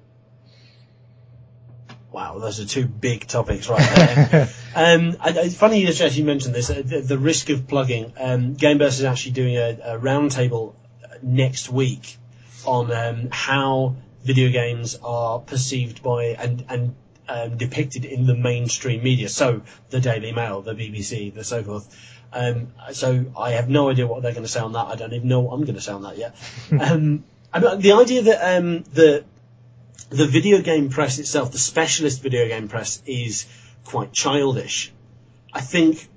Wow, 2.14 2.38
those 2.38 2.60
are 2.60 2.64
two 2.64 2.86
big 2.86 3.26
topics 3.26 3.68
right 3.68 3.96
there. 3.96 4.48
um, 4.76 5.16
I, 5.18 5.30
I, 5.30 5.48
funny 5.48 5.84
as 5.84 6.16
you 6.16 6.24
mentioned 6.24 6.54
this, 6.54 6.70
uh, 6.70 6.80
the, 6.84 7.00
the 7.00 7.18
risk 7.18 7.50
of 7.50 7.66
plugging. 7.66 8.12
Um, 8.16 8.54
Gameburst 8.54 9.00
is 9.00 9.02
actually 9.02 9.32
doing 9.32 9.56
a, 9.56 9.70
a 9.82 9.98
roundtable 9.98 10.76
next 11.22 11.70
week 11.70 12.16
on 12.64 12.92
um, 12.92 13.28
how 13.32 13.96
video 14.22 14.52
games 14.52 14.96
are 15.02 15.40
perceived 15.40 16.04
by 16.04 16.26
and 16.26 16.64
and 16.68 16.94
um, 17.28 17.56
depicted 17.56 18.04
in 18.04 18.26
the 18.26 18.36
mainstream 18.36 19.02
media. 19.02 19.28
So 19.28 19.62
the 19.90 19.98
Daily 19.98 20.30
Mail, 20.30 20.62
the 20.62 20.74
BBC, 20.74 21.34
the 21.34 21.42
so 21.42 21.64
forth. 21.64 22.12
Um, 22.32 22.74
so 22.92 23.26
I 23.36 23.50
have 23.50 23.68
no 23.68 23.90
idea 23.90 24.06
what 24.06 24.22
they're 24.22 24.30
going 24.30 24.46
to 24.46 24.48
say 24.48 24.60
on 24.60 24.74
that. 24.74 24.86
I 24.86 24.94
don't 24.94 25.12
even 25.14 25.26
know 25.26 25.40
what 25.40 25.54
I'm 25.54 25.62
going 25.62 25.74
to 25.74 25.80
say 25.80 25.90
on 25.92 26.02
that 26.02 26.16
yet. 26.16 26.36
um, 26.80 27.24
I 27.52 27.58
mean, 27.58 27.80
the 27.80 27.92
idea 27.94 28.22
that 28.22 28.56
um, 28.56 28.84
the 28.84 29.24
the 30.10 30.26
video 30.26 30.60
game 30.60 30.90
press 30.90 31.18
itself, 31.18 31.52
the 31.52 31.58
specialist 31.58 32.22
video 32.22 32.46
game 32.46 32.68
press, 32.68 33.02
is 33.06 33.46
quite 33.84 34.12
childish. 34.12 34.92
I 35.52 35.60
think 35.60 36.08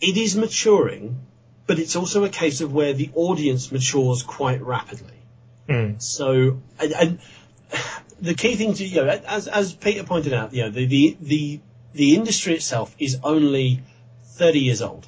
it 0.00 0.16
is 0.16 0.36
maturing, 0.36 1.20
but 1.66 1.78
it's 1.78 1.96
also 1.96 2.24
a 2.24 2.28
case 2.28 2.60
of 2.60 2.72
where 2.72 2.92
the 2.92 3.10
audience 3.14 3.72
matures 3.72 4.22
quite 4.22 4.62
rapidly. 4.62 5.22
Mm. 5.68 6.02
So, 6.02 6.60
and, 6.78 6.92
and 6.92 7.18
the 8.20 8.34
key 8.34 8.56
thing 8.56 8.74
to 8.74 8.84
you 8.84 9.04
know, 9.04 9.08
as 9.08 9.48
as 9.48 9.72
Peter 9.72 10.04
pointed 10.04 10.32
out, 10.32 10.52
you 10.52 10.64
know, 10.64 10.70
the 10.70 10.86
the 10.86 11.16
the, 11.20 11.60
the 11.92 12.14
industry 12.14 12.54
itself 12.54 12.94
is 12.98 13.18
only 13.22 13.82
thirty 14.24 14.60
years 14.60 14.82
old. 14.82 15.06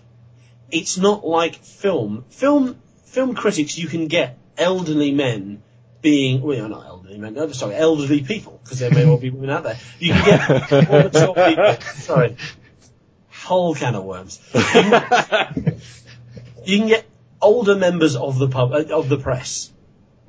It's 0.71 0.97
not 0.97 1.27
like 1.27 1.57
film. 1.57 2.25
Film 2.31 2.77
film 3.07 3.35
critics, 3.35 3.79
you 3.79 3.89
can 3.89 4.09
get 4.09 4.39
elderly 4.57 5.13
men 5.13 5.63
being 6.05 6.43
well, 6.43 6.69
not 6.69 6.87
elderly 6.87 7.19
men, 7.19 7.33
no, 7.35 7.51
sorry, 7.51 7.75
elderly 7.75 8.23
people, 8.23 8.61
because 8.63 8.79
there 8.79 8.91
may 8.91 9.07
well 9.07 9.17
be 9.17 9.31
women 9.31 9.51
out 9.51 9.65
there. 9.65 9.79
You 9.99 10.13
can 10.13 10.25
get 10.25 10.71
mature 10.71 11.35
people. 11.35 11.77
Sorry, 11.95 12.37
whole 13.33 13.75
can 13.75 13.95
of 13.95 14.05
worms. 14.05 14.39
you 14.55 14.61
can 16.79 16.89
get 16.89 17.07
older 17.41 17.75
members 17.75 18.17
of 18.17 18.39
the 18.39 18.49
pub 18.49 18.73
uh, 18.73 18.85
of 18.95 19.09
the 19.09 19.17
press 19.19 19.73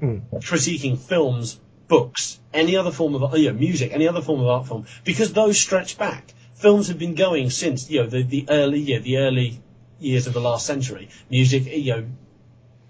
Mm. 0.01 0.29
critiquing 0.41 0.97
films, 0.97 1.57
books, 1.87 2.37
any 2.53 2.75
other 2.75 2.91
form 2.91 3.15
of 3.15 3.37
you 3.37 3.49
know, 3.49 3.57
music, 3.57 3.93
any 3.93 4.09
other 4.09 4.21
form 4.21 4.41
of 4.41 4.47
art 4.47 4.67
form, 4.67 4.85
because 5.05 5.31
those 5.31 5.57
stretch 5.57 5.97
back. 5.97 6.33
Films 6.55 6.89
have 6.89 6.99
been 6.99 7.15
going 7.15 7.49
since 7.49 7.89
you 7.89 8.01
know 8.01 8.07
the, 8.07 8.23
the 8.23 8.45
early 8.49 8.79
yeah, 8.79 8.99
the 8.99 9.17
early 9.19 9.61
years 9.99 10.27
of 10.27 10.33
the 10.33 10.41
last 10.41 10.65
century. 10.65 11.07
Music, 11.29 11.65
you 11.65 11.95
know, 11.95 12.05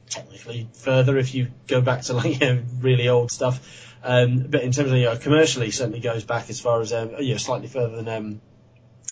technically 0.10 0.70
further 0.74 1.18
if 1.18 1.34
you 1.34 1.52
go 1.68 1.82
back 1.82 2.04
to 2.04 2.14
like 2.14 2.40
you 2.42 2.48
know, 2.48 2.64
really 2.80 3.10
old 3.10 3.32
stuff. 3.32 3.60
Um, 4.04 4.46
but 4.50 4.62
in 4.62 4.72
terms 4.72 4.92
of 4.92 4.98
you 4.98 5.06
know, 5.06 5.18
commercially, 5.18 5.72
certainly 5.72 6.00
goes 6.00 6.24
back 6.24 6.50
as 6.50 6.60
far 6.60 6.82
as 6.82 6.94
um, 6.94 7.16
you 7.20 7.32
know 7.32 7.38
slightly 7.38 7.68
further 7.68 8.02
than 8.02 8.08
um, 8.08 8.42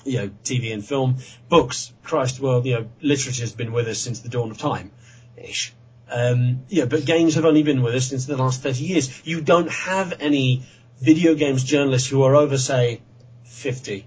you 0.05 0.19
know 0.19 0.29
TV 0.43 0.73
and 0.73 0.85
film. 0.85 1.17
Books, 1.49 1.91
Christ, 2.03 2.39
well, 2.39 2.65
you 2.65 2.75
know, 2.75 2.89
literature 3.01 3.41
has 3.41 3.53
been 3.53 3.71
with 3.71 3.87
us 3.87 3.97
since 3.97 4.19
the 4.19 4.29
dawn 4.29 4.51
of 4.51 4.57
time, 4.57 4.91
ish. 5.35 5.73
Um, 6.11 6.65
yeah, 6.69 6.85
but 6.85 7.05
games 7.05 7.35
have 7.35 7.45
only 7.45 7.63
been 7.63 7.81
with 7.81 7.95
us 7.95 8.09
since 8.09 8.25
the 8.25 8.37
last 8.37 8.61
30 8.61 8.83
years. 8.83 9.25
You 9.25 9.41
don't 9.41 9.71
have 9.71 10.13
any 10.19 10.63
video 10.99 11.33
games 11.33 11.63
journalists 11.63 12.07
who 12.07 12.21
are 12.21 12.35
over, 12.35 12.57
say, 12.57 13.01
50, 13.45 14.05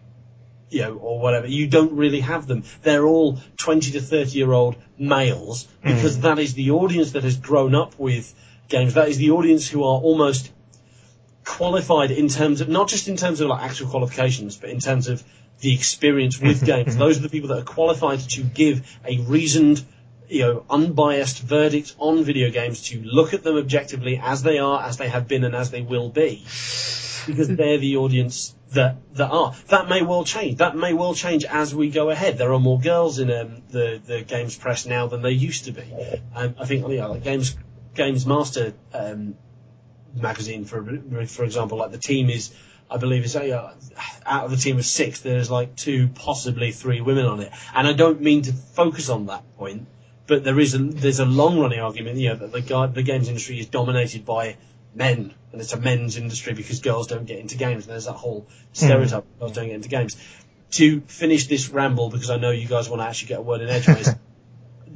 you 0.70 0.82
know, 0.82 0.94
or 0.94 1.20
whatever. 1.20 1.46
You 1.46 1.66
don't 1.66 1.96
really 1.96 2.20
have 2.20 2.46
them. 2.46 2.64
They're 2.82 3.06
all 3.06 3.38
20 3.56 3.92
to 3.92 4.00
30 4.00 4.38
year 4.38 4.52
old 4.52 4.76
males 4.98 5.68
hmm. 5.82 5.94
because 5.94 6.20
that 6.20 6.38
is 6.38 6.54
the 6.54 6.72
audience 6.72 7.12
that 7.12 7.24
has 7.24 7.36
grown 7.36 7.74
up 7.74 7.98
with 7.98 8.34
games. 8.68 8.94
That 8.94 9.08
is 9.08 9.18
the 9.18 9.30
audience 9.30 9.68
who 9.68 9.82
are 9.84 10.00
almost 10.00 10.50
qualified 11.44 12.10
in 12.10 12.28
terms 12.28 12.60
of, 12.60 12.68
not 12.68 12.88
just 12.88 13.08
in 13.08 13.16
terms 13.16 13.40
of 13.40 13.48
like 13.48 13.62
actual 13.62 13.88
qualifications, 13.88 14.56
but 14.56 14.70
in 14.70 14.80
terms 14.80 15.08
of 15.08 15.22
the 15.60 15.72
experience 15.72 16.40
with 16.40 16.64
games. 16.72 16.96
Those 16.96 17.18
are 17.18 17.22
the 17.22 17.28
people 17.28 17.48
that 17.50 17.58
are 17.58 17.64
qualified 17.64 18.20
to 18.30 18.42
give 18.42 18.98
a 19.06 19.18
reasoned, 19.18 19.84
you 20.28 20.40
know, 20.42 20.66
unbiased 20.68 21.40
verdict 21.40 21.94
on 21.98 22.24
video 22.24 22.50
games 22.50 22.82
to 22.88 23.00
look 23.02 23.32
at 23.32 23.42
them 23.42 23.56
objectively 23.56 24.20
as 24.22 24.42
they 24.42 24.58
are, 24.58 24.82
as 24.82 24.96
they 24.96 25.08
have 25.08 25.28
been, 25.28 25.44
and 25.44 25.54
as 25.54 25.70
they 25.70 25.82
will 25.82 26.10
be, 26.10 26.44
because 27.26 27.48
they're 27.48 27.78
the 27.78 27.96
audience 27.96 28.54
that 28.72 28.96
that 29.14 29.30
are. 29.30 29.54
That 29.68 29.88
may 29.88 30.02
well 30.02 30.24
change. 30.24 30.58
That 30.58 30.76
may 30.76 30.92
well 30.92 31.14
change 31.14 31.44
as 31.44 31.74
we 31.74 31.90
go 31.90 32.10
ahead. 32.10 32.38
There 32.38 32.52
are 32.52 32.60
more 32.60 32.80
girls 32.80 33.18
in 33.18 33.30
um, 33.30 33.62
the 33.68 34.00
the 34.04 34.22
games 34.22 34.56
press 34.56 34.86
now 34.86 35.06
than 35.06 35.22
there 35.22 35.30
used 35.30 35.64
to 35.64 35.72
be. 35.72 35.92
Um, 36.34 36.54
I 36.58 36.64
think 36.66 36.86
know, 36.86 37.12
like 37.12 37.24
games 37.24 37.56
Games 37.94 38.26
Master 38.26 38.74
um, 38.92 39.36
magazine, 40.14 40.64
for 40.64 40.82
for 41.26 41.44
example, 41.44 41.78
like 41.78 41.92
the 41.92 41.98
team 41.98 42.30
is. 42.30 42.52
I 42.88 42.98
believe 42.98 43.24
is 43.24 43.34
uh, 43.34 43.74
out 44.24 44.44
of 44.44 44.52
the 44.52 44.56
team 44.56 44.78
of 44.78 44.86
six, 44.86 45.18
there's 45.18 45.50
like 45.50 45.74
two, 45.74 46.06
possibly 46.06 46.70
three 46.70 47.00
women 47.00 47.26
on 47.26 47.40
it, 47.40 47.50
and 47.74 47.84
I 47.84 47.92
don't 47.92 48.20
mean 48.20 48.42
to 48.42 48.52
focus 48.52 49.08
on 49.08 49.26
that 49.26 49.42
point, 49.56 49.88
but 50.28 50.44
there 50.44 50.60
is 50.60 50.74
a 50.74 50.78
there's 50.78 51.18
a 51.18 51.24
long 51.24 51.58
running 51.58 51.80
argument, 51.80 52.16
you 52.18 52.28
know, 52.28 52.36
that 52.36 52.52
the 52.52 52.90
the 52.94 53.02
games 53.02 53.26
industry 53.26 53.58
is 53.58 53.66
dominated 53.66 54.24
by 54.24 54.56
men, 54.96 55.34
and 55.52 55.60
it's 55.60 55.72
a 55.72 55.80
men's 55.80 56.16
industry 56.16 56.54
because 56.54 56.80
girls 56.80 57.06
don't 57.06 57.26
get 57.26 57.38
into 57.38 57.56
games. 57.56 57.84
And 57.84 57.92
there's 57.92 58.06
that 58.06 58.14
whole 58.14 58.46
stereotype 58.72 59.24
of 59.24 59.38
girls 59.38 59.52
don't 59.52 59.66
get 59.66 59.74
into 59.74 59.88
games. 59.88 60.16
To 60.72 61.00
finish 61.02 61.46
this 61.46 61.68
ramble, 61.68 62.10
because 62.10 62.30
I 62.30 62.38
know 62.38 62.50
you 62.50 62.66
guys 62.66 62.88
want 62.88 63.02
to 63.02 63.06
actually 63.06 63.28
get 63.28 63.38
a 63.38 63.42
word 63.42 63.60
in 63.60 63.68
edgeways. 63.68 64.14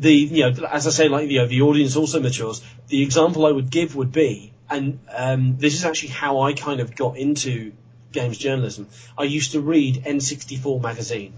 the 0.00 0.12
you 0.12 0.50
know, 0.50 0.66
as 0.66 0.86
I 0.86 0.90
say, 0.90 1.08
like 1.08 1.30
you 1.30 1.38
know, 1.38 1.46
the 1.46 1.62
audience 1.62 1.96
also 1.96 2.20
matures. 2.20 2.62
The 2.88 3.02
example 3.02 3.46
I 3.46 3.52
would 3.52 3.70
give 3.70 3.94
would 3.94 4.12
be, 4.12 4.52
and 4.68 4.98
um, 5.14 5.56
this 5.58 5.74
is 5.74 5.84
actually 5.84 6.10
how 6.10 6.40
I 6.40 6.54
kind 6.54 6.80
of 6.80 6.96
got 6.96 7.16
into 7.16 7.72
games 8.10 8.38
journalism. 8.38 8.88
I 9.16 9.24
used 9.24 9.52
to 9.52 9.60
read 9.60 10.04
N64 10.04 10.82
magazine, 10.82 11.32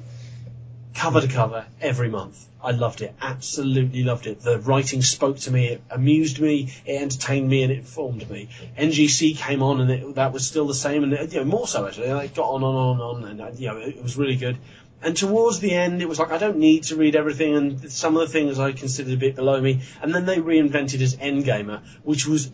cover 0.94 1.20
to 1.20 1.28
cover, 1.28 1.66
every 1.80 2.08
month. 2.08 2.46
I 2.62 2.70
loved 2.70 3.00
it, 3.02 3.14
absolutely 3.20 4.04
loved 4.04 4.26
it. 4.26 4.40
The 4.40 4.58
writing 4.58 5.02
spoke 5.02 5.38
to 5.40 5.50
me, 5.50 5.66
it 5.68 5.82
amused 5.90 6.38
me, 6.38 6.72
it 6.86 7.02
entertained 7.02 7.48
me, 7.48 7.64
and 7.64 7.72
it 7.72 7.78
informed 7.78 8.30
me. 8.30 8.48
NGC 8.78 9.36
came 9.36 9.62
on, 9.62 9.80
and 9.80 9.90
it, 9.90 10.14
that 10.14 10.32
was 10.32 10.46
still 10.46 10.66
the 10.66 10.74
same, 10.74 11.02
and 11.02 11.12
it, 11.12 11.32
you 11.32 11.40
know, 11.40 11.44
more 11.44 11.66
so 11.66 11.86
actually. 11.86 12.06
It 12.06 12.34
got 12.34 12.48
on 12.48 12.62
and 12.62 12.76
on 12.76 13.22
and 13.24 13.40
on, 13.40 13.40
and 13.40 13.58
you 13.58 13.68
know, 13.68 13.78
it 13.78 14.02
was 14.02 14.16
really 14.16 14.36
good. 14.36 14.58
And 15.02 15.16
towards 15.16 15.58
the 15.58 15.72
end, 15.72 16.00
it 16.00 16.08
was 16.08 16.20
like 16.20 16.30
I 16.30 16.38
don't 16.38 16.58
need 16.58 16.84
to 16.84 16.96
read 16.96 17.16
everything, 17.16 17.56
and 17.56 17.92
some 17.92 18.16
of 18.16 18.20
the 18.20 18.32
things 18.32 18.60
I 18.60 18.70
considered 18.70 19.14
a 19.14 19.16
bit 19.16 19.34
below 19.34 19.60
me. 19.60 19.80
And 20.00 20.14
then 20.14 20.26
they 20.26 20.36
reinvented 20.36 21.00
as 21.00 21.16
NGamer, 21.16 21.82
which 22.04 22.26
was 22.26 22.52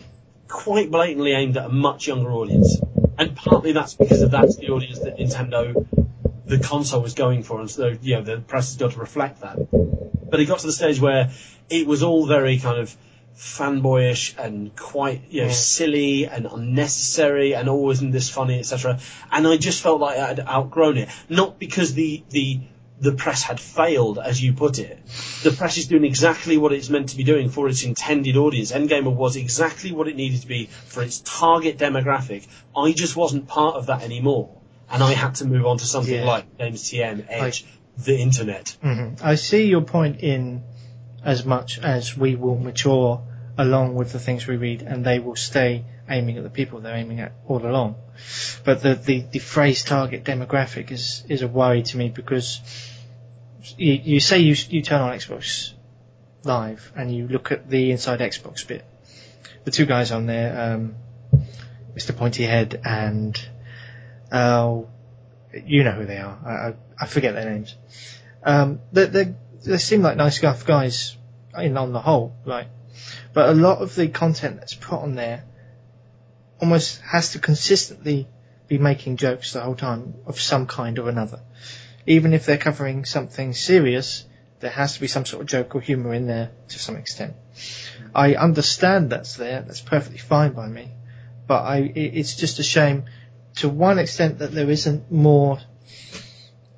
quite 0.48 0.90
blatantly 0.90 1.32
aimed 1.32 1.58
at 1.58 1.66
a 1.66 1.68
much 1.68 2.06
younger 2.06 2.32
audience. 2.32 2.78
And 3.18 3.36
partly 3.36 3.72
that's 3.72 3.94
because 3.94 4.22
of 4.22 4.30
that's 4.30 4.56
the 4.56 4.70
audience 4.70 5.00
that 5.00 5.18
Nintendo, 5.18 6.07
the 6.48 6.58
console 6.58 7.02
was 7.02 7.14
going 7.14 7.42
for, 7.42 7.60
and 7.60 7.70
so 7.70 7.94
you 8.00 8.16
know 8.16 8.22
the 8.22 8.38
press 8.38 8.68
has 8.68 8.76
got 8.76 8.92
to 8.92 9.00
reflect 9.00 9.42
that. 9.42 9.56
But 10.30 10.40
it 10.40 10.46
got 10.46 10.58
to 10.60 10.66
the 10.66 10.72
stage 10.72 11.00
where 11.00 11.30
it 11.70 11.86
was 11.86 12.02
all 12.02 12.26
very 12.26 12.58
kind 12.58 12.80
of 12.80 12.96
fanboyish 13.36 14.36
and 14.36 14.74
quite 14.74 15.22
you 15.30 15.44
know 15.44 15.50
silly 15.50 16.26
and 16.26 16.46
unnecessary 16.46 17.54
and 17.54 17.68
oh 17.68 17.88
isn't 17.90 18.10
this 18.10 18.28
funny 18.28 18.58
etc 18.58 18.98
and 19.30 19.46
I 19.46 19.56
just 19.56 19.80
felt 19.80 20.00
like 20.00 20.18
I'd 20.18 20.40
outgrown 20.40 20.98
it. 20.98 21.08
Not 21.28 21.58
because 21.58 21.94
the 21.94 22.24
the 22.30 22.60
the 23.00 23.12
press 23.12 23.44
had 23.44 23.60
failed 23.60 24.18
as 24.18 24.42
you 24.42 24.54
put 24.54 24.80
it. 24.80 24.98
The 25.44 25.52
press 25.52 25.76
is 25.76 25.86
doing 25.86 26.04
exactly 26.04 26.56
what 26.56 26.72
it's 26.72 26.90
meant 26.90 27.10
to 27.10 27.16
be 27.16 27.22
doing 27.22 27.48
for 27.48 27.68
its 27.68 27.84
intended 27.84 28.36
audience. 28.36 28.72
NGamer 28.72 29.14
was 29.14 29.36
exactly 29.36 29.92
what 29.92 30.08
it 30.08 30.16
needed 30.16 30.40
to 30.40 30.48
be 30.48 30.66
for 30.66 31.04
its 31.04 31.20
target 31.24 31.78
demographic. 31.78 32.48
I 32.76 32.90
just 32.90 33.14
wasn't 33.14 33.46
part 33.46 33.76
of 33.76 33.86
that 33.86 34.02
anymore 34.02 34.57
and 34.90 35.02
I 35.02 35.12
had 35.12 35.34
to 35.36 35.44
move 35.46 35.66
on 35.66 35.78
to 35.78 35.86
something 35.86 36.14
Yeah. 36.14 36.24
like 36.24 36.56
TM 36.58 37.24
Edge 37.28 37.64
the 37.96 38.16
internet 38.20 38.76
Mhm. 38.82 39.20
I 39.22 39.34
see 39.34 39.66
your 39.66 39.80
point 39.82 40.20
in 40.20 40.62
as 41.24 41.44
much 41.44 41.78
as 41.80 42.16
we 42.16 42.36
will 42.36 42.56
mature 42.56 43.22
along 43.58 43.96
with 43.96 44.12
the 44.12 44.20
things 44.20 44.46
we 44.46 44.56
read 44.56 44.82
and 44.82 45.04
they 45.04 45.18
will 45.18 45.34
stay 45.34 45.84
aiming 46.08 46.36
at 46.38 46.44
the 46.44 46.50
people 46.50 46.80
they're 46.80 46.94
aiming 46.96 47.18
at 47.20 47.32
all 47.48 47.58
along. 47.66 47.96
But 48.64 48.82
the, 48.82 48.94
the, 48.94 49.20
the 49.32 49.40
phrase 49.40 49.82
target 49.82 50.22
demographic 50.24 50.92
is, 50.92 51.24
is 51.28 51.42
a 51.42 51.48
worry 51.48 51.82
to 51.82 51.96
me 51.96 52.08
because 52.08 52.60
you, 53.76 53.94
you 53.94 54.20
say 54.20 54.38
you, 54.38 54.54
you 54.70 54.80
turn 54.82 55.00
on 55.00 55.12
Xbox 55.12 55.72
Live 56.44 56.92
and 56.96 57.12
you 57.14 57.26
look 57.26 57.50
at 57.50 57.68
the 57.68 57.90
inside 57.90 58.20
Xbox 58.20 58.66
bit. 58.66 58.84
The 59.64 59.72
two 59.72 59.86
guys 59.86 60.12
on 60.12 60.26
there, 60.26 60.74
um, 60.74 60.94
Mr. 61.96 62.16
Pointy 62.16 62.44
Head 62.44 62.80
and, 62.84 63.36
uh, 64.30 64.82
you 65.52 65.84
know 65.84 65.92
who 65.92 66.06
they 66.06 66.18
are. 66.18 66.38
I, 66.44 66.50
I, 66.50 66.74
I 67.00 67.06
forget 67.06 67.34
their 67.34 67.50
names. 67.50 67.74
Um, 68.42 68.80
they, 68.92 69.06
they, 69.06 69.34
they 69.64 69.78
seem 69.78 70.02
like 70.02 70.16
nice 70.16 70.40
enough 70.40 70.64
guys 70.66 71.16
in 71.56 71.76
on 71.76 71.92
the 71.92 72.00
whole, 72.00 72.34
right? 72.46 72.68
But 73.32 73.48
a 73.48 73.52
lot 73.52 73.78
of 73.78 73.94
the 73.94 74.08
content 74.08 74.56
that's 74.56 74.74
put 74.74 75.00
on 75.00 75.14
there 75.14 75.44
almost 76.60 77.00
has 77.02 77.32
to 77.32 77.38
consistently 77.38 78.28
be 78.66 78.78
making 78.78 79.16
jokes 79.16 79.52
the 79.52 79.60
whole 79.60 79.74
time 79.74 80.14
of 80.26 80.40
some 80.40 80.66
kind 80.66 80.98
or 80.98 81.08
another. 81.08 81.40
Even 82.06 82.32
if 82.32 82.46
they're 82.46 82.58
covering 82.58 83.04
something 83.04 83.54
serious, 83.54 84.24
there 84.60 84.70
has 84.70 84.94
to 84.94 85.00
be 85.00 85.06
some 85.08 85.24
sort 85.24 85.42
of 85.42 85.48
joke 85.48 85.74
or 85.74 85.80
humour 85.80 86.12
in 86.14 86.26
there 86.26 86.50
to 86.68 86.78
some 86.78 86.96
extent. 86.96 87.34
I 88.14 88.34
understand 88.34 89.10
that's 89.10 89.36
there, 89.36 89.62
that's 89.62 89.80
perfectly 89.80 90.18
fine 90.18 90.52
by 90.52 90.66
me, 90.68 90.90
but 91.46 91.62
I, 91.62 91.78
it, 91.78 92.18
it's 92.18 92.34
just 92.34 92.58
a 92.58 92.62
shame 92.62 93.04
to 93.56 93.68
one 93.68 93.98
extent 93.98 94.38
that 94.38 94.52
there 94.52 94.70
isn't 94.70 95.10
more 95.10 95.58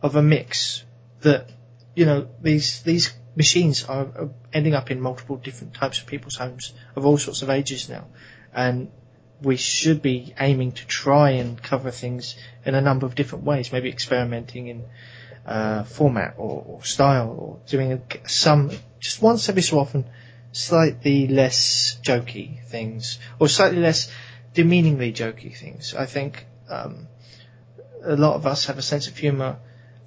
of 0.03 0.17
a 0.17 0.23
mix 0.23 0.85
that 1.21 1.51
you 1.95 2.07
know 2.07 2.29
these 2.41 2.83
these 2.83 3.13
machines 3.37 3.85
are, 3.85 4.31
ending 4.53 4.75
up 4.75 4.91
in 4.91 5.01
multiple 5.01 5.37
different 5.37 5.75
types 5.75 6.01
of 6.01 6.07
people's 6.07 6.37
homes 6.37 6.73
of 6.97 7.07
all 7.07 7.19
sorts 7.19 7.43
of 7.43 7.51
ages 7.51 7.89
now, 7.89 8.07
and 8.53 8.91
we 9.43 9.57
should 9.57 10.03
be 10.03 10.35
aiming 10.39 10.73
to 10.73 10.87
try 10.87 11.31
and 11.31 11.63
cover 11.63 11.91
things 11.91 12.37
in 12.65 12.75
a 12.75 12.81
number 12.81 13.07
of 13.07 13.15
different 13.15 13.45
ways. 13.45 13.73
Maybe 13.73 13.89
experimenting 13.89 14.67
in 14.69 14.85
uh, 15.47 15.85
format 15.85 16.35
or, 16.37 16.65
or 16.67 16.85
style, 16.85 17.29
or 17.31 17.59
doing 17.69 17.93
a, 17.93 18.29
some 18.29 18.71
just 18.99 19.23
once 19.23 19.49
every 19.49 19.63
so 19.63 19.79
often 19.79 20.05
slightly 20.53 21.29
less 21.29 21.99
jokey 22.03 22.65
things, 22.67 23.19
or 23.39 23.49
slightly 23.49 23.79
less 23.79 24.11
demeaningly 24.55 25.13
jokey 25.13 25.57
things. 25.57 25.95
I 25.95 26.07
think 26.07 26.45
um, 26.71 27.09
a 28.03 28.17
lot 28.17 28.35
of 28.35 28.47
us 28.47 28.67
have 28.67 28.79
a 28.79 28.83
sense 28.83 29.09
of 29.09 29.17
humour 29.17 29.59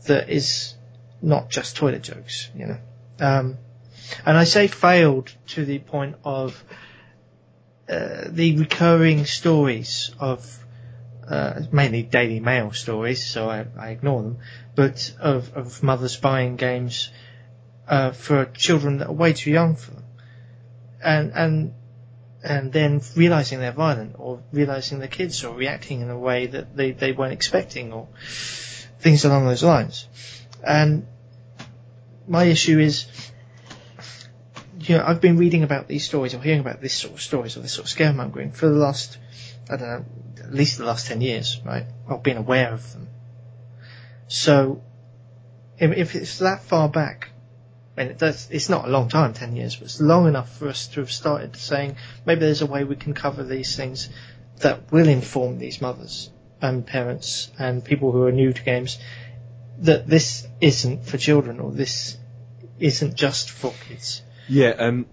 that 0.08 0.30
is 0.30 0.76
not 1.22 1.50
just 1.50 1.76
toilet 1.76 2.04
jokes, 2.04 2.50
you 2.56 2.66
know. 2.66 2.78
Um, 3.20 3.58
and 4.26 4.38
I 4.38 4.44
say 4.44 4.68
failed 4.68 5.34
to 5.50 5.66
the 5.66 5.80
point 5.80 6.16
of 6.24 6.62
uh, 7.90 8.26
the 8.28 8.58
recurring 8.58 9.26
stories 9.26 10.12
of 10.20 10.60
uh, 11.28 11.62
mainly 11.72 12.04
Daily 12.04 12.40
Mail 12.40 12.72
stories, 12.72 13.26
so 13.26 13.50
I, 13.50 13.66
I 13.78 13.90
ignore 13.92 14.24
them, 14.24 14.38
but 14.76 15.14
of, 15.20 15.54
of 15.56 15.82
mothers 15.82 16.18
buying 16.18 16.58
games 16.58 17.10
uh, 17.88 18.12
for 18.12 18.46
children 18.46 18.98
that 18.98 19.08
are 19.08 19.14
way 19.14 19.34
too 19.34 19.52
young 19.52 19.76
for 19.76 19.92
them, 19.92 20.04
and 21.02 21.32
and 21.34 21.74
and 22.44 22.74
then 22.74 23.02
realizing 23.16 23.60
they're 23.60 23.72
violent 23.72 24.16
or 24.20 24.44
realizing 24.52 25.00
the 25.00 25.08
kids 25.08 25.44
are 25.46 25.54
reacting 25.54 26.02
in 26.02 26.10
a 26.10 26.18
way 26.18 26.48
that 26.48 26.76
they, 26.76 26.92
they 26.92 27.14
weren't 27.14 27.34
expecting 27.34 27.94
or 27.94 28.10
things 29.00 29.24
along 29.24 29.46
those 29.46 29.64
lines. 29.64 30.08
And 30.62 31.08
my 32.28 32.44
issue 32.44 32.80
is, 32.80 33.06
you 34.80 34.98
know, 34.98 35.06
I've 35.06 35.22
been 35.22 35.38
reading 35.38 35.64
about 35.64 35.88
these 35.88 36.06
stories 36.06 36.34
or 36.34 36.40
hearing 36.40 36.60
about 36.60 36.82
this 36.82 36.94
sort 36.94 37.14
of 37.14 37.22
stories 37.22 37.56
or 37.56 37.62
this 37.62 37.74
sort 37.74 37.90
of 37.90 37.98
scaremongering 37.98 38.54
for 38.54 38.68
the 38.68 38.76
last, 38.76 39.18
I 39.70 39.78
don't 39.78 39.88
know, 39.88 40.06
at 40.44 40.54
least 40.54 40.78
the 40.78 40.86
last 40.86 41.08
10 41.08 41.22
years, 41.22 41.62
right? 41.66 41.86
Or 42.10 42.20
being 42.20 42.38
aware 42.38 42.74
of 42.74 42.92
them. 42.92 43.08
So, 44.28 44.82
if, 45.78 45.92
if 45.92 46.16
it's 46.16 46.40
that 46.40 46.64
far 46.64 46.90
back, 46.90 47.30
and 47.96 48.10
it 48.10 48.18
does, 48.18 48.48
it's 48.52 48.70
not 48.70 48.86
a 48.86 48.90
long 48.90 49.10
time, 49.10 49.34
10 49.34 49.56
years, 49.56 49.76
but 49.76 49.86
it's 49.86 50.02
long 50.02 50.28
enough 50.28 50.58
for 50.58 50.68
us 50.68 50.88
to 50.88 51.02
have 51.02 51.12
started 51.12 51.56
saying 51.56 51.96
maybe 52.26 52.42
there's 52.42 52.62
a 52.62 52.66
way 52.66 52.84
we 52.84 52.96
can 52.96 53.14
cover 53.14 53.44
these 53.44 53.76
things 53.76 54.10
that 54.58 54.92
will 54.92 55.08
inform 55.08 55.60
these 55.60 55.82
mothers 55.82 56.32
and 56.62 56.86
parents 56.86 57.52
and 57.60 57.84
people 57.84 58.12
who 58.12 58.24
are 58.24 58.32
new 58.32 58.54
to 58.54 58.64
games 58.64 58.98
that 59.80 60.08
this 60.08 60.48
isn't 60.62 61.06
for 61.06 61.18
children 61.18 61.60
or 61.60 61.72
this 61.72 62.18
isn't 62.80 63.16
just 63.16 63.50
for 63.50 63.74
kids. 63.88 64.22
Yeah, 64.48 64.70
um, 64.70 65.06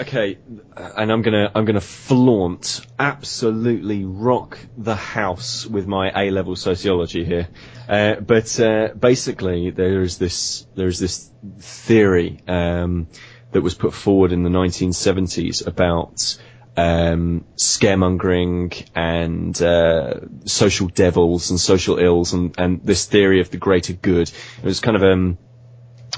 okay, 0.00 0.38
and 0.76 1.12
I'm 1.12 1.22
gonna 1.22 1.50
I'm 1.54 1.64
gonna 1.64 1.80
flaunt, 1.80 2.86
absolutely 2.98 4.04
rock 4.04 4.58
the 4.76 4.94
house 4.94 5.66
with 5.66 5.86
my 5.86 6.10
A 6.14 6.30
level 6.30 6.56
sociology 6.56 7.24
here. 7.24 7.48
Uh, 7.88 8.16
but 8.20 8.58
uh, 8.60 8.88
basically, 8.98 9.70
there 9.70 10.02
is 10.02 10.18
this 10.18 10.66
there 10.74 10.88
is 10.88 10.98
this 10.98 11.30
theory 11.58 12.40
um, 12.48 13.08
that 13.52 13.62
was 13.62 13.74
put 13.74 13.94
forward 13.94 14.32
in 14.32 14.42
the 14.42 14.50
1970s 14.50 15.66
about 15.66 16.38
um, 16.76 17.44
scaremongering 17.56 18.86
and 18.94 19.60
uh, 19.62 20.20
social 20.44 20.88
devils 20.88 21.50
and 21.50 21.60
social 21.60 21.98
ills 21.98 22.32
and, 22.32 22.54
and 22.58 22.82
this 22.82 23.06
theory 23.06 23.40
of 23.40 23.50
the 23.50 23.56
greater 23.58 23.92
good. 23.92 24.28
It 24.58 24.64
was 24.64 24.80
kind 24.80 24.96
of 24.96 25.04
um, 25.04 25.38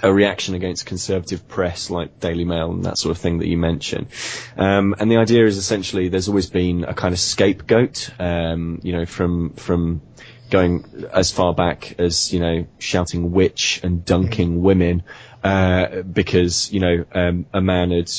a 0.03 0.13
reaction 0.13 0.55
against 0.55 0.87
conservative 0.87 1.47
press 1.49 1.91
like 1.91 2.21
Daily 2.21 2.45
Mail 2.45 2.71
and 2.73 2.85
that 2.85 2.99
sort 2.99 3.11
of 3.15 3.19
thing 3.21 3.39
that 3.39 3.49
you 3.49 3.59
mentioned. 3.59 4.09
Um, 4.57 4.95
and 4.99 5.11
the 5.11 5.17
idea 5.19 5.45
is 5.47 5.57
essentially 5.57 6.09
there's 6.09 6.29
always 6.29 6.49
been 6.49 6.85
a 6.85 6.95
kind 6.95 7.13
of 7.13 7.21
scapegoat, 7.21 8.11
um, 8.19 8.81
you 8.83 8.93
know, 8.93 9.07
from 9.07 9.51
from 9.55 10.03
going 10.51 11.07
as 11.13 11.31
far 11.31 11.55
back 11.55 11.99
as 11.99 12.33
you 12.33 12.41
know 12.41 12.67
shouting 12.79 13.33
witch 13.33 13.81
and 13.83 14.05
dunking 14.05 14.63
women 14.63 15.03
uh, 15.43 16.03
because 16.03 16.73
you 16.73 16.81
know 16.81 17.05
um, 17.13 17.47
a 17.53 17.61
man 17.61 17.91
had 17.91 18.11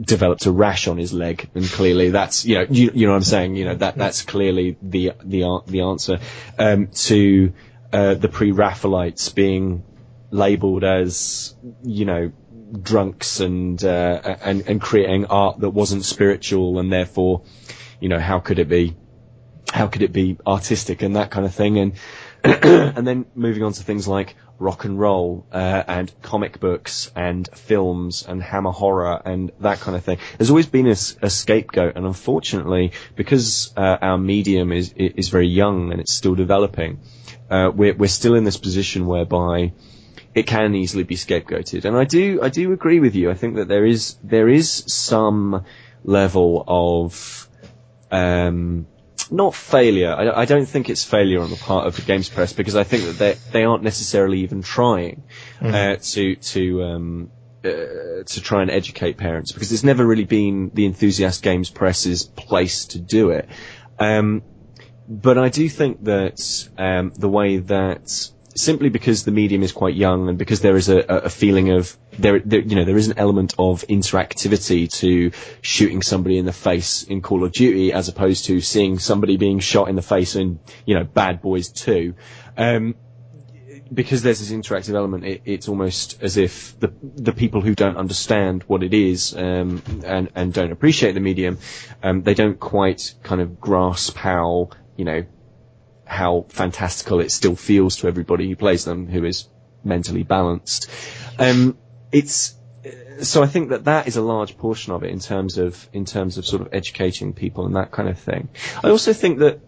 developed 0.00 0.46
a 0.46 0.52
rash 0.52 0.88
on 0.88 0.98
his 0.98 1.12
leg, 1.12 1.48
and 1.54 1.64
clearly 1.64 2.10
that's 2.10 2.44
you 2.44 2.56
know 2.56 2.66
you, 2.70 2.90
you 2.94 3.06
know 3.06 3.12
what 3.12 3.18
I'm 3.18 3.24
saying. 3.24 3.56
You 3.56 3.66
know 3.66 3.74
that 3.76 3.96
that's 3.96 4.22
clearly 4.22 4.76
the 4.82 5.12
the 5.22 5.60
the 5.66 5.82
answer 5.82 6.20
um, 6.58 6.88
to 6.88 7.52
uh, 7.92 8.14
the 8.14 8.28
pre-Raphaelites 8.28 9.30
being 9.30 9.84
labelled 10.30 10.84
as 10.84 11.54
you 11.82 12.04
know 12.04 12.32
drunks 12.72 13.40
and 13.40 13.82
uh, 13.84 14.36
and 14.42 14.68
and 14.68 14.80
creating 14.80 15.26
art 15.26 15.60
that 15.60 15.70
wasn't 15.70 16.04
spiritual, 16.04 16.78
and 16.78 16.92
therefore 16.92 17.42
you 18.00 18.08
know 18.08 18.18
how 18.18 18.40
could 18.40 18.58
it 18.58 18.68
be 18.68 18.96
how 19.72 19.86
could 19.86 20.02
it 20.02 20.12
be 20.12 20.36
artistic 20.46 21.02
and 21.02 21.16
that 21.16 21.30
kind 21.30 21.46
of 21.46 21.54
thing 21.54 21.78
and 21.78 21.92
and 22.44 23.06
then 23.06 23.26
moving 23.34 23.62
on 23.62 23.72
to 23.72 23.82
things 23.82 24.08
like 24.08 24.34
rock 24.58 24.84
and 24.84 24.98
roll 25.00 25.46
uh, 25.52 25.82
and 25.88 26.12
comic 26.22 26.60
books 26.60 27.10
and 27.16 27.48
films 27.54 28.24
and 28.26 28.42
hammer 28.42 28.70
horror 28.70 29.20
and 29.24 29.50
that 29.60 29.80
kind 29.80 29.96
of 29.96 30.04
thing. 30.04 30.18
There's 30.38 30.50
always 30.50 30.66
been 30.66 30.86
a, 30.86 30.96
a 31.22 31.30
scapegoat, 31.30 31.96
and 31.96 32.06
unfortunately, 32.06 32.92
because 33.16 33.72
uh, 33.76 33.98
our 34.00 34.18
medium 34.18 34.70
is 34.72 34.92
is 34.96 35.30
very 35.30 35.48
young 35.48 35.92
and 35.92 36.00
it's 36.00 36.12
still 36.12 36.34
developing, 36.34 37.00
uh, 37.50 37.70
we're 37.74 37.94
we're 37.94 38.08
still 38.08 38.34
in 38.34 38.44
this 38.44 38.58
position 38.58 39.06
whereby 39.06 39.72
it 40.34 40.46
can 40.46 40.74
easily 40.74 41.02
be 41.04 41.16
scapegoated. 41.16 41.84
And 41.84 41.96
I 41.96 42.04
do 42.04 42.40
I 42.42 42.50
do 42.50 42.72
agree 42.72 43.00
with 43.00 43.14
you. 43.14 43.30
I 43.30 43.34
think 43.34 43.56
that 43.56 43.68
there 43.68 43.86
is 43.86 44.16
there 44.22 44.48
is 44.48 44.84
some 44.86 45.64
level 46.04 46.64
of 46.66 47.48
um, 48.10 48.86
not 49.30 49.54
failure. 49.54 50.12
I, 50.12 50.42
I, 50.42 50.44
don't 50.44 50.66
think 50.66 50.88
it's 50.88 51.04
failure 51.04 51.40
on 51.40 51.50
the 51.50 51.56
part 51.56 51.86
of 51.86 51.96
the 51.96 52.02
games 52.02 52.28
press 52.28 52.52
because 52.52 52.76
I 52.76 52.84
think 52.84 53.04
that 53.04 53.18
they 53.18 53.36
they 53.52 53.64
aren't 53.64 53.82
necessarily 53.82 54.40
even 54.40 54.62
trying 54.62 55.22
mm-hmm. 55.60 55.74
uh, 55.74 55.96
to 55.96 56.36
to 56.36 56.82
um, 56.82 57.30
uh, 57.64 58.24
to 58.24 58.40
try 58.40 58.62
and 58.62 58.70
educate 58.70 59.16
parents 59.16 59.52
because 59.52 59.72
it's 59.72 59.84
never 59.84 60.06
really 60.06 60.24
been 60.24 60.70
the 60.74 60.86
enthusiast 60.86 61.42
games 61.42 61.70
press's 61.70 62.24
place 62.24 62.86
to 62.86 62.98
do 62.98 63.30
it. 63.30 63.48
Um, 63.98 64.42
but 65.08 65.38
I 65.38 65.48
do 65.48 65.68
think 65.68 66.04
that 66.04 66.68
um, 66.78 67.12
the 67.16 67.28
way 67.28 67.58
that 67.58 68.30
simply 68.56 68.88
because 68.88 69.24
the 69.24 69.30
medium 69.30 69.62
is 69.62 69.72
quite 69.72 69.94
young 69.94 70.28
and 70.28 70.36
because 70.38 70.60
there 70.60 70.76
is 70.76 70.88
a, 70.88 70.98
a 70.98 71.28
feeling 71.30 71.70
of 71.70 71.96
there, 72.18 72.40
there, 72.40 72.60
you 72.60 72.76
know, 72.76 72.84
there 72.84 72.96
is 72.96 73.08
an 73.08 73.18
element 73.18 73.54
of 73.58 73.84
interactivity 73.88 74.90
to 74.98 75.30
shooting 75.60 76.02
somebody 76.02 76.38
in 76.38 76.46
the 76.46 76.52
face 76.52 77.02
in 77.04 77.22
Call 77.22 77.44
of 77.44 77.52
Duty 77.52 77.92
as 77.92 78.08
opposed 78.08 78.46
to 78.46 78.60
seeing 78.60 78.98
somebody 78.98 79.36
being 79.36 79.60
shot 79.60 79.88
in 79.88 79.96
the 79.96 80.02
face 80.02 80.36
in, 80.36 80.58
you 80.84 80.94
know, 80.94 81.04
Bad 81.04 81.40
Boys 81.40 81.68
2. 81.70 82.14
Um, 82.56 82.94
because 83.92 84.22
there's 84.22 84.38
this 84.38 84.50
interactive 84.52 84.94
element, 84.94 85.24
it, 85.24 85.42
it's 85.44 85.68
almost 85.68 86.22
as 86.22 86.36
if 86.36 86.78
the 86.78 86.92
the 87.02 87.32
people 87.32 87.60
who 87.60 87.74
don't 87.74 87.96
understand 87.96 88.62
what 88.64 88.84
it 88.84 88.94
is 88.94 89.34
um, 89.36 89.82
and 90.04 90.30
and 90.36 90.52
don't 90.52 90.70
appreciate 90.70 91.12
the 91.12 91.20
medium, 91.20 91.58
um, 92.02 92.22
they 92.22 92.34
don't 92.34 92.60
quite 92.60 93.14
kind 93.24 93.40
of 93.40 93.60
grasp 93.60 94.16
how 94.16 94.70
you 94.96 95.04
know 95.04 95.24
how 96.10 96.44
fantastical 96.48 97.20
it 97.20 97.30
still 97.30 97.54
feels 97.54 97.98
to 97.98 98.08
everybody 98.08 98.48
who 98.48 98.56
plays 98.56 98.84
them, 98.84 99.06
who 99.06 99.24
is 99.24 99.46
mentally 99.84 100.24
balanced. 100.24 100.90
Um, 101.38 101.78
it's 102.10 102.56
so 103.22 103.44
I 103.44 103.46
think 103.46 103.68
that 103.68 103.84
that 103.84 104.08
is 104.08 104.16
a 104.16 104.20
large 104.20 104.58
portion 104.58 104.92
of 104.92 105.04
it 105.04 105.10
in 105.10 105.20
terms 105.20 105.56
of 105.56 105.88
in 105.92 106.04
terms 106.04 106.36
of 106.36 106.44
sort 106.44 106.62
of 106.62 106.68
educating 106.72 107.32
people 107.32 107.64
and 107.64 107.76
that 107.76 107.92
kind 107.92 108.08
of 108.08 108.18
thing. 108.18 108.48
I 108.82 108.90
also 108.90 109.12
think 109.12 109.38
that 109.38 109.60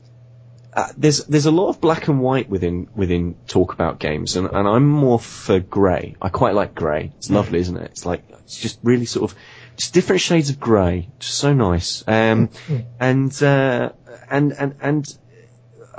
uh, 0.74 0.88
there's 0.96 1.24
there's 1.26 1.46
a 1.46 1.52
lot 1.52 1.68
of 1.68 1.80
black 1.80 2.08
and 2.08 2.20
white 2.20 2.48
within 2.48 2.88
within 2.96 3.36
talk 3.46 3.72
about 3.72 4.00
games, 4.00 4.34
and, 4.34 4.48
and 4.48 4.66
I'm 4.66 4.88
more 4.88 5.20
for 5.20 5.60
grey. 5.60 6.16
I 6.20 6.28
quite 6.28 6.56
like 6.56 6.74
grey. 6.74 7.12
It's 7.18 7.30
lovely, 7.30 7.60
isn't 7.60 7.76
it? 7.76 7.92
It's 7.92 8.04
like 8.04 8.24
it's 8.40 8.58
just 8.58 8.80
really 8.82 9.06
sort 9.06 9.30
of 9.30 9.38
just 9.76 9.94
different 9.94 10.22
shades 10.22 10.50
of 10.50 10.58
grey, 10.58 11.08
just 11.20 11.34
so 11.34 11.52
nice. 11.52 12.02
Um, 12.08 12.48
mm. 12.48 12.84
and 12.98 13.42
uh, 13.42 13.92
and 14.28 14.52
and 14.52 14.74
and 14.80 15.18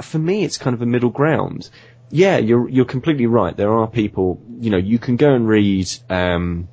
for 0.02 0.20
me, 0.20 0.44
it's 0.44 0.58
kind 0.58 0.74
of 0.74 0.82
a 0.82 0.86
middle 0.86 1.10
ground. 1.10 1.70
Yeah, 2.10 2.38
you're 2.38 2.70
you're 2.70 2.86
completely 2.86 3.26
right. 3.26 3.56
There 3.56 3.74
are 3.74 3.88
people, 3.88 4.42
you 4.60 4.70
know, 4.70 4.78
you 4.78 5.00
can 5.00 5.16
go 5.18 5.34
and 5.34 5.48
read, 5.48 5.90
um, 6.10 6.68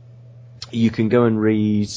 you 0.71 0.91
can 0.91 1.09
go 1.09 1.25
and 1.25 1.41
read. 1.41 1.89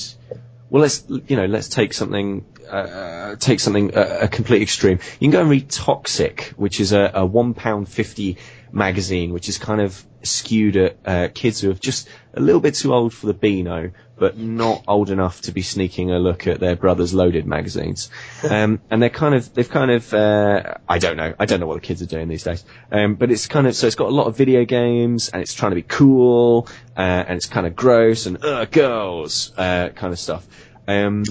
Well, 0.69 0.81
let's 0.81 1.03
you 1.27 1.35
know, 1.35 1.45
let's 1.45 1.67
take 1.69 1.93
something 1.93 2.45
uh, 2.69 3.35
take 3.37 3.59
something 3.59 3.95
uh, 3.95 4.19
a 4.21 4.27
complete 4.27 4.61
extreme. 4.61 4.99
You 5.19 5.27
can 5.27 5.31
go 5.31 5.41
and 5.41 5.49
read 5.49 5.69
Toxic, 5.69 6.53
which 6.55 6.79
is 6.79 6.93
a, 6.93 7.11
a 7.13 7.25
one 7.25 7.53
pound 7.53 7.89
fifty 7.89 8.37
magazine, 8.71 9.33
which 9.33 9.49
is 9.49 9.57
kind 9.57 9.81
of 9.81 10.03
skewed 10.23 10.77
at 10.77 10.97
uh, 11.05 11.27
kids 11.33 11.61
who 11.61 11.69
are 11.69 11.75
just 11.75 12.07
a 12.33 12.39
little 12.39 12.61
bit 12.61 12.75
too 12.75 12.93
old 12.93 13.13
for 13.13 13.27
the 13.27 13.33
Beano, 13.33 13.91
but 14.17 14.37
not 14.37 14.83
old 14.87 15.09
enough 15.09 15.41
to 15.41 15.51
be 15.51 15.61
sneaking 15.61 16.11
a 16.11 16.19
look 16.19 16.47
at 16.47 16.59
their 16.59 16.75
brother's 16.75 17.13
loaded 17.13 17.45
magazines. 17.45 18.09
Um, 18.53 18.81
and 18.91 19.01
they're 19.01 19.09
kind 19.09 19.35
of, 19.35 19.53
they've 19.53 19.69
kind 19.69 19.89
of, 19.89 20.13
uh, 20.13 20.75
I 20.87 20.99
don't 20.99 21.15
know, 21.15 21.33
I 21.39 21.45
don't 21.45 21.59
know 21.61 21.65
what 21.65 21.75
the 21.75 21.87
kids 21.87 22.01
are 22.01 22.05
doing 22.05 22.27
these 22.27 22.43
days. 22.43 22.63
Um, 22.91 23.15
but 23.15 23.31
it's 23.31 23.47
kind 23.47 23.67
of, 23.67 23.75
so 23.75 23.87
it's 23.87 23.95
got 23.95 24.09
a 24.09 24.13
lot 24.13 24.27
of 24.27 24.35
video 24.35 24.65
games, 24.65 25.29
and 25.29 25.41
it's 25.41 25.53
trying 25.53 25.71
to 25.71 25.75
be 25.75 25.81
cool, 25.81 26.67
uh, 26.95 26.99
and 26.99 27.37
it's 27.37 27.47
kind 27.47 27.65
of 27.65 27.75
gross 27.75 28.25
and 28.25 28.43
uh, 28.43 28.65
girls, 28.65 29.53
uh, 29.57 29.89
kind 29.89 30.11
of 30.11 30.19
stuff. 30.19 30.45
Um, 30.87 31.23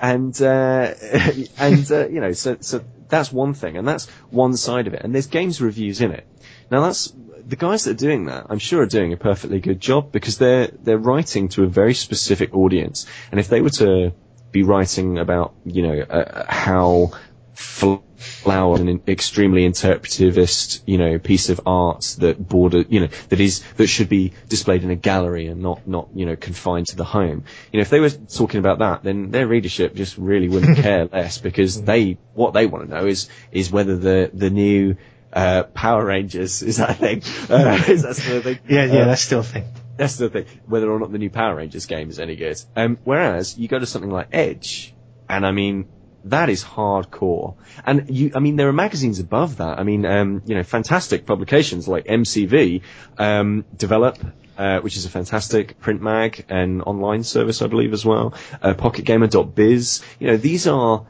and 0.00 0.40
uh, 0.40 0.94
and 1.58 1.92
uh, 1.92 2.08
you 2.08 2.20
know, 2.20 2.32
so 2.32 2.56
so 2.60 2.82
that's 3.08 3.32
one 3.32 3.54
thing, 3.54 3.76
and 3.76 3.86
that's 3.86 4.08
one 4.30 4.56
side 4.56 4.86
of 4.86 4.94
it. 4.94 5.02
And 5.02 5.14
there's 5.14 5.26
games 5.26 5.60
reviews 5.60 6.00
in 6.00 6.12
it. 6.12 6.26
Now 6.70 6.80
that's 6.82 7.12
the 7.46 7.56
guys 7.56 7.84
that 7.84 7.90
are 7.92 8.06
doing 8.06 8.26
that, 8.26 8.46
I'm 8.48 8.58
sure, 8.58 8.82
are 8.82 8.86
doing 8.86 9.12
a 9.12 9.16
perfectly 9.16 9.60
good 9.60 9.80
job 9.80 10.12
because 10.12 10.38
they're 10.38 10.68
they're 10.68 10.98
writing 10.98 11.48
to 11.50 11.64
a 11.64 11.66
very 11.68 11.94
specific 11.94 12.54
audience. 12.54 13.06
And 13.30 13.40
if 13.40 13.48
they 13.48 13.60
were 13.60 13.70
to 13.70 14.12
be 14.52 14.62
writing 14.62 15.18
about, 15.18 15.54
you 15.64 15.82
know, 15.82 16.00
uh, 16.00 16.44
how 16.48 17.12
flower 17.54 18.76
an 18.76 19.02
extremely 19.08 19.66
interpretivist, 19.68 20.82
you 20.86 20.98
know, 20.98 21.18
piece 21.18 21.48
of 21.48 21.60
art 21.66 22.16
that 22.18 22.38
border, 22.38 22.84
you 22.88 23.00
know, 23.00 23.08
that 23.28 23.40
is 23.40 23.62
that 23.76 23.86
should 23.86 24.08
be 24.08 24.32
displayed 24.48 24.82
in 24.82 24.90
a 24.90 24.96
gallery 24.96 25.46
and 25.46 25.62
not 25.62 25.86
not 25.86 26.08
you 26.14 26.26
know 26.26 26.36
confined 26.36 26.86
to 26.88 26.96
the 26.96 27.04
home. 27.04 27.44
You 27.72 27.78
know, 27.78 27.82
if 27.82 27.90
they 27.90 28.00
were 28.00 28.10
talking 28.10 28.60
about 28.60 28.78
that, 28.78 29.02
then 29.02 29.30
their 29.30 29.46
readership 29.46 29.94
just 29.94 30.18
really 30.18 30.48
wouldn't 30.48 30.78
care 30.88 31.06
less 31.06 31.38
because 31.38 31.82
they 31.82 32.18
what 32.34 32.52
they 32.52 32.66
want 32.66 32.88
to 32.88 32.94
know 32.94 33.06
is 33.06 33.28
is 33.52 33.70
whether 33.70 33.96
the 33.96 34.30
the 34.32 34.50
new 34.50 34.96
uh, 35.32 35.62
Power 35.62 36.04
Rangers 36.04 36.62
is 36.62 36.78
that 36.78 36.90
a 36.90 36.94
thing? 36.94 37.22
Uh, 37.48 37.82
is 37.88 38.02
that 38.02 38.16
still 38.16 38.38
a 38.38 38.42
thing? 38.42 38.58
Yeah, 38.68 38.84
yeah, 38.86 39.00
uh, 39.00 39.04
that's 39.06 39.22
still 39.22 39.40
a 39.40 39.44
thing. 39.44 39.64
That's 39.96 40.16
the 40.16 40.30
thing. 40.30 40.46
Whether 40.66 40.90
or 40.90 40.98
not 40.98 41.12
the 41.12 41.18
new 41.18 41.30
Power 41.30 41.56
Rangers 41.56 41.86
game 41.86 42.08
is 42.08 42.18
any 42.18 42.36
good. 42.36 42.60
Um, 42.74 42.98
whereas 43.04 43.58
you 43.58 43.68
go 43.68 43.78
to 43.78 43.86
something 43.86 44.10
like 44.10 44.28
Edge, 44.32 44.94
and 45.28 45.46
I 45.46 45.52
mean, 45.52 45.88
that 46.24 46.48
is 46.48 46.62
hardcore. 46.62 47.56
And 47.84 48.10
you, 48.10 48.32
I 48.34 48.40
mean, 48.40 48.56
there 48.56 48.68
are 48.68 48.72
magazines 48.72 49.18
above 49.18 49.56
that. 49.58 49.78
I 49.78 49.82
mean, 49.82 50.04
um, 50.04 50.42
you 50.46 50.54
know, 50.54 50.62
fantastic 50.62 51.26
publications 51.26 51.88
like 51.88 52.06
MCV, 52.06 52.82
um, 53.18 53.64
develop, 53.76 54.18
uh, 54.58 54.80
which 54.80 54.96
is 54.96 55.06
a 55.06 55.10
fantastic 55.10 55.80
print 55.80 56.02
mag 56.02 56.44
and 56.48 56.82
online 56.82 57.22
service, 57.22 57.62
I 57.62 57.66
believe, 57.66 57.92
as 57.92 58.04
well. 58.04 58.34
Uh, 58.60 58.74
PocketGamer.biz. 58.74 60.02
You 60.18 60.26
know, 60.28 60.36
these 60.36 60.66
are, 60.66 61.06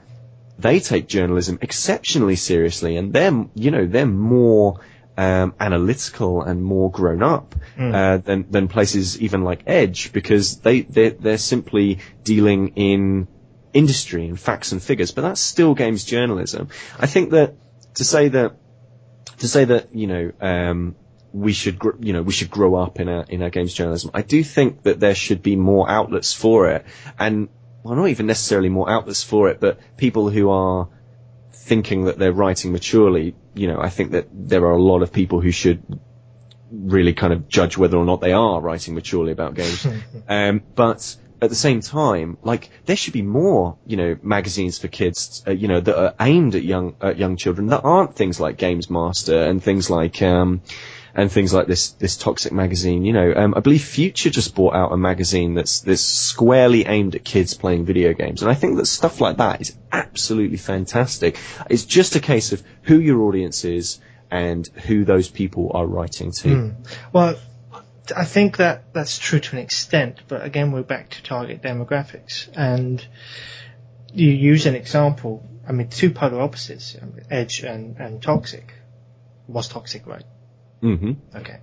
they 0.58 0.80
take 0.80 1.08
journalism 1.08 1.58
exceptionally 1.60 2.36
seriously 2.36 2.96
and 2.96 3.12
they're, 3.12 3.46
you 3.54 3.70
know, 3.70 3.86
they're 3.86 4.06
more, 4.06 4.80
um, 5.16 5.54
analytical 5.60 6.42
and 6.42 6.62
more 6.62 6.90
grown 6.90 7.22
up 7.22 7.54
mm. 7.76 7.94
uh, 7.94 8.18
than 8.18 8.50
than 8.50 8.68
places 8.68 9.20
even 9.20 9.42
like 9.42 9.64
Edge 9.66 10.12
because 10.14 10.60
they 10.60 10.80
they're, 10.80 11.10
they're 11.10 11.36
simply 11.36 11.98
dealing 12.24 12.68
in 12.68 13.28
industry 13.72 14.26
and 14.26 14.38
facts 14.38 14.72
and 14.72 14.82
figures, 14.82 15.10
but 15.10 15.22
that's 15.22 15.40
still 15.40 15.74
games 15.74 16.04
journalism. 16.04 16.68
I 16.98 17.06
think 17.06 17.30
that 17.30 17.54
to 17.94 18.04
say 18.04 18.28
that 18.28 18.56
to 19.38 19.48
say 19.48 19.64
that 19.64 19.94
you 19.94 20.06
know 20.06 20.32
um, 20.40 20.96
we 21.32 21.52
should, 21.52 21.78
gr- 21.78 21.96
you 22.00 22.12
know, 22.12 22.22
we 22.22 22.32
should 22.32 22.50
grow 22.50 22.74
up 22.74 23.00
in 23.00 23.08
our 23.08 23.24
in 23.28 23.42
our 23.42 23.50
games 23.50 23.72
journalism. 23.74 24.10
I 24.14 24.22
do 24.22 24.42
think 24.42 24.82
that 24.82 25.00
there 25.00 25.14
should 25.14 25.42
be 25.42 25.56
more 25.56 25.88
outlets 25.88 26.32
for 26.32 26.70
it, 26.70 26.84
and 27.18 27.48
well, 27.82 27.94
not 27.94 28.08
even 28.08 28.26
necessarily 28.26 28.68
more 28.68 28.90
outlets 28.90 29.22
for 29.22 29.48
it, 29.48 29.60
but 29.60 29.78
people 29.96 30.30
who 30.30 30.50
are 30.50 30.88
thinking 31.52 32.04
that 32.04 32.18
they're 32.18 32.32
writing 32.32 32.72
maturely. 32.72 33.34
You 33.54 33.68
know, 33.68 33.80
I 33.80 33.90
think 33.90 34.12
that 34.12 34.28
there 34.32 34.64
are 34.66 34.72
a 34.72 34.82
lot 34.82 35.02
of 35.02 35.12
people 35.12 35.40
who 35.40 35.50
should 35.50 35.82
really 36.70 37.12
kind 37.14 37.32
of 37.32 37.48
judge 37.48 37.76
whether 37.76 37.96
or 37.96 38.04
not 38.04 38.20
they 38.20 38.32
are 38.32 38.60
writing 38.60 38.94
maturely 38.94 39.32
about 39.32 39.54
games. 39.54 39.86
um, 40.28 40.62
but 40.74 41.16
at 41.42 41.48
the 41.48 41.56
same 41.56 41.80
time, 41.80 42.36
like 42.42 42.70
there 42.86 42.96
should 42.96 43.12
be 43.12 43.22
more, 43.22 43.78
you 43.86 43.96
know, 43.96 44.16
magazines 44.22 44.78
for 44.78 44.88
kids, 44.88 45.42
uh, 45.46 45.52
you 45.52 45.68
know, 45.68 45.80
that 45.80 45.98
are 45.98 46.14
aimed 46.20 46.54
at 46.54 46.62
young 46.62 46.96
at 47.00 47.16
young 47.18 47.36
children 47.36 47.68
that 47.68 47.82
aren't 47.82 48.14
things 48.14 48.38
like 48.38 48.56
Games 48.56 48.90
Master 48.90 49.42
and 49.44 49.62
things 49.62 49.88
like 49.88 50.20
um, 50.22 50.62
and 51.14 51.32
things 51.32 51.52
like 51.52 51.66
this 51.66 51.90
this 51.92 52.16
toxic 52.16 52.52
magazine. 52.52 53.04
You 53.04 53.12
know, 53.12 53.32
um, 53.34 53.54
I 53.56 53.60
believe 53.60 53.82
Future 53.82 54.30
just 54.30 54.54
bought 54.54 54.74
out 54.74 54.92
a 54.92 54.96
magazine 54.96 55.54
that's 55.54 55.80
that's 55.80 56.02
squarely 56.02 56.86
aimed 56.86 57.14
at 57.14 57.24
kids 57.24 57.54
playing 57.54 57.84
video 57.86 58.12
games, 58.12 58.42
and 58.42 58.50
I 58.50 58.54
think 58.54 58.76
that 58.76 58.86
stuff 58.86 59.20
like 59.20 59.38
that 59.38 59.60
is 59.60 59.74
absolutely 59.90 60.58
fantastic. 60.58 61.38
It's 61.68 61.84
just 61.84 62.16
a 62.16 62.20
case 62.20 62.52
of 62.52 62.62
who 62.82 62.98
your 62.98 63.22
audience 63.22 63.64
is 63.64 64.00
and 64.30 64.66
who 64.86 65.04
those 65.04 65.28
people 65.28 65.72
are 65.74 65.86
writing 65.86 66.30
to. 66.32 66.74
Well, 67.12 67.36
I 68.12 68.24
think 68.24 68.58
that 68.58 68.92
that's 68.92 69.18
true 69.18 69.40
to 69.40 69.56
an 69.56 69.62
extent, 69.62 70.20
but 70.28 70.44
again, 70.44 70.72
we're 70.72 70.82
back 70.82 71.10
to 71.10 71.22
target 71.22 71.62
demographics. 71.62 72.48
And 72.54 73.04
you 74.12 74.30
use 74.30 74.66
an 74.66 74.74
example, 74.74 75.48
I 75.66 75.72
mean, 75.72 75.88
two 75.88 76.10
polar 76.10 76.40
opposites, 76.40 76.96
Edge 77.30 77.60
and, 77.60 77.96
and 77.98 78.22
Toxic. 78.22 78.72
Was 79.46 79.68
Toxic 79.68 80.06
right? 80.06 80.24
hmm 80.80 81.12
Okay. 81.34 81.58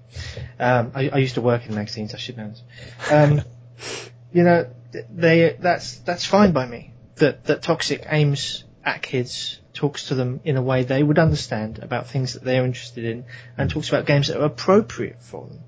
Um, 0.59 0.91
I, 0.93 1.09
I 1.09 1.17
used 1.17 1.35
to 1.35 1.41
work 1.41 1.65
in 1.65 1.75
magazines, 1.75 2.13
I 2.13 2.17
should 2.17 2.37
know 2.37 2.49
this. 2.49 2.63
Um, 3.11 3.41
you 4.33 4.43
know, 4.43 4.69
they, 5.09 5.55
that's, 5.59 5.97
that's 5.99 6.25
fine 6.25 6.51
by 6.51 6.65
me. 6.65 6.93
That, 7.15 7.45
that 7.45 7.61
Toxic 7.63 8.05
aims 8.09 8.63
at 8.87 9.01
kids, 9.01 9.59
talks 9.73 10.07
to 10.07 10.15
them 10.15 10.39
in 10.43 10.55
a 10.55 10.61
way 10.61 10.83
they 10.83 11.03
would 11.03 11.19
understand 11.19 11.79
about 11.79 12.07
things 12.07 12.33
that 12.33 12.43
they're 12.43 12.65
interested 12.65 13.03
in, 13.03 13.25
and 13.57 13.69
talks 13.69 13.89
about 13.89 14.05
games 14.05 14.27
that 14.27 14.39
are 14.39 14.45
appropriate 14.45 15.21
for 15.21 15.45
them. 15.45 15.59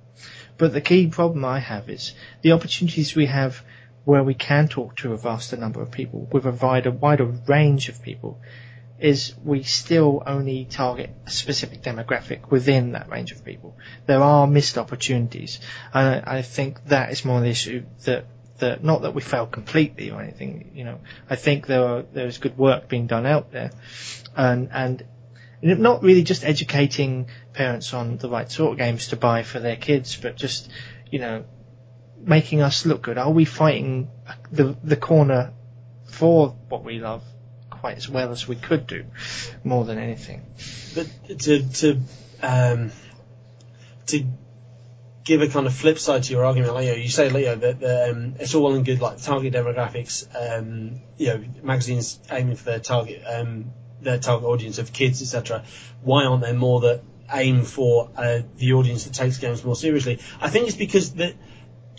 But 0.60 0.73
the 0.73 0.81
key 0.81 1.07
problem 1.07 1.45
I 1.45 1.60
have 1.60 1.90
is 1.90 2.14
the 2.41 2.52
opportunities 2.52 3.15
we 3.15 3.27
have 3.27 3.64
where 4.03 4.23
we 4.23 4.34
can 4.34 4.68
talk 4.68 4.98
to 4.98 5.14
a 5.14 5.18
vaster 5.18 5.56
number 5.56 5.81
of 5.81 5.90
people 5.90 6.27
with 6.31 6.45
a 6.45 6.52
wider, 6.52 6.91
wider 6.91 7.26
range 7.26 7.88
of 7.88 8.03
people 8.03 8.41
is 8.99 9.34
we 9.41 9.64
still 9.64 10.22
only 10.26 10.65
target 10.65 11.11
a 11.26 11.31
specific 11.31 11.81
demographic 11.81 12.52
within 12.52 12.91
that 12.91 13.10
range 13.10 13.31
of 13.31 13.45
people. 13.45 13.77
There 14.06 14.22
are 14.22 14.45
missed 14.45 14.77
opportunities. 14.77 15.61
And 15.94 16.26
I, 16.26 16.40
I 16.40 16.41
think 16.41 16.84
that 16.88 17.10
is 17.14 17.23
more 17.23 17.40
the 17.40 17.48
issue 17.48 17.86
that, 18.03 18.26
that, 18.57 18.84
not 18.84 19.03
that 19.03 19.15
we 19.15 19.22
fail 19.22 19.45
completely 19.45 20.11
or 20.11 20.22
anything, 20.22 20.72
you 20.76 20.84
know, 20.84 20.99
I 21.30 21.38
think 21.38 21.68
there 21.68 21.86
are, 21.86 22.02
there 22.02 22.27
is 22.27 22.38
good 22.38 22.57
work 22.57 22.90
being 22.90 23.07
done 23.07 23.26
out 23.26 23.53
there. 23.53 23.72
And, 24.36 24.69
and 24.73 25.03
not 25.61 26.03
really 26.03 26.23
just 26.23 26.44
educating 26.44 27.27
parents 27.60 27.94
on 27.94 28.15
the 28.15 28.30
right 28.30 28.49
sort 28.49 28.72
of 28.72 28.77
games 28.77 29.10
to 29.10 29.18
buy 29.18 29.44
for 29.44 29.60
their 29.60 29.76
kids, 29.76 30.15
but 30.15 30.38
just, 30.38 30.72
you 31.11 31.19
know, 31.19 31.44
making 32.18 32.61
us 32.61 32.86
look 32.86 33.02
good. 33.02 33.18
Are 33.18 33.30
we 33.30 33.44
fighting 33.44 34.10
the, 34.49 34.77
the 34.81 34.95
corner 34.95 35.52
for 36.10 36.56
what 36.69 36.86
we 36.86 36.99
love 36.99 37.22
quite 37.69 37.98
as 37.98 38.07
well 38.07 38.31
as 38.31 38.48
we 38.48 38.56
could 38.56 38.88
do, 38.88 39.03
more 39.65 39.84
than 39.84 39.98
anything? 39.98 40.45
But 40.95 41.07
to 41.40 41.69
to 41.81 41.99
um, 42.41 42.91
to 44.07 44.26
give 45.26 45.41
a 45.41 45.49
kind 45.49 45.68
of 45.68 45.73
flip 45.73 45.99
side 45.99 46.23
to 46.23 46.31
your 46.31 46.45
argument, 46.45 46.77
Leo. 46.77 46.94
you, 46.94 47.10
say, 47.10 47.30
Leo, 47.30 47.57
that 47.57 47.84
um, 47.84 48.36
it's 48.40 48.56
all 48.56 48.64
well 48.64 48.76
and 48.76 48.86
good, 48.86 49.02
like 49.02 49.22
target 49.22 49.53
demographics, 49.53 50.26
um, 50.34 51.02
you 51.18 51.27
know, 51.27 51.44
magazines 51.61 52.19
aiming 52.31 52.56
for 52.56 52.64
their 52.64 52.80
target 52.80 53.22
um, 53.30 53.73
their 54.02 54.18
target 54.18 54.48
audience 54.48 54.77
of 54.77 54.94
kids, 54.94 55.22
etc. 55.22 55.65
Why 56.02 56.23
aren't 56.23 56.41
there 56.41 56.53
more 56.53 56.80
that 56.81 57.02
aim 57.34 57.64
for 57.64 58.10
uh, 58.15 58.39
the 58.57 58.73
audience 58.73 59.06
that 59.06 59.14
takes 59.14 59.38
games 59.38 59.64
more 59.64 59.76
seriously? 59.76 60.19
I 60.41 60.49
think 60.49 60.68
it's 60.68 60.77
because 60.77 61.14
that 61.14 61.34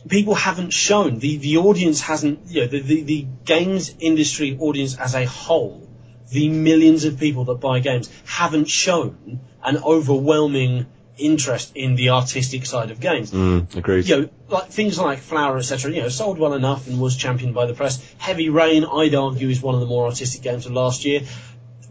people 0.09 0.35
haven't 0.35 0.73
shown 0.73 1.19
the 1.19 1.37
the 1.37 1.59
audience 1.59 2.01
hasn't 2.01 2.47
you 2.47 2.63
know 2.63 2.67
the, 2.67 2.81
the 2.81 3.03
the 3.03 3.27
games 3.45 3.95
industry 4.01 4.57
audience 4.59 4.97
as 4.97 5.15
a 5.15 5.27
whole 5.27 5.87
the 6.31 6.49
millions 6.49 7.05
of 7.05 7.19
people 7.19 7.45
that 7.45 7.57
buy 7.57 7.81
games 7.81 8.11
haven't 8.25 8.67
shown 8.69 9.41
an 9.63 9.77
overwhelming 9.77 10.87
interest 11.19 11.73
in 11.75 11.97
the 11.97 12.09
artistic 12.11 12.65
side 12.65 12.91
of 12.91 12.99
games 12.99 13.31
Mm, 13.31 13.77
agreed. 13.77 14.09
you 14.09 14.23
know, 14.23 14.29
like 14.49 14.69
things 14.71 14.99
like 14.99 15.19
Flower, 15.19 15.59
etc., 15.59 15.93
you 15.93 16.01
know, 16.01 16.09
sold 16.09 16.39
well 16.39 16.55
enough 16.55 16.89
and 16.89 16.99
was 16.99 17.15
championed 17.15 17.55
by 17.55 17.67
the 17.67 17.75
press. 17.75 18.03
Heavy 18.17 18.49
Rain, 18.49 18.85
I'd 18.85 19.15
argue, 19.15 19.49
is 19.51 19.61
one 19.61 19.75
of 19.75 19.81
the 19.81 19.87
more 19.87 20.07
artistic 20.07 20.41
games 20.41 20.65
of 20.65 20.73
last 20.73 21.05
year. 21.05 21.21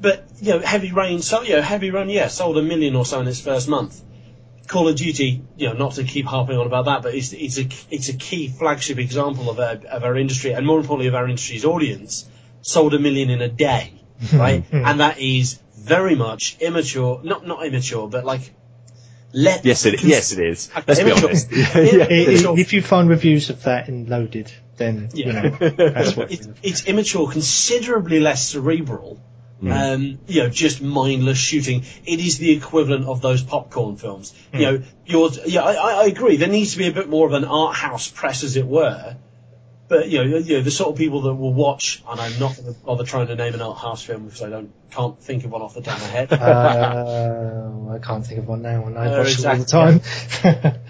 But, 0.01 0.23
you 0.41 0.53
know, 0.53 0.59
Heavy 0.59 0.91
Rain, 0.91 1.21
so, 1.21 1.41
you 1.41 1.55
know, 1.55 1.61
Heavy 1.61 1.91
Rain, 1.91 2.09
yeah, 2.09 2.27
sold 2.29 2.57
a 2.57 2.61
million 2.61 2.95
or 2.95 3.05
so 3.05 3.19
in 3.19 3.27
its 3.27 3.41
first 3.41 3.67
month. 3.67 4.01
Call 4.67 4.87
of 4.87 4.95
Duty, 4.95 5.41
you 5.57 5.67
know, 5.67 5.73
not 5.73 5.93
to 5.93 6.03
keep 6.03 6.25
harping 6.25 6.57
on 6.57 6.65
about 6.67 6.85
that, 6.85 7.01
but 7.01 7.15
it's, 7.15 7.33
it's 7.33 7.57
a, 7.57 7.67
it's 7.89 8.07
a 8.09 8.13
key 8.13 8.47
flagship 8.47 8.97
example 8.99 9.49
of 9.49 9.59
our, 9.59 9.73
of 9.89 10.03
our 10.03 10.15
industry, 10.15 10.51
and 10.51 10.65
more 10.65 10.77
importantly 10.79 11.07
of 11.07 11.15
our 11.15 11.25
industry's 11.27 11.65
audience, 11.65 12.25
sold 12.61 12.93
a 12.93 12.99
million 12.99 13.29
in 13.29 13.41
a 13.41 13.49
day, 13.49 13.93
right? 14.33 14.63
and 14.71 14.99
that 14.99 15.19
is 15.19 15.59
very 15.75 16.15
much 16.15 16.57
immature, 16.59 17.19
not, 17.23 17.45
not 17.47 17.65
immature, 17.65 18.07
but 18.07 18.23
like, 18.25 18.53
let 19.33 19.63
Yes, 19.65 19.85
it 19.85 20.03
yes 20.03 20.31
it 20.31 20.39
is. 20.39 20.69
Okay, 20.75 20.83
Let's 20.87 21.03
be 21.03 21.11
honest. 21.11 21.51
Yeah, 21.51 21.77
yeah. 21.81 22.03
I- 22.03 22.07
it's 22.09 22.45
all- 22.45 22.57
i- 22.57 22.61
if 22.61 22.73
you 22.73 22.81
find 22.81 23.09
reviews 23.09 23.49
of 23.49 23.63
that 23.63 23.87
in 23.89 24.05
Loaded, 24.07 24.51
then, 24.77 25.09
you 25.13 25.25
Yeah. 25.25 25.41
know, 25.41 25.49
that's 25.69 26.15
what 26.15 26.31
it's, 26.35 26.47
it's 26.63 26.85
immature, 26.85 27.27
considerably 27.29 28.19
less 28.19 28.47
cerebral. 28.47 29.19
Um, 29.61 30.19
you 30.27 30.43
know, 30.43 30.49
just 30.49 30.81
mindless 30.81 31.37
shooting. 31.37 31.83
It 32.05 32.19
is 32.19 32.37
the 32.37 32.51
equivalent 32.51 33.05
of 33.07 33.21
those 33.21 33.43
popcorn 33.43 33.97
films. 33.97 34.33
You 34.53 34.59
know, 34.59 34.83
you're, 35.05 35.29
yeah, 35.45 35.63
I, 35.63 35.73
I- 35.73 36.03
I 36.03 36.05
agree. 36.05 36.37
There 36.37 36.47
needs 36.47 36.71
to 36.73 36.77
be 36.77 36.87
a 36.87 36.93
bit 36.93 37.09
more 37.09 37.27
of 37.27 37.33
an 37.33 37.43
art 37.45 37.75
house 37.75 38.07
press, 38.07 38.43
as 38.43 38.55
it 38.55 38.65
were. 38.65 39.17
But 39.89 40.07
you 40.07 40.23
know, 40.23 40.37
you 40.37 40.57
know, 40.57 40.61
the 40.61 40.69
sort 40.71 40.91
of 40.91 40.97
people 40.99 41.21
that 41.21 41.33
will 41.33 41.53
watch, 41.53 42.03
and 42.07 42.21
I'm 42.21 42.39
not 42.39 42.55
going 42.55 42.73
to 42.73 42.79
bother 42.79 43.03
trying 43.03 43.25
to 43.27 43.35
name 43.35 43.55
an 43.55 43.61
art 43.61 43.79
house 43.79 44.03
film 44.03 44.25
because 44.25 44.43
I 44.43 44.49
don't 44.49 44.71
can't 44.91 45.19
think 45.19 45.45
of 45.45 45.51
one 45.51 45.63
off 45.63 45.73
the 45.73 45.81
top 45.81 45.95
of 45.97 46.01
my 46.03 46.07
head. 46.09 46.31
Uh, 46.31 47.89
I 47.95 47.97
can't 47.97 48.23
think 48.25 48.39
of 48.41 48.47
one 48.47 48.61
now, 48.61 48.85
and 48.85 48.97
I 48.99 49.07
Uh, 49.07 49.17
watch 49.17 49.39
it 49.39 49.45
all 49.45 49.55
the 49.55 49.61
exactly, 49.61 49.65
time. 49.65 50.75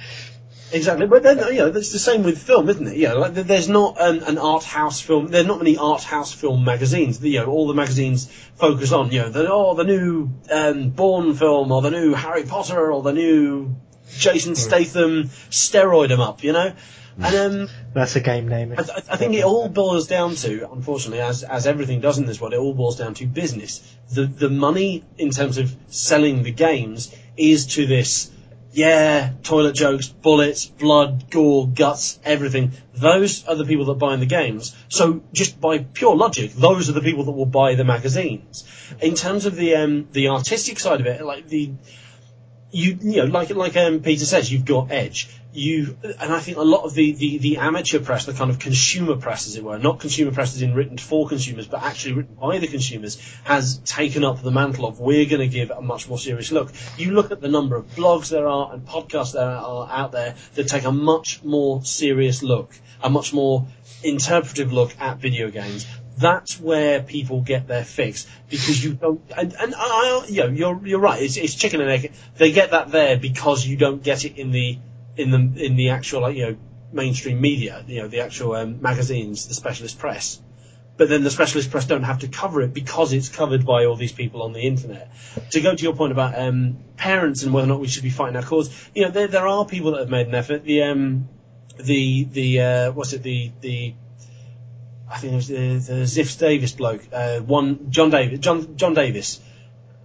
Exactly, 0.72 1.08
but 1.08 1.24
then 1.24 1.40
you 1.40 1.60
know 1.60 1.70
that's 1.72 1.92
the 1.92 2.00
same 2.00 2.22
with 2.24 2.38
film, 2.38 2.70
isn't 2.70 2.88
it? 2.88 2.96
You 2.98 3.08
know, 3.10 3.20
like 3.20 3.34
there's 3.34 3.68
not 3.70 4.00
um, 4.00 4.22
an 4.24 4.38
art 4.38 4.64
house 4.64 5.02
film. 5.02 5.28
There 5.28 5.42
are 5.42 5.48
not 5.48 5.58
many 5.58 5.78
art 5.78 6.04
house 6.04 6.32
film 6.32 6.64
magazines. 6.64 7.24
You 7.24 7.40
know, 7.40 7.48
all 7.48 7.68
the 7.68 7.74
magazines 7.74 8.30
focus 8.56 8.92
on 8.92 9.12
you 9.12 9.22
know 9.22 9.30
the 9.30 9.52
oh 9.52 9.74
the 9.74 9.84
new 9.84 10.30
um, 10.52 10.90
Bourne 10.92 11.34
film 11.34 11.72
or 11.72 11.82
the 11.82 11.90
new 11.90 12.14
Harry 12.14 12.44
Potter 12.44 12.92
or 12.92 13.02
the 13.02 13.14
new 13.14 13.76
Jason 14.18 14.56
Statham 14.56 15.30
steroid 15.50 16.12
'em 16.12 16.22
up. 16.22 16.44
You 16.44 16.54
know, 16.54 16.74
and 17.20 17.36
um, 17.36 17.70
That's 17.96 18.16
a 18.16 18.20
game 18.20 18.48
name. 18.48 18.74
I, 18.78 18.82
I- 18.82 19.14
I 19.14 19.18
think 19.18 19.34
it 19.34 19.44
all 19.44 19.70
boils 19.70 20.06
down 20.08 20.36
to, 20.36 20.72
unfortunately, 20.72 21.22
as 21.22 21.42
as 21.42 21.66
everything 21.66 22.00
does 22.00 22.20
in 22.20 22.28
this 22.28 22.40
world, 22.40 22.54
it 22.54 22.60
all 22.60 22.76
boils 22.76 22.96
down 22.98 23.16
to 23.16 23.26
business. 23.26 23.82
The 24.14 24.26
the 24.28 24.50
money 24.50 25.04
in 25.18 25.32
terms 25.32 25.58
of 25.58 25.76
selling 25.88 26.44
the 26.44 26.52
games 26.52 27.12
is 27.38 27.66
to 27.76 27.88
this. 27.88 28.30
Yeah, 28.72 29.32
toilet 29.44 29.74
jokes, 29.74 30.10
bullets, 30.10 30.68
blood, 30.68 31.32
gore, 31.32 31.68
guts, 31.68 32.20
everything. 32.24 32.74
Those 32.94 33.44
are 33.48 33.56
the 33.56 33.66
people 33.66 33.86
that 33.86 33.96
buy 33.96 34.16
the 34.18 34.28
games. 34.28 34.76
So 34.90 35.22
just 35.34 35.60
by 35.60 35.80
pure 35.80 36.16
logic, 36.16 36.54
those 36.54 36.88
are 36.88 36.94
the 36.94 37.02
people 37.02 37.24
that 37.24 37.32
will 37.32 37.48
buy 37.48 37.74
the 37.74 37.84
magazines. 37.84 38.64
In 39.02 39.16
terms 39.16 39.48
of 39.48 39.56
the 39.56 39.76
um, 39.76 40.08
the 40.12 40.30
artistic 40.30 40.80
side 40.80 41.02
of 41.02 41.08
it, 41.08 41.24
like 41.26 41.48
the 41.48 41.72
you 42.72 42.98
you 43.02 43.18
know 43.18 43.26
like 43.26 43.50
like 43.50 43.76
um, 43.78 44.02
Peter 44.02 44.26
says, 44.26 44.52
you've 44.52 44.66
got 44.66 44.92
Edge. 44.92 45.30
You 45.52 45.98
and 46.04 46.32
I 46.32 46.40
think 46.40 46.58
a 46.58 46.62
lot 46.62 46.84
of 46.84 46.94
the, 46.94 47.12
the, 47.14 47.40
the 47.40 47.58
amateur 47.58 48.00
press, 48.00 48.26
the 48.26 48.34
kind 48.34 48.52
of 48.52 48.60
consumer 48.60 49.16
press, 49.16 49.48
as 49.48 49.56
it 49.56 49.64
were, 49.64 49.80
not 49.80 50.00
consumer 50.00 50.32
press 50.32 50.56
as 50.56 50.62
in 50.62 50.76
written 50.76 51.00
for 51.00 51.28
consumers, 51.28 51.66
but 51.66 51.82
actually 51.82 52.14
written 52.14 52.36
by 52.36 52.60
the 52.60 52.68
consumers, 52.68 53.20
has 53.46 53.80
taken 53.80 54.24
up 54.24 54.44
the 54.44 54.52
mantle 54.52 54.86
of 54.86 55.00
we're 55.00 55.26
going 55.26 55.42
to 55.42 55.48
give 55.48 55.72
a 55.72 55.82
much 55.82 56.08
more 56.08 56.20
serious 56.20 56.52
look. 56.52 56.72
You 56.98 57.12
look 57.12 57.32
at 57.32 57.42
the 57.42 57.48
number 57.48 57.76
of 57.76 57.88
blogs 57.96 58.30
there 58.30 58.48
are 58.48 58.72
and 58.72 58.86
podcasts 58.86 59.34
there 59.34 59.50
are 59.50 59.90
out 59.90 60.12
there 60.12 60.36
that 60.54 60.68
take 60.68 60.84
a 60.84 60.92
much 60.92 61.44
more 61.44 61.84
serious 61.84 62.44
look, 62.44 62.72
a 63.02 63.10
much 63.10 63.34
more 63.34 63.66
interpretive 64.04 64.72
look 64.72 64.96
at 65.02 65.18
video 65.18 65.50
games 65.50 65.88
that's 66.20 66.60
where 66.60 67.02
people 67.02 67.42
get 67.42 67.68
their 67.68 67.86
fix 67.86 68.28
because 68.50 68.84
you 68.84 68.94
don't. 68.94 69.22
And, 69.36 69.54
and 69.54 69.74
I, 69.76 70.26
you 70.28 70.44
know, 70.44 70.50
you're 70.50 70.88
you're 70.88 71.00
right. 71.00 71.22
It's, 71.22 71.38
it's 71.38 71.56
chicken 71.56 71.82
and 71.82 71.90
egg. 71.90 72.12
They 72.36 72.52
get 72.52 72.72
that 72.72 72.92
there 72.92 73.18
because 73.18 73.66
you 73.66 73.78
don't 73.78 74.04
get 74.04 74.26
it 74.26 74.38
in 74.38 74.52
the 74.52 74.78
in 75.16 75.32
the 75.32 75.66
in 75.66 75.76
the 75.76 75.90
actual 75.92 76.22
like, 76.22 76.36
you 76.36 76.46
know 76.46 76.58
mainstream 76.92 77.40
media. 77.40 77.84
You 77.88 78.02
know 78.02 78.08
the 78.08 78.22
actual 78.22 78.54
um, 78.54 78.82
magazines, 78.82 79.48
the 79.48 79.54
specialist 79.54 79.98
press. 79.98 80.42
but 80.98 81.08
then 81.08 81.24
the 81.24 81.32
specialist 81.32 81.72
press 81.72 81.86
don't 81.86 82.04
have 82.04 82.20
to 82.20 82.28
cover 82.28 82.62
it 82.62 82.74
because 82.74 83.14
it's 83.14 83.30
covered 83.30 83.66
by 83.66 83.86
all 83.86 83.96
these 83.96 84.12
people 84.12 84.44
on 84.44 84.52
the 84.52 84.62
internet. 84.62 85.10
To 85.52 85.62
go 85.62 85.74
to 85.74 85.84
your 85.84 85.96
point 85.96 86.12
about 86.12 86.38
um, 86.38 86.78
parents 86.98 87.44
and 87.44 87.54
whether 87.54 87.66
or 87.68 87.70
not 87.70 87.80
we 87.80 87.88
should 87.88 88.04
be 88.04 88.10
fighting 88.10 88.36
our 88.36 88.44
cause, 88.44 88.70
you 88.94 89.04
know, 89.04 89.12
there, 89.12 89.28
there 89.28 89.48
are 89.48 89.66
people 89.66 89.92
that 89.92 90.02
have 90.02 90.10
made 90.10 90.28
an 90.28 90.36
effort. 90.36 90.66
The 90.66 90.84
um, 90.84 91.30
the 91.78 92.26
the 92.26 92.62
uh, 92.62 92.92
what's 92.92 93.14
it 93.14 93.24
the 93.24 93.52
the 93.62 93.94
I 95.10 95.18
think 95.18 95.34
it 95.34 95.36
was 95.36 95.48
the, 95.48 95.78
the 95.78 96.02
Ziff 96.04 96.38
Davis 96.38 96.72
bloke, 96.74 97.02
uh, 97.12 97.40
one 97.40 97.92
John 97.92 98.10
Davis, 98.10 98.40
John 98.40 98.78
John 98.78 98.94
Davis 98.94 99.40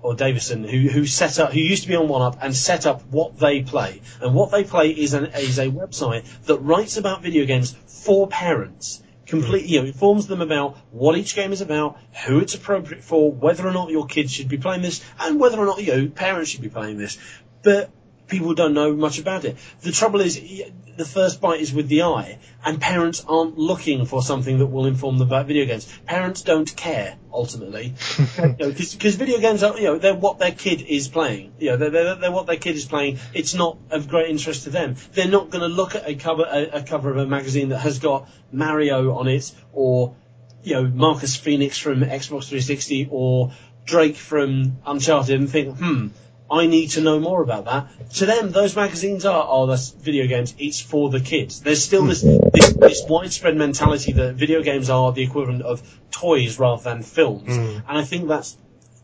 or 0.04 0.14
Davison, 0.14 0.64
who 0.64 0.88
who 0.88 1.06
set 1.06 1.38
up, 1.38 1.52
who 1.52 1.60
used 1.60 1.84
to 1.84 1.88
be 1.88 1.96
on 1.96 2.08
One 2.08 2.22
Up 2.22 2.38
and 2.42 2.54
set 2.54 2.86
up 2.86 3.02
what 3.10 3.38
they 3.38 3.62
play, 3.62 4.02
and 4.20 4.34
what 4.34 4.50
they 4.50 4.62
play 4.62 4.90
is 4.90 5.14
an 5.14 5.26
is 5.36 5.58
a 5.58 5.68
website 5.68 6.24
that 6.44 6.58
writes 6.58 6.96
about 6.98 7.22
video 7.22 7.46
games 7.46 7.74
for 7.86 8.28
parents. 8.28 9.02
Complete, 9.26 9.64
you 9.64 9.80
know, 9.80 9.86
informs 9.86 10.26
them 10.26 10.42
about 10.42 10.76
what 10.90 11.16
each 11.16 11.34
game 11.34 11.52
is 11.52 11.62
about, 11.62 11.98
who 12.26 12.40
it's 12.40 12.54
appropriate 12.54 13.02
for, 13.02 13.32
whether 13.32 13.66
or 13.66 13.72
not 13.72 13.88
your 13.88 14.06
kids 14.06 14.30
should 14.30 14.48
be 14.48 14.58
playing 14.58 14.82
this, 14.82 15.02
and 15.18 15.40
whether 15.40 15.58
or 15.58 15.64
not 15.64 15.82
you 15.82 15.96
know 15.96 16.08
parents 16.08 16.50
should 16.50 16.60
be 16.60 16.68
playing 16.68 16.98
this. 16.98 17.18
But 17.62 17.90
people 18.26 18.54
don't 18.54 18.74
know 18.74 18.94
much 18.94 19.18
about 19.18 19.44
it. 19.44 19.56
The 19.82 19.92
trouble 19.92 20.20
is, 20.20 20.40
the 20.96 21.04
first 21.04 21.40
bite 21.40 21.60
is 21.60 21.72
with 21.72 21.88
the 21.88 22.02
eye, 22.02 22.38
and 22.64 22.80
parents 22.80 23.24
aren't 23.26 23.58
looking 23.58 24.06
for 24.06 24.22
something 24.22 24.58
that 24.58 24.66
will 24.66 24.86
inform 24.86 25.18
them 25.18 25.26
about 25.26 25.46
video 25.46 25.66
games. 25.66 25.86
Parents 26.06 26.42
don't 26.42 26.74
care 26.76 27.16
ultimately, 27.32 27.94
because 28.58 29.16
video 29.16 29.38
games 29.40 29.62
are, 29.62 29.76
you 29.76 29.84
know, 29.84 29.98
they're 29.98 30.14
what 30.14 30.38
their 30.38 30.52
kid 30.52 30.82
is 30.82 31.08
playing. 31.08 31.54
You 31.58 31.70
know, 31.70 31.76
they're, 31.76 31.90
they're, 31.90 32.14
they're 32.14 32.32
what 32.32 32.46
their 32.46 32.56
kid 32.56 32.76
is 32.76 32.84
playing. 32.84 33.18
It's 33.32 33.54
not 33.54 33.78
of 33.90 34.08
great 34.08 34.30
interest 34.30 34.64
to 34.64 34.70
them. 34.70 34.96
They're 35.12 35.28
not 35.28 35.50
going 35.50 35.62
to 35.62 35.74
look 35.74 35.94
at 35.94 36.08
a 36.08 36.14
cover 36.14 36.44
a, 36.44 36.78
a 36.78 36.82
cover 36.82 37.10
of 37.10 37.16
a 37.16 37.26
magazine 37.26 37.70
that 37.70 37.78
has 37.78 37.98
got 37.98 38.28
Mario 38.52 39.14
on 39.14 39.28
it 39.28 39.50
or 39.72 40.14
you 40.64 40.74
know, 40.74 40.84
Marcus 40.84 41.36
Phoenix 41.36 41.78
from 41.78 42.00
Xbox 42.00 42.48
360 42.48 43.08
or 43.10 43.52
Drake 43.84 44.16
from 44.16 44.78
Uncharted 44.86 45.38
and 45.38 45.50
think, 45.50 45.76
hmm, 45.76 46.08
I 46.54 46.66
need 46.66 46.90
to 46.90 47.00
know 47.00 47.18
more 47.18 47.42
about 47.42 47.64
that. 47.64 48.10
To 48.14 48.26
them, 48.26 48.52
those 48.52 48.76
magazines 48.76 49.24
are, 49.24 49.44
oh, 49.48 49.66
that's 49.66 49.90
video 49.90 50.28
games. 50.28 50.54
It's 50.56 50.80
for 50.80 51.10
the 51.10 51.18
kids. 51.18 51.60
There's 51.60 51.82
still 51.82 52.04
this, 52.04 52.22
this, 52.22 52.72
this 52.74 53.02
widespread 53.08 53.56
mentality 53.56 54.12
that 54.12 54.34
video 54.34 54.62
games 54.62 54.88
are 54.88 55.10
the 55.10 55.24
equivalent 55.24 55.62
of 55.62 55.82
toys 56.12 56.58
rather 56.60 56.82
than 56.82 57.02
films. 57.02 57.56
Hmm. 57.56 57.78
And 57.88 57.98
I 57.98 58.04
think 58.04 58.28
that's, 58.28 58.56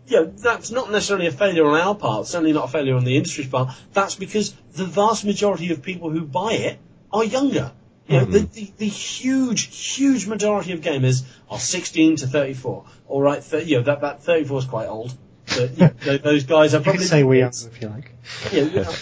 you 0.07 0.17
know, 0.19 0.27
that's 0.27 0.71
not 0.71 0.93
necessarily 0.93 1.27
a 1.27 1.33
failure 1.33 1.67
on 1.67 1.81
our 1.81 1.97
part, 1.97 2.29
certainly 2.29 2.53
not 2.53 2.67
a 2.67 2.69
failure 2.69 2.95
on 2.95 3.05
the 3.05 3.17
industry's 3.17 3.49
part. 3.49 3.75
That's 3.93 4.15
because 4.15 4.55
the 4.75 4.85
vast 4.85 5.25
majority 5.25 5.73
of 5.73 5.83
people 5.83 6.11
who 6.11 6.25
buy 6.25 6.53
it 6.53 6.79
are 7.13 7.25
younger. 7.25 7.73
You 8.07 8.19
know, 8.19 8.25
hmm. 8.27 8.33
the, 8.33 8.39
the, 8.41 8.73
the 8.79 8.89
huge, 8.89 9.75
huge 9.97 10.29
majority 10.29 10.73
of 10.73 10.83
gamers 10.83 11.25
are 11.51 11.59
16 11.59 12.17
to 12.17 12.27
34. 12.29 12.85
All 13.09 13.21
right, 13.21 13.43
th- 13.43 13.67
you 13.67 13.79
know, 13.79 13.83
that, 13.85 14.03
that 14.03 14.23
34 14.23 14.59
is 14.59 14.65
quite 14.67 14.87
old. 14.87 15.17
But 15.57 15.79
you 15.79 15.91
know, 16.07 16.17
those 16.19 16.45
guys 16.45 16.75
are 16.75 16.81
probably 16.81 17.05
say 17.05 17.25
we 17.25 17.43
are 17.43 17.49
if 17.49 17.83
you 17.83 17.89
like. 17.89 18.13
know, 18.53 18.59
you 18.59 18.71
know, 18.71 18.93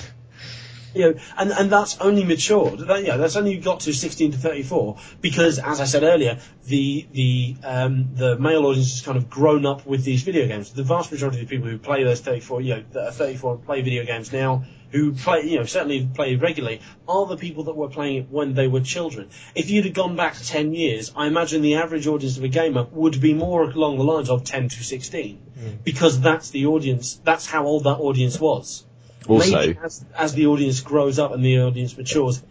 you 0.95 1.12
know, 1.12 1.20
and, 1.37 1.53
and 1.53 1.70
that's 1.70 1.99
only 2.01 2.25
matured. 2.25 2.81
That, 2.81 3.05
yeah, 3.05 3.16
that's 3.16 3.37
only 3.37 3.59
got 3.59 3.81
to 3.81 3.93
16 3.93 4.33
to 4.33 4.39
34 4.39 4.99
because, 5.20 5.59
as 5.59 5.81
I 5.81 5.85
said 5.85 6.03
earlier, 6.03 6.39
the 6.65 7.07
the 7.12 7.57
um, 7.62 8.15
the 8.15 8.39
male 8.39 8.66
audience 8.66 8.93
has 8.93 9.03
kind 9.03 9.16
of 9.16 9.29
grown 9.31 9.66
up 9.66 9.87
with 9.87 10.05
these 10.05 10.23
video 10.23 10.47
games. 10.47 10.73
The 10.73 10.83
vast 10.83 11.12
majority 11.12 11.41
of 11.41 11.49
the 11.49 11.57
people 11.57 11.70
who 11.70 11.79
play 11.79 12.05
those 12.05 12.20
34, 12.20 12.61
you 12.62 12.75
know, 12.77 12.85
that 12.93 13.09
are 13.09 13.12
34 13.12 13.55
and 13.55 13.65
play 13.65 13.83
video 13.83 14.05
games 14.05 14.33
now, 14.33 14.65
who 14.90 15.12
play, 15.12 15.43
you 15.43 15.59
know, 15.59 15.65
certainly 15.65 16.09
play 16.15 16.36
regularly, 16.36 16.81
are 17.06 17.27
the 17.27 17.36
people 17.36 17.65
that 17.65 17.77
were 17.77 17.89
playing 17.89 18.16
it 18.16 18.31
when 18.31 18.55
they 18.55 18.69
were 18.69 18.81
children. 18.81 19.28
If 19.55 19.70
you'd 19.70 19.85
have 19.85 19.94
gone 19.94 20.16
back 20.16 20.36
10 20.43 20.74
years, 20.74 21.12
I 21.15 21.27
imagine 21.27 21.62
the 21.62 21.77
average 21.77 22.06
audience 22.06 22.36
of 22.39 22.44
a 22.44 22.48
gamer 22.48 22.86
would 22.93 23.20
be 23.20 23.35
more 23.35 23.62
along 23.65 23.98
the 23.98 24.05
lines 24.05 24.31
of 24.31 24.44
10 24.44 24.70
to 24.70 24.85
16 24.85 25.81
because 25.85 26.20
that's 26.20 26.51
the 26.51 26.66
audience. 26.66 27.20
That's 27.24 27.47
how 27.47 27.66
old 27.66 27.85
that 27.85 27.98
audience 27.98 28.40
was 28.40 28.85
Also, 29.28 29.52
maybe 29.52 29.78
as, 29.82 30.05
as 30.16 30.35
the 30.35 30.47
audience 30.47 30.81
grows 30.81 31.19
up 31.19 31.32
and 31.32 31.44
the 31.44 31.60
audience 31.60 31.97
matures, 31.97 32.43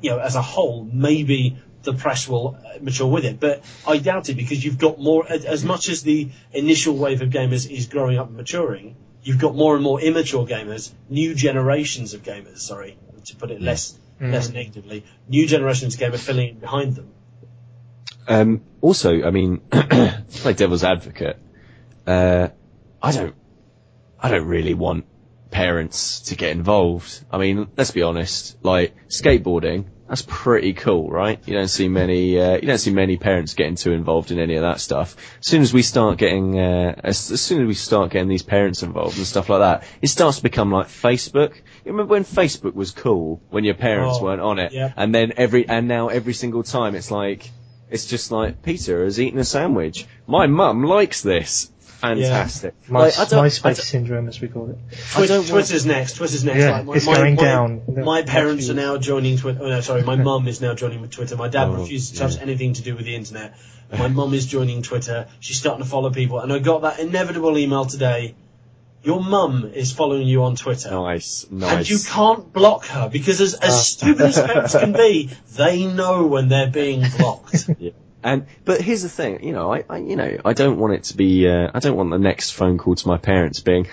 you 0.00 0.10
know, 0.10 0.18
as 0.18 0.34
a 0.34 0.42
whole, 0.42 0.88
maybe 0.90 1.58
the 1.82 1.92
press 1.92 2.28
will 2.28 2.56
uh, 2.64 2.78
mature 2.80 3.08
with 3.08 3.24
it. 3.24 3.38
But 3.38 3.62
I 3.86 3.98
doubt 3.98 4.28
it 4.28 4.34
because 4.34 4.64
you've 4.64 4.78
got 4.78 4.98
more, 4.98 5.30
as 5.30 5.64
much 5.64 5.88
as 5.88 6.02
the 6.02 6.30
initial 6.52 6.96
wave 6.96 7.22
of 7.22 7.30
gamers 7.30 7.70
is 7.70 7.86
growing 7.86 8.18
up 8.18 8.28
and 8.28 8.36
maturing, 8.36 8.96
you've 9.22 9.38
got 9.38 9.54
more 9.54 9.74
and 9.74 9.84
more 9.84 10.00
immature 10.00 10.46
gamers, 10.46 10.90
new 11.08 11.34
generations 11.34 12.14
of 12.14 12.22
gamers, 12.22 12.58
sorry, 12.58 12.98
to 13.26 13.36
put 13.36 13.50
it 13.50 13.60
less, 13.60 13.98
less 14.20 14.50
negatively, 14.50 15.04
new 15.28 15.46
generations 15.46 15.94
of 15.94 16.00
gamers 16.00 16.18
filling 16.18 16.48
in 16.50 16.58
behind 16.58 16.94
them. 16.94 17.12
Um, 18.28 18.62
also, 18.80 19.22
I 19.22 19.30
mean, 19.30 19.60
to 19.70 20.24
play 20.28 20.52
devil's 20.52 20.84
advocate, 20.84 21.38
uh, 22.06 22.48
I 23.02 23.12
don't, 23.12 23.34
I 24.18 24.30
don't 24.30 24.46
really 24.46 24.74
want 24.74 25.06
parents 25.50 26.20
to 26.20 26.36
get 26.36 26.50
involved. 26.50 27.24
I 27.30 27.38
mean, 27.38 27.68
let's 27.76 27.90
be 27.90 28.02
honest, 28.02 28.56
like 28.64 28.94
skateboarding, 29.08 29.86
that's 30.12 30.26
pretty 30.28 30.74
cool, 30.74 31.08
right? 31.08 31.40
You 31.46 31.54
don't 31.54 31.68
see 31.68 31.88
many, 31.88 32.38
uh, 32.38 32.56
you 32.56 32.66
don't 32.66 32.76
see 32.76 32.92
many 32.92 33.16
parents 33.16 33.54
getting 33.54 33.76
too 33.76 33.92
involved 33.92 34.30
in 34.30 34.38
any 34.38 34.56
of 34.56 34.60
that 34.60 34.78
stuff. 34.78 35.16
As 35.40 35.46
soon 35.46 35.62
as 35.62 35.72
we 35.72 35.80
start 35.80 36.18
getting, 36.18 36.60
uh, 36.60 36.94
as, 37.02 37.30
as 37.30 37.40
soon 37.40 37.62
as 37.62 37.66
we 37.66 37.72
start 37.72 38.10
getting 38.10 38.28
these 38.28 38.42
parents 38.42 38.82
involved 38.82 39.16
and 39.16 39.26
stuff 39.26 39.48
like 39.48 39.60
that, 39.60 39.84
it 40.02 40.08
starts 40.08 40.36
to 40.36 40.42
become 40.42 40.70
like 40.70 40.88
Facebook. 40.88 41.54
You 41.56 41.92
remember 41.92 42.10
when 42.10 42.24
Facebook 42.24 42.74
was 42.74 42.90
cool 42.90 43.40
when 43.48 43.64
your 43.64 43.72
parents 43.72 44.18
Oh, 44.20 44.24
weren't 44.24 44.42
on 44.42 44.58
it, 44.58 44.72
yeah. 44.74 44.92
and 44.98 45.14
then 45.14 45.32
every, 45.38 45.66
and 45.66 45.88
now 45.88 46.08
every 46.08 46.34
single 46.34 46.62
time 46.62 46.94
it's 46.94 47.10
like, 47.10 47.50
it's 47.88 48.04
just 48.04 48.30
like 48.30 48.62
Peter 48.62 49.04
has 49.04 49.18
eaten 49.18 49.38
a 49.38 49.44
sandwich. 49.44 50.06
My 50.26 50.46
mum 50.46 50.84
likes 50.84 51.22
this. 51.22 51.72
Fantastic. 52.02 52.74
My, 52.88 53.00
Like, 53.00 53.18
I 53.18 53.24
don't- 53.26 53.44
I 53.44 53.46
MySpace 53.48 53.80
syndrome, 53.80 54.28
as 54.28 54.40
we 54.40 54.48
call 54.48 54.70
it. 54.70 54.78
Twi- 55.12 55.26
don't 55.26 55.38
want- 55.38 55.48
Twitter's 55.48 55.86
next. 55.86 56.16
Twitter's 56.16 56.44
next. 56.44 56.58
Yeah, 56.58 56.70
Like, 56.72 56.84
my, 56.86 56.94
it's 56.94 57.06
my, 57.06 57.14
going 57.14 57.36
my, 57.36 57.42
down. 57.42 57.82
My 57.88 58.22
parents 58.22 58.68
are 58.70 58.74
now 58.74 58.96
joining 58.96 59.38
Twitter. 59.38 59.60
Oh 59.62 59.68
no, 59.68 59.80
sorry, 59.80 60.02
my 60.02 60.16
mum 60.16 60.48
is 60.48 60.60
now 60.60 60.74
joining 60.74 61.00
with 61.00 61.12
Twitter. 61.12 61.36
My 61.36 61.48
dad 61.48 61.68
Oh, 61.68 61.74
refuses 61.74 62.10
to 62.10 62.18
touch 62.18 62.36
yeah. 62.36 62.42
anything 62.42 62.74
to 62.74 62.82
do 62.82 62.96
with 62.96 63.04
the 63.04 63.14
internet. 63.14 63.54
My 63.96 64.08
mum 64.08 64.34
is 64.34 64.46
joining 64.46 64.82
Twitter. 64.82 65.28
She's 65.40 65.58
starting 65.58 65.84
to 65.84 65.88
follow 65.88 66.10
people, 66.10 66.40
and 66.40 66.52
I 66.52 66.58
got 66.58 66.82
that 66.82 66.98
inevitable 66.98 67.56
email 67.56 67.84
today. 67.84 68.34
Your 69.04 69.20
mum 69.22 69.70
is 69.74 69.92
following 69.92 70.26
you 70.28 70.44
on 70.44 70.54
Twitter. 70.56 70.90
Nice, 70.90 71.44
nice. 71.50 71.72
And 71.72 71.90
you 71.90 71.98
can't 71.98 72.52
block 72.52 72.86
her 72.86 73.08
because, 73.08 73.40
as, 73.40 73.54
as 73.54 73.74
ah. 73.74 73.76
stupid 73.76 74.22
as 74.26 74.40
parents 74.40 74.76
can 74.76 74.92
be, 74.92 75.28
they 75.56 75.84
know 75.86 76.26
when 76.26 76.48
they're 76.48 76.70
being 76.70 77.04
blocked. 77.18 77.68
Yeah. 77.78 77.90
And 78.22 78.46
but 78.64 78.80
here's 78.80 79.02
the 79.02 79.08
thing, 79.08 79.44
you 79.44 79.52
know, 79.52 79.72
I, 79.72 79.84
I 79.88 79.98
you 79.98 80.16
know 80.16 80.38
I 80.44 80.52
don't 80.52 80.78
want 80.78 80.94
it 80.94 81.04
to 81.04 81.16
be 81.16 81.48
uh, 81.48 81.70
I 81.74 81.80
don't 81.80 81.96
want 81.96 82.10
the 82.10 82.18
next 82.18 82.50
phone 82.50 82.78
call 82.78 82.94
to 82.94 83.08
my 83.08 83.18
parents 83.18 83.60
being, 83.60 83.86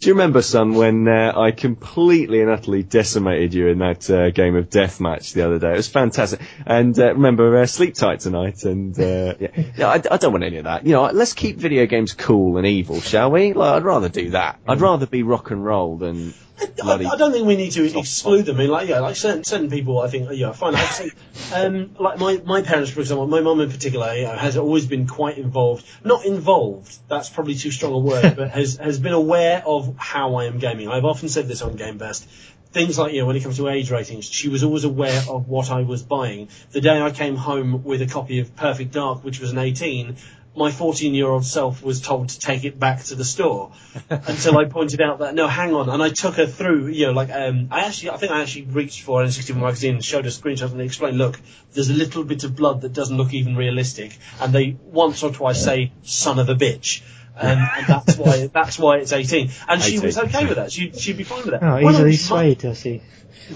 do 0.00 0.08
you 0.08 0.14
remember, 0.14 0.42
son, 0.42 0.74
when 0.74 1.08
uh, 1.08 1.32
I 1.36 1.50
completely 1.50 2.40
and 2.40 2.50
utterly 2.50 2.82
decimated 2.82 3.52
you 3.54 3.68
in 3.68 3.78
that 3.78 4.08
uh, 4.08 4.30
game 4.30 4.54
of 4.56 4.70
death 4.70 5.00
match 5.00 5.32
the 5.32 5.44
other 5.44 5.58
day? 5.58 5.72
It 5.72 5.76
was 5.76 5.88
fantastic. 5.88 6.40
And 6.66 6.98
uh, 6.98 7.14
remember, 7.14 7.56
uh, 7.56 7.66
sleep 7.66 7.94
tight 7.94 8.20
tonight. 8.20 8.64
And 8.64 8.98
uh, 8.98 9.34
yeah, 9.40 9.48
yeah 9.76 9.88
I, 9.88 9.94
I 9.94 10.16
don't 10.16 10.32
want 10.32 10.44
any 10.44 10.58
of 10.58 10.64
that. 10.64 10.86
You 10.86 10.92
know, 10.92 11.06
let's 11.06 11.32
keep 11.32 11.56
video 11.56 11.86
games 11.86 12.14
cool 12.14 12.58
and 12.58 12.66
evil, 12.66 13.00
shall 13.00 13.30
we? 13.30 13.52
Like, 13.52 13.74
I'd 13.74 13.84
rather 13.84 14.08
do 14.08 14.30
that. 14.30 14.60
I'd 14.66 14.80
rather 14.80 15.06
be 15.06 15.22
rock 15.22 15.50
and 15.50 15.64
roll 15.64 15.96
than 15.96 16.32
I. 16.60 16.94
I 16.94 17.16
don't 17.16 17.32
think 17.32 17.46
we 17.46 17.56
need 17.56 17.72
to 17.72 17.98
exclude 17.98 18.46
them. 18.46 18.56
I 18.56 18.58
mean, 18.60 18.70
like, 18.70 18.88
yeah, 18.88 19.00
like 19.00 19.16
certain, 19.16 19.44
certain 19.44 19.70
people, 19.70 20.00
I 20.00 20.08
think, 20.08 20.28
yeah, 20.32 20.52
fine. 20.52 20.74
I'd 20.74 20.86
say, 20.86 21.10
um, 21.54 21.94
like 21.98 22.18
my, 22.18 22.40
my 22.44 22.62
parents, 22.62 22.90
for 22.90 23.00
example, 23.00 23.26
my 23.26 23.40
mum 23.40 23.60
in 23.60 23.70
particular, 23.70 24.14
you 24.14 24.24
know, 24.24 24.36
has 24.36 24.56
always 24.56 24.86
been 24.86 25.06
quite 25.06 25.38
involved. 25.38 25.86
Not 26.04 26.24
involved, 26.24 26.96
that's 27.08 27.28
probably 27.28 27.54
too 27.54 27.70
strong 27.70 27.92
a 27.92 27.98
word, 27.98 28.36
but 28.36 28.50
has, 28.50 28.76
has 28.76 28.98
been 28.98 29.12
aware 29.12 29.62
of 29.64 29.96
how 29.96 30.36
I 30.36 30.46
am 30.46 30.58
gaming. 30.58 30.88
I've 30.88 31.04
often 31.04 31.28
said 31.28 31.48
this 31.48 31.62
on 31.62 31.76
Gameburst. 31.76 32.26
Things 32.70 32.98
like, 32.98 33.14
you 33.14 33.20
know, 33.20 33.26
when 33.26 33.36
it 33.36 33.42
comes 33.42 33.56
to 33.56 33.68
age 33.68 33.90
ratings, 33.90 34.26
she 34.26 34.48
was 34.48 34.62
always 34.62 34.84
aware 34.84 35.22
of 35.28 35.48
what 35.48 35.70
I 35.70 35.82
was 35.82 36.02
buying. 36.02 36.48
The 36.72 36.82
day 36.82 37.00
I 37.00 37.10
came 37.10 37.34
home 37.34 37.82
with 37.82 38.02
a 38.02 38.06
copy 38.06 38.40
of 38.40 38.54
Perfect 38.56 38.92
Dark, 38.92 39.24
which 39.24 39.40
was 39.40 39.52
an 39.52 39.58
18, 39.58 40.16
my 40.56 40.70
14 40.70 41.14
year 41.14 41.28
old 41.28 41.44
self 41.44 41.82
was 41.82 42.00
told 42.00 42.30
to 42.30 42.38
take 42.38 42.64
it 42.64 42.78
back 42.78 43.04
to 43.04 43.14
the 43.14 43.24
store 43.24 43.72
until 44.10 44.58
I 44.58 44.64
pointed 44.64 45.00
out 45.00 45.20
that 45.20 45.34
no, 45.34 45.46
hang 45.46 45.74
on, 45.74 45.88
and 45.88 46.02
I 46.02 46.10
took 46.10 46.34
her 46.34 46.46
through. 46.46 46.88
You 46.88 47.06
know, 47.06 47.12
like 47.12 47.30
um, 47.30 47.68
I 47.70 47.86
actually, 47.86 48.10
I 48.10 48.16
think 48.16 48.32
I 48.32 48.42
actually 48.42 48.66
reached 48.66 49.02
for 49.02 49.22
N64 49.22 49.56
magazine 49.56 49.94
and 49.94 50.04
showed 50.04 50.24
her 50.24 50.30
screenshots 50.30 50.72
and 50.72 50.80
explained, 50.80 51.18
look, 51.18 51.40
there's 51.72 51.90
a 51.90 51.94
little 51.94 52.24
bit 52.24 52.44
of 52.44 52.56
blood 52.56 52.80
that 52.82 52.92
doesn't 52.92 53.16
look 53.16 53.32
even 53.32 53.56
realistic, 53.56 54.16
and 54.40 54.52
they 54.52 54.76
once 54.82 55.22
or 55.22 55.30
twice 55.30 55.62
say 55.62 55.92
"son 56.02 56.38
of 56.38 56.48
a 56.48 56.54
bitch." 56.54 57.02
Um, 57.40 57.58
and 57.76 57.86
that's 57.86 58.16
why 58.16 58.46
that's 58.48 58.78
why 58.78 58.96
it's 58.98 59.12
18, 59.12 59.50
and 59.68 59.82
she 59.82 59.98
was 60.00 60.18
okay 60.18 60.46
with 60.46 60.56
that. 60.56 60.72
She 60.72 60.90
she'd 60.92 61.16
be 61.16 61.24
fine 61.24 61.42
with 61.42 61.52
that. 61.52 61.62
Oh, 61.62 61.76
When 61.76 61.86
I 61.86 61.90
easily 61.90 62.04
was 62.10 62.30
mu- 62.30 62.36
swayed, 62.36 62.58
does 62.58 62.82
he? 62.82 63.02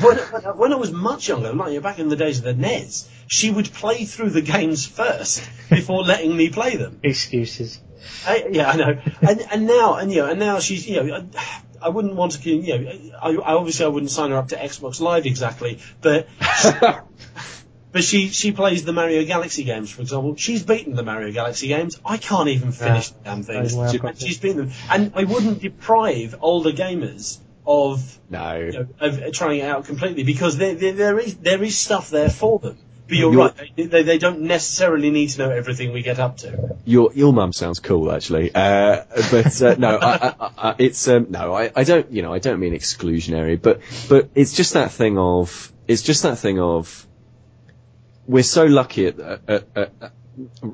when, 0.00 0.16
when, 0.16 0.42
when 0.58 0.72
I 0.72 0.76
was 0.76 0.90
much 0.92 1.28
younger, 1.28 1.52
like 1.52 1.68
you 1.70 1.74
know, 1.76 1.80
back 1.82 1.98
in 1.98 2.08
the 2.08 2.16
days 2.16 2.38
of 2.38 2.44
the 2.44 2.54
NES, 2.54 3.08
she 3.26 3.50
would 3.50 3.72
play 3.72 4.04
through 4.04 4.30
the 4.30 4.40
games 4.42 4.86
first 4.86 5.42
before 5.68 6.02
letting 6.02 6.36
me 6.36 6.48
play 6.50 6.76
them. 6.76 7.00
Excuses. 7.02 7.80
I, 8.26 8.46
yeah, 8.50 8.70
I 8.70 8.76
know. 8.76 9.00
And 9.20 9.40
and 9.50 9.66
now 9.66 9.94
and 9.94 10.10
you 10.10 10.18
know 10.22 10.26
and 10.30 10.38
now 10.40 10.58
she's 10.60 10.88
you 10.88 11.02
know 11.02 11.28
I, 11.36 11.60
I 11.82 11.88
wouldn't 11.88 12.14
want 12.14 12.32
to 12.32 12.50
you 12.50 12.78
know 12.78 12.92
I, 13.20 13.30
I 13.30 13.54
obviously 13.54 13.84
I 13.84 13.88
wouldn't 13.88 14.10
sign 14.10 14.30
her 14.30 14.36
up 14.36 14.48
to 14.48 14.56
Xbox 14.56 15.00
Live 15.00 15.26
exactly, 15.26 15.78
but 16.00 16.28
But 17.92 18.04
she 18.04 18.28
she 18.28 18.52
plays 18.52 18.84
the 18.84 18.92
Mario 18.92 19.24
Galaxy 19.24 19.64
games, 19.64 19.90
for 19.90 20.00
example. 20.00 20.34
She's 20.36 20.62
beaten 20.62 20.94
the 20.94 21.02
Mario 21.02 21.30
Galaxy 21.32 21.68
games. 21.68 22.00
I 22.04 22.16
can't 22.16 22.48
even 22.48 22.72
finish 22.72 23.10
the 23.10 23.16
damn 23.24 23.42
things. 23.42 23.74
well, 23.74 23.92
She- 23.92 24.26
she's 24.26 24.38
beaten 24.38 24.56
them, 24.58 24.70
and 24.90 25.12
I 25.14 25.24
wouldn't 25.24 25.60
deprive 25.60 26.34
older 26.40 26.72
gamers 26.72 27.38
of 27.66 28.18
No. 28.30 28.56
you 28.56 28.72
know, 28.72 28.86
of 29.00 29.32
trying 29.32 29.60
it 29.60 29.64
out 29.64 29.84
completely 29.84 30.24
because 30.24 30.56
there, 30.56 30.74
there, 30.74 30.92
there 30.94 31.18
is 31.18 31.36
there 31.36 31.62
is 31.62 31.78
stuff 31.78 32.10
there 32.10 32.30
for 32.30 32.58
them. 32.58 32.78
But 33.08 33.18
you're 33.18 33.32
You're- 33.32 33.44
right; 33.58 33.70
they, 33.76 33.82
they, 33.84 34.02
they 34.04 34.18
don't 34.18 34.40
necessarily 34.42 35.10
need 35.10 35.28
to 35.30 35.38
know 35.40 35.50
everything 35.50 35.92
we 35.92 36.00
get 36.02 36.18
up 36.18 36.38
to. 36.38 36.76
Your 36.86 37.12
your 37.14 37.32
mum 37.34 37.52
sounds 37.52 37.78
cool, 37.78 38.10
actually. 38.10 38.54
Uh, 38.54 39.02
but 39.30 39.60
uh, 39.60 39.74
no, 39.78 39.98
I, 39.98 40.28
I, 40.28 40.50
I, 40.70 40.74
it's 40.78 41.06
um, 41.08 41.26
no, 41.28 41.52
I, 41.52 41.70
I 41.76 41.84
don't. 41.84 42.10
You 42.10 42.22
know, 42.22 42.32
I 42.32 42.38
don't 42.38 42.58
mean 42.58 42.72
exclusionary, 42.72 43.60
but 43.60 43.80
but 44.08 44.30
it's 44.34 44.54
just 44.54 44.72
that 44.74 44.92
thing 44.92 45.18
of 45.18 45.72
it's 45.86 46.00
just 46.02 46.22
that 46.22 46.38
thing 46.38 46.58
of 46.58 47.06
we're 48.26 48.42
so 48.42 48.64
lucky 48.64 49.06
at, 49.06 49.20
at, 49.20 49.48
at, 49.48 49.68
at 49.76 50.12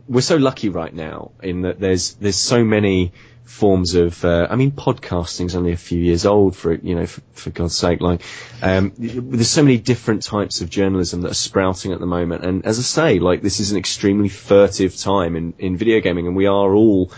we're 0.06 0.20
so 0.20 0.36
lucky 0.36 0.68
right 0.68 0.94
now 0.94 1.32
in 1.42 1.62
that 1.62 1.80
there's 1.80 2.14
there's 2.14 2.36
so 2.36 2.64
many 2.64 3.12
forms 3.44 3.94
of 3.94 4.24
uh, 4.24 4.46
I 4.50 4.56
mean 4.56 4.72
podcasting's 4.72 5.56
only 5.56 5.72
a 5.72 5.76
few 5.76 6.00
years 6.00 6.26
old 6.26 6.54
for 6.54 6.74
you 6.74 6.94
know 6.94 7.06
for, 7.06 7.22
for 7.32 7.50
God's 7.50 7.76
sake 7.76 8.00
like 8.00 8.22
um, 8.62 8.92
there's 8.96 9.50
so 9.50 9.62
many 9.62 9.78
different 9.78 10.22
types 10.22 10.60
of 10.60 10.68
journalism 10.70 11.22
that 11.22 11.30
are 11.30 11.34
sprouting 11.34 11.92
at 11.92 12.00
the 12.00 12.06
moment. 12.06 12.44
And 12.44 12.66
as 12.66 12.78
I 12.78 12.82
say 12.82 13.18
like 13.18 13.42
this 13.42 13.58
is 13.58 13.72
an 13.72 13.78
extremely 13.78 14.28
furtive 14.28 14.96
time 14.96 15.34
in, 15.34 15.54
in 15.58 15.76
video 15.76 16.00
gaming 16.00 16.26
and 16.26 16.36
we 16.36 16.46
are 16.46 16.74
all 16.74 17.10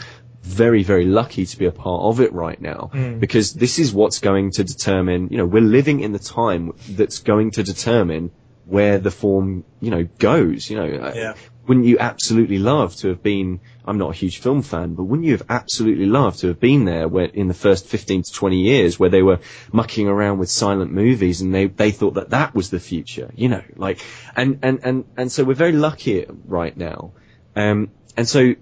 very 0.43 0.82
very 0.82 1.05
lucky 1.05 1.44
to 1.44 1.59
be 1.59 1.66
a 1.66 1.73
part 1.73 2.02
of 2.02 2.20
it 2.20 2.32
right 2.32 2.61
now. 2.61 2.90
Because 3.19 3.52
this 3.52 3.78
is 3.78 3.93
what's 3.93 4.20
going 4.20 4.52
to 4.52 4.65
determine 4.65 5.28
you 5.31 5.36
know 5.36 5.47
we're 5.47 5.61
living 5.61 6.01
in 6.01 6.12
the 6.12 6.19
time 6.19 6.73
that's 6.89 7.19
going 7.19 7.51
to 7.52 7.62
determine 7.65 8.31
where 8.71 8.99
the 8.99 9.11
form 9.11 9.65
you 9.81 9.91
know 9.91 10.05
goes 10.19 10.71
you 10.71 10.77
know 10.77 11.13
Yeah. 11.15 11.35
wouldn't 11.67 11.87
you 11.87 11.99
absolutely 11.99 12.59
love 12.59 12.97
to 12.97 13.09
have 13.09 13.23
been 13.23 13.61
I'm 13.91 13.99
not 13.99 14.11
a 14.11 14.15
huge 14.15 14.39
film 14.39 14.63
fan, 14.63 14.95
but 14.95 15.03
wouldn't 15.03 15.27
you 15.27 15.33
have 15.33 15.47
absolutely 15.49 16.07
loved 16.07 16.41
to 16.41 16.47
have 16.47 16.61
been 16.61 16.85
there 16.85 17.09
where 17.09 17.25
in 17.25 17.49
the 17.49 17.55
first 17.55 17.89
15 17.89 18.23
to 18.23 18.33
20 18.33 18.57
years 18.57 19.01
where 19.01 19.11
they 19.11 19.23
were 19.23 19.41
mucking 19.73 20.07
around 20.07 20.39
with 20.39 20.49
silent 20.49 20.93
movies 20.93 21.41
and 21.41 21.53
they, 21.53 21.67
they 21.67 21.91
thought 21.91 22.15
that 22.15 22.31
that 22.31 22.55
was 22.55 22.71
the 22.71 22.79
future, 22.79 23.33
you 23.35 23.49
know, 23.49 23.65
like, 23.75 24.01
and, 24.37 24.61
and, 24.63 24.79
and, 24.85 25.05
and 25.17 25.33
so 25.33 25.43
we're 25.43 25.55
very 25.55 25.73
lucky 25.73 26.25
right 26.45 26.77
now. 26.77 27.13
Um, 27.57 27.91
and 28.17 28.29
so 28.29 28.55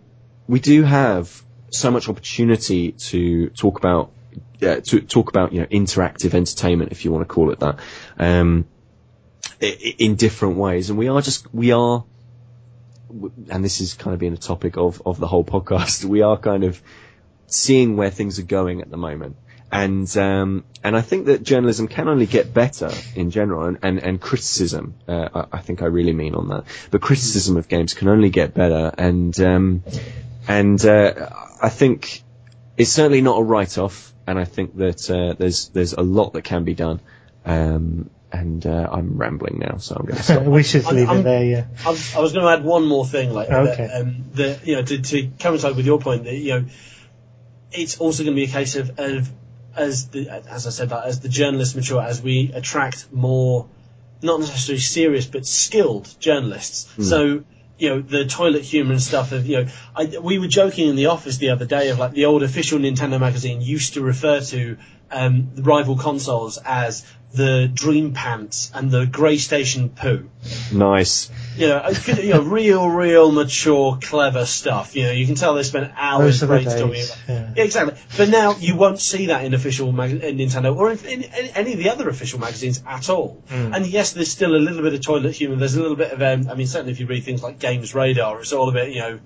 we 0.46 0.60
do 0.60 0.82
have 0.84 1.42
so 1.70 1.90
much 1.90 2.08
opportunity 2.08 2.92
to 2.92 3.50
talk 3.50 3.78
about, 3.78 4.12
uh, 4.62 4.80
to 4.80 5.00
talk 5.02 5.28
about, 5.28 5.52
you 5.52 5.60
know, 5.60 5.66
interactive 5.66 6.32
entertainment, 6.32 6.92
if 6.92 7.04
you 7.04 7.12
want 7.12 7.28
to 7.28 7.34
call 7.34 7.50
it 7.50 7.60
that, 7.60 7.80
um, 8.18 8.66
in 9.60 10.16
different 10.16 10.56
ways. 10.56 10.90
And 10.90 10.98
we 10.98 11.08
are 11.08 11.20
just, 11.20 11.52
we 11.52 11.72
are, 11.72 12.04
and 13.50 13.64
this 13.64 13.80
is 13.80 13.94
kind 13.94 14.14
of 14.14 14.20
being 14.20 14.34
a 14.34 14.38
topic 14.38 14.76
of, 14.76 15.02
of 15.04 15.18
the 15.18 15.26
whole 15.26 15.44
podcast, 15.44 16.04
we 16.04 16.22
are 16.22 16.36
kind 16.36 16.64
of 16.64 16.80
seeing 17.46 17.96
where 17.96 18.10
things 18.10 18.38
are 18.38 18.44
going 18.44 18.82
at 18.82 18.90
the 18.90 18.96
moment. 18.96 19.36
And, 19.70 20.16
um, 20.16 20.64
and 20.82 20.96
I 20.96 21.02
think 21.02 21.26
that 21.26 21.42
journalism 21.42 21.88
can 21.88 22.08
only 22.08 22.24
get 22.24 22.54
better 22.54 22.90
in 23.14 23.30
general 23.30 23.66
and, 23.66 23.78
and, 23.82 23.98
and 23.98 24.20
criticism, 24.20 24.94
uh, 25.06 25.28
I, 25.34 25.58
I 25.58 25.60
think 25.60 25.82
I 25.82 25.86
really 25.86 26.14
mean 26.14 26.34
on 26.34 26.48
that, 26.48 26.64
but 26.90 27.02
criticism 27.02 27.56
of 27.56 27.68
games 27.68 27.92
can 27.94 28.08
only 28.08 28.30
get 28.30 28.54
better. 28.54 28.92
And, 28.96 29.38
um, 29.40 29.82
and, 30.46 30.82
uh, 30.84 31.28
I 31.60 31.68
think 31.68 32.22
it's 32.76 32.92
certainly 32.92 33.20
not 33.20 33.38
a 33.38 33.42
write-off. 33.42 34.14
And 34.26 34.38
I 34.38 34.44
think 34.44 34.76
that, 34.76 35.10
uh, 35.10 35.34
there's, 35.38 35.68
there's 35.68 35.94
a 35.94 36.02
lot 36.02 36.34
that 36.34 36.44
can 36.44 36.64
be 36.64 36.74
done. 36.74 37.00
Um, 37.44 38.10
and, 38.32 38.66
uh, 38.66 38.88
I'm 38.92 39.16
rambling 39.16 39.58
now, 39.58 39.78
so 39.78 39.96
I'm 39.96 40.04
going 40.06 40.16
to 40.22 40.22
stop. 40.22 40.42
we 40.44 40.62
should 40.62 40.84
I'm- 40.84 40.96
leave 40.96 41.08
I'm- 41.08 41.20
it 41.20 41.22
there. 41.24 41.44
Yeah. 41.44 41.64
I 41.86 41.90
was, 41.90 42.14
I 42.16 42.20
was 42.20 42.32
going 42.32 42.44
to 42.44 42.50
add 42.52 42.64
one 42.64 42.86
more 42.86 43.06
thing, 43.06 43.32
like 43.32 43.48
Okay. 43.50 43.86
that, 43.86 44.00
um, 44.02 44.24
that 44.34 44.66
you 44.66 44.76
know, 44.76 44.82
to, 44.82 45.00
to 45.00 45.28
coincide 45.38 45.76
with 45.76 45.86
your 45.86 45.98
point 46.00 46.24
that 46.24 46.34
you 46.34 46.60
know, 46.60 46.64
it's 47.72 47.98
also 47.98 48.22
going 48.24 48.34
to 48.34 48.40
be 48.40 48.44
a 48.50 48.52
case 48.52 48.76
of, 48.76 48.98
of 48.98 49.30
as 49.76 50.08
the 50.08 50.28
as 50.30 50.66
I 50.66 50.70
said 50.70 50.88
that 50.88 51.04
as 51.04 51.20
the 51.20 51.28
journalists 51.28 51.74
mature, 51.74 52.02
as 52.02 52.20
we 52.22 52.50
attract 52.54 53.12
more, 53.12 53.68
not 54.22 54.40
necessarily 54.40 54.80
serious 54.80 55.26
but 55.26 55.46
skilled 55.46 56.12
journalists. 56.18 56.88
So 57.06 57.44
you 57.78 57.88
know 57.90 58.00
the 58.00 58.24
toilet 58.24 58.62
humor 58.64 58.92
and 58.92 59.02
stuff 59.02 59.30
of 59.32 59.46
you 59.46 59.62
know 59.62 59.70
I, 59.94 60.18
we 60.18 60.38
were 60.40 60.48
joking 60.48 60.88
in 60.88 60.96
the 60.96 61.06
office 61.06 61.36
the 61.38 61.50
other 61.50 61.64
day 61.66 61.90
of 61.90 61.98
like 61.98 62.12
the 62.12 62.24
old 62.24 62.42
official 62.42 62.78
Nintendo 62.80 63.20
magazine 63.20 63.60
used 63.60 63.94
to 63.94 64.02
refer 64.02 64.40
to 64.40 64.78
um, 65.12 65.50
the 65.54 65.62
rival 65.62 65.96
consoles 65.96 66.58
as 66.64 67.04
the 67.32 67.70
Dream 67.72 68.14
Pants 68.14 68.70
and 68.74 68.90
the 68.90 69.04
Grey 69.06 69.36
Station 69.36 69.90
Poo 69.90 70.28
Nice. 70.72 71.30
you 71.56 71.68
know, 71.68 71.76
I 71.78 71.90
you 72.20 72.32
know, 72.32 72.42
real, 72.42 72.88
real 72.88 73.30
mature, 73.32 73.98
clever 74.00 74.46
stuff. 74.46 74.96
You 74.96 75.04
know, 75.04 75.10
you 75.10 75.26
can 75.26 75.34
tell 75.34 75.54
they 75.54 75.62
spent 75.62 75.92
hours 75.96 76.40
Those 76.40 76.50
are 76.50 76.58
brainstorming. 76.58 77.28
yeah. 77.28 77.52
Yeah, 77.54 77.62
exactly. 77.64 78.00
But 78.16 78.30
now 78.30 78.56
you 78.56 78.76
won't 78.76 79.00
see 79.00 79.26
that 79.26 79.44
in 79.44 79.52
official 79.54 79.92
mag- 79.92 80.22
in 80.22 80.38
Nintendo 80.38 80.74
or 80.74 80.92
in, 80.92 80.98
in, 81.00 81.22
in 81.24 81.46
any 81.54 81.72
of 81.74 81.78
the 81.78 81.90
other 81.90 82.08
official 82.08 82.38
magazines 82.40 82.82
at 82.86 83.10
all. 83.10 83.42
Hmm. 83.48 83.74
And 83.74 83.86
yes, 83.86 84.12
there's 84.12 84.30
still 84.30 84.54
a 84.54 84.56
little 84.56 84.82
bit 84.82 84.94
of 84.94 85.02
toilet 85.02 85.34
humor. 85.34 85.56
There's 85.56 85.74
a 85.76 85.82
little 85.82 85.96
bit 85.96 86.12
of, 86.12 86.22
um, 86.22 86.50
I 86.50 86.54
mean, 86.54 86.66
certainly 86.66 86.92
if 86.92 87.00
you 87.00 87.06
read 87.06 87.24
things 87.24 87.42
like 87.42 87.58
Games 87.58 87.94
Radar, 87.94 88.40
it's 88.40 88.52
all 88.52 88.68
a 88.68 88.72
bit, 88.72 88.90
you 88.92 89.00
know. 89.00 89.20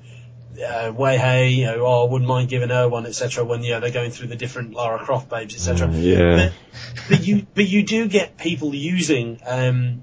Uh, 0.60 0.92
way 0.92 1.16
hey, 1.16 1.48
you 1.50 1.64
know, 1.64 1.86
oh, 1.86 2.06
I 2.06 2.10
wouldn't 2.10 2.28
mind 2.28 2.48
giving 2.48 2.68
her 2.68 2.88
one, 2.88 3.06
etc. 3.06 3.44
When 3.44 3.62
you 3.62 3.72
know 3.72 3.80
they're 3.80 3.90
going 3.90 4.10
through 4.10 4.28
the 4.28 4.36
different 4.36 4.74
Lara 4.74 4.98
Croft 4.98 5.28
babes, 5.28 5.54
etc. 5.54 5.90
Yeah. 5.92 6.36
But, 6.36 6.52
but 7.08 7.26
you, 7.26 7.46
but 7.54 7.66
you 7.66 7.82
do 7.82 8.08
get 8.08 8.36
people 8.36 8.74
using 8.74 9.40
um, 9.46 10.02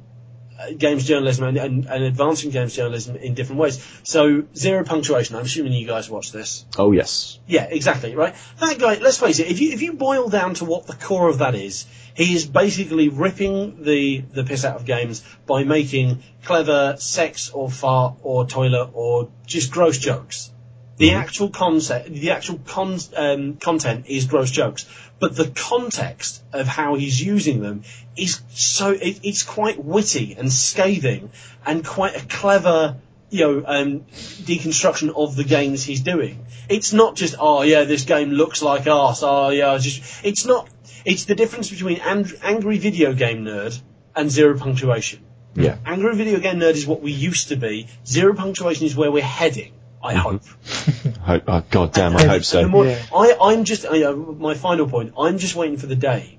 games 0.78 1.06
journalism 1.06 1.46
and, 1.46 1.58
and, 1.58 1.86
and 1.86 2.04
advancing 2.04 2.52
games 2.52 2.76
journalism 2.76 3.16
in 3.16 3.34
different 3.34 3.62
ways. 3.62 3.84
So 4.04 4.44
zero 4.56 4.84
punctuation. 4.84 5.36
I'm 5.36 5.46
assuming 5.46 5.74
you 5.74 5.88
guys 5.88 6.10
watch 6.10 6.32
this. 6.32 6.66
Oh 6.78 6.92
yes. 6.92 7.40
Yeah, 7.48 7.64
exactly, 7.64 8.16
right? 8.16 8.36
That 8.60 8.78
guy, 8.80 8.96
let's 8.96 9.20
face 9.20 9.40
it, 9.40 9.48
if 9.48 9.62
you, 9.62 9.72
if 9.72 9.82
you 9.82 9.94
boil 9.94 10.30
down 10.30 10.56
to 10.56 10.66
what 10.66 10.88
the 10.88 10.94
core 10.94 11.30
of 11.30 11.40
that 11.40 11.56
is, 11.56 11.86
he 12.14 12.36
is 12.36 12.46
basically 12.46 13.10
ripping 13.10 13.84
the, 13.84 14.20
the 14.20 14.44
piss 14.44 14.66
out 14.66 14.76
of 14.76 14.86
games 14.86 15.24
by 15.46 15.64
making 15.64 16.24
clever 16.44 16.96
sex 16.98 17.50
or 17.50 17.70
fart 17.70 18.16
or 18.24 18.46
toilet 18.46 18.90
or 18.94 19.30
just 19.46 19.72
gross 19.72 19.98
jokes. 19.98 20.52
The 21.00 21.14
actual 21.14 21.50
concept, 21.50 22.10
the 22.14 22.32
actual 22.32 22.60
con, 22.66 23.00
um, 23.16 23.56
content 23.56 24.06
is 24.08 24.26
gross 24.26 24.52
jokes, 24.52 24.86
but 25.20 25.36
the 25.36 25.48
context 25.48 26.44
of 26.54 26.68
how 26.68 26.96
he's 26.96 27.22
using 27.22 27.62
them 27.62 27.84
is 28.18 28.42
so, 28.50 28.92
it, 28.92 29.20
it's 29.24 29.44
quite 29.44 29.84
witty 29.84 30.36
and 30.38 30.52
scathing 30.52 31.32
and 31.66 31.86
quite 31.86 32.16
a 32.16 32.26
clever, 32.26 32.98
you 33.30 33.40
know, 33.40 33.64
um, 33.66 34.02
deconstruction 34.44 35.14
of 35.16 35.36
the 35.36 35.44
games 35.44 35.84
he's 35.84 36.02
doing. 36.02 36.46
It's 36.68 36.94
not 36.94 37.16
just, 37.16 37.36
oh 37.40 37.62
yeah, 37.64 37.86
this 37.86 38.04
game 38.04 38.32
looks 38.32 38.62
like 38.62 38.88
arse, 38.88 39.24
oh 39.24 39.50
yeah, 39.50 39.78
just, 39.78 40.04
it's 40.26 40.46
not, 40.46 40.70
it's 41.06 41.26
the 41.26 41.36
difference 41.36 41.70
between 41.70 42.00
ang- 42.00 42.32
angry 42.42 42.78
video 42.78 43.14
game 43.14 43.46
nerd 43.46 43.80
and 44.16 44.30
zero 44.30 44.58
punctuation. 44.58 45.24
Yeah. 45.56 45.78
Angry 45.86 46.16
video 46.16 46.40
game 46.40 46.60
nerd 46.60 46.74
is 46.74 46.86
what 46.86 47.02
we 47.02 47.12
used 47.12 47.50
to 47.50 47.56
be, 47.56 47.88
zero 48.06 48.34
punctuation 48.36 48.86
is 48.86 48.96
where 48.96 49.12
we're 49.12 49.24
heading, 49.24 49.74
I 50.04 50.14
hope. 50.14 50.44
Hope, 51.22 51.44
oh, 51.48 51.64
God 51.70 51.94
damn, 51.94 52.16
I 52.16 52.24
hope 52.26 52.44
so. 52.44 52.68
more, 52.68 52.86
Yeah. 52.86 53.02
I, 53.14 53.38
I'm 53.42 53.64
just, 53.64 53.86
I, 53.86 54.04
uh, 54.04 54.14
my 54.14 54.54
final 54.54 54.88
point, 54.88 55.14
I'm 55.18 55.38
just 55.38 55.56
waiting 55.56 55.78
for 55.78 55.88
the 55.88 55.96
day 55.96 56.38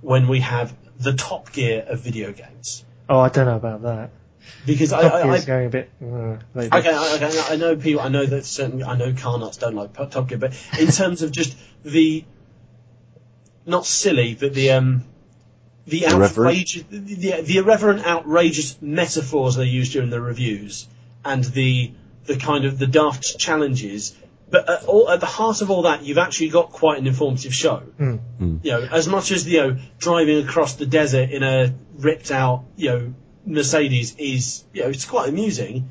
when 0.00 0.28
we 0.28 0.40
have 0.40 0.74
the 0.98 1.12
top 1.14 1.52
gear 1.52 1.84
of 1.86 2.00
video 2.00 2.32
games. 2.32 2.84
Oh, 3.08 3.18
I 3.18 3.28
don't 3.28 3.46
know 3.46 3.56
about 3.56 3.82
that. 3.82 4.10
Because 4.66 4.92
I, 4.92 5.02
Top 5.02 5.12
I, 5.14 5.22
Gear's 5.24 5.42
I, 5.42 5.46
going 5.46 5.66
a 5.66 5.70
bit. 5.70 5.90
Uh. 6.02 6.06
Okay, 6.56 6.68
I- 6.72 7.14
okay, 7.16 7.40
I 7.50 7.56
know 7.56 7.76
people. 7.76 8.02
I 8.02 8.08
know 8.08 8.24
that 8.24 8.44
certain. 8.44 8.82
I 8.82 8.96
know 8.96 9.12
car 9.12 9.38
nuts 9.38 9.56
don't 9.56 9.74
like 9.74 9.92
Top 10.10 10.28
Gear, 10.28 10.38
but 10.38 10.52
in 10.78 10.88
terms 10.88 11.22
of 11.22 11.30
just 11.32 11.56
the 11.84 12.24
not 13.66 13.86
silly, 13.86 14.34
but 14.38 14.52
the 14.54 14.72
um 14.72 15.04
the 15.86 16.04
Irreverent? 16.04 16.38
outrageous, 16.38 16.84
the, 16.90 17.40
the 17.42 17.56
irreverent, 17.58 18.06
outrageous 18.06 18.78
metaphors 18.80 19.56
they 19.56 19.64
use 19.66 19.92
during 19.92 20.10
the 20.10 20.20
reviews, 20.20 20.86
and 21.24 21.42
the 21.44 21.92
the 22.24 22.36
kind 22.36 22.64
of 22.64 22.78
the 22.78 22.86
daft 22.86 23.38
challenges. 23.38 24.16
But 24.50 24.68
at, 24.68 24.84
all, 24.84 25.08
at 25.08 25.20
the 25.20 25.26
heart 25.26 25.62
of 25.62 25.70
all 25.70 25.82
that, 25.82 26.02
you've 26.02 26.18
actually 26.18 26.50
got 26.50 26.70
quite 26.70 26.98
an 26.98 27.06
informative 27.06 27.54
show. 27.54 27.78
Hmm. 27.78 28.16
You 28.62 28.70
know, 28.72 28.88
as 28.90 29.08
much 29.08 29.30
as 29.30 29.48
you 29.48 29.58
know, 29.58 29.78
driving 29.98 30.46
across 30.46 30.74
the 30.74 30.84
desert 30.84 31.30
in 31.30 31.42
a 31.42 31.74
ripped 31.96 32.30
out, 32.30 32.64
you 32.76 32.90
know, 32.90 33.14
Mercedes 33.46 34.14
is, 34.18 34.64
you 34.72 34.82
know, 34.82 34.88
it's 34.90 35.04
quite 35.04 35.28
amusing. 35.28 35.90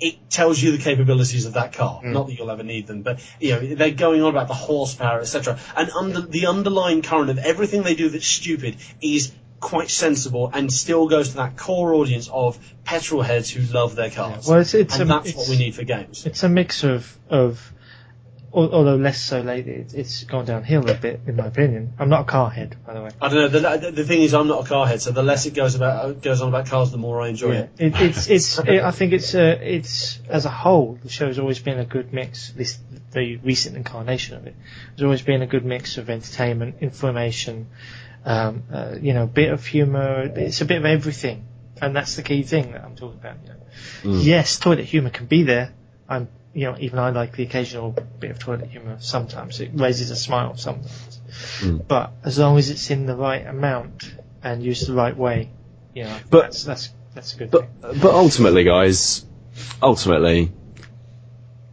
It 0.00 0.30
tells 0.30 0.62
you 0.62 0.72
the 0.72 0.82
capabilities 0.82 1.44
of 1.44 1.54
that 1.54 1.72
car. 1.72 2.00
Not 2.04 2.28
that 2.28 2.38
you'll 2.38 2.50
ever 2.50 2.62
need 2.62 2.86
them, 2.86 3.02
but 3.02 3.20
you 3.40 3.50
know, 3.50 3.74
they're 3.74 3.90
going 3.90 4.22
on 4.22 4.30
about 4.30 4.46
the 4.46 4.54
horsepower, 4.54 5.20
etc. 5.20 5.58
And 5.76 5.90
under 5.90 6.20
the 6.20 6.46
underlying 6.46 7.02
current 7.02 7.30
of 7.30 7.38
everything 7.38 7.82
they 7.82 7.96
do 7.96 8.08
that's 8.08 8.26
stupid 8.26 8.76
is 9.00 9.32
quite 9.60 9.90
sensible 9.90 10.50
and 10.52 10.72
still 10.72 11.08
goes 11.08 11.30
to 11.30 11.36
that 11.36 11.56
core 11.56 11.94
audience 11.94 12.28
of 12.28 12.58
petrol 12.84 13.22
heads 13.22 13.50
who 13.50 13.60
love 13.72 13.96
their 13.96 14.10
cars. 14.10 14.46
Well, 14.46 14.60
it's, 14.60 14.74
it's 14.74 14.94
and 14.94 15.02
a, 15.02 15.06
that's 15.06 15.30
it's, 15.30 15.38
what 15.38 15.48
we 15.48 15.58
need 15.58 15.74
for 15.74 15.84
games. 15.84 16.26
It's 16.26 16.42
a 16.42 16.48
mix 16.48 16.84
of 16.84 17.16
of 17.28 17.72
although 18.52 18.96
less 18.96 19.20
so 19.20 19.40
lately, 19.40 19.72
it, 19.72 19.94
it's 19.94 20.24
gone 20.24 20.46
downhill 20.46 20.88
a 20.88 20.94
bit, 20.94 21.20
in 21.26 21.36
my 21.36 21.46
opinion. 21.46 21.92
I'm 21.98 22.08
not 22.08 22.22
a 22.22 22.24
car 22.24 22.50
head, 22.50 22.76
by 22.86 22.94
the 22.94 23.02
way. 23.02 23.10
I 23.20 23.28
don't 23.28 23.52
know. 23.52 23.76
The, 23.76 23.90
the 23.90 24.04
thing 24.04 24.22
is, 24.22 24.34
I'm 24.34 24.48
not 24.48 24.64
a 24.64 24.68
car 24.68 24.86
head, 24.86 25.02
so 25.02 25.10
the 25.10 25.22
less 25.22 25.46
it 25.46 25.54
goes 25.54 25.74
about 25.74 26.22
goes 26.22 26.40
on 26.40 26.48
about 26.48 26.66
cars, 26.66 26.90
the 26.90 26.98
more 26.98 27.20
I 27.20 27.28
enjoy 27.28 27.52
Yeah, 27.52 27.66
it. 27.78 27.94
it, 27.94 28.00
it's 28.00 28.28
it's. 28.28 28.58
It, 28.68 28.82
I 28.82 28.90
think 28.90 29.12
it's 29.12 29.34
uh, 29.34 29.58
it's 29.60 30.20
as 30.28 30.44
a 30.44 30.50
whole, 30.50 30.98
the 31.02 31.08
show's 31.08 31.38
always 31.38 31.58
been 31.58 31.78
a 31.78 31.84
good 31.84 32.12
mix. 32.12 32.50
This 32.50 32.78
the 33.12 33.36
recent 33.36 33.76
incarnation 33.76 34.36
of 34.36 34.46
it 34.46 34.54
has 34.92 35.02
always 35.02 35.22
been 35.22 35.42
a 35.42 35.46
good 35.46 35.64
mix 35.64 35.96
of 35.96 36.10
entertainment, 36.10 36.76
information, 36.80 37.68
um, 38.24 38.64
uh, 38.72 38.94
you 39.00 39.14
know, 39.14 39.24
a 39.24 39.26
bit 39.26 39.50
of 39.52 39.64
humour. 39.66 40.22
It's 40.36 40.60
a 40.60 40.64
bit 40.64 40.78
of 40.78 40.84
everything, 40.84 41.46
and 41.80 41.94
that's 41.96 42.16
the 42.16 42.22
key 42.22 42.42
thing 42.42 42.72
that 42.72 42.84
I'm 42.84 42.96
talking 42.96 43.18
about. 43.20 43.36
You 43.44 44.12
know. 44.12 44.18
Yes, 44.20 44.58
toilet 44.58 44.84
humour 44.84 45.10
can 45.10 45.26
be 45.26 45.42
there. 45.44 45.72
I'm, 46.08 46.28
you 46.54 46.64
know, 46.70 46.76
even 46.78 46.98
I 46.98 47.10
like 47.10 47.36
the 47.36 47.42
occasional 47.44 47.94
bit 48.18 48.30
of 48.30 48.38
toilet 48.38 48.68
humour. 48.70 48.96
Sometimes 49.00 49.60
it 49.60 49.70
raises 49.74 50.10
a 50.10 50.16
smile. 50.16 50.56
Sometimes, 50.56 51.20
but 51.86 52.12
as 52.24 52.38
long 52.38 52.58
as 52.58 52.70
it's 52.70 52.90
in 52.90 53.06
the 53.06 53.14
right 53.16 53.46
amount 53.46 54.10
and 54.42 54.62
used 54.62 54.86
the 54.88 54.94
right 54.94 55.16
way, 55.16 55.50
you 55.94 56.04
know, 56.04 56.16
But- 56.30 56.42
that's 56.42 56.64
that's 56.64 56.90
that's 57.14 57.34
a 57.34 57.38
good 57.38 57.50
But 57.50 57.68
thing. 57.80 58.00
but 58.00 58.14
ultimately, 58.14 58.64
guys, 58.64 59.24
ultimately, 59.82 60.52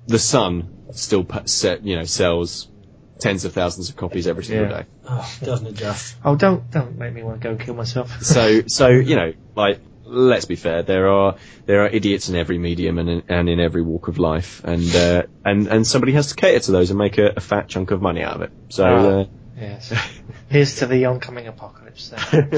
the 0.08 0.20
Sun 0.20 0.70
still 0.92 1.26
set, 1.46 1.84
you 1.84 1.96
know 1.98 2.04
sells 2.06 2.68
tens 3.20 3.46
of 3.46 3.54
thousands 3.54 3.90
of 3.90 3.96
copies 3.96 4.28
every 4.28 4.44
single 4.44 4.68
Yeah. 4.68 4.82
day. 4.82 4.86
Oh, 5.08 5.34
doesn't 5.44 5.68
it 5.68 5.76
just? 5.76 6.16
Oh, 6.24 6.36
don't 6.36 6.70
don't 6.72 6.98
make 6.98 7.14
me 7.14 7.24
want 7.24 7.42
to 7.42 7.50
go 7.50 7.56
kill 7.56 7.76
myself. 7.76 8.16
So 8.22 8.64
so 8.68 8.88
you 8.90 9.16
know 9.16 9.34
like 9.56 9.82
let's 10.06 10.46
be 10.46 10.56
fair, 10.56 10.84
there 10.84 11.10
are 11.10 11.36
there 11.66 11.84
are 11.84 11.88
idiots 11.88 12.30
in 12.30 12.36
every 12.36 12.58
medium 12.58 13.00
and 13.00 13.10
in, 13.10 13.24
and 13.28 13.50
in 13.50 13.60
every 13.60 13.82
walk 13.82 14.08
of 14.08 14.20
life, 14.20 14.62
and 14.64 14.96
uh, 14.96 15.24
and 15.44 15.68
and 15.68 15.88
somebody 15.88 16.14
has 16.14 16.28
to 16.28 16.36
cater 16.36 16.60
to 16.60 16.72
those 16.72 16.90
and 16.92 17.00
make 17.00 17.18
a, 17.18 17.34
a 17.36 17.40
fat 17.40 17.68
chunk 17.68 17.92
of 17.92 18.02
money 18.02 18.22
out 18.22 18.36
of 18.36 18.42
it. 18.44 18.52
So. 18.70 18.86
Uh, 18.86 19.26
yes. 19.58 19.94
Here's 20.50 20.76
to 20.78 20.86
the 20.86 21.06
oncoming 21.06 21.48
apocalypse. 21.48 22.10
Then. 22.10 22.50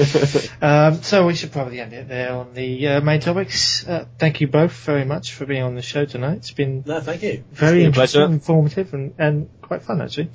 um, 0.62 1.02
so 1.02 1.26
we 1.26 1.34
should 1.34 1.52
probably 1.52 1.80
end 1.80 1.92
it 1.92 2.08
there 2.08 2.32
on 2.32 2.54
the 2.54 2.88
uh, 2.88 3.00
main 3.00 3.20
topics. 3.20 3.86
Uh, 3.86 4.06
thank 4.18 4.40
you 4.40 4.46
both 4.48 4.72
very 4.72 5.04
much 5.04 5.32
for 5.34 5.46
being 5.46 5.62
on 5.62 5.74
the 5.74 5.82
show 5.82 6.04
tonight. 6.04 6.38
It's 6.38 6.50
been 6.50 6.82
No, 6.86 7.00
thank 7.00 7.22
you. 7.22 7.44
very 7.52 7.78
been 7.78 7.82
a 7.82 7.86
interesting, 7.86 8.20
pleasure. 8.20 8.32
informative, 8.32 8.94
and, 8.94 9.14
and 9.18 9.48
quite 9.62 9.82
fun 9.82 10.00
actually. 10.00 10.30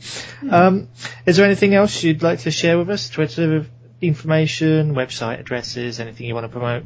Um, 0.50 0.90
is 1.26 1.38
there 1.38 1.46
anything 1.46 1.76
else 1.76 2.04
you'd 2.04 2.24
like 2.24 2.40
to 2.40 2.52
share 2.52 2.78
with 2.78 2.90
us? 2.90 3.10
Twitter 3.10 3.66
information, 4.02 4.96
website 4.96 5.40
addresses, 5.40 6.00
anything 6.00 6.28
you 6.28 6.34
want 6.34 6.46
to 6.46 6.50
promote? 6.50 6.84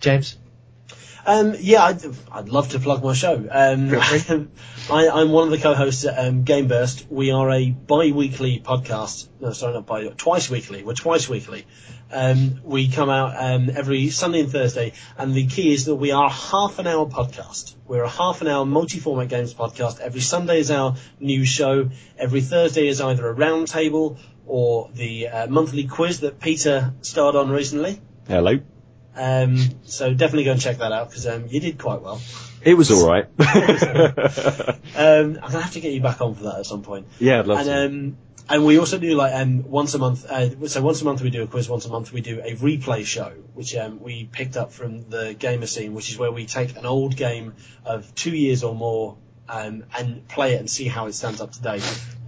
James? 0.00 0.36
Um, 1.26 1.54
yeah, 1.58 1.84
I'd, 1.84 2.04
I'd 2.30 2.48
love 2.48 2.70
to 2.70 2.78
plug 2.78 3.02
my 3.02 3.14
show. 3.14 3.34
Um, 3.50 3.94
I, 4.90 5.08
I'm 5.08 5.30
one 5.30 5.44
of 5.44 5.50
the 5.50 5.58
co-hosts 5.58 6.04
at 6.04 6.18
um, 6.18 6.42
Game 6.44 6.68
Burst. 6.68 7.06
We 7.10 7.30
are 7.30 7.50
a 7.50 7.70
bi-weekly 7.70 8.60
podcast. 8.60 9.28
No, 9.40 9.52
sorry, 9.52 9.74
not 9.74 9.86
bi. 9.86 10.06
Twice 10.08 10.50
weekly. 10.50 10.82
We're 10.82 10.94
twice 10.94 11.28
weekly. 11.28 11.66
Um, 12.12 12.60
we 12.62 12.88
come 12.88 13.08
out 13.08 13.34
um, 13.36 13.70
every 13.74 14.10
Sunday 14.10 14.40
and 14.40 14.52
Thursday, 14.52 14.92
and 15.16 15.34
the 15.34 15.46
key 15.46 15.72
is 15.72 15.86
that 15.86 15.94
we 15.96 16.12
are 16.12 16.26
a 16.26 16.30
half 16.30 16.78
an 16.78 16.86
hour 16.86 17.06
podcast. 17.06 17.74
We're 17.88 18.04
a 18.04 18.08
half 18.08 18.42
an 18.42 18.48
hour 18.48 18.66
multi-format 18.66 19.28
games 19.28 19.54
podcast. 19.54 20.00
Every 20.00 20.20
Sunday 20.20 20.60
is 20.60 20.70
our 20.70 20.96
new 21.18 21.44
show. 21.44 21.90
Every 22.18 22.42
Thursday 22.42 22.88
is 22.88 23.00
either 23.00 23.28
a 23.28 23.34
roundtable 23.34 24.18
or 24.46 24.90
the 24.92 25.28
uh, 25.28 25.46
monthly 25.46 25.84
quiz 25.84 26.20
that 26.20 26.38
Peter 26.38 26.92
starred 27.00 27.34
on 27.34 27.50
recently. 27.50 28.00
hello. 28.28 28.60
Um, 29.16 29.56
so 29.84 30.12
definitely 30.12 30.44
go 30.44 30.52
and 30.52 30.60
check 30.60 30.78
that 30.78 30.92
out 30.92 31.08
because 31.10 31.26
um, 31.26 31.46
you 31.48 31.60
did 31.60 31.78
quite 31.78 32.02
well. 32.02 32.20
It 32.62 32.74
was 32.74 32.90
all 32.90 33.08
right. 33.08 33.26
Um, 34.96 35.40
I'm 35.42 35.50
gonna 35.50 35.60
have 35.60 35.72
to 35.72 35.80
get 35.80 35.92
you 35.92 36.00
back 36.00 36.20
on 36.20 36.36
for 36.36 36.44
that 36.44 36.58
at 36.60 36.66
some 36.66 36.82
point. 36.82 37.06
yeah, 37.18 37.40
I'd 37.40 37.46
love 37.48 37.58
And 37.58 37.66
to. 37.66 37.86
um, 37.86 38.16
and 38.48 38.64
we 38.64 38.78
also 38.78 38.96
do 38.98 39.12
like 39.14 39.34
um, 39.34 39.68
once 39.68 39.92
a 39.94 39.98
month. 39.98 40.24
Uh, 40.24 40.68
so 40.68 40.82
once 40.82 41.02
a 41.02 41.04
month 41.04 41.20
we 41.20 41.30
do 41.30 41.42
a 41.42 41.48
quiz. 41.48 41.68
Once 41.68 41.84
a 41.86 41.88
month 41.88 42.12
we 42.12 42.20
do 42.20 42.40
a 42.44 42.54
replay 42.54 43.04
show, 43.04 43.32
which 43.54 43.74
um, 43.74 44.00
we 44.00 44.28
picked 44.30 44.56
up 44.56 44.70
from 44.72 45.10
the 45.10 45.34
gamer 45.36 45.66
scene, 45.66 45.94
which 45.94 46.10
is 46.10 46.18
where 46.18 46.30
we 46.30 46.46
take 46.46 46.76
an 46.76 46.86
old 46.86 47.16
game 47.16 47.54
of 47.84 48.14
two 48.14 48.30
years 48.36 48.62
or 48.62 48.72
more. 48.74 49.16
Um, 49.46 49.84
and 49.94 50.26
play 50.26 50.54
it 50.54 50.60
and 50.60 50.70
see 50.70 50.88
how 50.88 51.04
it 51.06 51.12
stands 51.12 51.42
up 51.42 51.52
today. 51.52 51.78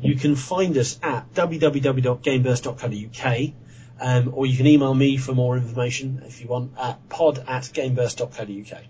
You 0.02 0.16
can 0.16 0.36
find 0.36 0.76
us 0.76 0.98
at 1.02 1.32
www.gameburst.co.uk 1.32 3.52
um, 4.00 4.32
or 4.34 4.46
you 4.46 4.56
can 4.56 4.66
email 4.66 4.94
me 4.94 5.16
for 5.16 5.34
more 5.34 5.56
information 5.56 6.22
if 6.26 6.40
you 6.40 6.48
want 6.48 6.72
at 6.78 7.08
pod 7.08 7.38
at 7.46 7.62
gameburst.co.uk. 7.62 8.82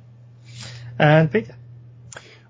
And 0.99 1.31
Peter? 1.31 1.55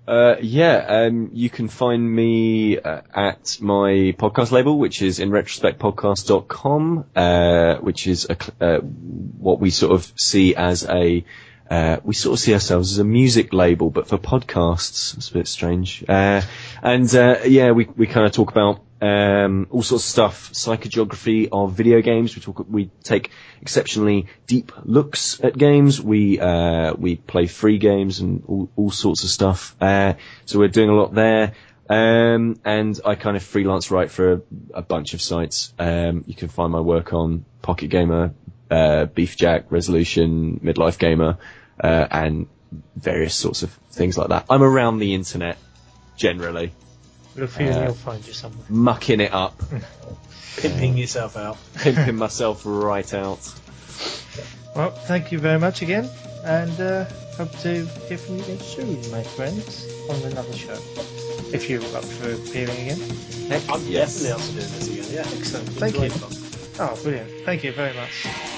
Uh, 0.07 0.37
yeah, 0.41 0.85
um, 0.87 1.31
you 1.33 1.49
can 1.49 1.67
find 1.67 2.09
me 2.15 2.79
uh, 2.79 3.01
at 3.13 3.57
my 3.59 4.15
podcast 4.17 4.51
label, 4.51 4.79
which 4.79 5.01
is 5.01 5.19
in 5.19 5.31
retrospectpodcast.com, 5.31 7.05
uh, 7.13 7.75
which 7.75 8.07
is 8.07 8.25
a, 8.29 8.37
uh, 8.63 8.79
what 8.79 9.59
we 9.59 9.69
sort 9.69 9.91
of 9.91 10.13
see 10.15 10.55
as 10.55 10.85
a, 10.85 11.25
uh, 11.69 11.97
we 12.05 12.13
sort 12.13 12.35
of 12.35 12.39
see 12.39 12.53
ourselves 12.53 12.93
as 12.93 12.99
a 12.99 13.03
music 13.03 13.51
label, 13.51 13.89
but 13.89 14.07
for 14.07 14.17
podcasts. 14.17 15.17
It's 15.17 15.29
a 15.29 15.33
bit 15.33 15.47
strange. 15.49 16.05
Uh, 16.07 16.41
and, 16.81 17.13
uh, 17.13 17.39
yeah, 17.45 17.71
we, 17.71 17.83
we 17.97 18.07
kind 18.07 18.25
of 18.25 18.31
talk 18.31 18.49
about, 18.49 18.79
um, 19.01 19.67
all 19.69 19.83
sorts 19.83 20.05
of 20.05 20.09
stuff, 20.09 20.51
psychogeography 20.53 21.49
of 21.51 21.73
video 21.73 22.01
games. 22.01 22.35
We 22.35 22.41
talk, 22.41 22.65
we 22.69 22.89
take 23.03 23.31
exceptionally 23.61 24.27
deep 24.47 24.71
looks 24.83 25.39
at 25.43 25.57
games. 25.57 26.01
We, 26.01 26.39
uh, 26.39 26.93
we 26.93 27.15
play 27.15 27.47
free 27.47 27.77
games 27.77 28.19
and 28.19 28.43
all, 28.47 28.69
all 28.75 28.91
sorts 28.91 29.23
of 29.23 29.29
stuff. 29.29 29.75
Uh, 29.79 30.13
so 30.45 30.59
we're 30.59 30.67
doing 30.67 30.89
a 30.89 30.95
lot 30.95 31.13
there. 31.13 31.53
Um, 31.89 32.59
and 32.65 32.99
I 33.05 33.15
kind 33.15 33.37
of 33.37 33.43
freelance 33.43 33.91
write 33.91 34.11
for 34.11 34.33
a, 34.33 34.41
a 34.73 34.81
bunch 34.81 35.13
of 35.13 35.21
sites. 35.21 35.73
Um, 35.79 36.23
you 36.27 36.35
can 36.35 36.49
find 36.49 36.71
my 36.71 36.81
work 36.81 37.13
on 37.13 37.45
Pocket 37.61 37.87
Gamer, 37.87 38.33
uh, 38.69 39.05
Beef 39.05 39.37
Jack, 39.37 39.71
Resolution, 39.71 40.59
Midlife 40.63 40.97
Gamer, 40.97 41.37
uh, 41.81 42.07
and 42.11 42.47
various 42.95 43.35
sorts 43.35 43.63
of 43.63 43.71
things 43.91 44.17
like 44.17 44.29
that. 44.29 44.45
I'm 44.49 44.63
around 44.63 44.99
the 44.99 45.13
internet 45.13 45.57
generally, 46.17 46.71
Look 47.37 47.49
for 47.51 47.61
you 47.61 47.69
and 47.69 47.77
Uh, 47.77 47.83
you'll 47.85 47.93
find 47.93 48.25
you 48.27 48.33
somewhere. 48.33 48.65
mucking 48.69 49.19
it 49.21 49.33
up, 49.33 49.61
Pimping 50.57 50.97
yourself 50.97 51.37
out. 51.37 51.57
pimping 51.75 52.15
myself 52.15 52.63
right 52.65 53.13
out. 53.13 53.39
Well, 54.75 54.91
thank 54.91 55.31
you 55.31 55.39
very 55.39 55.59
much 55.59 55.81
again, 55.81 56.09
and 56.43 56.79
uh, 56.81 57.05
hope 57.37 57.51
to 57.59 57.85
hear 57.85 58.17
from 58.17 58.37
you 58.37 58.43
again 58.43 58.59
soon, 58.59 59.11
my 59.11 59.23
friends, 59.23 59.87
on 60.09 60.21
another 60.31 60.53
show. 60.53 60.77
If 61.53 61.69
you're 61.69 61.81
up 61.95 62.03
for 62.05 62.31
appearing 62.33 62.69
again. 62.89 62.99
I'm 63.69 63.81
Yes. 63.87 64.21
definitely 64.21 64.31
up 64.31 64.41
for 64.41 64.51
doing 64.51 64.71
this 64.73 64.87
again. 64.89 65.05
Yeah. 65.13 65.37
Excellent. 65.39 65.69
Thank 65.69 65.95
great 65.95 66.11
you. 66.13 66.19
fun. 66.19 66.89
Oh, 66.89 67.01
brilliant. 67.01 67.31
Thank 67.45 67.63
you 67.63 67.71
very 67.71 67.93
much. 67.95 68.56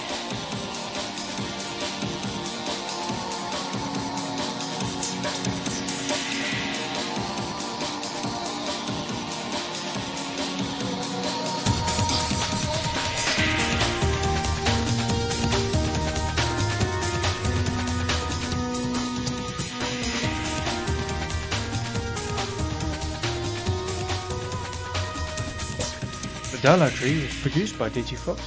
Dialogue 26.79 27.23
was 27.23 27.41
produced 27.41 27.77
by 27.77 27.89
DigiFox, 27.89 28.39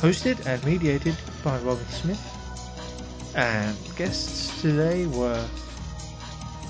hosted 0.00 0.44
and 0.44 0.64
mediated 0.64 1.14
by 1.44 1.56
Robin 1.58 1.86
Smith, 1.86 2.20
and 3.36 3.76
guests 3.94 4.60
today 4.60 5.06
were 5.06 5.40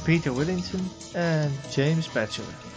Peter 0.04 0.28
Willington 0.28 0.84
and 1.14 1.50
James 1.72 2.06
Batchelor. 2.08 2.69